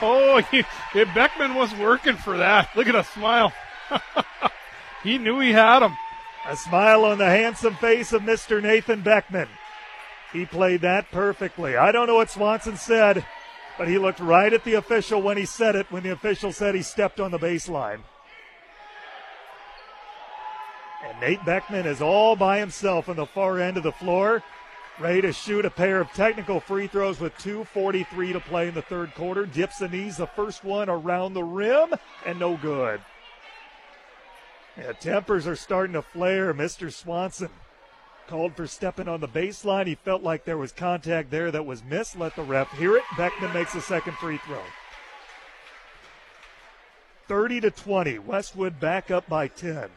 Oh, 0.00 0.38
he, 0.50 0.64
Beckman 0.94 1.54
was 1.54 1.74
working 1.74 2.16
for 2.16 2.36
that. 2.38 2.74
Look 2.76 2.86
at 2.86 2.94
a 2.94 3.04
smile. 3.04 3.52
he 5.02 5.18
knew 5.18 5.40
he 5.40 5.52
had 5.52 5.82
him. 5.82 5.96
A 6.46 6.56
smile 6.56 7.04
on 7.04 7.18
the 7.18 7.26
handsome 7.26 7.74
face 7.74 8.12
of 8.12 8.22
Mr. 8.22 8.62
Nathan 8.62 9.02
Beckman. 9.02 9.48
He 10.32 10.46
played 10.46 10.82
that 10.82 11.10
perfectly. 11.10 11.76
I 11.76 11.92
don't 11.92 12.06
know 12.06 12.16
what 12.16 12.30
Swanson 12.30 12.76
said, 12.76 13.24
but 13.76 13.88
he 13.88 13.98
looked 13.98 14.20
right 14.20 14.52
at 14.52 14.64
the 14.64 14.74
official 14.74 15.20
when 15.20 15.36
he 15.36 15.44
said 15.44 15.74
it, 15.74 15.90
when 15.90 16.02
the 16.02 16.12
official 16.12 16.52
said 16.52 16.74
he 16.74 16.82
stepped 16.82 17.20
on 17.20 17.30
the 17.30 17.38
baseline. 17.38 18.00
And 21.06 21.20
Nate 21.20 21.44
Beckman 21.44 21.86
is 21.86 22.02
all 22.02 22.36
by 22.36 22.58
himself 22.58 23.08
on 23.08 23.16
the 23.16 23.26
far 23.26 23.58
end 23.58 23.76
of 23.76 23.82
the 23.82 23.92
floor, 23.92 24.42
ready 25.00 25.22
to 25.22 25.32
shoot 25.32 25.64
a 25.64 25.70
pair 25.70 26.00
of 26.00 26.12
technical 26.12 26.60
free 26.60 26.86
throws 26.86 27.20
with 27.20 27.36
2.43 27.38 28.32
to 28.32 28.40
play 28.40 28.68
in 28.68 28.74
the 28.74 28.82
third 28.82 29.14
quarter. 29.14 29.46
Dips 29.46 29.78
the 29.78 29.88
knees, 29.88 30.16
the 30.16 30.26
first 30.26 30.64
one 30.64 30.88
around 30.88 31.34
the 31.34 31.44
rim, 31.44 31.94
and 32.26 32.38
no 32.38 32.56
good. 32.56 33.00
Yeah, 34.76 34.92
tempers 34.92 35.46
are 35.46 35.56
starting 35.56 35.94
to 35.94 36.02
flare. 36.02 36.54
Mr. 36.54 36.92
Swanson 36.92 37.50
called 38.28 38.54
for 38.54 38.66
stepping 38.66 39.08
on 39.08 39.20
the 39.20 39.28
baseline. 39.28 39.86
He 39.86 39.94
felt 39.96 40.22
like 40.22 40.44
there 40.44 40.58
was 40.58 40.70
contact 40.70 41.30
there 41.30 41.50
that 41.50 41.66
was 41.66 41.82
missed. 41.82 42.18
Let 42.18 42.36
the 42.36 42.42
ref 42.42 42.70
hear 42.72 42.96
it. 42.96 43.02
Beckman 43.16 43.52
makes 43.52 43.74
a 43.74 43.80
second 43.80 44.16
free 44.18 44.38
throw. 44.46 44.62
30 47.26 47.60
to 47.62 47.70
20. 47.70 48.18
Westwood 48.20 48.78
back 48.78 49.10
up 49.10 49.28
by 49.28 49.48
10. 49.48 49.88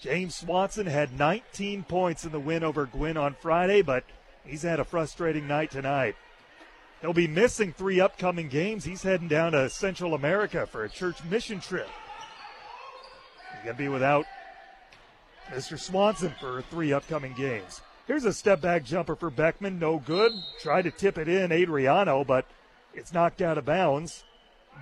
James 0.00 0.34
Swanson 0.36 0.86
had 0.86 1.18
19 1.18 1.82
points 1.84 2.24
in 2.24 2.32
the 2.32 2.40
win 2.40 2.62
over 2.62 2.86
Gwinn 2.86 3.16
on 3.16 3.34
Friday, 3.34 3.82
but 3.82 4.04
he's 4.44 4.62
had 4.62 4.78
a 4.78 4.84
frustrating 4.84 5.48
night 5.48 5.70
tonight. 5.70 6.14
He'll 7.00 7.12
be 7.12 7.26
missing 7.26 7.72
three 7.72 8.00
upcoming 8.00 8.48
games. 8.48 8.84
He's 8.84 9.02
heading 9.02 9.28
down 9.28 9.52
to 9.52 9.70
Central 9.70 10.14
America 10.14 10.66
for 10.66 10.84
a 10.84 10.88
church 10.88 11.22
mission 11.24 11.60
trip. 11.60 11.88
He's 13.52 13.64
going 13.64 13.76
to 13.76 13.82
be 13.82 13.88
without 13.88 14.26
Mr. 15.50 15.78
Swanson 15.78 16.34
for 16.40 16.62
three 16.62 16.92
upcoming 16.92 17.34
games. 17.34 17.80
Here's 18.06 18.24
a 18.24 18.32
step 18.32 18.60
back 18.60 18.84
jumper 18.84 19.14
for 19.14 19.30
Beckman. 19.30 19.78
No 19.78 19.98
good. 19.98 20.32
Tried 20.60 20.82
to 20.82 20.90
tip 20.90 21.18
it 21.18 21.28
in, 21.28 21.52
Adriano, 21.52 22.24
but 22.24 22.46
it's 22.94 23.12
knocked 23.12 23.42
out 23.42 23.58
of 23.58 23.64
bounds 23.64 24.24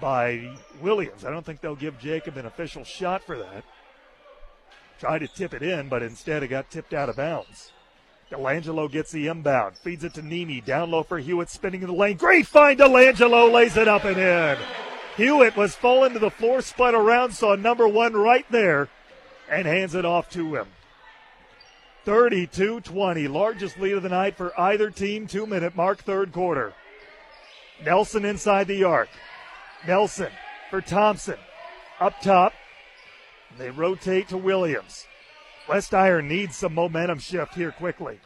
by 0.00 0.56
Williams. 0.80 1.24
I 1.24 1.30
don't 1.30 1.44
think 1.44 1.60
they'll 1.60 1.74
give 1.74 1.98
Jacob 1.98 2.36
an 2.36 2.46
official 2.46 2.84
shot 2.84 3.22
for 3.24 3.36
that. 3.38 3.64
Tried 4.98 5.18
to 5.18 5.28
tip 5.28 5.52
it 5.52 5.62
in, 5.62 5.88
but 5.88 6.02
instead 6.02 6.42
it 6.42 6.48
got 6.48 6.70
tipped 6.70 6.94
out 6.94 7.08
of 7.08 7.16
bounds. 7.16 7.72
Delangelo 8.30 8.90
gets 8.90 9.12
the 9.12 9.28
inbound, 9.28 9.76
feeds 9.76 10.02
it 10.02 10.14
to 10.14 10.22
Nemi, 10.22 10.60
down 10.60 10.90
low 10.90 11.02
for 11.02 11.18
Hewitt, 11.18 11.48
spinning 11.48 11.82
in 11.82 11.86
the 11.86 11.94
lane. 11.94 12.16
Great 12.16 12.46
find, 12.46 12.78
Delangelo 12.78 13.52
lays 13.52 13.76
it 13.76 13.86
up 13.86 14.04
and 14.04 14.18
in. 14.18 14.58
Hewitt 15.16 15.56
was 15.56 15.76
falling 15.76 16.12
to 16.14 16.18
the 16.18 16.30
floor, 16.30 16.60
spun 16.60 16.94
around, 16.94 17.32
saw 17.32 17.54
number 17.54 17.86
one 17.86 18.14
right 18.14 18.44
there, 18.50 18.88
and 19.48 19.66
hands 19.66 19.94
it 19.94 20.04
off 20.04 20.28
to 20.30 20.56
him. 20.56 20.66
32 22.04 22.80
20, 22.80 23.28
largest 23.28 23.78
lead 23.78 23.94
of 23.94 24.02
the 24.02 24.08
night 24.08 24.36
for 24.36 24.58
either 24.58 24.90
team, 24.90 25.26
two 25.26 25.46
minute 25.46 25.76
mark, 25.76 25.98
third 25.98 26.32
quarter. 26.32 26.72
Nelson 27.84 28.24
inside 28.24 28.66
the 28.68 28.84
arc. 28.84 29.08
Nelson 29.86 30.30
for 30.70 30.80
Thompson. 30.80 31.38
Up 32.00 32.20
top. 32.20 32.52
They 33.58 33.70
rotate 33.70 34.28
to 34.28 34.36
Williams. 34.36 35.06
West 35.68 35.94
Iron 35.94 36.28
needs 36.28 36.56
some 36.56 36.74
momentum 36.74 37.18
shift 37.18 37.54
here 37.54 37.72
quickly. 37.72 38.20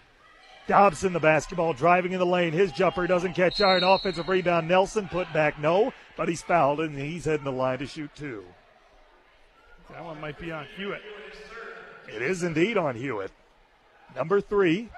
Dobson, 0.66 1.12
the 1.12 1.20
basketball, 1.20 1.72
driving 1.72 2.12
in 2.12 2.18
the 2.18 2.26
lane. 2.26 2.52
His 2.52 2.70
jumper 2.72 3.06
doesn't 3.06 3.34
catch 3.34 3.60
iron. 3.60 3.82
Offensive 3.82 4.28
rebound. 4.28 4.68
Nelson 4.68 5.08
put 5.08 5.32
back 5.32 5.58
no, 5.58 5.92
but 6.16 6.28
he's 6.28 6.42
fouled 6.42 6.80
and 6.80 6.96
he's 6.96 7.24
heading 7.24 7.44
the 7.44 7.52
line 7.52 7.78
to 7.78 7.86
shoot 7.86 8.10
two. 8.14 8.44
That 9.90 10.04
one 10.04 10.20
might 10.20 10.38
be 10.38 10.52
on 10.52 10.66
Hewitt. 10.76 11.02
It 12.08 12.22
is 12.22 12.42
indeed 12.42 12.76
on 12.76 12.94
Hewitt. 12.94 13.32
Number 14.14 14.40
three. 14.40 14.90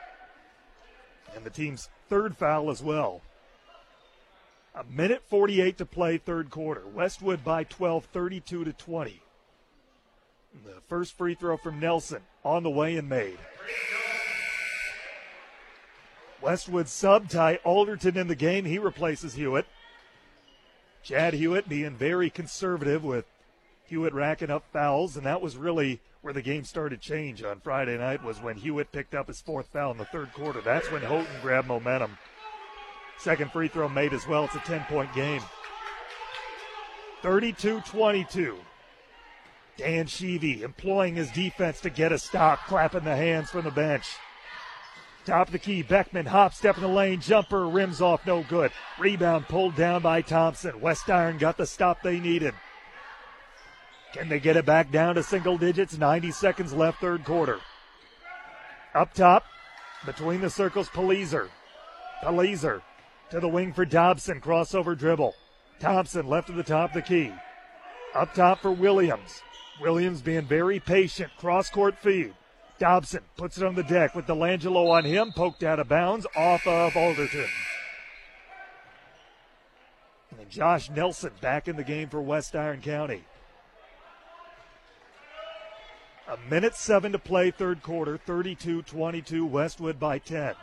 And 1.35 1.45
the 1.45 1.51
team's 1.51 1.89
third 2.11 2.37
foul 2.37 2.71
as 2.71 2.83
well. 2.83 3.23
A 4.75 4.85
minute 4.85 5.23
48 5.29 5.79
to 5.79 5.87
play, 5.87 6.19
third 6.19 6.51
quarter. 6.51 6.87
Westwood 6.87 7.43
by 7.43 7.65
12, 7.65 8.07
32 8.07 8.65
to 8.65 8.73
20. 8.73 9.22
The 10.65 10.81
first 10.89 11.17
free 11.17 11.35
throw 11.35 11.57
from 11.57 11.81
Nelson 11.81 12.23
on 12.45 12.63
the 12.63 12.71
way 12.71 12.97
and 12.97 13.09
made. 13.09 13.39
Westwood 16.41 16.89
sub 16.89 17.29
tie 17.29 17.61
Alderton 17.65 18.17
in 18.17 18.27
the 18.27 18.35
game. 18.35 18.65
He 18.65 18.79
replaces 18.79 19.35
Hewitt. 19.35 19.67
Chad 21.03 21.35
Hewitt 21.35 21.69
being 21.69 21.97
very 21.97 22.31
conservative 22.31 23.05
with 23.05 23.25
Hewitt 23.85 24.13
racking 24.13 24.51
up 24.51 24.65
fouls, 24.73 25.17
and 25.17 25.27
that 25.27 25.41
was 25.41 25.57
really 25.57 26.01
where 26.21 26.33
the 26.33 26.43
game 26.43 26.65
started 26.65 27.03
to 27.03 27.09
change 27.09 27.43
on 27.43 27.61
Friday 27.61 27.99
night 27.99 28.23
was 28.23 28.41
when 28.41 28.57
Hewitt 28.57 28.93
picked 28.93 29.15
up 29.15 29.27
his 29.27 29.41
fourth 29.41 29.67
foul 29.73 29.91
in 29.91 29.99
the 29.99 30.05
third 30.07 30.33
quarter. 30.33 30.61
That's 30.61 30.91
when 30.91 31.03
Houghton 31.03 31.41
grabbed 31.43 31.69
momentum. 31.69 32.17
Second 33.19 33.53
free 33.53 33.69
throw 33.69 33.89
made 33.89 34.13
as 34.13 34.27
well. 34.27 34.45
It's 34.45 34.55
a 34.55 34.61
10 34.61 34.85
point 34.85 35.13
game. 35.15 35.43
32 37.23 37.81
22. 37.83 38.59
Dan 39.77 40.07
Sheevy 40.07 40.63
employing 40.63 41.15
his 41.15 41.31
defense 41.31 41.81
to 41.81 41.91
get 41.91 42.13
a 42.13 42.19
stop, 42.19 42.67
clapping 42.67 43.05
the 43.05 43.17
hands 43.17 43.51
from 43.51 43.65
the 43.65 43.71
bench. 43.71 44.07
Top 45.25 45.49
of 45.49 45.53
the 45.53 45.59
key, 45.59 45.83
Beckman 45.83 46.27
hop 46.27 46.53
step 46.53 46.77
in 46.77 46.83
the 46.83 46.89
lane, 46.89 47.21
jumper 47.21 47.69
rims 47.69 48.01
off, 48.01 48.27
no 48.27 48.43
good. 48.43 48.73
Rebound 48.99 49.47
pulled 49.47 49.77
down 49.77 50.03
by 50.03 50.21
Thompson. 50.21 50.81
West 50.81 51.09
Iron 51.09 51.39
got 51.39 51.57
the 51.57 51.67
stop 51.67 52.03
they 52.03 52.19
needed. 52.19 52.55
Can 54.13 54.29
they 54.29 54.41
get 54.41 54.57
it 54.57 54.67
back 54.67 54.91
down 54.91 55.15
to 55.15 55.23
single 55.23 55.57
digits? 55.57 55.97
90 55.97 56.33
seconds 56.33 56.73
left, 56.73 57.01
third 57.01 57.25
quarter. 57.25 57.61
Up 58.95 59.15
top, 59.15 59.45
between 60.05 60.41
the 60.41 60.51
circles, 60.51 60.89
Palizer. 60.89 61.49
Palizer 62.23 62.83
to 63.31 63.41
the 63.41 63.49
wing 63.49 63.73
for 63.73 63.85
Dobson, 63.85 64.41
crossover 64.41 64.99
dribble. 64.99 65.35
Thompson 65.81 66.27
left 66.27 66.51
at 66.51 66.57
the 66.57 66.63
top 66.63 66.91
of 66.91 66.95
the 66.95 67.03
key. 67.03 67.33
Up 68.15 68.35
top 68.35 68.61
for 68.61 68.73
Williams. 68.73 69.43
Williams 69.83 70.23
being 70.23 70.47
very 70.47 70.79
patient, 70.79 71.33
cross 71.37 71.69
court 71.69 71.99
feed. 71.99 72.33
Dobson 72.79 73.23
puts 73.37 73.59
it 73.59 73.65
on 73.65 73.75
the 73.75 73.83
deck 73.83 74.15
with 74.15 74.27
Delangelo 74.27 74.91
on 74.91 75.05
him, 75.05 75.33
poked 75.33 75.65
out 75.65 75.81
of 75.81 75.89
bounds 75.89 76.25
off 76.37 76.67
of 76.67 76.97
Alderton. 76.97 77.49
And 80.39 80.49
Josh 80.49 80.89
Nelson 80.89 81.33
back 81.41 81.67
in 81.67 81.77
the 81.77 81.85
game 81.85 82.09
for 82.09 82.23
West 82.23 82.55
Iron 82.55 82.81
County. 82.81 83.25
A 86.29 86.39
minute 86.49 86.77
seven 86.77 87.11
to 87.13 87.19
play, 87.19 87.51
third 87.51 87.83
quarter, 87.83 88.17
32 88.17 88.83
22, 88.83 89.45
Westwood 89.45 89.99
by 89.99 90.19
10. 90.19 90.55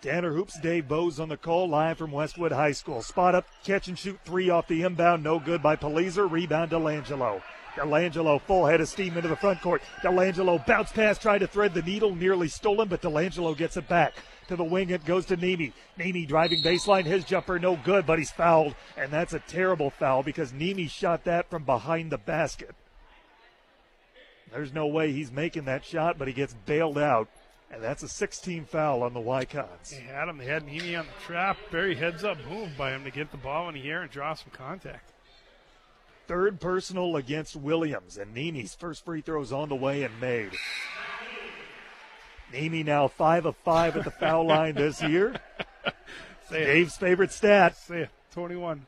Tanner 0.00 0.32
Hoops, 0.32 0.58
Dave 0.58 0.88
Bose 0.88 1.20
on 1.20 1.28
the 1.28 1.36
call, 1.36 1.68
live 1.68 1.98
from 1.98 2.10
Westwood 2.10 2.50
High 2.50 2.72
School. 2.72 3.02
Spot 3.02 3.36
up, 3.36 3.46
catch 3.62 3.86
and 3.86 3.96
shoot 3.96 4.18
three 4.24 4.50
off 4.50 4.66
the 4.66 4.82
inbound, 4.82 5.22
no 5.22 5.38
good 5.38 5.62
by 5.62 5.76
Palizer. 5.76 6.28
Rebound 6.28 6.72
Delangelo. 6.72 7.40
Delangelo 7.76 8.40
full 8.42 8.66
head 8.66 8.80
of 8.80 8.88
steam 8.88 9.16
into 9.16 9.28
the 9.28 9.36
front 9.36 9.60
court. 9.62 9.82
Delangelo 10.02 10.64
bounce 10.66 10.92
pass, 10.92 11.18
tried 11.18 11.38
to 11.38 11.46
thread 11.46 11.74
the 11.74 11.82
needle, 11.82 12.14
nearly 12.14 12.48
stolen, 12.48 12.88
but 12.88 13.02
Delangelo 13.02 13.56
gets 13.56 13.76
it 13.76 13.88
back. 13.88 14.14
To 14.48 14.56
the 14.56 14.64
wing, 14.64 14.90
it 14.90 15.04
goes 15.04 15.24
to 15.26 15.36
Nemi. 15.36 15.72
Nemi 15.96 16.26
driving 16.26 16.62
baseline, 16.62 17.04
his 17.04 17.24
jumper 17.24 17.58
no 17.58 17.76
good, 17.76 18.04
but 18.04 18.18
he's 18.18 18.30
fouled, 18.30 18.74
and 18.96 19.10
that's 19.10 19.32
a 19.32 19.38
terrible 19.38 19.90
foul 19.90 20.22
because 20.22 20.52
Nemi 20.52 20.86
shot 20.88 21.24
that 21.24 21.48
from 21.48 21.64
behind 21.64 22.12
the 22.12 22.18
basket. 22.18 22.74
There's 24.52 24.72
no 24.72 24.86
way 24.86 25.12
he's 25.12 25.32
making 25.32 25.64
that 25.64 25.84
shot, 25.84 26.18
but 26.18 26.28
he 26.28 26.34
gets 26.34 26.54
bailed 26.66 26.98
out. 26.98 27.28
And 27.70 27.82
that's 27.82 28.02
a 28.02 28.08
16 28.08 28.66
foul 28.66 29.02
on 29.02 29.14
the 29.14 29.20
Wykons. 29.20 29.88
They 29.88 30.02
had 30.02 30.28
him. 30.28 30.36
They 30.36 30.44
had 30.44 30.66
Nemi 30.66 30.94
on 30.94 31.06
the 31.06 31.24
trap. 31.24 31.56
Very 31.70 31.94
heads 31.94 32.22
up 32.22 32.36
move 32.46 32.76
by 32.76 32.90
him 32.90 33.02
to 33.04 33.10
get 33.10 33.30
the 33.30 33.38
ball 33.38 33.70
in 33.70 33.74
the 33.74 33.88
air 33.88 34.02
and 34.02 34.10
draw 34.10 34.34
some 34.34 34.50
contact. 34.52 35.11
Third 36.32 36.60
personal 36.60 37.16
against 37.16 37.54
Williams, 37.56 38.16
and 38.16 38.34
Nemi's 38.34 38.74
first 38.74 39.04
free 39.04 39.20
throws 39.20 39.52
on 39.52 39.68
the 39.68 39.74
way 39.74 40.02
and 40.02 40.18
made. 40.18 40.52
Nini 42.50 42.82
now 42.82 43.06
five 43.06 43.44
of 43.44 43.54
five 43.54 43.98
at 43.98 44.04
the 44.04 44.10
foul 44.10 44.46
line 44.46 44.74
this 44.74 45.02
year. 45.02 45.34
Dave's 46.50 46.96
favorite 46.96 47.32
stat. 47.32 47.76
Say 47.76 48.04
it. 48.04 48.10
21. 48.32 48.86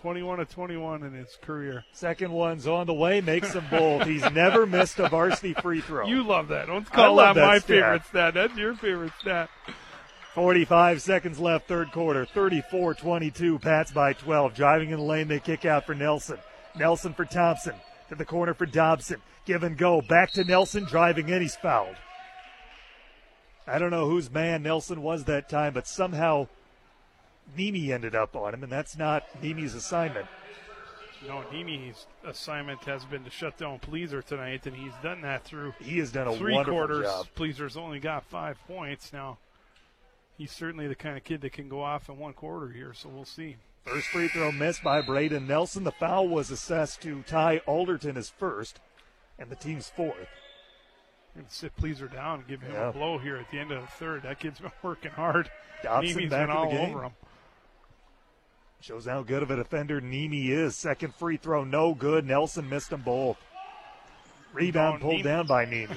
21 0.00 0.40
of 0.40 0.48
21 0.48 1.02
in 1.02 1.12
his 1.12 1.36
career. 1.42 1.84
Second 1.92 2.32
one's 2.32 2.66
on 2.66 2.86
the 2.86 2.94
way, 2.94 3.20
makes 3.20 3.52
them 3.52 3.66
both. 3.70 4.06
He's 4.06 4.24
never 4.30 4.64
missed 4.64 4.98
a 5.00 5.10
varsity 5.10 5.52
free 5.52 5.82
throw. 5.82 6.06
You 6.06 6.22
love 6.22 6.48
that. 6.48 6.66
Don't 6.66 6.90
call 6.90 7.16
that, 7.16 7.34
that 7.34 7.46
my 7.46 7.58
stat. 7.58 7.68
favorite 7.68 8.06
stat. 8.06 8.32
That's 8.32 8.56
your 8.56 8.74
favorite 8.74 9.12
stat. 9.20 9.50
45 10.34 11.02
seconds 11.02 11.38
left, 11.38 11.68
third 11.68 11.92
quarter. 11.92 12.24
34 12.24 12.94
22. 12.94 13.58
Pats 13.58 13.92
by 13.92 14.12
12. 14.14 14.54
Driving 14.54 14.90
in 14.90 14.96
the 14.98 15.02
lane, 15.04 15.28
they 15.28 15.40
kick 15.40 15.64
out 15.64 15.84
for 15.84 15.94
Nelson. 15.94 16.38
Nelson 16.76 17.12
for 17.12 17.24
Thompson. 17.24 17.74
To 18.08 18.14
the 18.14 18.24
corner 18.24 18.54
for 18.54 18.66
Dobson. 18.66 19.20
Give 19.44 19.62
and 19.62 19.76
go. 19.76 20.00
Back 20.00 20.32
to 20.32 20.44
Nelson. 20.44 20.84
Driving 20.84 21.28
in. 21.28 21.42
He's 21.42 21.56
fouled. 21.56 21.96
I 23.66 23.78
don't 23.78 23.90
know 23.90 24.08
whose 24.08 24.30
man 24.30 24.62
Nelson 24.62 25.02
was 25.02 25.24
that 25.24 25.48
time, 25.48 25.74
but 25.74 25.86
somehow 25.86 26.48
Nemi 27.56 27.92
ended 27.92 28.14
up 28.14 28.34
on 28.34 28.54
him, 28.54 28.62
and 28.62 28.72
that's 28.72 28.96
not 28.96 29.24
Nemi's 29.42 29.74
assignment. 29.74 30.26
No, 31.28 31.44
Nemi's 31.52 32.06
assignment 32.24 32.80
has 32.84 33.04
been 33.04 33.22
to 33.22 33.30
shut 33.30 33.56
down 33.56 33.78
Palizer 33.78 34.24
tonight, 34.24 34.66
and 34.66 34.74
he's 34.74 34.92
done 35.02 35.20
that 35.20 35.44
through 35.44 35.72
He 35.80 35.98
has 35.98 36.10
done 36.10 36.26
a 36.26 36.36
three 36.36 36.60
quarters. 36.64 37.04
job. 37.06 37.26
Palizer's 37.36 37.76
only 37.76 38.00
got 38.00 38.24
five 38.24 38.58
points 38.66 39.12
now. 39.12 39.38
He's 40.38 40.50
certainly 40.52 40.88
the 40.88 40.94
kind 40.94 41.16
of 41.16 41.24
kid 41.24 41.40
that 41.42 41.52
can 41.52 41.68
go 41.68 41.82
off 41.82 42.08
in 42.08 42.18
one 42.18 42.32
quarter 42.32 42.68
here, 42.68 42.92
so 42.94 43.08
we'll 43.08 43.24
see. 43.24 43.56
First 43.84 44.06
free 44.08 44.28
throw 44.28 44.50
missed 44.52 44.82
by 44.82 45.00
Braden 45.02 45.46
Nelson. 45.46 45.84
The 45.84 45.92
foul 45.92 46.28
was 46.28 46.50
assessed 46.50 47.00
to 47.02 47.22
Ty 47.22 47.58
Alderton 47.66 48.16
as 48.16 48.30
first, 48.30 48.80
and 49.38 49.50
the 49.50 49.56
team's 49.56 49.88
fourth. 49.90 50.28
Going 51.34 51.46
sit 51.48 51.76
Palizer 51.76 52.12
down 52.12 52.40
and 52.40 52.48
give 52.48 52.60
him 52.62 52.72
Yeah. 52.72 52.88
a 52.90 52.92
blow 52.92 53.18
here 53.18 53.36
at 53.36 53.50
the 53.50 53.58
end 53.58 53.72
of 53.72 53.80
the 53.82 53.86
third. 53.88 54.22
That 54.22 54.38
kid's 54.38 54.60
been 54.60 54.70
working 54.82 55.10
hard. 55.12 55.50
Dobson 55.82 56.14
Nemi's 56.16 56.30
back 56.30 56.48
been 56.48 56.56
all 56.56 56.70
game. 56.70 56.90
over 56.94 57.04
him. 57.04 57.12
Shows 58.80 59.06
how 59.06 59.22
good 59.22 59.42
of 59.42 59.50
a 59.50 59.56
defender 59.56 60.00
Nemi 60.00 60.50
is. 60.50 60.76
Second 60.76 61.14
free 61.14 61.36
throw, 61.36 61.62
no 61.64 61.94
good. 61.94 62.26
Nelson 62.26 62.68
missed 62.68 62.90
them 62.90 63.02
both. 63.02 63.38
Rebound 64.52 65.00
pulled 65.00 65.12
Nemi. 65.14 65.22
down 65.22 65.46
by 65.46 65.64
Nemi. 65.64 65.96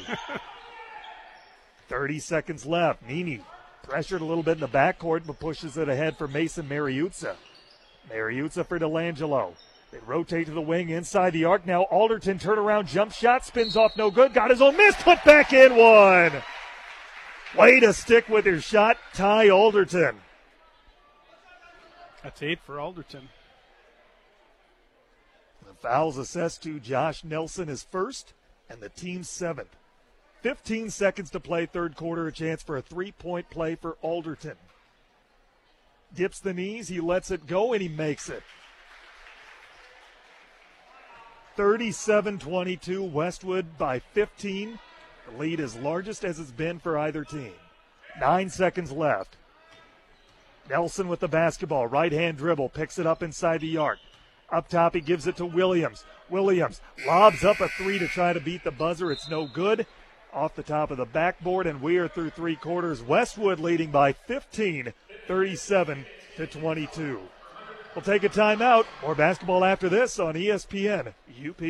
30 1.90 2.20
seconds 2.20 2.66
left. 2.66 3.02
Nemi 3.04 3.42
pressured 3.88 4.22
a 4.22 4.26
little 4.26 4.44
bit 4.44 4.56
in 4.56 4.60
the 4.60 4.68
backcourt, 4.68 5.26
but 5.26 5.40
pushes 5.40 5.78
it 5.78 5.90
ahead 5.90 6.18
for 6.18 6.28
Mason 6.28 6.68
Mariuzza. 6.68 7.36
Mariuzza 8.10 8.66
for 8.66 8.80
Delangelo. 8.80 9.54
They 9.92 10.00
rotate 10.06 10.48
to 10.48 10.52
the 10.52 10.62
wing 10.62 10.90
inside 10.90 11.32
the 11.32 11.46
arc. 11.46 11.66
Now 11.66 11.84
Alderton 11.84 12.40
turnaround 12.40 12.88
jump 12.88 13.14
shot 13.14 13.46
spins 13.46 13.78
off 13.78 13.96
no 13.96 14.12
good. 14.12 14.34
Got 14.34 14.50
his 14.50 14.62
own 14.62 14.76
miss. 14.76 14.96
Put 14.98 15.24
back 15.24 15.54
in 15.54 15.76
one. 15.76 16.34
Way 17.58 17.80
to 17.80 17.94
stick 17.94 18.28
with 18.28 18.46
your 18.46 18.60
shot, 18.60 18.98
Ty 19.14 19.50
Alderton. 19.50 20.18
That's 22.24 22.42
eight 22.42 22.60
for 22.66 22.80
Alderton. 22.80 23.30
The 25.66 25.74
fouls 25.76 26.18
assessed 26.18 26.64
to 26.64 26.80
Josh 26.80 27.24
Nelson 27.24 27.70
is 27.70 27.84
first, 27.84 28.34
and 28.70 28.82
the 28.82 28.90
team's 28.90 29.30
seventh. 29.30 29.76
15 30.46 30.92
seconds 30.92 31.32
to 31.32 31.40
play, 31.40 31.66
third 31.66 31.96
quarter, 31.96 32.28
a 32.28 32.32
chance 32.32 32.62
for 32.62 32.78
a 32.78 32.82
three 32.84 33.12
point 33.12 33.50
play 33.50 33.74
for 33.74 33.98
Alderton. 34.04 34.58
Dips 36.14 36.40
the 36.40 36.54
knees, 36.54 36.88
he 36.88 37.00
lets 37.00 37.32
it 37.32 37.48
go, 37.48 37.74
and 37.74 37.82
he 37.82 37.90
makes 37.90 38.30
it. 38.30 38.44
37 41.56 42.38
22, 42.38 43.04
Westwood 43.04 43.76
by 43.80 43.98
15. 43.98 44.78
The 45.32 45.38
lead 45.40 45.60
is 45.60 45.76
largest 45.78 46.24
as 46.24 46.38
it's 46.38 46.52
been 46.52 46.78
for 46.78 46.96
either 46.96 47.24
team. 47.24 47.54
Nine 48.22 48.52
seconds 48.52 48.92
left. 48.92 49.38
Nelson 50.70 51.08
with 51.08 51.22
the 51.22 51.28
basketball, 51.28 51.88
right 51.88 52.12
hand 52.12 52.38
dribble, 52.38 52.70
picks 52.70 53.00
it 53.00 53.08
up 53.08 53.24
inside 53.24 53.62
the 53.62 53.78
arc. 53.78 53.98
Up 54.52 54.68
top, 54.68 54.94
he 54.94 55.02
gives 55.02 55.26
it 55.26 55.38
to 55.38 55.46
Williams. 55.48 56.06
Williams 56.30 56.82
lobs 57.08 57.44
up 57.44 57.62
a 57.62 57.68
three 57.68 57.98
to 57.98 58.08
try 58.08 58.32
to 58.32 58.40
beat 58.40 58.64
the 58.64 58.70
buzzer. 58.70 59.12
It's 59.12 59.28
no 59.28 59.48
good. 59.48 59.88
Off 60.36 60.54
the 60.54 60.64
top 60.64 60.92
of 60.92 60.98
the 60.98 61.06
backboard, 61.06 61.66
and 61.66 61.82
we 61.82 61.96
are 61.96 62.10
through 62.10 62.30
three 62.30 62.58
quarters. 62.58 63.02
Westwood 63.02 63.58
leading 63.58 63.90
by 63.90 64.12
15, 64.12 64.92
37 65.30 66.06
to 66.36 66.46
22. 66.46 67.22
We'll 67.96 68.04
take 68.04 68.26
a 68.26 68.30
timeout. 68.30 68.86
More 69.02 69.16
basketball 69.16 69.64
after 69.64 69.88
this 69.88 70.20
on 70.20 70.34
ESPN 70.34 71.14
UP. 71.48 71.62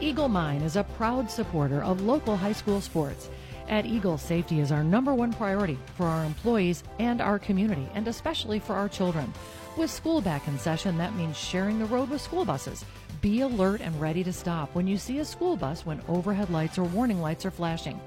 Eagle 0.00 0.28
Mine 0.28 0.60
is 0.60 0.76
a 0.76 0.84
proud 0.84 1.30
supporter 1.30 1.82
of 1.82 2.02
local 2.02 2.36
high 2.36 2.52
school 2.52 2.82
sports. 2.82 3.30
At 3.70 3.86
Eagle, 3.86 4.18
safety 4.18 4.60
is 4.60 4.70
our 4.70 4.84
number 4.84 5.14
one 5.14 5.32
priority 5.32 5.78
for 5.96 6.04
our 6.04 6.26
employees 6.26 6.84
and 6.98 7.22
our 7.22 7.38
community, 7.38 7.88
and 7.94 8.06
especially 8.06 8.58
for 8.58 8.74
our 8.74 8.90
children. 8.90 9.32
With 9.78 9.90
school 9.90 10.20
back 10.20 10.46
in 10.46 10.58
session, 10.58 10.98
that 10.98 11.14
means 11.14 11.38
sharing 11.38 11.78
the 11.78 11.86
road 11.86 12.10
with 12.10 12.20
school 12.20 12.44
buses. 12.44 12.84
Be 13.24 13.40
alert 13.40 13.80
and 13.80 13.98
ready 13.98 14.22
to 14.22 14.34
stop 14.34 14.74
when 14.74 14.86
you 14.86 14.98
see 14.98 15.20
a 15.20 15.24
school 15.24 15.56
bus 15.56 15.86
when 15.86 15.98
overhead 16.08 16.50
lights 16.50 16.76
or 16.76 16.84
warning 16.84 17.22
lights 17.22 17.46
are 17.46 17.50
flashing. 17.50 17.98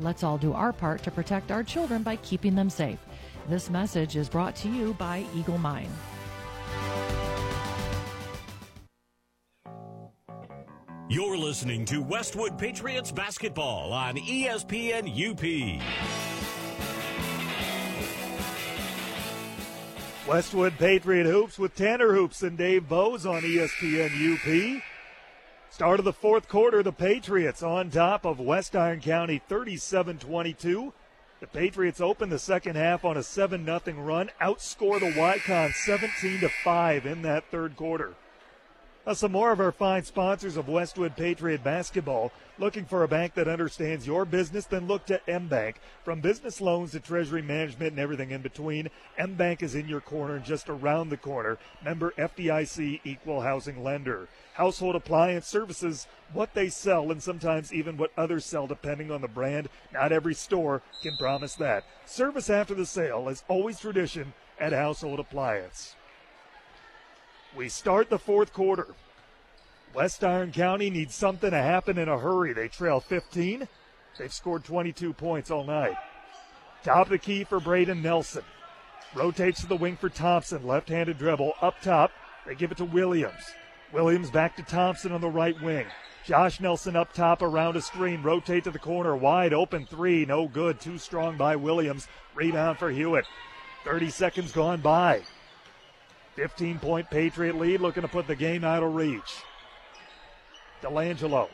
Let's 0.00 0.24
all 0.24 0.36
do 0.36 0.52
our 0.52 0.72
part 0.72 1.00
to 1.04 1.12
protect 1.12 1.52
our 1.52 1.62
children 1.62 2.02
by 2.02 2.16
keeping 2.16 2.56
them 2.56 2.68
safe. 2.68 2.98
This 3.48 3.70
message 3.70 4.16
is 4.16 4.28
brought 4.28 4.56
to 4.56 4.68
you 4.68 4.94
by 4.94 5.26
Eagle 5.32 5.58
Mine. 5.58 5.92
You're 11.08 11.38
listening 11.38 11.84
to 11.84 12.02
Westwood 12.02 12.58
Patriots 12.58 13.12
basketball 13.12 13.92
on 13.92 14.16
ESPN 14.16 15.06
UP. 15.06 16.33
Westwood 20.26 20.78
Patriot 20.78 21.26
Hoops 21.26 21.58
with 21.58 21.74
Tanner 21.74 22.14
Hoops 22.14 22.42
and 22.42 22.56
Dave 22.56 22.88
Bose 22.88 23.26
on 23.26 23.42
ESPN 23.42 24.78
UP. 24.78 24.82
Start 25.70 25.98
of 25.98 26.06
the 26.06 26.14
fourth 26.14 26.48
quarter, 26.48 26.82
the 26.82 26.92
Patriots 26.92 27.62
on 27.62 27.90
top 27.90 28.24
of 28.24 28.40
West 28.40 28.74
Iron 28.74 29.00
County 29.00 29.42
37 29.46 30.18
22. 30.18 30.94
The 31.40 31.46
Patriots 31.46 32.00
open 32.00 32.30
the 32.30 32.38
second 32.38 32.76
half 32.76 33.04
on 33.04 33.18
a 33.18 33.22
7 33.22 33.66
0 33.66 33.80
run, 33.98 34.30
outscore 34.40 34.98
the 34.98 35.12
Wykon 35.12 35.74
17 35.74 36.48
5 36.48 37.04
in 37.04 37.20
that 37.20 37.44
third 37.50 37.76
quarter. 37.76 38.14
Now, 39.06 39.12
some 39.12 39.32
more 39.32 39.52
of 39.52 39.60
our 39.60 39.70
fine 39.70 40.02
sponsors 40.04 40.56
of 40.56 40.66
Westwood 40.66 41.14
Patriot 41.14 41.62
basketball. 41.62 42.32
Looking 42.58 42.86
for 42.86 43.02
a 43.02 43.08
bank 43.08 43.34
that 43.34 43.48
understands 43.48 44.06
your 44.06 44.24
business? 44.24 44.64
Then 44.64 44.86
look 44.86 45.04
to 45.06 45.20
M 45.28 45.46
Bank. 45.46 45.76
From 46.04 46.22
business 46.22 46.58
loans 46.58 46.92
to 46.92 47.00
treasury 47.00 47.42
management 47.42 47.90
and 47.90 47.98
everything 47.98 48.30
in 48.30 48.40
between, 48.40 48.88
M 49.18 49.34
Bank 49.34 49.62
is 49.62 49.74
in 49.74 49.88
your 49.88 50.00
corner 50.00 50.36
and 50.36 50.44
just 50.44 50.70
around 50.70 51.10
the 51.10 51.18
corner. 51.18 51.58
Member 51.84 52.14
FDIC 52.16 53.00
Equal 53.04 53.42
Housing 53.42 53.84
Lender. 53.84 54.26
Household 54.54 54.94
appliance 54.94 55.46
services, 55.46 56.06
what 56.32 56.54
they 56.54 56.70
sell, 56.70 57.10
and 57.10 57.22
sometimes 57.22 57.74
even 57.74 57.98
what 57.98 58.12
others 58.16 58.46
sell, 58.46 58.66
depending 58.66 59.10
on 59.10 59.20
the 59.20 59.28
brand. 59.28 59.68
Not 59.92 60.12
every 60.12 60.34
store 60.34 60.80
can 61.02 61.18
promise 61.18 61.56
that. 61.56 61.84
Service 62.06 62.48
after 62.48 62.74
the 62.74 62.86
sale 62.86 63.28
is 63.28 63.44
always 63.48 63.78
tradition 63.78 64.32
at 64.58 64.72
Household 64.72 65.20
Appliance. 65.20 65.94
We 67.56 67.68
start 67.68 68.10
the 68.10 68.18
fourth 68.18 68.52
quarter. 68.52 68.88
West 69.94 70.24
Iron 70.24 70.50
County 70.50 70.90
needs 70.90 71.14
something 71.14 71.50
to 71.50 71.62
happen 71.62 71.98
in 71.98 72.08
a 72.08 72.18
hurry. 72.18 72.52
They 72.52 72.66
trail 72.66 72.98
15. 72.98 73.68
They've 74.18 74.32
scored 74.32 74.64
22 74.64 75.12
points 75.12 75.50
all 75.52 75.64
night. 75.64 75.96
Top 76.82 77.06
of 77.06 77.10
the 77.10 77.18
key 77.18 77.44
for 77.44 77.60
Braden 77.60 78.02
Nelson. 78.02 78.42
Rotates 79.14 79.60
to 79.60 79.68
the 79.68 79.76
wing 79.76 79.96
for 79.96 80.08
Thompson. 80.08 80.66
Left 80.66 80.88
handed 80.88 81.18
dribble 81.18 81.52
up 81.62 81.80
top. 81.80 82.10
They 82.44 82.56
give 82.56 82.72
it 82.72 82.78
to 82.78 82.84
Williams. 82.84 83.42
Williams 83.92 84.30
back 84.30 84.56
to 84.56 84.62
Thompson 84.64 85.12
on 85.12 85.20
the 85.20 85.30
right 85.30 85.60
wing. 85.62 85.86
Josh 86.24 86.58
Nelson 86.58 86.96
up 86.96 87.12
top 87.12 87.42
around 87.42 87.76
a 87.76 87.80
screen. 87.80 88.22
Rotate 88.22 88.64
to 88.64 88.72
the 88.72 88.78
corner. 88.78 89.14
Wide 89.14 89.52
open 89.52 89.86
three. 89.86 90.24
No 90.24 90.48
good. 90.48 90.80
Too 90.80 90.98
strong 90.98 91.36
by 91.36 91.54
Williams. 91.54 92.08
Rebound 92.34 92.78
for 92.78 92.90
Hewitt. 92.90 93.26
30 93.84 94.10
seconds 94.10 94.50
gone 94.50 94.80
by. 94.80 95.22
15 96.36 96.78
point 96.78 97.10
Patriot 97.10 97.56
lead. 97.56 97.80
Looking 97.80 98.02
to 98.02 98.08
put 98.08 98.26
the 98.26 98.36
game 98.36 98.64
out 98.64 98.82
of 98.82 98.94
reach. 98.94 99.42
Delangelo 100.82 101.48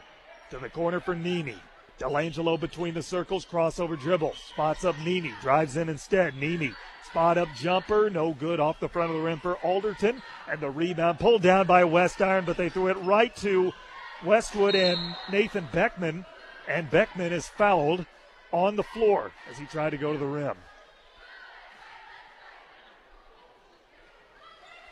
to 0.50 0.58
the 0.58 0.68
corner 0.68 1.00
for 1.00 1.14
Nemi. 1.14 1.56
Delangelo 1.98 2.58
between 2.58 2.94
the 2.94 3.02
circles. 3.02 3.44
Crossover 3.44 3.98
dribble. 3.98 4.34
Spots 4.52 4.84
up 4.84 4.98
Nemi. 4.98 5.32
Drives 5.42 5.76
in 5.76 5.88
instead. 5.88 6.36
Nemi 6.36 6.72
Spot 7.10 7.38
up 7.38 7.48
jumper, 7.56 8.08
no 8.08 8.32
good 8.34 8.60
off 8.60 8.78
the 8.78 8.88
front 8.88 9.10
of 9.10 9.16
the 9.16 9.22
rim 9.22 9.40
for 9.40 9.56
Alderton. 9.64 10.22
And 10.48 10.60
the 10.60 10.70
rebound 10.70 11.18
pulled 11.18 11.42
down 11.42 11.66
by 11.66 11.82
West 11.82 12.22
Iron, 12.22 12.44
but 12.44 12.56
they 12.56 12.68
threw 12.68 12.86
it 12.86 12.96
right 12.98 13.34
to 13.36 13.72
Westwood 14.24 14.76
and 14.76 15.16
Nathan 15.28 15.66
Beckman. 15.72 16.24
And 16.68 16.88
Beckman 16.88 17.32
is 17.32 17.48
fouled 17.48 18.06
on 18.52 18.76
the 18.76 18.84
floor 18.84 19.32
as 19.50 19.58
he 19.58 19.64
tried 19.66 19.90
to 19.90 19.96
go 19.96 20.12
to 20.12 20.18
the 20.20 20.24
rim. 20.24 20.56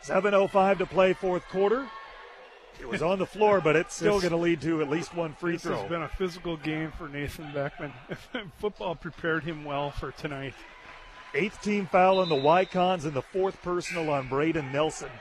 7.05 0.03 0.77
to 0.79 0.85
play 0.85 1.13
fourth 1.13 1.47
quarter. 1.49 1.87
It 2.79 2.87
was 2.87 3.01
on 3.01 3.19
the 3.19 3.25
floor, 3.25 3.59
but 3.59 3.75
it's 3.75 3.93
still 3.93 4.19
going 4.19 4.31
to 4.31 4.37
lead 4.37 4.61
to 4.61 4.81
at 4.81 4.89
least 4.89 5.13
one 5.13 5.33
free 5.33 5.53
this 5.53 5.63
throw. 5.63 5.73
This 5.73 5.81
has 5.81 5.89
been 5.89 6.01
a 6.01 6.07
physical 6.07 6.55
game 6.57 6.91
for 6.91 7.09
Nathan 7.09 7.51
Beckman. 7.53 7.91
Football 8.59 8.95
prepared 8.95 9.43
him 9.43 9.65
well 9.65 9.91
for 9.91 10.11
tonight. 10.11 10.53
Eighth 11.33 11.61
team 11.61 11.87
foul 11.87 12.19
on 12.19 12.29
the 12.29 12.35
Wykons 12.35 13.03
and 13.03 13.13
the 13.13 13.21
fourth 13.21 13.61
personal 13.61 14.09
on 14.09 14.29
Braden 14.29 14.71
Nelson. 14.71 15.11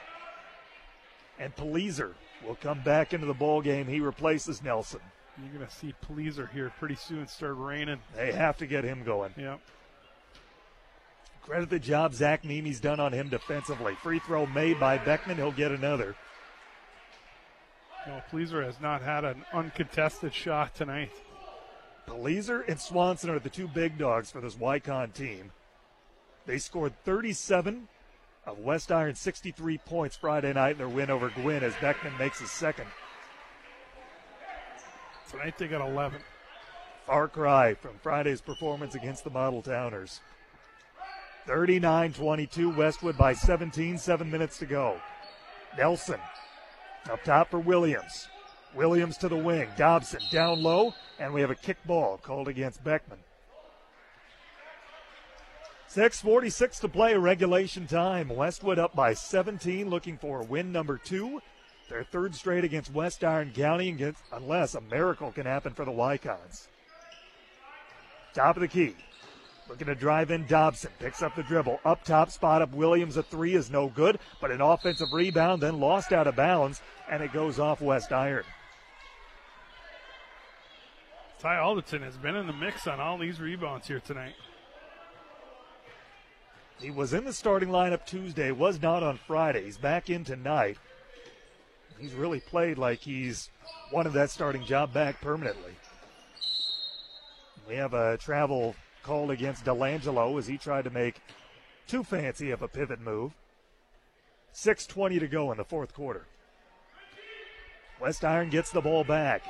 And 1.39 1.55
Palizer 1.57 2.15
will 2.47 2.55
come 2.55 2.81
back 2.83 3.13
into 3.13 3.27
the 3.27 3.35
ball 3.35 3.61
game. 3.61 3.87
He 3.87 4.01
replaces 4.01 4.63
Nelson. 4.63 5.01
You're 5.39 5.55
going 5.55 5.67
to 5.67 5.73
see 5.73 5.95
Palizer 6.09 6.51
here 6.51 6.73
pretty 6.79 6.97
soon 6.97 7.27
start 7.27 7.57
raining. 7.59 7.99
They 8.17 8.33
have 8.33 8.57
to 8.59 8.67
get 8.67 8.85
him 8.85 9.05
going. 9.05 9.35
Yep. 9.37 9.61
Credit 11.49 11.71
the 11.71 11.79
job 11.79 12.13
Zach 12.13 12.45
Nemi's 12.45 12.79
done 12.79 13.01
on 13.01 13.15
him 13.15 13.31
defensively. 13.31 13.95
Free 13.95 14.19
throw 14.19 14.45
made 14.45 14.79
by 14.79 14.99
Beckman. 14.99 15.39
He'll 15.39 15.51
get 15.51 15.73
another. 15.73 16.15
No, 18.07 18.21
Palizer 18.31 18.63
has 18.63 18.79
not 18.83 19.01
had 19.01 19.25
an 19.25 19.47
uncontested 19.55 20.35
shot 20.35 20.75
tonight. 20.75 21.11
Palizer 22.07 22.69
and 22.69 22.79
Swanson 22.79 23.31
are 23.31 23.39
the 23.39 23.49
two 23.49 23.67
big 23.67 23.97
dogs 23.97 24.31
for 24.31 24.43
this 24.43 24.57
Wykon 24.57 25.15
team. 25.15 25.51
They 26.45 26.59
scored 26.59 26.93
37 27.07 27.89
of 28.45 28.59
West 28.59 28.93
Iron 28.93 29.15
63 29.15 29.79
points 29.79 30.17
Friday 30.17 30.53
night 30.53 30.73
in 30.73 30.79
their 30.79 30.89
win 30.91 31.09
over 31.09 31.31
Gwinn 31.31 31.65
as 31.65 31.73
Beckman 31.81 32.13
makes 32.19 32.41
his 32.41 32.51
second. 32.51 32.89
Tonight 35.31 35.57
they 35.57 35.67
got 35.67 35.89
11. 35.89 36.21
Far 37.07 37.27
cry 37.27 37.73
from 37.73 37.97
Friday's 38.03 38.43
performance 38.43 38.95
against 38.95 39.25
the 39.25 39.31
Modeltowners. 39.31 40.21
39 41.49 42.13
22, 42.13 42.71
Westwood 42.77 43.17
by 43.17 43.33
17, 43.33 43.97
seven 43.97 44.31
minutes 44.31 44.59
to 44.59 44.67
go. 44.67 45.01
Nelson 45.79 46.21
up 47.11 47.25
top 47.25 47.51
for 47.51 47.59
Williams. 47.59 48.29
Williams 48.75 49.17
to 49.17 49.31
the 49.31 49.37
wing. 49.37 49.67
Dobson 49.79 50.21
down 50.31 50.63
low, 50.63 50.93
and 51.19 51.33
we 51.33 51.41
have 51.41 51.51
a 51.51 51.55
kick 51.55 51.79
ball 51.87 52.19
called 52.19 52.49
against 52.49 52.85
Beckman. 52.85 53.21
6.46 55.91 56.81
to 56.81 56.89
play, 56.89 57.15
regulation 57.15 57.87
time. 57.87 58.29
Westwood 58.29 58.79
up 58.79 58.95
by 58.95 59.15
17, 59.15 59.89
looking 59.89 60.19
for 60.19 60.43
win 60.43 60.71
number 60.71 60.99
two. 60.99 61.41
Their 61.89 62.05
third 62.05 62.35
straight 62.35 62.65
against 62.65 62.93
West 62.93 63.25
Iron 63.25 63.53
County, 63.53 63.89
against, 63.89 64.23
unless 64.35 64.75
a 64.75 64.83
miracle 64.83 65.33
can 65.33 65.47
happen 65.47 65.73
for 65.73 65.87
the 65.87 65.93
Wykons. 65.93 66.67
Top 68.35 68.57
of 68.57 68.61
the 68.61 68.69
key. 68.69 68.95
Looking 69.69 69.89
to 69.89 69.95
drive 69.95 70.31
in 70.31 70.47
Dobson. 70.47 70.91
Picks 70.99 71.23
up 71.23 71.37
the 71.37 71.43
dribble. 71.43 71.81
Up 71.85 72.03
top, 72.05 72.31
spot 72.31 72.63
up 72.63 72.73
Williams. 72.73 73.17
A 73.17 73.23
three 73.23 73.55
is 73.55 73.71
no 73.71 73.89
good, 73.89 74.19
but 74.41 74.51
an 74.51 74.61
offensive 74.61 75.13
rebound, 75.13 75.63
then 75.63 75.79
lost 75.79 76.13
out 76.13 76.27
of 76.27 76.37
bounds, 76.37 76.81
and 77.11 77.23
it 77.23 77.33
goes 77.33 77.59
off 77.59 77.83
West 77.83 78.13
Iron. 78.13 78.45
Ty 81.39 81.59
Alderton 81.59 82.03
has 82.03 82.17
been 82.17 82.35
in 82.35 82.47
the 82.47 82.53
mix 82.53 82.87
on 82.87 82.99
all 82.99 83.19
these 83.19 83.41
rebounds 83.41 83.87
here 83.87 84.01
tonight. 84.01 84.35
He 86.81 86.91
was 86.91 87.13
in 87.13 87.25
the 87.25 87.33
starting 87.33 87.69
lineup 87.69 88.07
Tuesday, 88.07 88.51
was 88.51 88.81
not 88.81 89.03
on 89.03 89.19
Friday. 89.27 89.65
He's 89.65 89.79
back 89.79 90.11
in 90.11 90.25
tonight. 90.25 90.79
He's 91.99 92.15
really 92.15 92.41
played 92.41 92.79
like 92.79 93.01
he's 93.01 93.51
wanted 93.93 94.13
that 94.15 94.31
starting 94.31 94.65
job 94.65 94.93
back 94.93 95.21
permanently. 95.21 95.73
We 97.69 97.75
have 97.75 97.95
a 97.95 98.17
travel 98.17 98.75
called 99.09 99.31
against 99.31 99.65
Delangelo 99.65 100.39
as 100.39 100.47
he 100.47 100.59
tried 100.59 100.85
to 100.85 100.91
make 100.91 101.23
too 101.87 102.05
fancy 102.05 102.51
of 102.51 102.61
a 102.61 102.69
pivot 102.69 103.01
move. 103.01 103.33
6.20 104.55 105.19
to 105.21 105.27
go 105.27 105.51
in 105.51 105.57
the 105.57 105.65
fourth 105.65 105.95
quarter. 105.95 106.27
West 108.03 108.23
Iron 108.23 108.51
gets 108.51 108.71
the 108.71 108.83
ball 108.83 109.05
back. 109.05 109.43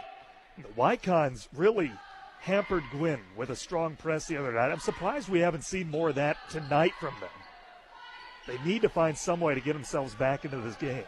The 0.56 0.68
Wykons 0.80 1.48
really 1.52 1.90
hampered 2.38 2.84
Gwinn 2.92 3.18
with 3.36 3.50
a 3.50 3.56
strong 3.56 3.96
press 3.96 4.28
the 4.28 4.36
other 4.36 4.52
night. 4.52 4.70
I'm 4.70 4.78
surprised 4.78 5.28
we 5.28 5.40
haven't 5.40 5.64
seen 5.64 5.90
more 5.90 6.10
of 6.10 6.14
that 6.14 6.36
tonight 6.50 6.92
from 7.00 7.14
them. 7.18 7.28
They 8.46 8.58
need 8.64 8.82
to 8.82 8.88
find 8.88 9.18
some 9.18 9.40
way 9.40 9.54
to 9.54 9.60
get 9.60 9.72
themselves 9.72 10.14
back 10.14 10.44
into 10.44 10.58
this 10.58 10.76
game. 10.76 11.02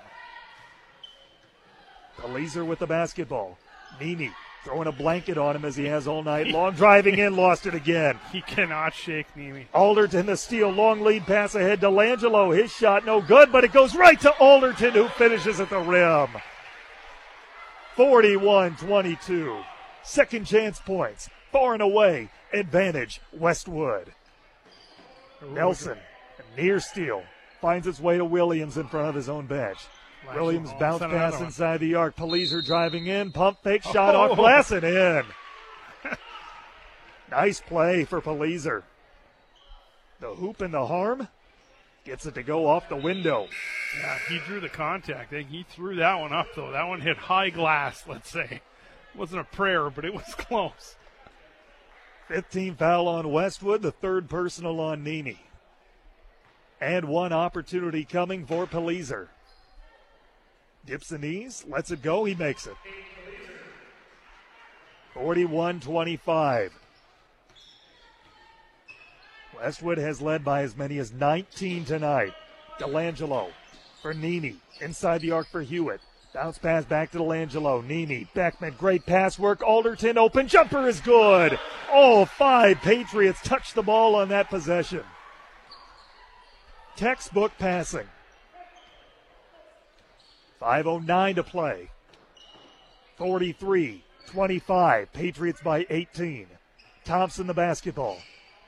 Palizer 2.19 2.67
with 2.67 2.81
the 2.81 2.87
basketball. 2.89 3.59
Nemi 4.01 4.33
throwing 4.65 4.89
a 4.89 4.93
blanket 4.93 5.39
on 5.39 5.57
him 5.57 5.65
as 5.65 5.77
he 5.77 5.87
has 5.87 6.07
all 6.07 6.23
night 6.23 6.49
long. 6.49 6.73
Driving 6.75 7.19
in, 7.19 7.37
lost 7.37 7.67
it 7.67 7.75
again. 7.75 8.19
He 8.33 8.43
cannot 8.43 8.95
shake 8.95 9.27
Nemi. 9.37 9.67
Alderton 9.75 10.27
the 10.27 10.37
steal, 10.37 10.71
long 10.71 11.01
lead 11.01 11.27
pass 11.27 11.55
ahead 11.55 11.81
to 11.81 11.89
Langelo. 11.89 12.57
His 12.57 12.73
shot 12.73 13.05
no 13.05 13.21
good, 13.21 13.51
but 13.51 13.65
it 13.65 13.73
goes 13.73 13.95
right 13.95 14.21
to 14.21 14.31
Alderton 14.39 14.93
who 14.93 15.09
finishes 15.09 15.61
at 15.61 15.71
the 15.71 15.79
rim. 15.79 16.29
41 17.97 18.77
22. 18.77 19.59
Second 20.03 20.47
chance 20.47 20.79
points. 20.79 21.29
Far 21.53 21.75
and 21.75 21.83
away. 21.83 22.31
Advantage 22.53 23.21
Westwood. 23.33 24.13
Nelson, 25.53 25.99
near 26.57 26.81
steal, 26.81 27.23
finds 27.61 27.87
its 27.87 28.01
way 28.01 28.19
to 28.19 28.25
Williams 28.25 28.77
in 28.77 28.87
front 28.89 29.09
of 29.09 29.15
his 29.15 29.29
own 29.29 29.47
bench. 29.47 29.79
Williams 30.35 30.71
bounce 30.79 31.01
pass 31.01 31.41
inside 31.41 31.81
the 31.81 31.95
arc. 31.95 32.17
Palizer 32.17 32.65
driving 32.65 33.07
in. 33.07 33.33
Pump 33.33 33.59
fake 33.63 33.83
shot 33.93 34.15
oh. 34.15 34.21
off 34.21 34.37
glass 34.37 34.71
and 34.71 34.85
in. 34.85 35.25
nice 37.31 37.61
play 37.61 38.05
for 38.05 38.21
Palizer. 38.21 38.83
The 40.21 40.35
hoop 40.35 40.61
and 40.61 40.75
the 40.75 40.87
harm 40.87 41.29
gets 42.05 42.27
it 42.27 42.35
to 42.35 42.43
go 42.43 42.67
off 42.67 42.89
the 42.89 42.97
window. 42.97 43.49
Yeah, 44.01 44.19
he 44.29 44.39
drew 44.47 44.61
the 44.61 44.69
contact. 44.69 45.33
He 45.33 45.65
threw 45.69 45.97
that 45.97 46.21
one 46.21 46.33
up, 46.33 46.49
though. 46.55 46.73
That 46.73 46.89
one 46.89 47.01
hit 47.01 47.17
high 47.17 47.51
glass, 47.51 48.05
let's 48.07 48.31
say. 48.31 48.61
It 49.15 49.19
wasn't 49.19 49.41
a 49.41 49.45
prayer, 49.45 49.91
but 49.91 50.05
it 50.05 50.15
was 50.15 50.35
close. 50.37 50.97
15 52.29 52.77
foul 52.77 53.09
on 53.09 53.33
Westwood, 53.33 53.83
the 53.83 53.91
third 53.91 54.29
personal 54.29 54.79
on 54.79 55.03
Nemi. 55.03 55.41
And 56.81 57.07
one 57.07 57.33
opportunity 57.33 58.05
coming 58.05 58.47
for 58.47 58.67
Palizer. 58.67 59.29
Dips 60.91 61.11
the 61.11 61.19
knees, 61.19 61.65
lets 61.69 61.93
it 61.93 62.03
go, 62.03 62.25
he 62.25 62.35
makes 62.35 62.67
it. 62.67 62.75
41 65.15 65.79
25. 65.79 66.73
Westwood 69.57 69.99
has 69.99 70.21
led 70.21 70.45
by 70.45 70.63
as 70.63 70.77
many 70.77 70.99
as 70.99 71.13
19 71.13 71.85
tonight. 71.85 72.33
Delangelo 72.81 73.51
for 74.03 74.13
Nemi. 74.13 74.57
Inside 74.81 75.21
the 75.21 75.31
arc 75.31 75.47
for 75.47 75.63
Hewitt. 75.63 76.01
Bounce 76.35 76.59
pass 76.59 76.85
back 76.85 77.13
to 77.13 77.19
Delangelo. 77.19 77.87
Nemi. 77.87 78.27
Beckman. 78.35 78.75
Great 78.77 79.07
pass 79.07 79.39
work. 79.39 79.63
Alderton 79.63 80.19
open. 80.19 80.49
Jumper 80.49 80.89
is 80.89 80.99
good. 80.99 81.57
All 81.93 82.27
five 82.27 82.79
Patriots 82.79 83.39
touch 83.45 83.75
the 83.75 83.83
ball 83.83 84.17
on 84.17 84.29
that 84.31 84.51
possession. 84.51 85.05
Textbook 86.97 87.53
passing. 87.61 88.09
5.09 90.61 91.35
to 91.37 91.43
play. 91.43 91.91
43 93.17 94.05
25. 94.27 95.13
Patriots 95.13 95.61
by 95.63 95.87
18. 95.91 96.47
Thompson 97.05 97.47
the 97.47 97.55
basketball. 97.55 98.19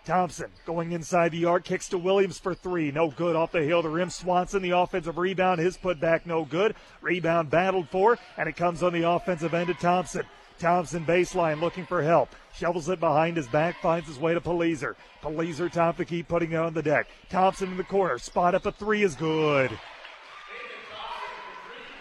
Thompson 0.04 0.50
going 0.66 0.90
inside 0.92 1.30
the 1.30 1.44
arc, 1.44 1.64
kicks 1.64 1.88
to 1.90 1.98
Williams 1.98 2.38
for 2.38 2.54
three. 2.54 2.90
No 2.90 3.10
good 3.10 3.36
off 3.36 3.52
the 3.52 3.62
hill. 3.62 3.82
The 3.82 3.88
rim. 3.88 4.10
Swanson, 4.10 4.62
the 4.62 4.70
offensive 4.70 5.16
rebound. 5.16 5.60
His 5.60 5.78
putback, 5.78 6.26
no 6.26 6.44
good. 6.44 6.74
Rebound 7.00 7.50
battled 7.50 7.88
for, 7.88 8.18
and 8.36 8.48
it 8.48 8.56
comes 8.56 8.82
on 8.82 8.92
the 8.92 9.08
offensive 9.08 9.54
end 9.54 9.68
to 9.68 9.74
Thompson. 9.74 10.24
Thompson 10.58 11.04
baseline 11.04 11.60
looking 11.60 11.86
for 11.86 12.02
help. 12.02 12.30
Shovels 12.54 12.88
it 12.88 13.00
behind 13.00 13.36
his 13.36 13.48
back, 13.48 13.80
finds 13.80 14.08
his 14.08 14.18
way 14.18 14.34
to 14.34 14.40
Palizer. 14.40 14.94
Palizer 15.22 15.70
top 15.70 15.96
the 15.96 16.04
key, 16.04 16.22
putting 16.22 16.52
it 16.52 16.56
on 16.56 16.74
the 16.74 16.82
deck. 16.82 17.06
Thompson 17.28 17.70
in 17.70 17.76
the 17.76 17.84
corner. 17.84 18.18
Spot 18.18 18.54
up 18.54 18.66
a 18.66 18.72
three 18.72 19.02
is 19.02 19.14
good. 19.14 19.70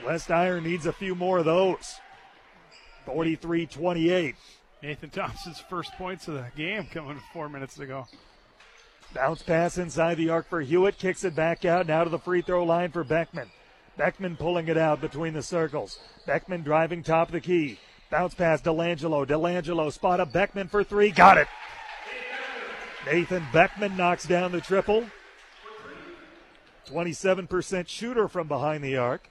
West 0.05 0.31
Iron 0.31 0.63
needs 0.63 0.85
a 0.85 0.93
few 0.93 1.15
more 1.15 1.39
of 1.39 1.45
those. 1.45 1.99
43 3.05 3.65
28. 3.67 4.35
Nathan 4.83 5.09
Thompson's 5.09 5.59
first 5.59 5.91
points 5.93 6.27
of 6.27 6.35
the 6.35 6.45
game 6.55 6.87
coming 6.91 7.19
four 7.33 7.49
minutes 7.49 7.79
ago. 7.79 8.07
Bounce 9.13 9.43
pass 9.43 9.77
inside 9.77 10.15
the 10.15 10.29
arc 10.29 10.49
for 10.49 10.61
Hewitt. 10.61 10.97
Kicks 10.97 11.23
it 11.23 11.35
back 11.35 11.65
out 11.65 11.87
now 11.87 12.03
to 12.03 12.09
the 12.09 12.19
free 12.19 12.41
throw 12.41 12.63
line 12.63 12.91
for 12.91 13.03
Beckman. 13.03 13.49
Beckman 13.97 14.37
pulling 14.37 14.67
it 14.69 14.77
out 14.77 15.01
between 15.01 15.33
the 15.33 15.43
circles. 15.43 15.99
Beckman 16.25 16.63
driving 16.63 17.03
top 17.03 17.27
of 17.27 17.33
the 17.33 17.41
key. 17.41 17.77
Bounce 18.09 18.33
pass 18.33 18.61
Delangelo. 18.61 19.27
Delangelo 19.27 19.91
spot 19.91 20.19
up 20.19 20.31
Beckman 20.31 20.67
for 20.67 20.83
three. 20.83 21.11
Got 21.11 21.37
it. 21.37 21.47
Nathan 23.05 23.45
Beckman 23.51 23.97
knocks 23.97 24.25
down 24.25 24.51
the 24.51 24.61
triple. 24.61 25.05
27% 26.87 27.87
shooter 27.87 28.27
from 28.27 28.47
behind 28.47 28.83
the 28.83 28.97
arc. 28.97 29.30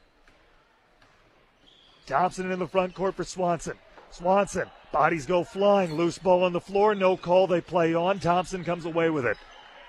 Thompson 2.10 2.50
in 2.50 2.58
the 2.58 2.66
front 2.66 2.92
court 2.92 3.14
for 3.14 3.22
Swanson. 3.22 3.78
Swanson, 4.10 4.68
bodies 4.90 5.26
go 5.26 5.44
flying. 5.44 5.94
Loose 5.94 6.18
ball 6.18 6.42
on 6.42 6.52
the 6.52 6.60
floor. 6.60 6.92
No 6.92 7.16
call. 7.16 7.46
They 7.46 7.60
play 7.60 7.94
on. 7.94 8.18
Thompson 8.18 8.64
comes 8.64 8.84
away 8.84 9.10
with 9.10 9.24
it. 9.24 9.36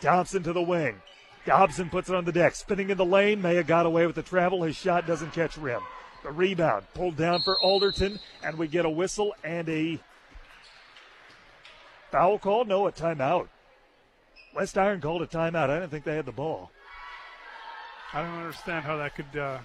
Thompson 0.01 0.43
to 0.43 0.53
the 0.53 0.61
wing. 0.61 1.01
Dobson 1.47 1.89
puts 1.89 2.09
it 2.09 2.15
on 2.15 2.25
the 2.25 2.31
deck. 2.31 2.53
Spinning 2.53 2.91
in 2.91 2.97
the 2.97 3.05
lane. 3.05 3.41
Maya 3.41 3.63
got 3.63 3.87
away 3.87 4.05
with 4.05 4.15
the 4.15 4.21
travel. 4.21 4.61
His 4.61 4.75
shot 4.75 5.07
doesn't 5.07 5.33
catch 5.33 5.57
rim. 5.57 5.81
The 6.21 6.31
rebound 6.31 6.85
pulled 6.93 7.17
down 7.17 7.41
for 7.41 7.59
Alderton, 7.59 8.19
and 8.43 8.55
we 8.55 8.67
get 8.67 8.85
a 8.85 8.89
whistle 8.89 9.33
and 9.43 9.67
a 9.67 9.97
foul 12.11 12.37
call. 12.37 12.65
No, 12.65 12.85
a 12.85 12.91
timeout. 12.91 13.47
West 14.55 14.77
Iron 14.77 15.01
called 15.01 15.23
a 15.23 15.27
timeout. 15.27 15.71
I 15.71 15.79
didn't 15.79 15.89
think 15.89 16.05
they 16.05 16.15
had 16.15 16.27
the 16.27 16.31
ball. 16.31 16.69
I 18.13 18.21
don't 18.21 18.35
understand 18.35 18.85
how 18.85 18.97
that 18.97 19.15
could. 19.15 19.35
Uh... 19.35 19.57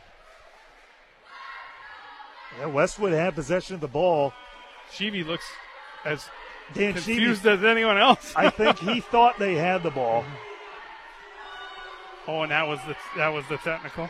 Yeah, 2.58 2.66
Westwood 2.66 3.12
had 3.12 3.34
possession 3.34 3.74
of 3.74 3.80
the 3.80 3.88
ball. 3.88 4.32
Sheevy 4.92 5.26
looks 5.26 5.44
as 6.04 6.28
Dan 6.72 6.94
confused 6.94 7.44
Sheevy, 7.44 7.58
as 7.58 7.64
anyone 7.64 7.98
else. 7.98 8.32
I 8.34 8.50
think 8.50 8.78
he 8.78 9.00
thought 9.12 9.38
they 9.38 9.54
had 9.54 9.82
the 9.82 9.90
ball. 9.90 10.24
Oh, 12.26 12.42
and 12.42 12.50
that 12.50 12.66
was 12.66 12.80
the 12.86 12.96
that 13.16 13.28
was 13.28 13.44
the 13.48 13.58
technical. 13.58 14.08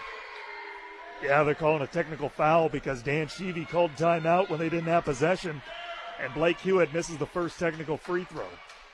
Yeah, 1.23 1.43
they're 1.43 1.55
calling 1.55 1.83
a 1.83 1.87
technical 1.87 2.29
foul 2.29 2.69
because 2.69 3.03
Dan 3.03 3.27
Sheevy 3.27 3.69
called 3.69 3.93
timeout 3.97 4.51
when 4.51 4.59
they 4.59 4.69
didn't 4.69 4.89
have 4.89 5.05
possession, 5.05 5.63
and 6.21 6.33
Blake 6.35 6.59
Hewitt 6.61 6.93
misses 6.93 7.17
the 7.17 7.27
first 7.27 7.59
technical 7.59 7.97
free 7.97 8.25
throw. 8.25 8.47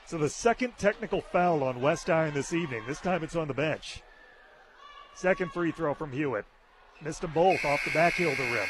So 0.05 0.17
the 0.17 0.29
second 0.29 0.77
technical 0.77 1.21
foul 1.21 1.63
on 1.63 1.81
West 1.81 2.09
Iron 2.09 2.33
this 2.33 2.53
evening. 2.53 2.83
This 2.87 2.99
time 2.99 3.23
it's 3.23 3.35
on 3.35 3.47
the 3.47 3.53
bench. 3.53 4.01
Second 5.15 5.51
free 5.51 5.71
throw 5.71 5.93
from 5.93 6.11
Hewitt. 6.11 6.45
Missed 7.01 7.21
them 7.21 7.31
both 7.33 7.63
off 7.65 7.83
the 7.85 7.91
back 7.91 8.13
heel 8.13 8.35
to 8.35 8.41
rim. 8.41 8.67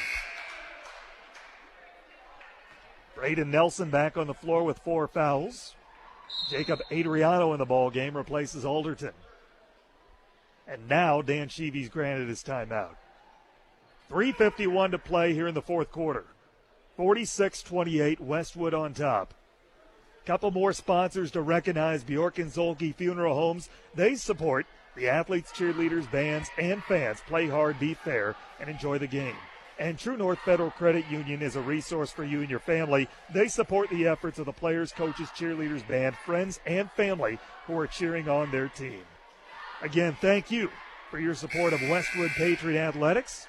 Braden 3.24 3.52
Nelson 3.52 3.90
back 3.90 4.18
on 4.18 4.28
the 4.28 4.34
floor 4.34 4.66
with 4.66 4.80
four 4.80 5.08
fouls. 5.08 5.76
Jacob 6.50 6.82
Adriano 6.92 7.54
in 7.54 7.60
the 7.60 7.66
ball 7.66 7.90
game 7.90 8.18
replaces 8.18 8.66
Alderton. 8.66 9.14
And 10.68 10.90
now 10.90 11.22
Dan 11.22 11.48
Sheevy's 11.48 11.88
granted 11.88 12.28
his 12.28 12.44
timeout. 12.44 12.98
3.51 14.12 14.92
to 14.92 14.98
play 14.98 15.34
here 15.34 15.48
in 15.48 15.56
the 15.56 15.62
fourth 15.62 15.90
quarter. 15.90 16.26
46 16.98 17.64
28, 17.64 18.20
Westwood 18.20 18.74
on 18.74 18.94
top. 18.94 19.34
Couple 20.26 20.52
more 20.52 20.74
sponsors 20.74 21.32
to 21.32 21.42
recognize 21.42 22.04
Bjork 22.04 22.40
and 22.40 22.52
Zhulkie 22.52 22.94
Funeral 22.94 23.36
Homes. 23.36 23.70
They 23.96 24.16
support 24.16 24.66
the 24.98 25.08
athletes, 25.08 25.54
cheerleaders, 25.54 26.12
bands, 26.12 26.50
and 26.58 26.84
fans. 26.84 27.22
Play 27.26 27.48
hard, 27.48 27.80
be 27.80 27.94
fair, 27.94 28.36
and 28.60 28.70
enjoy 28.70 28.98
the 28.98 29.08
game. 29.08 29.38
And 29.84 30.00
True 30.00 30.16
North 30.16 30.40
Federal 30.40 30.72
Credit 30.72 31.04
Union 31.12 31.42
is 31.42 31.58
a 31.58 31.62
resource 31.62 32.10
for 32.10 32.24
you 32.24 32.40
and 32.40 32.50
your 32.50 32.62
family. 32.62 33.10
They 33.34 33.50
support 33.50 33.90
the 33.90 34.08
efforts 34.08 34.40
of 34.40 34.46
the 34.46 34.54
players, 34.54 34.94
coaches, 34.94 35.28
cheerleaders, 35.36 35.86
band, 35.86 36.16
friends, 36.26 36.62
and 36.66 36.90
family 36.92 37.38
who 37.68 37.78
are 37.78 37.86
cheering 37.86 38.30
on 38.30 38.50
their 38.50 38.70
team. 38.70 39.02
Again, 39.82 40.16
thank 40.22 40.50
you 40.50 40.72
for 41.12 41.20
your 41.20 41.36
support 41.36 41.74
of 41.74 41.82
Westwood 41.82 42.32
Patriot 42.32 42.80
Athletics 42.80 43.46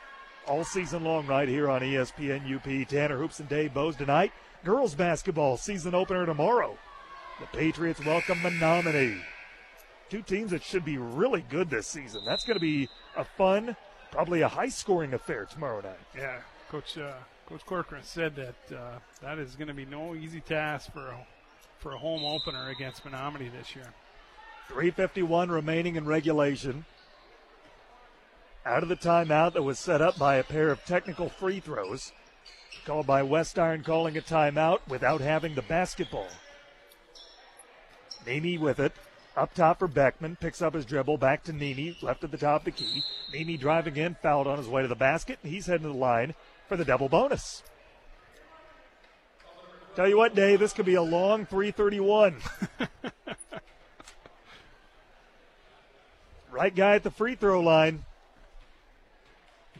all 0.49 0.65
season 0.65 1.05
long 1.05 1.25
right 1.29 1.49
here 1.49 1.71
on 1.71 1.83
ESPN 1.83 2.53
UP. 2.53 2.89
Tanner 2.89 3.17
Hoops 3.17 3.39
and 3.39 3.49
Dave 3.49 3.73
Bose 3.73 3.95
tonight. 3.95 4.33
Girls 4.65 4.97
basketball 4.97 5.57
season 5.57 5.95
opener 5.95 6.27
tomorrow. 6.27 6.77
The 7.39 7.47
Patriots 7.57 8.05
welcome 8.05 8.43
Menominee. 8.43 9.23
Two 10.11 10.23
teams 10.23 10.51
that 10.51 10.65
should 10.65 10.85
be 10.85 10.99
really 10.99 11.45
good 11.49 11.71
this 11.71 11.87
season. 11.87 12.23
That's 12.27 12.45
going 12.45 12.57
to 12.57 12.61
be 12.61 12.89
a 13.17 13.23
fun, 13.23 13.77
probably 14.15 14.43
a 14.43 14.49
high 14.49 14.69
scoring 14.69 15.13
affair 15.13 15.45
tomorrow 15.45 15.81
night. 15.81 15.99
Yeah, 16.17 16.39
Coach 16.71 16.97
uh, 16.97 17.15
Coach 17.49 17.67
Corcoran 17.67 18.05
said 18.05 18.37
that 18.37 18.77
uh, 18.77 18.99
that 19.21 19.39
is 19.39 19.57
going 19.57 19.69
to 19.69 19.75
be 19.75 19.85
no 19.85 20.15
easy 20.15 20.41
task 20.41 20.93
for 20.93 21.09
a, 21.09 21.27
for 21.81 21.93
a 21.93 21.99
home 21.99 22.25
opener 22.25 22.71
against 22.71 23.05
Menominee 23.05 23.49
this 23.49 23.75
year. 23.75 23.93
351 24.69 25.51
remaining 25.51 25.97
in 25.97 26.07
regulation. 26.07 26.85
Out 28.65 28.83
of 28.83 28.89
the 28.89 28.97
timeout 28.97 29.53
that 29.53 29.63
was 29.63 29.79
set 29.79 30.01
up 30.01 30.17
by 30.17 30.37
a 30.37 30.45
pair 30.45 30.71
of 30.71 30.85
technical 30.85 31.29
free 31.29 31.61
throws. 31.61 32.13
Called 32.87 33.07
by 33.07 33.23
West 33.23 33.59
Iron 33.59 33.83
calling 33.83 34.17
a 34.17 34.23
timeout 34.23 34.81
without 34.89 35.21
having 35.21 35.55
the 35.55 35.63
basketball. 35.63 36.29
Nemi 38.27 38.59
with 38.59 38.79
it. 38.79 38.93
Up 39.37 39.53
top 39.53 39.81
for 39.81 39.89
Beckman. 39.89 40.37
Picks 40.37 40.63
up 40.63 40.75
his 40.75 40.87
dribble. 40.87 41.19
Back 41.19 41.43
to 41.45 41.53
Nemi. 41.53 41.97
Left 42.03 42.23
at 42.23 42.31
the 42.31 42.39
top 42.39 42.61
of 42.61 42.65
the 42.67 42.71
key. 42.71 43.03
Nemi 43.33 43.57
driving 43.57 43.97
in. 43.97 44.15
Fouled 44.23 44.47
on 44.47 44.59
his 44.59 44.69
way 44.69 44.83
to 44.83 44.89
the 44.89 44.95
basket. 44.95 45.39
And 45.43 45.53
he's 45.53 45.67
heading 45.67 45.87
to 45.87 45.93
the 45.93 45.99
line 45.99 46.35
for 46.69 46.77
the 46.77 46.85
double 46.85 47.09
bonus. 47.09 47.63
Tell 49.97 50.09
you 50.09 50.17
what, 50.17 50.35
Dave, 50.35 50.59
this 50.61 50.73
could 50.73 50.87
be 50.87 50.95
a 50.95 51.03
long 51.03 51.47
331. 51.47 52.37
right 56.51 56.75
guy 56.75 56.97
at 56.97 57.03
the 57.03 57.11
free 57.11 57.35
throw 57.35 57.61
line. 57.61 58.05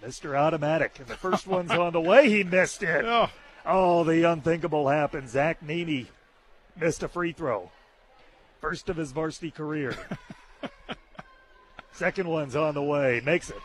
Mr. 0.05 0.37
Automatic. 0.37 0.99
And 0.99 1.07
the 1.09 1.17
first 1.17 1.47
one's 1.47 1.71
on 1.71 1.93
the 1.93 2.01
way. 2.01 2.29
He 2.29 2.45
missed 2.45 2.83
it. 2.83 3.05
Oh. 3.67 4.03
oh, 4.03 4.05
the 4.05 4.25
unthinkable 4.25 4.89
happened. 4.89 5.31
Zach 5.31 5.63
Nemi 5.63 6.09
missed 6.79 7.03
a 7.03 7.09
free 7.09 7.33
throw. 7.33 7.71
First 8.65 8.89
of 8.89 8.97
his 8.97 9.13
varsity 9.13 9.51
career. 9.51 9.95
Second 11.93 12.27
one's 12.27 12.57
on 12.57 12.73
the 12.73 12.83
way. 12.83 13.21
Makes 13.23 13.51
it. 13.51 13.59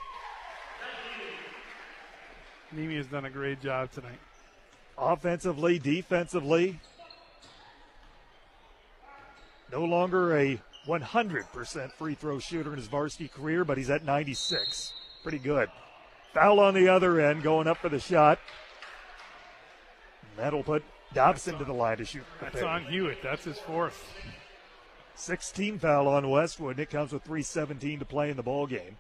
Nemi 2.74 2.98
has 2.98 3.08
done 3.08 3.24
a 3.24 3.30
great 3.30 3.62
job 3.62 3.90
tonight. 3.94 4.20
Offensively, 4.98 5.80
defensively. 5.80 6.82
No 9.72 9.86
longer 9.86 10.38
a 10.38 10.62
100% 10.86 11.92
free 11.94 12.16
throw 12.16 12.40
shooter 12.40 12.72
in 12.72 12.78
his 12.78 12.88
varsity 12.88 13.30
career, 13.30 13.64
but 13.64 13.78
he's 13.78 13.90
at 13.90 14.04
96. 14.04 14.92
Pretty 15.24 15.40
good. 15.40 15.70
Foul 16.34 16.60
on 16.60 16.74
the 16.74 16.90
other 16.90 17.22
end, 17.22 17.42
going 17.42 17.68
up 17.68 17.78
for 17.78 17.88
the 17.88 18.02
shot. 18.02 18.38
That'll 20.36 20.62
put 20.62 20.84
Dobson 21.14 21.58
to 21.58 21.64
the 21.64 21.72
line 21.72 22.00
to 22.00 22.06
shoot. 22.06 22.24
That's 22.42 22.62
on 22.62 22.84
Hewitt. 22.84 23.20
That's 23.24 23.46
his 23.46 23.60
fourth. 23.60 24.06
16 25.20 25.80
foul 25.80 26.08
on 26.08 26.30
Westwood, 26.30 26.78
and 26.78 26.80
it 26.80 26.90
comes 26.90 27.12
with 27.12 27.26
3:17 27.26 28.00
to 28.00 28.06
play 28.06 28.30
in 28.30 28.38
the 28.38 28.44
ball 28.44 28.66
game. 28.66 28.96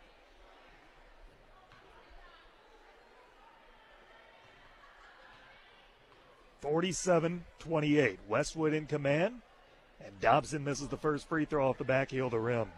Forty-seven, 6.59 7.45
twenty-eight. 7.57 8.19
Westwood 8.27 8.73
in 8.73 8.85
command, 8.85 9.41
and 10.03 10.19
Dobson 10.19 10.65
misses 10.65 10.89
the 10.89 10.97
first 10.97 11.27
free 11.29 11.45
throw 11.45 11.69
off 11.69 11.77
the 11.77 11.85
back 11.85 12.11
heel 12.11 12.25
of 12.25 12.31
the 12.31 12.39
rim. 12.39 12.69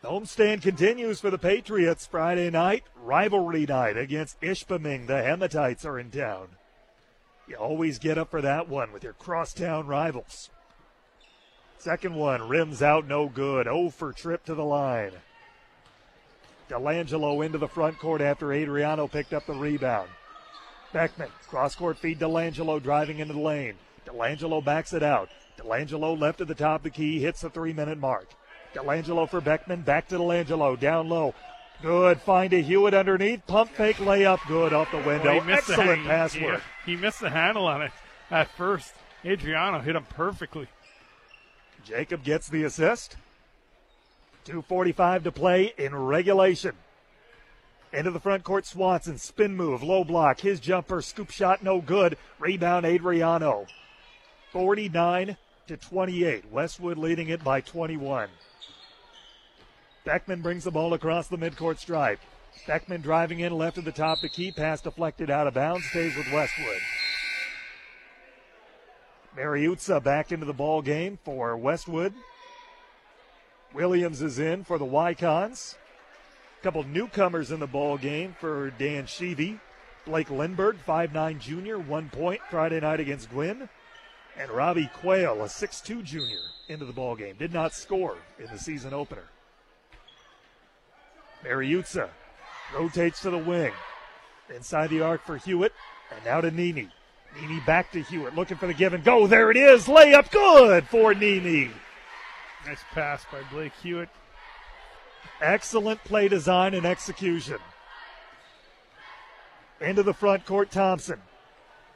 The 0.00 0.08
homestand 0.08 0.62
continues 0.62 1.20
for 1.20 1.30
the 1.30 1.38
Patriots 1.38 2.06
Friday 2.06 2.48
night, 2.48 2.84
rivalry 2.96 3.66
night 3.66 3.98
against 3.98 4.40
Ishpeming. 4.40 5.06
The 5.06 5.22
Hematites 5.22 5.84
are 5.84 5.98
in 5.98 6.10
town. 6.10 6.56
You 7.46 7.56
always 7.56 7.98
get 7.98 8.16
up 8.16 8.30
for 8.30 8.40
that 8.40 8.66
one 8.66 8.92
with 8.92 9.04
your 9.04 9.12
crosstown 9.12 9.86
rivals. 9.86 10.50
Second 11.82 12.14
one, 12.14 12.46
rims 12.48 12.80
out, 12.80 13.08
no 13.08 13.28
good. 13.28 13.64
0 13.64 13.90
for 13.90 14.12
trip 14.12 14.44
to 14.44 14.54
the 14.54 14.62
line. 14.62 15.10
Delangelo 16.70 17.44
into 17.44 17.58
the 17.58 17.66
front 17.66 17.98
court 17.98 18.20
after 18.20 18.52
Adriano 18.52 19.08
picked 19.08 19.32
up 19.32 19.46
the 19.46 19.52
rebound. 19.52 20.08
Beckman, 20.92 21.30
cross 21.48 21.74
court 21.74 21.98
feed 21.98 22.20
Delangelo 22.20 22.80
driving 22.80 23.18
into 23.18 23.34
the 23.34 23.40
lane. 23.40 23.74
Delangelo 24.06 24.64
backs 24.64 24.92
it 24.92 25.02
out. 25.02 25.28
Delangelo 25.58 26.16
left 26.16 26.40
at 26.40 26.46
the 26.46 26.54
top 26.54 26.82
of 26.82 26.84
the 26.84 26.90
key, 26.90 27.18
hits 27.18 27.40
the 27.40 27.50
three 27.50 27.72
minute 27.72 27.98
mark. 27.98 28.28
Delangelo 28.74 29.28
for 29.28 29.40
Beckman, 29.40 29.82
back 29.82 30.06
to 30.06 30.18
Delangelo, 30.18 30.78
down 30.78 31.08
low. 31.08 31.34
Good 31.82 32.20
find 32.20 32.52
to 32.52 32.62
Hewitt 32.62 32.94
underneath. 32.94 33.44
Pump 33.48 33.72
fake 33.72 33.96
layup, 33.96 34.38
good 34.46 34.72
off 34.72 34.92
the 34.92 34.98
window. 34.98 35.24
Well, 35.24 35.40
he 35.40 35.46
missed 35.50 35.66
the 35.66 35.72
Excellent 35.72 36.04
pass 36.04 36.36
yeah, 36.36 36.44
work. 36.44 36.62
He 36.86 36.94
missed 36.94 37.18
the 37.18 37.30
handle 37.30 37.66
on 37.66 37.82
it 37.82 37.90
at 38.30 38.56
first. 38.56 38.94
Adriano 39.24 39.80
hit 39.80 39.96
him 39.96 40.06
perfectly. 40.10 40.68
Jacob 41.84 42.24
gets 42.24 42.48
the 42.48 42.64
assist. 42.64 43.16
2.45 44.46 45.24
to 45.24 45.32
play 45.32 45.72
in 45.78 45.94
regulation. 45.94 46.74
Into 47.92 48.10
the 48.10 48.20
front 48.20 48.42
court, 48.42 48.66
Swanson. 48.66 49.18
Spin 49.18 49.54
move, 49.54 49.82
low 49.82 50.02
block. 50.02 50.40
His 50.40 50.60
jumper, 50.60 51.02
scoop 51.02 51.30
shot, 51.30 51.62
no 51.62 51.80
good. 51.80 52.16
Rebound, 52.38 52.86
Adriano. 52.86 53.66
49 54.52 55.36
to 55.68 55.76
28. 55.76 56.50
Westwood 56.50 56.98
leading 56.98 57.28
it 57.28 57.44
by 57.44 57.60
21. 57.60 58.28
Beckman 60.04 60.42
brings 60.42 60.64
the 60.64 60.70
ball 60.70 60.94
across 60.94 61.28
the 61.28 61.38
midcourt 61.38 61.78
stripe. 61.78 62.20
Beckman 62.66 63.02
driving 63.02 63.40
in 63.40 63.52
left 63.52 63.78
of 63.78 63.84
the 63.84 63.92
top 63.92 64.18
the 64.20 64.28
key. 64.28 64.52
Pass 64.52 64.80
deflected 64.80 65.30
out 65.30 65.46
of 65.46 65.54
bounds. 65.54 65.84
Stays 65.86 66.16
with 66.16 66.30
Westwood. 66.32 66.80
Mariuzza 69.36 70.02
back 70.02 70.30
into 70.32 70.46
the 70.46 70.52
ball 70.52 70.82
game 70.82 71.18
for 71.24 71.56
Westwood. 71.56 72.12
Williams 73.72 74.20
is 74.20 74.38
in 74.38 74.64
for 74.64 74.78
the 74.78 74.84
Wykons. 74.84 75.76
A 76.60 76.62
couple 76.62 76.84
newcomers 76.84 77.50
in 77.50 77.58
the 77.58 77.66
ball 77.66 77.96
game 77.96 78.36
for 78.38 78.70
Dan 78.70 79.04
Sheevy. 79.04 79.58
Blake 80.04 80.30
Lindbergh, 80.30 80.76
5'9 80.86 81.38
junior, 81.38 81.78
one 81.78 82.10
point 82.10 82.40
Friday 82.50 82.80
night 82.80 83.00
against 83.00 83.30
Gwinn. 83.30 83.68
And 84.36 84.50
Robbie 84.50 84.90
Quayle, 84.94 85.42
a 85.42 85.46
6'2 85.46 86.02
junior, 86.02 86.40
into 86.68 86.84
the 86.84 86.92
ball 86.92 87.14
game. 87.16 87.36
Did 87.38 87.52
not 87.52 87.72
score 87.72 88.16
in 88.38 88.46
the 88.46 88.58
season 88.58 88.92
opener. 88.92 89.24
Mariuzza 91.44 92.08
rotates 92.74 93.20
to 93.22 93.30
the 93.30 93.38
wing. 93.38 93.72
Inside 94.54 94.90
the 94.90 95.02
arc 95.02 95.24
for 95.24 95.36
Hewitt. 95.36 95.72
And 96.14 96.24
now 96.24 96.40
to 96.40 96.50
Nemi. 96.50 96.90
Nemi 97.40 97.60
back 97.60 97.90
to 97.92 98.02
Hewitt, 98.02 98.34
looking 98.34 98.56
for 98.56 98.66
the 98.66 98.74
give 98.74 98.92
and 98.92 99.02
go. 99.02 99.26
There 99.26 99.50
it 99.50 99.56
is. 99.56 99.86
Layup 99.86 100.30
good 100.30 100.86
for 100.88 101.14
Nemi. 101.14 101.70
Nice 102.66 102.82
pass 102.92 103.24
by 103.30 103.40
Blake 103.50 103.72
Hewitt. 103.82 104.08
Excellent 105.40 106.02
play 106.04 106.28
design 106.28 106.74
and 106.74 106.86
execution. 106.86 107.58
Into 109.80 110.02
the 110.02 110.14
front 110.14 110.46
court, 110.46 110.70
Thompson. 110.70 111.20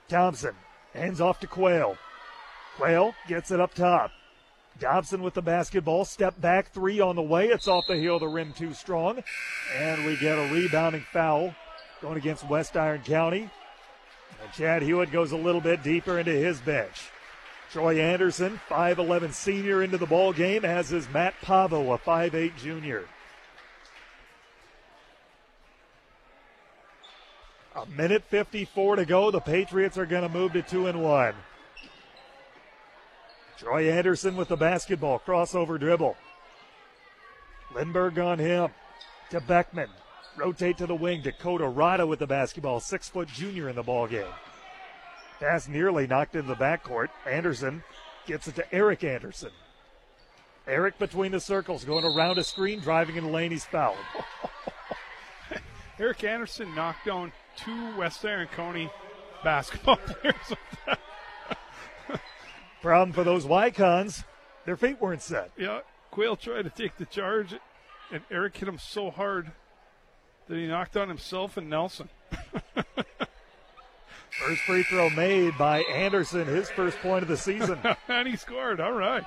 Thompson 0.09 0.55
hands 0.93 1.21
off 1.21 1.39
to 1.41 1.47
Quayle. 1.47 1.97
Quayle 2.77 3.15
gets 3.29 3.51
it 3.51 3.61
up 3.61 3.75
top. 3.75 4.11
Dobson 4.79 5.23
with 5.23 5.35
the 5.35 5.43
basketball. 5.43 6.05
Step 6.05 6.41
back 6.41 6.73
three 6.73 7.01
on 7.01 7.17
the 7.17 7.23
way. 7.23 7.47
It's 7.49 7.69
off 7.69 7.85
the 7.87 7.97
heel 7.97 8.17
of 8.17 8.21
the 8.21 8.29
rim 8.29 8.53
too 8.53 8.75
strong. 8.75 9.23
And 9.75 10.05
we 10.05 10.17
get 10.17 10.39
a 10.39 10.53
rebounding 10.53 11.05
foul 11.13 11.55
going 12.03 12.19
against 12.19 12.49
West 12.49 12.77
Iron 12.77 13.03
County. 13.03 13.49
And 14.47 14.55
Chad 14.55 14.82
Hewitt 14.82 15.10
goes 15.10 15.32
a 15.32 15.36
little 15.36 15.60
bit 15.60 15.82
deeper 15.82 16.20
into 16.20 16.31
his 16.31 16.60
bench. 16.60 17.10
Troy 17.73 17.98
Anderson, 18.01 18.60
5'11 18.68 19.32
senior 19.32 19.82
into 19.82 19.98
the 19.98 20.06
ball 20.06 20.32
game, 20.32 20.64
as 20.64 20.93
is 20.93 21.09
Matt 21.12 21.35
Pavo, 21.43 21.93
a 21.93 21.98
5'8 21.98 22.56
junior. 22.56 23.09
A 27.74 27.86
minute 27.86 28.23
54 28.23 28.97
to 28.97 29.05
go. 29.05 29.32
The 29.32 29.40
Patriots 29.40 29.98
are 29.98 30.06
going 30.06 30.23
to 30.23 30.28
move 30.28 30.52
to 30.52 30.62
2 30.62 30.86
and 30.86 31.02
1. 31.02 31.35
Troy 33.59 33.90
Anderson 33.90 34.36
with 34.36 34.47
the 34.47 34.56
basketball, 34.56 35.20
crossover 35.27 35.77
dribble. 35.81 36.16
Lindbergh 37.74 38.20
on 38.20 38.39
him 38.39 38.70
to 39.31 39.40
Beckman. 39.40 39.89
Rotate 40.37 40.79
to 40.79 40.87
the 40.87 40.95
wing. 40.95 41.23
Dakota 41.23 41.67
Rada 41.67 42.07
with 42.07 42.19
the 42.19 42.27
basketball, 42.27 42.81
six 42.81 43.09
foot 43.09 43.29
junior 43.29 43.69
in 43.69 43.77
the 43.77 43.83
ball 43.83 44.07
game. 44.07 44.27
Pass 45.41 45.69
nearly 45.69 46.07
knocked 46.07 46.35
into 46.35 46.49
the 46.49 46.55
backcourt. 46.55 47.09
Anderson 47.27 47.83
gets 48.27 48.49
it 48.49 48.55
to 48.57 48.75
Eric 48.75 49.05
Anderson. 49.05 49.51
Eric 50.67 50.99
between 50.99 51.33
the 51.33 51.41
circles, 51.41 51.85
going 51.85 52.05
around 52.05 52.39
a 52.39 52.45
screen, 52.45 52.81
driving 52.81 53.17
in 53.17 53.31
lane. 53.31 53.51
He's 53.51 53.65
fouled. 53.65 53.97
Eric 55.99 56.25
Anderson 56.25 56.75
knocked 56.75 57.07
down 57.07 57.33
two 57.57 57.97
West 57.97 58.25
Iron 58.25 58.49
County 58.49 58.91
basketball 59.45 59.97
players. 60.07 60.35
Problem 62.83 63.13
for 63.13 63.25
those 63.25 63.47
Wykons, 63.47 64.25
their 64.65 64.77
feet 64.77 65.01
weren't 65.01 65.23
set. 65.23 65.51
yeah, 65.57 65.81
Quayle 66.11 66.37
tried 66.37 66.63
to 66.63 66.71
take 66.71 66.97
the 66.99 67.07
charge, 67.07 67.55
and 68.13 68.23
Eric 68.31 68.57
hit 68.57 68.69
him 68.69 68.79
so 68.79 69.11
hard 69.11 69.53
that 70.48 70.56
he 70.56 70.66
knocked 70.66 70.97
on 70.97 71.09
himself 71.09 71.56
and 71.56 71.68
Nelson. 71.68 72.09
First 74.31 74.62
free 74.62 74.82
throw 74.82 75.09
made 75.10 75.56
by 75.56 75.78
Anderson, 75.85 76.47
his 76.47 76.68
first 76.68 76.98
point 76.98 77.23
of 77.23 77.28
the 77.28 77.39
season. 77.39 77.78
and 78.09 78.28
he 78.28 78.36
scored. 78.36 78.81
All 78.81 78.93
right. 78.93 79.24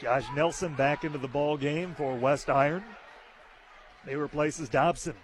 Josh 0.00 0.24
Nelson 0.36 0.74
back 0.74 1.04
into 1.04 1.18
the 1.18 1.28
ball 1.28 1.56
game 1.56 1.94
for 1.96 2.14
West 2.14 2.48
Iron. 2.48 2.84
They 4.06 4.14
replaces 4.14 4.68
Dobson. 4.68 5.14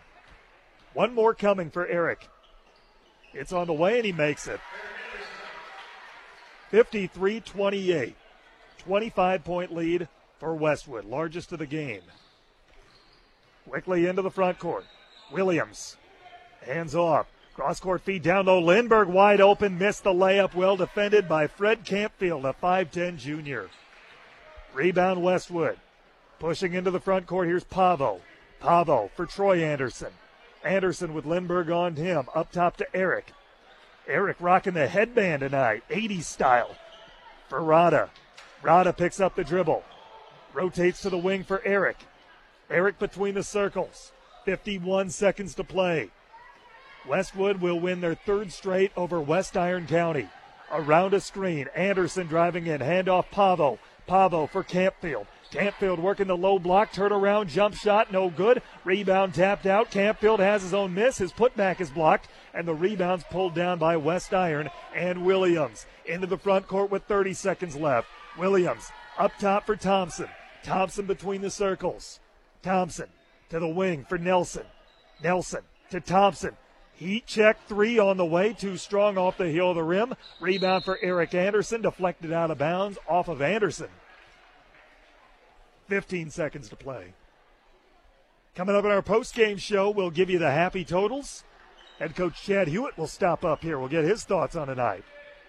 One 0.92 1.14
more 1.14 1.34
coming 1.34 1.70
for 1.70 1.86
Eric. 1.86 2.28
It's 3.32 3.52
on 3.52 3.68
the 3.68 3.72
way 3.72 3.96
and 3.98 4.06
he 4.06 4.12
makes 4.12 4.48
it. 4.48 4.60
53 6.70 7.40
28. 7.40 8.16
25 8.78 9.44
point 9.44 9.74
lead 9.74 10.08
for 10.38 10.54
Westwood, 10.54 11.04
largest 11.04 11.52
of 11.52 11.58
the 11.58 11.66
game. 11.66 12.02
Quickly 13.68 14.06
into 14.06 14.22
the 14.22 14.30
front 14.30 14.58
court. 14.58 14.84
Williams. 15.30 15.96
Hands 16.62 16.94
off. 16.94 17.26
Cross 17.54 17.80
court 17.80 18.00
feed 18.00 18.22
down 18.22 18.46
low. 18.46 18.60
Lindbergh 18.60 19.08
wide 19.08 19.40
open. 19.40 19.78
Missed 19.78 20.04
the 20.04 20.12
layup. 20.12 20.54
Well 20.54 20.76
defended 20.76 21.28
by 21.28 21.46
Fred 21.46 21.84
Campfield, 21.84 22.48
a 22.48 22.54
5'10 22.54 23.18
junior. 23.18 23.68
Rebound 24.72 25.22
Westwood. 25.22 25.78
Pushing 26.38 26.72
into 26.72 26.90
the 26.90 27.00
front 27.00 27.26
court. 27.26 27.48
Here's 27.48 27.64
Pavo. 27.64 28.20
Pavo 28.60 29.10
for 29.14 29.26
Troy 29.26 29.62
Anderson. 29.62 30.12
Anderson 30.64 31.14
with 31.14 31.26
Lindbergh 31.26 31.70
on 31.70 31.96
him. 31.96 32.28
Up 32.34 32.50
top 32.50 32.76
to 32.78 32.96
Eric. 32.96 33.32
Eric 34.06 34.38
rocking 34.40 34.74
the 34.74 34.88
headband 34.88 35.40
tonight, 35.40 35.82
80s 35.90 36.24
style. 36.24 36.74
For 37.48 37.62
Rada. 37.62 38.10
Rada 38.62 38.92
picks 38.92 39.20
up 39.20 39.34
the 39.34 39.44
dribble. 39.44 39.84
Rotates 40.54 41.02
to 41.02 41.10
the 41.10 41.18
wing 41.18 41.44
for 41.44 41.62
Eric. 41.64 41.98
Eric 42.70 42.98
between 42.98 43.34
the 43.34 43.42
circles. 43.42 44.12
51 44.44 45.10
seconds 45.10 45.54
to 45.54 45.64
play. 45.64 46.10
Westwood 47.06 47.60
will 47.60 47.80
win 47.80 48.00
their 48.00 48.14
third 48.14 48.52
straight 48.52 48.92
over 48.96 49.20
West 49.20 49.56
Iron 49.56 49.86
County. 49.86 50.28
Around 50.70 51.14
a 51.14 51.20
screen, 51.20 51.68
Anderson 51.74 52.26
driving 52.26 52.66
in, 52.66 52.80
handoff 52.80 53.30
Pavo. 53.30 53.78
Pavo 54.06 54.46
for 54.46 54.62
Campfield. 54.62 55.26
Campfield 55.50 55.98
working 55.98 56.26
the 56.26 56.36
low 56.36 56.58
block, 56.58 56.92
turnaround, 56.92 57.48
jump 57.48 57.74
shot, 57.74 58.12
no 58.12 58.28
good. 58.28 58.60
Rebound 58.84 59.32
tapped 59.32 59.64
out. 59.64 59.90
Campfield 59.90 60.40
has 60.40 60.62
his 60.62 60.74
own 60.74 60.92
miss. 60.92 61.16
His 61.16 61.32
putback 61.32 61.80
is 61.80 61.90
blocked, 61.90 62.28
and 62.52 62.68
the 62.68 62.74
rebound's 62.74 63.24
pulled 63.30 63.54
down 63.54 63.78
by 63.78 63.96
West 63.96 64.34
Iron 64.34 64.68
and 64.94 65.24
Williams. 65.24 65.86
Into 66.04 66.26
the 66.26 66.36
front 66.36 66.68
court 66.68 66.90
with 66.90 67.04
30 67.04 67.32
seconds 67.32 67.76
left. 67.76 68.08
Williams 68.36 68.90
up 69.18 69.32
top 69.38 69.64
for 69.64 69.76
Thompson. 69.76 70.28
Thompson 70.62 71.06
between 71.06 71.40
the 71.40 71.50
circles. 71.50 72.20
Thompson 72.62 73.08
to 73.50 73.58
the 73.58 73.68
wing 73.68 74.04
for 74.08 74.18
Nelson. 74.18 74.64
Nelson 75.22 75.62
to 75.90 76.00
Thompson. 76.00 76.56
Heat 76.94 77.26
check 77.26 77.56
three 77.68 77.98
on 77.98 78.16
the 78.16 78.26
way, 78.26 78.52
too 78.52 78.76
strong 78.76 79.16
off 79.16 79.38
the 79.38 79.48
heel 79.48 79.70
of 79.70 79.76
the 79.76 79.84
rim. 79.84 80.14
Rebound 80.40 80.84
for 80.84 80.98
Eric 81.00 81.32
Anderson, 81.32 81.80
deflected 81.80 82.32
out 82.32 82.50
of 82.50 82.58
bounds 82.58 82.98
off 83.08 83.28
of 83.28 83.40
Anderson. 83.40 83.88
15 85.86 86.30
seconds 86.30 86.68
to 86.68 86.76
play. 86.76 87.14
Coming 88.54 88.74
up 88.74 88.84
in 88.84 88.90
our 88.90 89.02
post-game 89.02 89.58
show, 89.58 89.90
we'll 89.90 90.10
give 90.10 90.28
you 90.28 90.40
the 90.40 90.50
happy 90.50 90.84
totals. 90.84 91.44
Head 92.00 92.16
coach 92.16 92.42
Chad 92.42 92.68
Hewitt 92.68 92.98
will 92.98 93.06
stop 93.06 93.44
up 93.44 93.62
here. 93.62 93.78
We'll 93.78 93.88
get 93.88 94.04
his 94.04 94.24
thoughts 94.24 94.56
on 94.56 94.66
tonight. 94.66 95.04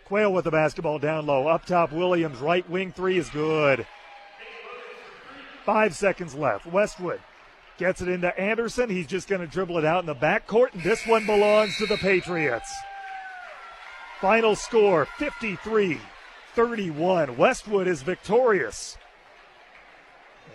Quayle 0.05 0.33
with 0.33 0.45
the 0.45 0.51
basketball 0.51 0.99
down 0.99 1.25
low. 1.25 1.47
Up 1.47 1.65
top, 1.65 1.91
Williams. 1.91 2.39
Right 2.39 2.67
wing 2.69 2.91
three 2.91 3.17
is 3.17 3.29
good. 3.29 3.85
Five 5.69 5.95
seconds 5.95 6.33
left. 6.33 6.65
Westwood 6.65 7.21
gets 7.77 8.01
it 8.01 8.07
into 8.07 8.35
Anderson. 8.39 8.89
He's 8.89 9.05
just 9.05 9.27
going 9.27 9.41
to 9.41 9.45
dribble 9.45 9.77
it 9.77 9.85
out 9.85 9.99
in 9.99 10.07
the 10.07 10.15
backcourt, 10.15 10.73
and 10.73 10.81
this 10.81 11.05
one 11.05 11.27
belongs 11.27 11.77
to 11.77 11.85
the 11.85 11.97
Patriots. 11.97 12.73
Final 14.19 14.55
score 14.55 15.05
53 15.19 15.99
31. 16.55 17.37
Westwood 17.37 17.87
is 17.87 18.01
victorious. 18.01 18.97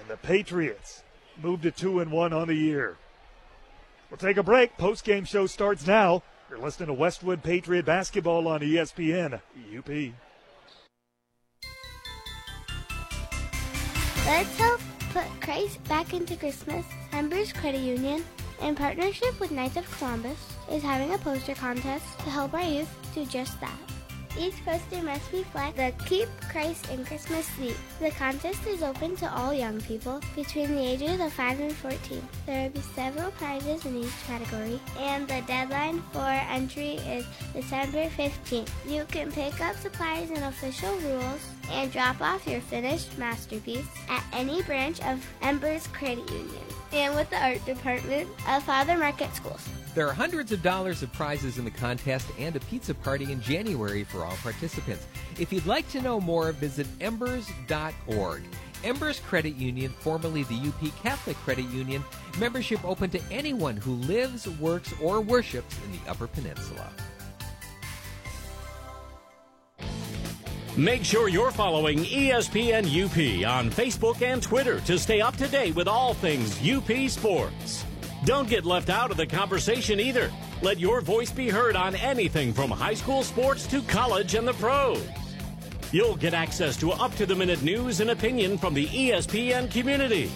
And 0.00 0.10
the 0.10 0.16
Patriots 0.16 1.04
move 1.40 1.62
to 1.62 1.70
2 1.70 2.00
and 2.00 2.10
1 2.10 2.32
on 2.32 2.48
the 2.48 2.56
year. 2.56 2.96
We'll 4.10 4.18
take 4.18 4.36
a 4.36 4.42
break. 4.42 4.76
Post 4.76 5.04
game 5.04 5.26
show 5.26 5.46
starts 5.46 5.86
now 5.86 6.24
You're 6.50 6.58
listening 6.58 6.88
to 6.88 6.92
Westwood 6.92 7.44
Patriot 7.44 7.84
basketball 7.84 8.48
on 8.48 8.62
ESPN 8.62 9.40
UP. 9.78 10.12
Let's 14.26 14.58
help 14.58 14.80
put 15.14 15.40
Christ 15.40 15.78
back 15.84 16.12
into 16.12 16.34
Christmas. 16.34 16.84
Embers 17.12 17.52
Credit 17.52 17.80
Union, 17.80 18.24
in 18.60 18.74
partnership 18.74 19.38
with 19.38 19.52
Knights 19.52 19.76
of 19.76 19.88
Columbus, 19.98 20.38
is 20.72 20.82
having 20.82 21.14
a 21.14 21.18
poster 21.18 21.54
contest 21.54 22.18
to 22.18 22.30
help 22.30 22.52
our 22.52 22.68
youth 22.68 22.90
do 23.14 23.24
just 23.26 23.60
that. 23.60 23.78
Each 24.36 24.56
poster 24.64 25.00
must 25.04 25.30
reflect 25.32 25.76
the 25.76 25.92
Keep 26.06 26.28
Christ 26.50 26.90
in 26.90 27.04
Christmas 27.04 27.48
theme. 27.50 27.76
The 28.00 28.10
contest 28.10 28.66
is 28.66 28.82
open 28.82 29.14
to 29.22 29.32
all 29.32 29.54
young 29.54 29.80
people 29.82 30.20
between 30.34 30.74
the 30.74 30.82
ages 30.82 31.20
of 31.20 31.32
5 31.32 31.60
and 31.60 31.72
14. 31.72 32.20
There 32.44 32.62
will 32.64 32.70
be 32.70 32.80
several 32.80 33.30
prizes 33.38 33.86
in 33.86 33.96
each 33.96 34.26
category, 34.26 34.80
and 34.98 35.28
the 35.28 35.42
deadline 35.46 36.02
for 36.10 36.26
entry 36.26 36.98
is 37.06 37.24
December 37.52 38.10
15th. 38.18 38.68
You 38.88 39.04
can 39.06 39.30
pick 39.30 39.60
up 39.60 39.76
supplies 39.76 40.30
and 40.30 40.42
official 40.42 40.96
rules 40.98 41.53
and 41.70 41.92
drop 41.92 42.20
off 42.20 42.46
your 42.46 42.60
finished 42.60 43.16
masterpiece 43.18 43.86
at 44.08 44.24
any 44.32 44.62
branch 44.62 45.00
of 45.02 45.24
Embers 45.42 45.86
Credit 45.88 46.28
Union 46.30 46.64
and 46.92 47.14
with 47.14 47.28
the 47.30 47.42
art 47.42 47.64
department 47.64 48.28
of 48.48 48.62
Father 48.62 48.96
Marquette 48.96 49.34
Schools. 49.34 49.68
There 49.94 50.08
are 50.08 50.12
hundreds 50.12 50.50
of 50.50 50.62
dollars 50.62 51.02
of 51.02 51.12
prizes 51.12 51.58
in 51.58 51.64
the 51.64 51.70
contest 51.70 52.26
and 52.38 52.56
a 52.56 52.60
pizza 52.60 52.94
party 52.94 53.30
in 53.30 53.40
January 53.40 54.02
for 54.04 54.24
all 54.24 54.36
participants. 54.42 55.06
If 55.38 55.52
you'd 55.52 55.66
like 55.66 55.88
to 55.90 56.02
know 56.02 56.20
more, 56.20 56.50
visit 56.52 56.86
embers.org. 57.00 58.42
Embers 58.82 59.20
Credit 59.20 59.54
Union, 59.56 59.92
formerly 60.00 60.42
the 60.44 60.68
UP 60.68 61.02
Catholic 61.02 61.36
Credit 61.38 61.64
Union, 61.70 62.04
membership 62.38 62.84
open 62.84 63.08
to 63.10 63.20
anyone 63.30 63.76
who 63.76 63.92
lives, 63.92 64.48
works, 64.58 64.92
or 65.00 65.20
worships 65.20 65.76
in 65.84 65.92
the 65.92 66.10
Upper 66.10 66.26
Peninsula. 66.26 66.90
Make 70.76 71.04
sure 71.04 71.28
you're 71.28 71.52
following 71.52 72.00
ESPN 72.00 72.84
UP 72.86 73.48
on 73.48 73.70
Facebook 73.70 74.22
and 74.22 74.42
Twitter 74.42 74.80
to 74.80 74.98
stay 74.98 75.20
up 75.20 75.36
to 75.36 75.46
date 75.46 75.76
with 75.76 75.86
all 75.86 76.14
things 76.14 76.58
UP 76.68 77.08
sports. 77.08 77.84
Don't 78.24 78.48
get 78.48 78.64
left 78.64 78.90
out 78.90 79.12
of 79.12 79.16
the 79.16 79.26
conversation 79.26 80.00
either. 80.00 80.32
Let 80.62 80.80
your 80.80 81.00
voice 81.00 81.30
be 81.30 81.48
heard 81.48 81.76
on 81.76 81.94
anything 81.94 82.52
from 82.52 82.72
high 82.72 82.94
school 82.94 83.22
sports 83.22 83.68
to 83.68 83.82
college 83.82 84.34
and 84.34 84.48
the 84.48 84.54
pros. 84.54 85.06
You'll 85.92 86.16
get 86.16 86.34
access 86.34 86.76
to 86.78 86.90
up 86.90 87.14
to 87.16 87.26
the 87.26 87.36
minute 87.36 87.62
news 87.62 88.00
and 88.00 88.10
opinion 88.10 88.58
from 88.58 88.74
the 88.74 88.86
ESPN 88.86 89.70
community. 89.70 90.28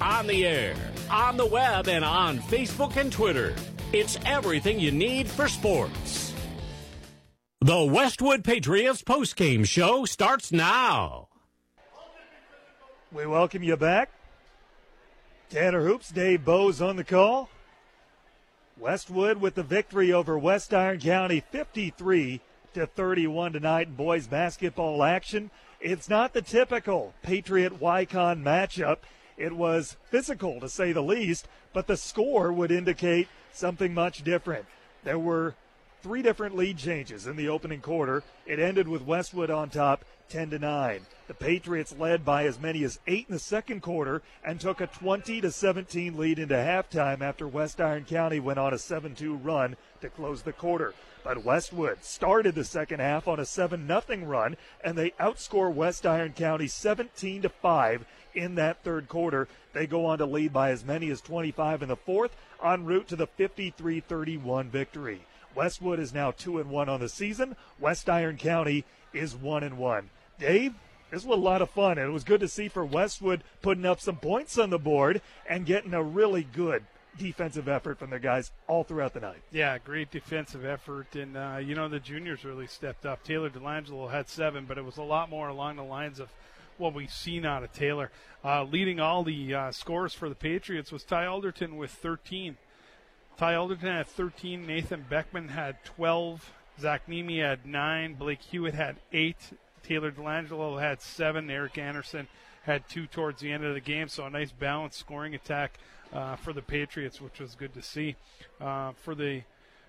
On 0.00 0.26
the 0.26 0.46
air, 0.46 0.76
on 1.10 1.36
the 1.36 1.44
web, 1.44 1.88
and 1.88 2.06
on 2.06 2.38
Facebook 2.38 2.96
and 2.96 3.12
Twitter. 3.12 3.54
It's 3.92 4.18
everything 4.24 4.80
you 4.80 4.92
need 4.92 5.28
for 5.28 5.46
sports. 5.46 6.33
The 7.64 7.82
Westwood 7.82 8.44
Patriots 8.44 9.00
postgame 9.00 9.66
show 9.66 10.04
starts 10.04 10.52
now. 10.52 11.28
We 13.10 13.24
welcome 13.24 13.62
you 13.62 13.78
back. 13.78 14.10
Tanner 15.48 15.82
Hoops, 15.82 16.10
Dave 16.10 16.44
Bowes 16.44 16.82
on 16.82 16.96
the 16.96 17.04
call. 17.04 17.48
Westwood 18.76 19.40
with 19.40 19.54
the 19.54 19.62
victory 19.62 20.12
over 20.12 20.38
West 20.38 20.74
Iron 20.74 21.00
County 21.00 21.40
53 21.40 22.42
to 22.74 22.86
31 22.86 23.54
tonight 23.54 23.88
in 23.88 23.94
boys 23.94 24.26
basketball 24.26 25.02
action. 25.02 25.50
It's 25.80 26.10
not 26.10 26.34
the 26.34 26.42
typical 26.42 27.14
Patriot 27.22 27.80
Wykon 27.80 28.42
matchup. 28.42 28.98
It 29.38 29.54
was 29.54 29.96
physical 30.10 30.60
to 30.60 30.68
say 30.68 30.92
the 30.92 31.02
least, 31.02 31.48
but 31.72 31.86
the 31.86 31.96
score 31.96 32.52
would 32.52 32.70
indicate 32.70 33.28
something 33.54 33.94
much 33.94 34.22
different. 34.22 34.66
There 35.02 35.18
were 35.18 35.54
three 36.04 36.20
different 36.20 36.54
lead 36.54 36.76
changes 36.76 37.26
in 37.26 37.34
the 37.34 37.48
opening 37.48 37.80
quarter. 37.80 38.22
It 38.44 38.58
ended 38.58 38.86
with 38.86 39.06
Westwood 39.06 39.48
on 39.48 39.70
top 39.70 40.04
10 40.28 40.50
to 40.50 40.58
9. 40.58 41.00
The 41.28 41.32
Patriots 41.32 41.94
led 41.98 42.26
by 42.26 42.44
as 42.44 42.60
many 42.60 42.84
as 42.84 43.00
8 43.06 43.24
in 43.26 43.32
the 43.32 43.38
second 43.38 43.80
quarter 43.80 44.20
and 44.44 44.60
took 44.60 44.82
a 44.82 44.86
20 44.86 45.40
to 45.40 45.50
17 45.50 46.18
lead 46.18 46.38
into 46.38 46.56
halftime 46.56 47.22
after 47.22 47.48
West 47.48 47.80
Iron 47.80 48.04
County 48.04 48.38
went 48.38 48.58
on 48.58 48.74
a 48.74 48.76
7-2 48.76 49.42
run 49.42 49.78
to 50.02 50.10
close 50.10 50.42
the 50.42 50.52
quarter. 50.52 50.92
But 51.24 51.42
Westwood 51.42 52.04
started 52.04 52.54
the 52.54 52.64
second 52.64 53.00
half 53.00 53.26
on 53.26 53.40
a 53.40 53.46
7 53.46 53.88
0 53.88 54.26
run 54.26 54.58
and 54.84 54.98
they 54.98 55.12
outscore 55.12 55.72
West 55.72 56.04
Iron 56.04 56.34
County 56.34 56.66
17 56.66 57.40
to 57.40 57.48
5 57.48 58.04
in 58.34 58.56
that 58.56 58.84
third 58.84 59.08
quarter. 59.08 59.48
They 59.72 59.86
go 59.86 60.04
on 60.04 60.18
to 60.18 60.26
lead 60.26 60.52
by 60.52 60.70
as 60.70 60.84
many 60.84 61.08
as 61.08 61.22
25 61.22 61.80
in 61.80 61.88
the 61.88 61.96
fourth 61.96 62.36
en 62.62 62.84
route 62.84 63.08
to 63.08 63.16
the 63.16 63.26
53-31 63.26 64.66
victory. 64.66 65.22
Westwood 65.54 66.00
is 66.00 66.14
now 66.14 66.30
2 66.30 66.58
and 66.58 66.70
1 66.70 66.88
on 66.88 67.00
the 67.00 67.08
season. 67.08 67.56
West 67.78 68.08
Iron 68.08 68.36
County 68.36 68.84
is 69.12 69.36
1 69.36 69.62
and 69.62 69.78
1. 69.78 70.10
Dave, 70.38 70.74
this 71.10 71.24
was 71.24 71.38
a 71.38 71.40
lot 71.40 71.62
of 71.62 71.70
fun 71.70 71.98
and 71.98 72.08
it 72.08 72.12
was 72.12 72.24
good 72.24 72.40
to 72.40 72.48
see 72.48 72.68
for 72.68 72.84
Westwood 72.84 73.44
putting 73.62 73.86
up 73.86 74.00
some 74.00 74.16
points 74.16 74.58
on 74.58 74.70
the 74.70 74.78
board 74.78 75.20
and 75.48 75.66
getting 75.66 75.94
a 75.94 76.02
really 76.02 76.42
good 76.42 76.84
defensive 77.18 77.68
effort 77.68 77.98
from 77.98 78.10
their 78.10 78.18
guys 78.18 78.50
all 78.66 78.84
throughout 78.84 79.14
the 79.14 79.20
night. 79.20 79.42
Yeah, 79.52 79.78
great 79.78 80.10
defensive 80.10 80.64
effort, 80.64 81.14
and 81.14 81.36
uh, 81.36 81.58
you 81.62 81.74
know 81.74 81.88
the 81.88 82.00
juniors 82.00 82.44
really 82.44 82.66
stepped 82.66 83.06
up. 83.06 83.22
Taylor 83.22 83.50
Delangelo 83.50 84.10
had 84.10 84.28
seven, 84.28 84.64
but 84.66 84.78
it 84.78 84.84
was 84.84 84.96
a 84.96 85.02
lot 85.02 85.30
more 85.30 85.48
along 85.48 85.76
the 85.76 85.84
lines 85.84 86.18
of 86.18 86.28
what 86.76 86.94
we've 86.94 87.12
seen 87.12 87.46
out 87.46 87.62
of 87.62 87.72
Taylor. 87.72 88.10
Uh, 88.44 88.64
leading 88.64 89.00
all 89.00 89.22
the 89.22 89.54
uh, 89.54 89.70
scores 89.70 90.12
for 90.12 90.28
the 90.28 90.34
Patriots 90.34 90.90
was 90.90 91.04
Ty 91.04 91.26
Alderton 91.26 91.76
with 91.76 91.90
13. 91.90 92.56
Ty 93.36 93.54
Alderton 93.54 93.88
had 93.88 94.06
13. 94.06 94.66
Nathan 94.66 95.04
Beckman 95.08 95.48
had 95.48 95.82
12. 95.84 96.52
Zach 96.80 97.08
Nemi 97.08 97.40
had 97.40 97.66
nine. 97.66 98.14
Blake 98.14 98.42
Hewitt 98.42 98.74
had 98.74 98.96
eight. 99.12 99.52
Taylor 99.82 100.10
Delangelo 100.10 100.80
had 100.80 101.00
seven. 101.00 101.50
Eric 101.50 101.78
Anderson 101.78 102.28
had 102.62 102.88
two 102.88 103.06
towards 103.06 103.40
the 103.40 103.52
end 103.52 103.64
of 103.64 103.74
the 103.74 103.80
game. 103.80 104.08
So 104.08 104.24
a 104.24 104.30
nice 104.30 104.52
balanced 104.52 104.98
scoring 104.98 105.34
attack 105.34 105.78
uh, 106.12 106.36
for 106.36 106.52
the 106.52 106.62
Patriots, 106.62 107.20
which 107.20 107.40
was 107.40 107.54
good 107.54 107.74
to 107.74 107.82
see. 107.82 108.16
Uh, 108.60 108.92
for 109.02 109.14
the 109.14 109.42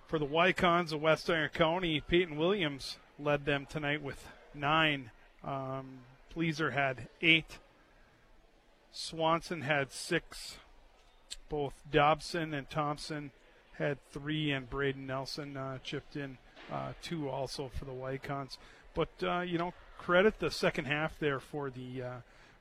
for 0.08 0.20
the 0.20 0.26
Wykons 0.26 0.92
of 0.92 1.02
West 1.02 1.30
Iron 1.30 1.50
County, 1.50 2.00
Peyton 2.00 2.38
Williams 2.38 2.98
led 3.18 3.46
them 3.46 3.66
tonight 3.68 4.04
with 4.04 4.28
nine. 4.54 5.10
Um, 5.44 6.00
Palizer 6.36 6.74
had 6.74 7.08
eight. 7.22 7.60
Swanson 8.92 9.62
had 9.62 9.92
six. 9.92 10.58
Both 11.50 11.74
Dobson 11.92 12.54
and 12.54 12.70
Thompson 12.70 13.32
had 13.78 13.98
three, 14.12 14.52
and 14.52 14.70
Braden 14.70 15.06
Nelson 15.06 15.58
uh, 15.58 15.78
chipped 15.84 16.16
in 16.16 16.38
uh, 16.72 16.94
two 17.02 17.30
also 17.30 17.70
for 17.74 17.86
the 17.86 17.92
Wykons. 17.92 18.58
But 18.94 19.10
uh, 19.24 19.42
you 19.42 19.58
know, 19.58 19.74
credit 19.98 20.40
the 20.40 20.52
second 20.52 20.86
half 20.86 21.20
there 21.20 21.40
for 21.40 21.70
the 21.70 22.04
uh, 22.04 22.14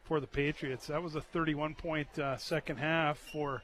for 0.03 0.21
the 0.21 0.27
Patriots. 0.27 0.89
That 0.89 1.03
was 1.03 1.15
a 1.15 1.21
31 1.21 1.75
point 1.75 2.19
uh, 2.19 2.37
second 2.37 2.79
half 2.79 3.19
for 3.19 3.63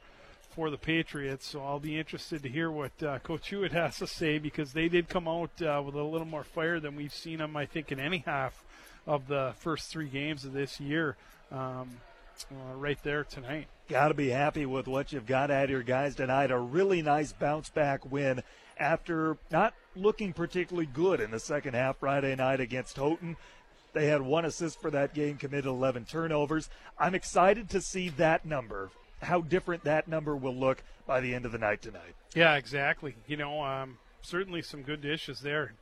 for 0.50 0.70
the 0.70 0.78
Patriots. 0.78 1.46
So 1.46 1.62
I'll 1.62 1.80
be 1.80 1.98
interested 1.98 2.42
to 2.42 2.48
hear 2.48 2.70
what 2.70 3.02
uh, 3.02 3.18
Coach 3.20 3.48
Hewitt 3.48 3.72
has 3.72 3.98
to 3.98 4.06
say 4.06 4.38
because 4.38 4.72
they 4.72 4.88
did 4.88 5.08
come 5.08 5.28
out 5.28 5.50
with 5.58 5.94
a 5.94 6.02
little 6.02 6.26
more 6.26 6.44
fire 6.44 6.80
than 6.80 6.96
we've 6.96 7.14
seen 7.14 7.38
them, 7.38 7.56
I 7.56 7.66
think, 7.66 7.92
in 7.92 8.00
any 8.00 8.18
half 8.18 8.64
of 9.06 9.28
the 9.28 9.54
first 9.58 9.90
three 9.90 10.08
games 10.08 10.44
of 10.44 10.52
this 10.52 10.80
year. 10.80 11.16
Um, 11.52 11.90
right 12.74 12.98
there 13.02 13.24
tonight. 13.24 13.66
Got 13.90 14.08
to 14.08 14.14
be 14.14 14.28
happy 14.28 14.66
with 14.66 14.86
what 14.86 15.12
you've 15.12 15.26
got 15.26 15.50
at 15.50 15.68
your 15.68 15.82
guys 15.82 16.14
tonight. 16.14 16.52
A 16.52 16.58
really 16.60 17.02
nice 17.02 17.32
bounce 17.32 17.70
back 17.70 18.08
win 18.08 18.40
after 18.78 19.36
not 19.50 19.74
looking 19.96 20.32
particularly 20.32 20.86
good 20.86 21.18
in 21.18 21.32
the 21.32 21.40
second 21.40 21.74
half 21.74 21.96
Friday 21.96 22.36
night 22.36 22.60
against 22.60 22.96
Houghton. 22.96 23.36
They 23.92 24.06
had 24.06 24.22
one 24.22 24.44
assist 24.44 24.80
for 24.80 24.92
that 24.92 25.12
game, 25.12 25.38
committed 25.38 25.66
11 25.66 26.04
turnovers. 26.04 26.70
I'm 27.00 27.16
excited 27.16 27.68
to 27.70 27.80
see 27.80 28.10
that 28.10 28.46
number, 28.46 28.90
how 29.22 29.40
different 29.40 29.82
that 29.82 30.06
number 30.06 30.36
will 30.36 30.54
look 30.54 30.84
by 31.04 31.20
the 31.20 31.34
end 31.34 31.44
of 31.44 31.50
the 31.50 31.58
night 31.58 31.82
tonight. 31.82 32.14
Yeah, 32.32 32.54
exactly. 32.54 33.16
You 33.26 33.38
know, 33.38 33.60
um, 33.60 33.98
certainly 34.22 34.62
some 34.62 34.82
good 34.82 35.00
dishes 35.00 35.40
there. 35.40 35.74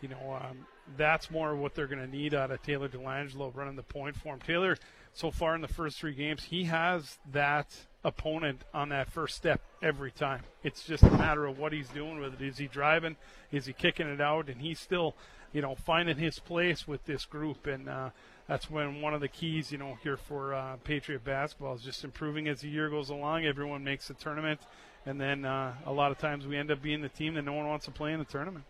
You 0.00 0.08
know, 0.08 0.40
um, 0.40 0.66
that's 0.96 1.30
more 1.30 1.52
of 1.52 1.58
what 1.58 1.74
they're 1.74 1.88
going 1.88 2.00
to 2.00 2.10
need 2.10 2.32
out 2.32 2.50
of 2.50 2.62
Taylor 2.62 2.88
Delangelo 2.88 3.54
running 3.54 3.76
the 3.76 3.82
point 3.82 4.16
for 4.16 4.32
him. 4.32 4.40
Taylor, 4.40 4.78
so 5.14 5.30
far 5.30 5.54
in 5.54 5.60
the 5.60 5.68
first 5.68 5.98
three 5.98 6.14
games, 6.14 6.44
he 6.44 6.64
has 6.64 7.18
that 7.32 7.68
opponent 8.02 8.62
on 8.74 8.90
that 8.90 9.10
first 9.10 9.36
step 9.36 9.60
every 9.80 10.10
time. 10.10 10.42
It's 10.62 10.84
just 10.84 11.04
a 11.04 11.10
matter 11.10 11.46
of 11.46 11.58
what 11.58 11.72
he's 11.72 11.88
doing 11.88 12.20
with 12.20 12.40
it. 12.40 12.44
Is 12.44 12.58
he 12.58 12.66
driving? 12.66 13.16
Is 13.52 13.66
he 13.66 13.72
kicking 13.72 14.08
it 14.08 14.20
out? 14.20 14.48
And 14.48 14.60
he's 14.60 14.80
still, 14.80 15.14
you 15.52 15.62
know, 15.62 15.76
finding 15.76 16.18
his 16.18 16.40
place 16.40 16.86
with 16.86 17.04
this 17.04 17.24
group. 17.24 17.66
And 17.66 17.88
uh, 17.88 18.10
that's 18.48 18.68
when 18.68 19.00
one 19.00 19.14
of 19.14 19.20
the 19.20 19.28
keys, 19.28 19.70
you 19.70 19.78
know, 19.78 19.96
here 20.02 20.16
for 20.16 20.52
uh, 20.52 20.76
Patriot 20.82 21.24
basketball 21.24 21.74
is 21.74 21.82
just 21.82 22.02
improving 22.02 22.48
as 22.48 22.60
the 22.60 22.68
year 22.68 22.90
goes 22.90 23.08
along. 23.08 23.46
Everyone 23.46 23.84
makes 23.84 24.08
the 24.08 24.14
tournament, 24.14 24.60
and 25.06 25.20
then 25.20 25.44
uh, 25.44 25.74
a 25.86 25.92
lot 25.92 26.10
of 26.10 26.18
times 26.18 26.46
we 26.46 26.56
end 26.56 26.70
up 26.70 26.82
being 26.82 27.00
the 27.00 27.08
team 27.08 27.34
that 27.34 27.42
no 27.42 27.52
one 27.52 27.66
wants 27.66 27.86
to 27.86 27.92
play 27.92 28.12
in 28.12 28.18
the 28.18 28.24
tournament. 28.24 28.64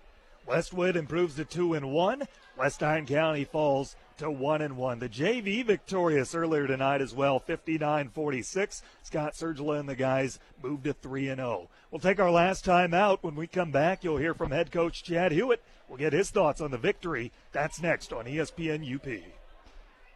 Westwood 0.46 0.94
improves 0.94 1.36
to 1.36 1.44
two 1.44 1.72
and 1.72 1.90
one. 1.90 2.28
West 2.56 2.82
Iron 2.82 3.06
County 3.06 3.44
falls 3.44 3.96
to 4.18 4.30
1 4.30 4.62
and 4.62 4.76
1. 4.76 4.98
The 4.98 5.08
JV 5.08 5.64
victorious 5.64 6.34
earlier 6.34 6.66
tonight 6.66 7.00
as 7.00 7.14
well, 7.14 7.40
59-46. 7.40 8.82
Scott 9.02 9.34
Sergila 9.34 9.80
and 9.80 9.88
the 9.88 9.94
guys 9.94 10.38
moved 10.62 10.84
to 10.84 10.92
3 10.92 11.28
and 11.28 11.38
0. 11.38 11.68
We'll 11.90 12.00
take 12.00 12.20
our 12.20 12.30
last 12.30 12.64
time 12.64 12.94
out. 12.94 13.22
When 13.22 13.36
we 13.36 13.46
come 13.46 13.70
back, 13.70 14.04
you'll 14.04 14.16
hear 14.16 14.34
from 14.34 14.50
head 14.50 14.72
coach 14.72 15.02
Chad 15.02 15.32
Hewitt. 15.32 15.62
We'll 15.88 15.98
get 15.98 16.12
his 16.12 16.30
thoughts 16.30 16.60
on 16.60 16.70
the 16.70 16.78
victory. 16.78 17.32
That's 17.52 17.82
next 17.82 18.12
on 18.12 18.24
ESPN 18.24 18.94
UP. 18.94 19.43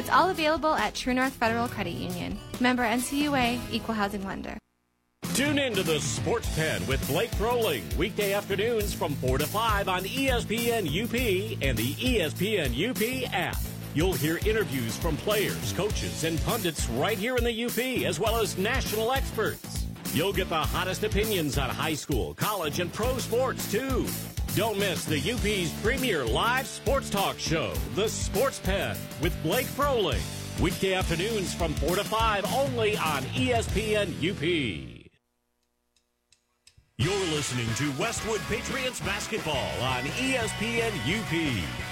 It's 0.00 0.08
all 0.08 0.30
available 0.30 0.74
at 0.76 0.94
True 0.94 1.12
North 1.12 1.34
Federal 1.34 1.68
Credit 1.68 1.92
Union. 1.92 2.38
Member 2.58 2.84
NCUA, 2.84 3.60
Equal 3.70 3.94
Housing 3.94 4.24
Lender. 4.24 4.56
Tune 5.34 5.58
in 5.58 5.74
to 5.74 5.82
the 5.82 6.00
Sports 6.00 6.48
Pen 6.56 6.86
with 6.86 7.06
Blake 7.06 7.28
Froling, 7.32 7.84
weekday 7.98 8.32
afternoons 8.32 8.94
from 8.94 9.14
4 9.16 9.36
to 9.36 9.46
5 9.46 9.90
on 9.90 10.04
ESPN 10.04 10.86
UP 10.86 11.60
and 11.60 11.76
the 11.76 11.92
ESPN 11.96 12.72
UP 12.72 13.30
app. 13.34 13.58
You'll 13.92 14.14
hear 14.14 14.38
interviews 14.46 14.96
from 14.96 15.18
players, 15.18 15.74
coaches, 15.74 16.24
and 16.24 16.42
pundits 16.44 16.88
right 16.88 17.18
here 17.18 17.36
in 17.36 17.44
the 17.44 17.64
UP, 17.66 18.06
as 18.08 18.18
well 18.18 18.38
as 18.38 18.56
national 18.56 19.12
experts. 19.12 19.84
You'll 20.12 20.32
get 20.32 20.48
the 20.48 20.56
hottest 20.56 21.04
opinions 21.04 21.56
on 21.56 21.70
high 21.70 21.94
school, 21.94 22.34
college, 22.34 22.80
and 22.80 22.92
pro 22.92 23.18
sports, 23.18 23.70
too. 23.70 24.06
Don't 24.56 24.76
miss 24.76 25.04
the 25.04 25.18
UP's 25.18 25.72
premier 25.82 26.24
live 26.24 26.66
sports 26.66 27.08
talk 27.10 27.38
show, 27.38 27.72
The 27.94 28.08
Sports 28.08 28.58
Pen, 28.58 28.96
with 29.22 29.40
Blake 29.44 29.66
Froling. 29.66 30.20
Weekday 30.60 30.94
afternoons 30.94 31.54
from 31.54 31.74
4 31.74 31.94
to 31.94 32.02
5 32.02 32.52
only 32.54 32.96
on 32.96 33.22
ESPN 33.34 34.10
UP. 34.18 34.42
You're 36.98 37.26
listening 37.30 37.72
to 37.76 37.92
Westwood 37.92 38.40
Patriots 38.48 38.98
basketball 39.00 39.80
on 39.80 40.02
ESPN 40.18 40.92
UP. 41.06 41.89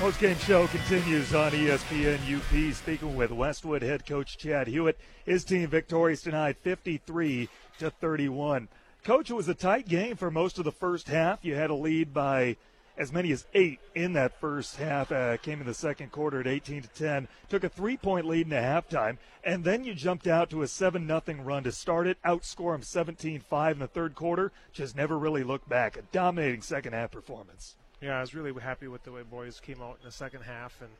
Post-game 0.00 0.38
show 0.38 0.66
continues 0.68 1.34
on 1.34 1.52
ESPN 1.52 2.18
UP. 2.34 2.74
Speaking 2.74 3.16
with 3.16 3.30
Westwood 3.30 3.82
head 3.82 4.06
coach 4.06 4.38
Chad 4.38 4.66
Hewitt, 4.66 4.98
his 5.26 5.44
team 5.44 5.68
victorious 5.68 6.22
tonight, 6.22 6.56
53 6.62 7.50
to 7.80 7.90
31. 7.90 8.68
Coach, 9.04 9.28
it 9.28 9.34
was 9.34 9.46
a 9.48 9.54
tight 9.54 9.86
game 9.86 10.16
for 10.16 10.30
most 10.30 10.56
of 10.56 10.64
the 10.64 10.72
first 10.72 11.08
half. 11.08 11.44
You 11.44 11.54
had 11.54 11.68
a 11.68 11.74
lead 11.74 12.14
by 12.14 12.56
as 12.96 13.12
many 13.12 13.30
as 13.30 13.44
eight 13.52 13.78
in 13.94 14.14
that 14.14 14.40
first 14.40 14.76
half. 14.76 15.12
Uh, 15.12 15.36
came 15.36 15.60
in 15.60 15.66
the 15.66 15.74
second 15.74 16.10
quarter 16.10 16.40
at 16.40 16.46
18 16.46 16.80
to 16.80 16.88
10. 16.88 17.28
Took 17.50 17.64
a 17.64 17.68
three-point 17.68 18.24
lead 18.24 18.46
in 18.46 18.48
the 18.48 18.56
halftime, 18.56 19.18
and 19.44 19.64
then 19.64 19.84
you 19.84 19.92
jumped 19.92 20.26
out 20.26 20.48
to 20.48 20.62
a 20.62 20.66
seven 20.66 21.06
nothing 21.06 21.44
run 21.44 21.62
to 21.64 21.72
start 21.72 22.06
it. 22.06 22.16
Outscore 22.24 22.72
them 22.72 22.80
17-5 22.80 23.72
in 23.72 23.78
the 23.80 23.86
third 23.86 24.14
quarter. 24.14 24.50
Just 24.72 24.96
never 24.96 25.18
really 25.18 25.44
looked 25.44 25.68
back. 25.68 25.98
A 25.98 26.02
dominating 26.10 26.62
second 26.62 26.94
half 26.94 27.10
performance. 27.10 27.76
Yeah, 28.00 28.16
I 28.16 28.20
was 28.20 28.34
really 28.34 28.58
happy 28.58 28.88
with 28.88 29.02
the 29.02 29.12
way 29.12 29.22
boys 29.22 29.60
came 29.60 29.82
out 29.82 29.98
in 30.00 30.06
the 30.06 30.12
second 30.12 30.40
half, 30.42 30.80
and 30.80 30.90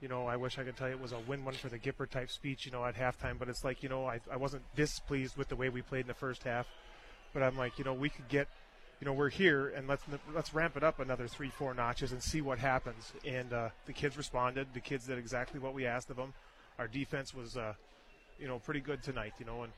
you 0.00 0.08
know, 0.08 0.26
I 0.26 0.36
wish 0.36 0.58
I 0.58 0.64
could 0.64 0.76
tell 0.76 0.88
you 0.88 0.94
it 0.94 1.00
was 1.00 1.12
a 1.12 1.18
win 1.20 1.44
one 1.44 1.54
for 1.54 1.68
the 1.68 1.78
Gipper 1.78 2.10
type 2.10 2.30
speech, 2.30 2.66
you 2.66 2.72
know, 2.72 2.84
at 2.84 2.96
halftime. 2.96 3.38
But 3.38 3.48
it's 3.48 3.62
like, 3.62 3.82
you 3.82 3.88
know, 3.88 4.06
I, 4.06 4.20
I 4.32 4.36
wasn't 4.36 4.62
displeased 4.74 5.36
with 5.36 5.48
the 5.48 5.56
way 5.56 5.68
we 5.68 5.82
played 5.82 6.02
in 6.02 6.06
the 6.08 6.14
first 6.14 6.42
half, 6.42 6.66
but 7.32 7.42
I'm 7.42 7.56
like, 7.56 7.78
you 7.78 7.84
know, 7.84 7.92
we 7.92 8.08
could 8.08 8.26
get, 8.28 8.48
you 9.00 9.04
know, 9.04 9.12
we're 9.12 9.28
here 9.28 9.68
and 9.68 9.86
let's 9.86 10.02
let's 10.34 10.52
ramp 10.52 10.76
it 10.76 10.82
up 10.82 10.98
another 10.98 11.28
three, 11.28 11.50
four 11.50 11.72
notches 11.72 12.10
and 12.10 12.20
see 12.20 12.40
what 12.40 12.58
happens. 12.58 13.12
And 13.24 13.52
uh, 13.52 13.68
the 13.86 13.92
kids 13.92 14.16
responded. 14.16 14.66
The 14.74 14.80
kids 14.80 15.06
did 15.06 15.18
exactly 15.18 15.60
what 15.60 15.72
we 15.72 15.86
asked 15.86 16.10
of 16.10 16.16
them. 16.16 16.34
Our 16.80 16.88
defense 16.88 17.32
was, 17.32 17.56
uh, 17.56 17.74
you 18.40 18.48
know, 18.48 18.58
pretty 18.58 18.80
good 18.80 19.04
tonight, 19.04 19.34
you 19.38 19.46
know, 19.46 19.62
and 19.62 19.72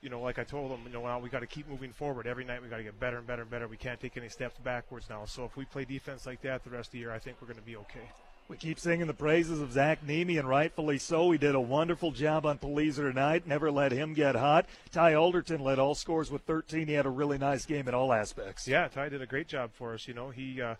you 0.00 0.10
know, 0.10 0.20
like 0.20 0.38
I 0.38 0.44
told 0.44 0.70
them, 0.70 0.80
you 0.86 0.92
know, 0.92 1.00
well, 1.00 1.20
we 1.20 1.28
got 1.28 1.40
to 1.40 1.46
keep 1.46 1.68
moving 1.68 1.92
forward. 1.92 2.26
Every 2.26 2.44
night 2.44 2.62
we 2.62 2.68
got 2.68 2.76
to 2.76 2.82
get 2.82 2.98
better 3.00 3.18
and 3.18 3.26
better 3.26 3.42
and 3.42 3.50
better. 3.50 3.66
We 3.66 3.76
can't 3.76 4.00
take 4.00 4.16
any 4.16 4.28
steps 4.28 4.58
backwards 4.62 5.06
now. 5.10 5.24
So 5.24 5.44
if 5.44 5.56
we 5.56 5.64
play 5.64 5.84
defense 5.84 6.26
like 6.26 6.40
that 6.42 6.64
the 6.64 6.70
rest 6.70 6.88
of 6.88 6.92
the 6.92 6.98
year, 6.98 7.12
I 7.12 7.18
think 7.18 7.38
we're 7.40 7.48
going 7.48 7.58
to 7.58 7.66
be 7.66 7.76
okay. 7.76 8.08
We 8.48 8.56
keep 8.56 8.80
singing 8.80 9.08
the 9.08 9.14
praises 9.14 9.60
of 9.60 9.72
Zach 9.72 10.02
Nemi, 10.02 10.38
and 10.38 10.48
rightfully 10.48 10.96
so. 10.96 11.30
He 11.30 11.36
did 11.36 11.54
a 11.54 11.60
wonderful 11.60 12.12
job 12.12 12.46
on 12.46 12.56
Palizer 12.56 13.10
tonight. 13.10 13.46
Never 13.46 13.70
let 13.70 13.92
him 13.92 14.14
get 14.14 14.36
hot. 14.36 14.64
Ty 14.90 15.14
Alderton 15.14 15.60
led 15.60 15.78
all 15.78 15.94
scores 15.94 16.30
with 16.30 16.42
13. 16.42 16.86
He 16.86 16.94
had 16.94 17.04
a 17.04 17.10
really 17.10 17.36
nice 17.36 17.66
game 17.66 17.88
in 17.88 17.94
all 17.94 18.10
aspects. 18.10 18.66
Yeah, 18.66 18.88
Ty 18.88 19.10
did 19.10 19.20
a 19.20 19.26
great 19.26 19.48
job 19.48 19.72
for 19.74 19.92
us. 19.92 20.08
You 20.08 20.14
know, 20.14 20.30
he 20.30 20.62
uh, 20.62 20.76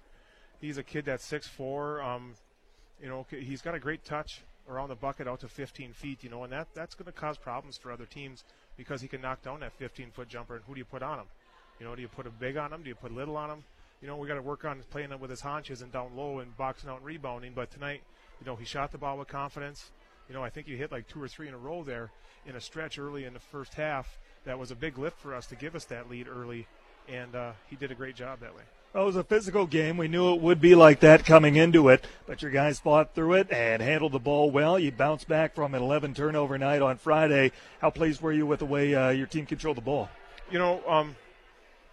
he's 0.63 0.79
a 0.79 0.83
kid 0.83 1.05
that's 1.05 1.27
six 1.27 1.47
four. 1.47 2.01
Um, 2.01 2.37
you 3.03 3.09
know, 3.09 3.27
he's 3.29 3.61
got 3.61 3.75
a 3.75 3.79
great 3.79 4.03
touch 4.03 4.41
around 4.67 4.89
the 4.89 4.95
bucket 4.95 5.29
out 5.29 5.41
to 5.41 5.49
15 5.49 5.93
feet. 5.93 6.25
You 6.25 6.31
know, 6.31 6.45
and 6.45 6.53
that 6.55 6.69
that's 6.73 6.95
going 6.95 7.07
to 7.07 7.13
cause 7.13 7.37
problems 7.37 7.77
for 7.77 7.93
other 7.93 8.07
teams 8.07 8.45
because 8.79 9.03
he 9.03 9.09
can 9.09 9.21
knock 9.21 9.43
down 9.43 9.61
that 9.61 9.73
15 9.75 10.11
foot 10.13 10.29
jumper. 10.29 10.55
And 10.55 10.65
who 10.67 10.73
do 10.73 10.79
you 10.79 10.87
put 10.87 11.03
on 11.03 11.19
him? 11.19 11.27
You 11.79 11.85
know, 11.85 11.95
do 11.95 12.01
you 12.01 12.09
put 12.09 12.27
a 12.27 12.31
big 12.31 12.57
on 12.57 12.73
him? 12.73 12.83
Do 12.83 12.89
you 12.89 12.95
put 12.95 13.13
little 13.13 13.37
on 13.37 13.51
him? 13.51 13.65
You 14.01 14.09
know, 14.09 14.17
we 14.17 14.29
got 14.29 14.35
to 14.35 14.43
work 14.43 14.65
on 14.65 14.81
playing 14.91 15.13
it 15.13 15.21
with 15.21 15.31
his 15.31 15.41
haunches 15.41 15.83
and 15.83 15.93
down 15.93 16.17
low 16.17 16.39
and 16.39 16.57
boxing 16.57 16.89
out 16.89 16.99
and 16.99 17.05
rebounding. 17.05 17.53
But 17.55 17.71
tonight, 17.71 18.03
you 18.41 18.47
know, 18.47 18.57
he 18.57 18.65
shot 18.65 18.93
the 18.93 18.99
ball 18.99 19.19
with 19.19 19.29
confidence. 19.29 19.91
You 20.29 20.35
know, 20.35 20.43
I 20.43 20.51
think 20.51 20.69
he 20.69 20.77
hit 20.77 20.93
like 20.93 21.09
two 21.09 21.21
or 21.21 21.29
three 21.29 21.49
in 21.49 21.55
a 21.55 21.59
row 21.59 21.83
there 21.83 22.11
in 22.47 22.55
a 22.55 22.61
stretch 22.61 22.99
early 22.99 23.25
in 23.25 23.35
the 23.35 23.41
first 23.41 23.75
half. 23.75 24.19
That 24.45 24.59
was 24.59 24.71
a 24.71 24.77
big 24.77 24.99
lift 24.99 25.19
for 25.21 25.35
us 25.35 25.47
to 25.49 25.57
give 25.57 25.75
us 25.75 25.85
that 25.87 26.09
lead 26.09 26.29
early, 26.29 26.67
and 27.09 27.35
uh, 27.35 27.53
he 27.69 27.77
did 27.77 27.91
a 27.91 27.95
great 27.95 28.15
job 28.15 28.41
that 28.41 28.55
way. 28.55 28.63
Well, 28.95 29.03
it 29.03 29.07
was 29.07 29.17
a 29.17 29.25
physical 29.25 29.67
game. 29.67 29.99
We 29.99 30.09
knew 30.09 30.33
it 30.33 30.41
would 30.41 30.63
be 30.63 30.75
like 30.75 31.01
that 31.01 31.27
coming 31.27 31.57
into 31.57 31.91
it, 31.91 32.07
but 32.27 32.41
your 32.41 32.51
guys 32.51 32.81
fought 32.81 33.15
through 33.15 33.35
it 33.35 33.53
and 33.53 33.83
handled 33.83 34.13
the 34.13 34.19
ball 34.19 34.51
well. 34.51 34.79
You 34.79 34.91
bounced 34.91 35.29
back 35.29 35.55
from 35.55 35.75
an 35.75 35.83
11 35.83 36.15
turnover 36.15 36.57
night 36.57 36.81
on 36.81 36.97
Friday. 36.97 37.53
How 37.81 37.91
pleased 37.91 38.23
were 38.23 38.33
you 38.33 38.47
with 38.47 38.61
the 38.61 38.67
way 38.67 38.95
uh, 38.95 39.11
your 39.11 39.27
team 39.27 39.45
controlled 39.45 39.77
the 39.77 39.83
ball? 39.83 40.09
You 40.51 40.59
know, 40.59 40.81
um, 40.89 41.17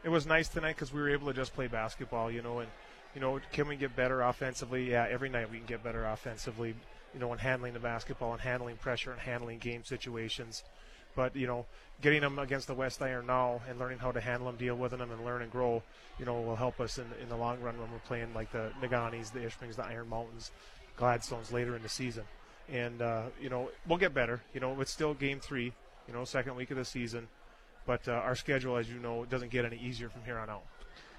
it 0.05 0.09
was 0.09 0.25
nice 0.25 0.47
tonight 0.47 0.75
because 0.75 0.93
we 0.93 1.01
were 1.01 1.09
able 1.09 1.27
to 1.27 1.33
just 1.33 1.53
play 1.53 1.67
basketball. 1.67 2.31
You 2.31 2.41
know, 2.41 2.59
and 2.59 2.69
you 3.13 3.19
know, 3.19 3.41
can 3.51 3.67
we 3.67 3.75
get 3.75 3.93
better 3.97 4.21
offensively? 4.21 4.91
Yeah, 4.91 5.05
every 5.09 5.27
night 5.27 5.51
we 5.51 5.57
can 5.57 5.67
get 5.67 5.83
better 5.83 6.05
offensively. 6.05 6.75
You 7.13 7.19
know, 7.19 7.33
in 7.33 7.39
handling 7.39 7.73
the 7.73 7.79
basketball 7.79 8.31
and 8.31 8.41
handling 8.41 8.77
pressure 8.77 9.11
and 9.11 9.19
handling 9.19 9.59
game 9.59 9.83
situations. 9.83 10.63
But 11.15 11.35
you 11.35 11.47
know, 11.47 11.65
getting 12.01 12.21
them 12.21 12.39
against 12.39 12.67
the 12.67 12.73
West 12.73 13.01
Iron 13.01 13.27
now 13.27 13.61
and 13.69 13.79
learning 13.79 13.99
how 13.99 14.11
to 14.11 14.19
handle 14.19 14.47
them, 14.47 14.57
deal 14.57 14.75
with 14.75 14.91
them, 14.91 15.01
and 15.01 15.25
learn 15.25 15.41
and 15.41 15.51
grow, 15.51 15.81
you 16.19 16.25
know, 16.25 16.41
will 16.41 16.55
help 16.55 16.79
us 16.79 16.97
in 16.97 17.05
in 17.21 17.29
the 17.29 17.37
long 17.37 17.59
run 17.61 17.79
when 17.79 17.91
we're 17.91 17.99
playing 17.99 18.33
like 18.33 18.51
the 18.51 18.71
Negaunees, 18.81 19.31
the 19.31 19.39
Ishpings, 19.39 19.75
the 19.75 19.85
Iron 19.85 20.09
Mountains, 20.09 20.51
Gladstones 20.97 21.51
later 21.51 21.75
in 21.75 21.81
the 21.81 21.89
season. 21.89 22.23
And 22.71 23.01
uh, 23.01 23.23
you 23.41 23.49
know, 23.49 23.69
we'll 23.87 23.97
get 23.97 24.13
better. 24.13 24.41
You 24.53 24.59
know, 24.59 24.79
it's 24.81 24.91
still 24.91 25.13
game 25.13 25.39
three. 25.39 25.73
You 26.07 26.13
know, 26.13 26.23
second 26.25 26.55
week 26.55 26.71
of 26.71 26.77
the 26.77 26.85
season. 26.85 27.27
But 27.85 28.07
uh, 28.07 28.13
our 28.13 28.35
schedule, 28.35 28.77
as 28.77 28.89
you 28.89 28.99
know, 28.99 29.25
doesn't 29.25 29.51
get 29.51 29.65
any 29.65 29.77
easier 29.77 30.09
from 30.09 30.23
here 30.23 30.37
on 30.37 30.49
out. 30.49 30.63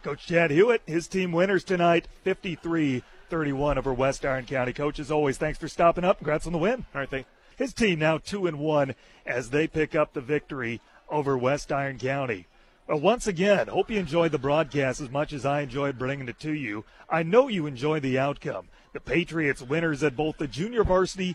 Coach 0.02 0.26
Chad 0.26 0.50
Hewitt, 0.50 0.82
his 0.86 1.08
team 1.08 1.32
winners 1.32 1.64
tonight, 1.64 2.06
53 2.22 3.02
31 3.28 3.78
over 3.78 3.92
West 3.92 4.24
Iron 4.24 4.46
County. 4.46 4.72
Coach, 4.72 5.00
as 5.00 5.10
always, 5.10 5.36
thanks 5.36 5.58
for 5.58 5.68
stopping 5.68 6.04
up. 6.04 6.18
Congrats 6.18 6.46
on 6.46 6.52
the 6.52 6.58
win. 6.58 6.86
All 6.94 7.00
right, 7.00 7.10
thanks. 7.10 7.28
His 7.56 7.72
team 7.72 7.98
now 7.98 8.18
2 8.18 8.46
and 8.46 8.58
1 8.58 8.94
as 9.24 9.50
they 9.50 9.66
pick 9.66 9.94
up 9.94 10.12
the 10.12 10.20
victory 10.20 10.80
over 11.08 11.36
West 11.36 11.72
Iron 11.72 11.98
County. 11.98 12.46
Well, 12.86 13.00
once 13.00 13.26
again, 13.26 13.66
hope 13.66 13.90
you 13.90 13.98
enjoyed 13.98 14.30
the 14.30 14.38
broadcast 14.38 15.00
as 15.00 15.10
much 15.10 15.32
as 15.32 15.44
I 15.44 15.62
enjoyed 15.62 15.98
bringing 15.98 16.28
it 16.28 16.38
to 16.40 16.52
you. 16.52 16.84
I 17.10 17.22
know 17.22 17.48
you 17.48 17.66
enjoyed 17.66 18.02
the 18.02 18.18
outcome. 18.18 18.68
The 18.92 19.00
Patriots 19.00 19.62
winners 19.62 20.02
at 20.04 20.16
both 20.16 20.36
the 20.36 20.46
junior 20.46 20.84
varsity 20.84 21.34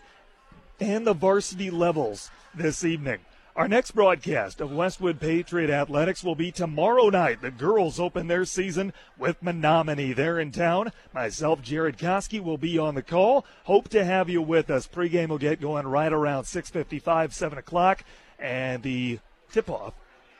and 0.80 1.06
the 1.06 1.12
varsity 1.12 1.70
levels 1.70 2.30
this 2.54 2.84
evening. 2.84 3.18
Our 3.54 3.68
next 3.68 3.90
broadcast 3.90 4.62
of 4.62 4.72
Westwood 4.72 5.20
Patriot 5.20 5.68
Athletics 5.68 6.24
will 6.24 6.34
be 6.34 6.50
tomorrow 6.50 7.10
night. 7.10 7.42
The 7.42 7.50
girls 7.50 8.00
open 8.00 8.26
their 8.26 8.46
season 8.46 8.94
with 9.18 9.42
Menominee 9.42 10.14
there 10.14 10.40
in 10.40 10.52
town. 10.52 10.90
Myself, 11.12 11.60
Jared 11.60 11.98
Koski, 11.98 12.42
will 12.42 12.56
be 12.56 12.78
on 12.78 12.94
the 12.94 13.02
call. 13.02 13.44
Hope 13.64 13.90
to 13.90 14.06
have 14.06 14.30
you 14.30 14.40
with 14.40 14.70
us. 14.70 14.86
Pregame 14.86 15.28
will 15.28 15.36
get 15.36 15.60
going 15.60 15.86
right 15.86 16.14
around 16.14 16.44
6.55, 16.44 17.34
7 17.34 17.58
o'clock. 17.58 18.04
and 18.38 18.82
the 18.82 19.20
tip-off 19.52 19.94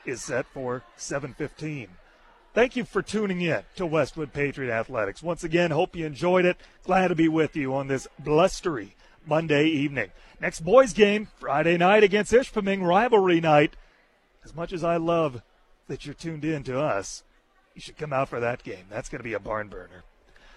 is 0.04 0.22
set 0.22 0.46
for 0.46 0.82
7:15. 0.96 1.88
Thank 2.54 2.76
you 2.76 2.84
for 2.84 3.02
tuning 3.02 3.40
in 3.42 3.62
to 3.76 3.86
Westwood 3.86 4.32
Patriot 4.32 4.72
Athletics. 4.72 5.22
Once 5.22 5.44
again, 5.44 5.70
hope 5.70 5.94
you 5.94 6.04
enjoyed 6.04 6.44
it. 6.44 6.56
Glad 6.82 7.08
to 7.08 7.14
be 7.14 7.28
with 7.28 7.54
you 7.56 7.74
on 7.74 7.86
this 7.86 8.08
blustery 8.18 8.96
Monday 9.24 9.66
evening. 9.66 10.10
Next 10.42 10.64
boys 10.64 10.92
game 10.92 11.28
Friday 11.38 11.76
night 11.76 12.02
against 12.02 12.32
Ishpeming 12.32 12.84
rivalry 12.84 13.40
night. 13.40 13.76
As 14.44 14.56
much 14.56 14.72
as 14.72 14.82
I 14.82 14.96
love 14.96 15.40
that 15.86 16.04
you're 16.04 16.16
tuned 16.16 16.44
in 16.44 16.64
to 16.64 16.80
us, 16.80 17.22
you 17.76 17.80
should 17.80 17.96
come 17.96 18.12
out 18.12 18.28
for 18.28 18.40
that 18.40 18.64
game. 18.64 18.86
That's 18.90 19.08
going 19.08 19.20
to 19.20 19.24
be 19.24 19.34
a 19.34 19.38
barn 19.38 19.68
burner. 19.68 20.02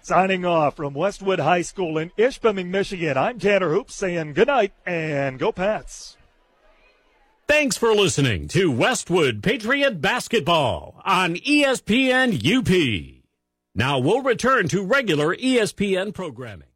Signing 0.02 0.44
off 0.44 0.76
from 0.76 0.96
Westwood 0.96 1.38
High 1.38 1.62
School 1.62 2.00
in 2.00 2.10
Ishpeming, 2.18 2.70
Michigan, 2.70 3.16
I'm 3.16 3.38
Tanner 3.38 3.70
Hoops 3.70 3.94
saying 3.94 4.34
good 4.34 4.48
night 4.48 4.74
and 4.88 5.38
go 5.38 5.52
Pats. 5.52 6.18
Thanks 7.48 7.78
for 7.78 7.94
listening 7.94 8.48
to 8.50 8.72
Westwood 8.72 9.44
Patriot 9.44 10.02
Basketball 10.02 11.00
on 11.06 11.36
ESPN 11.36 12.34
UP. 12.42 13.22
Now 13.76 14.00
we'll 14.00 14.24
return 14.24 14.68
to 14.70 14.84
regular 14.84 15.36
ESPN 15.36 16.12
programming. 16.12 16.70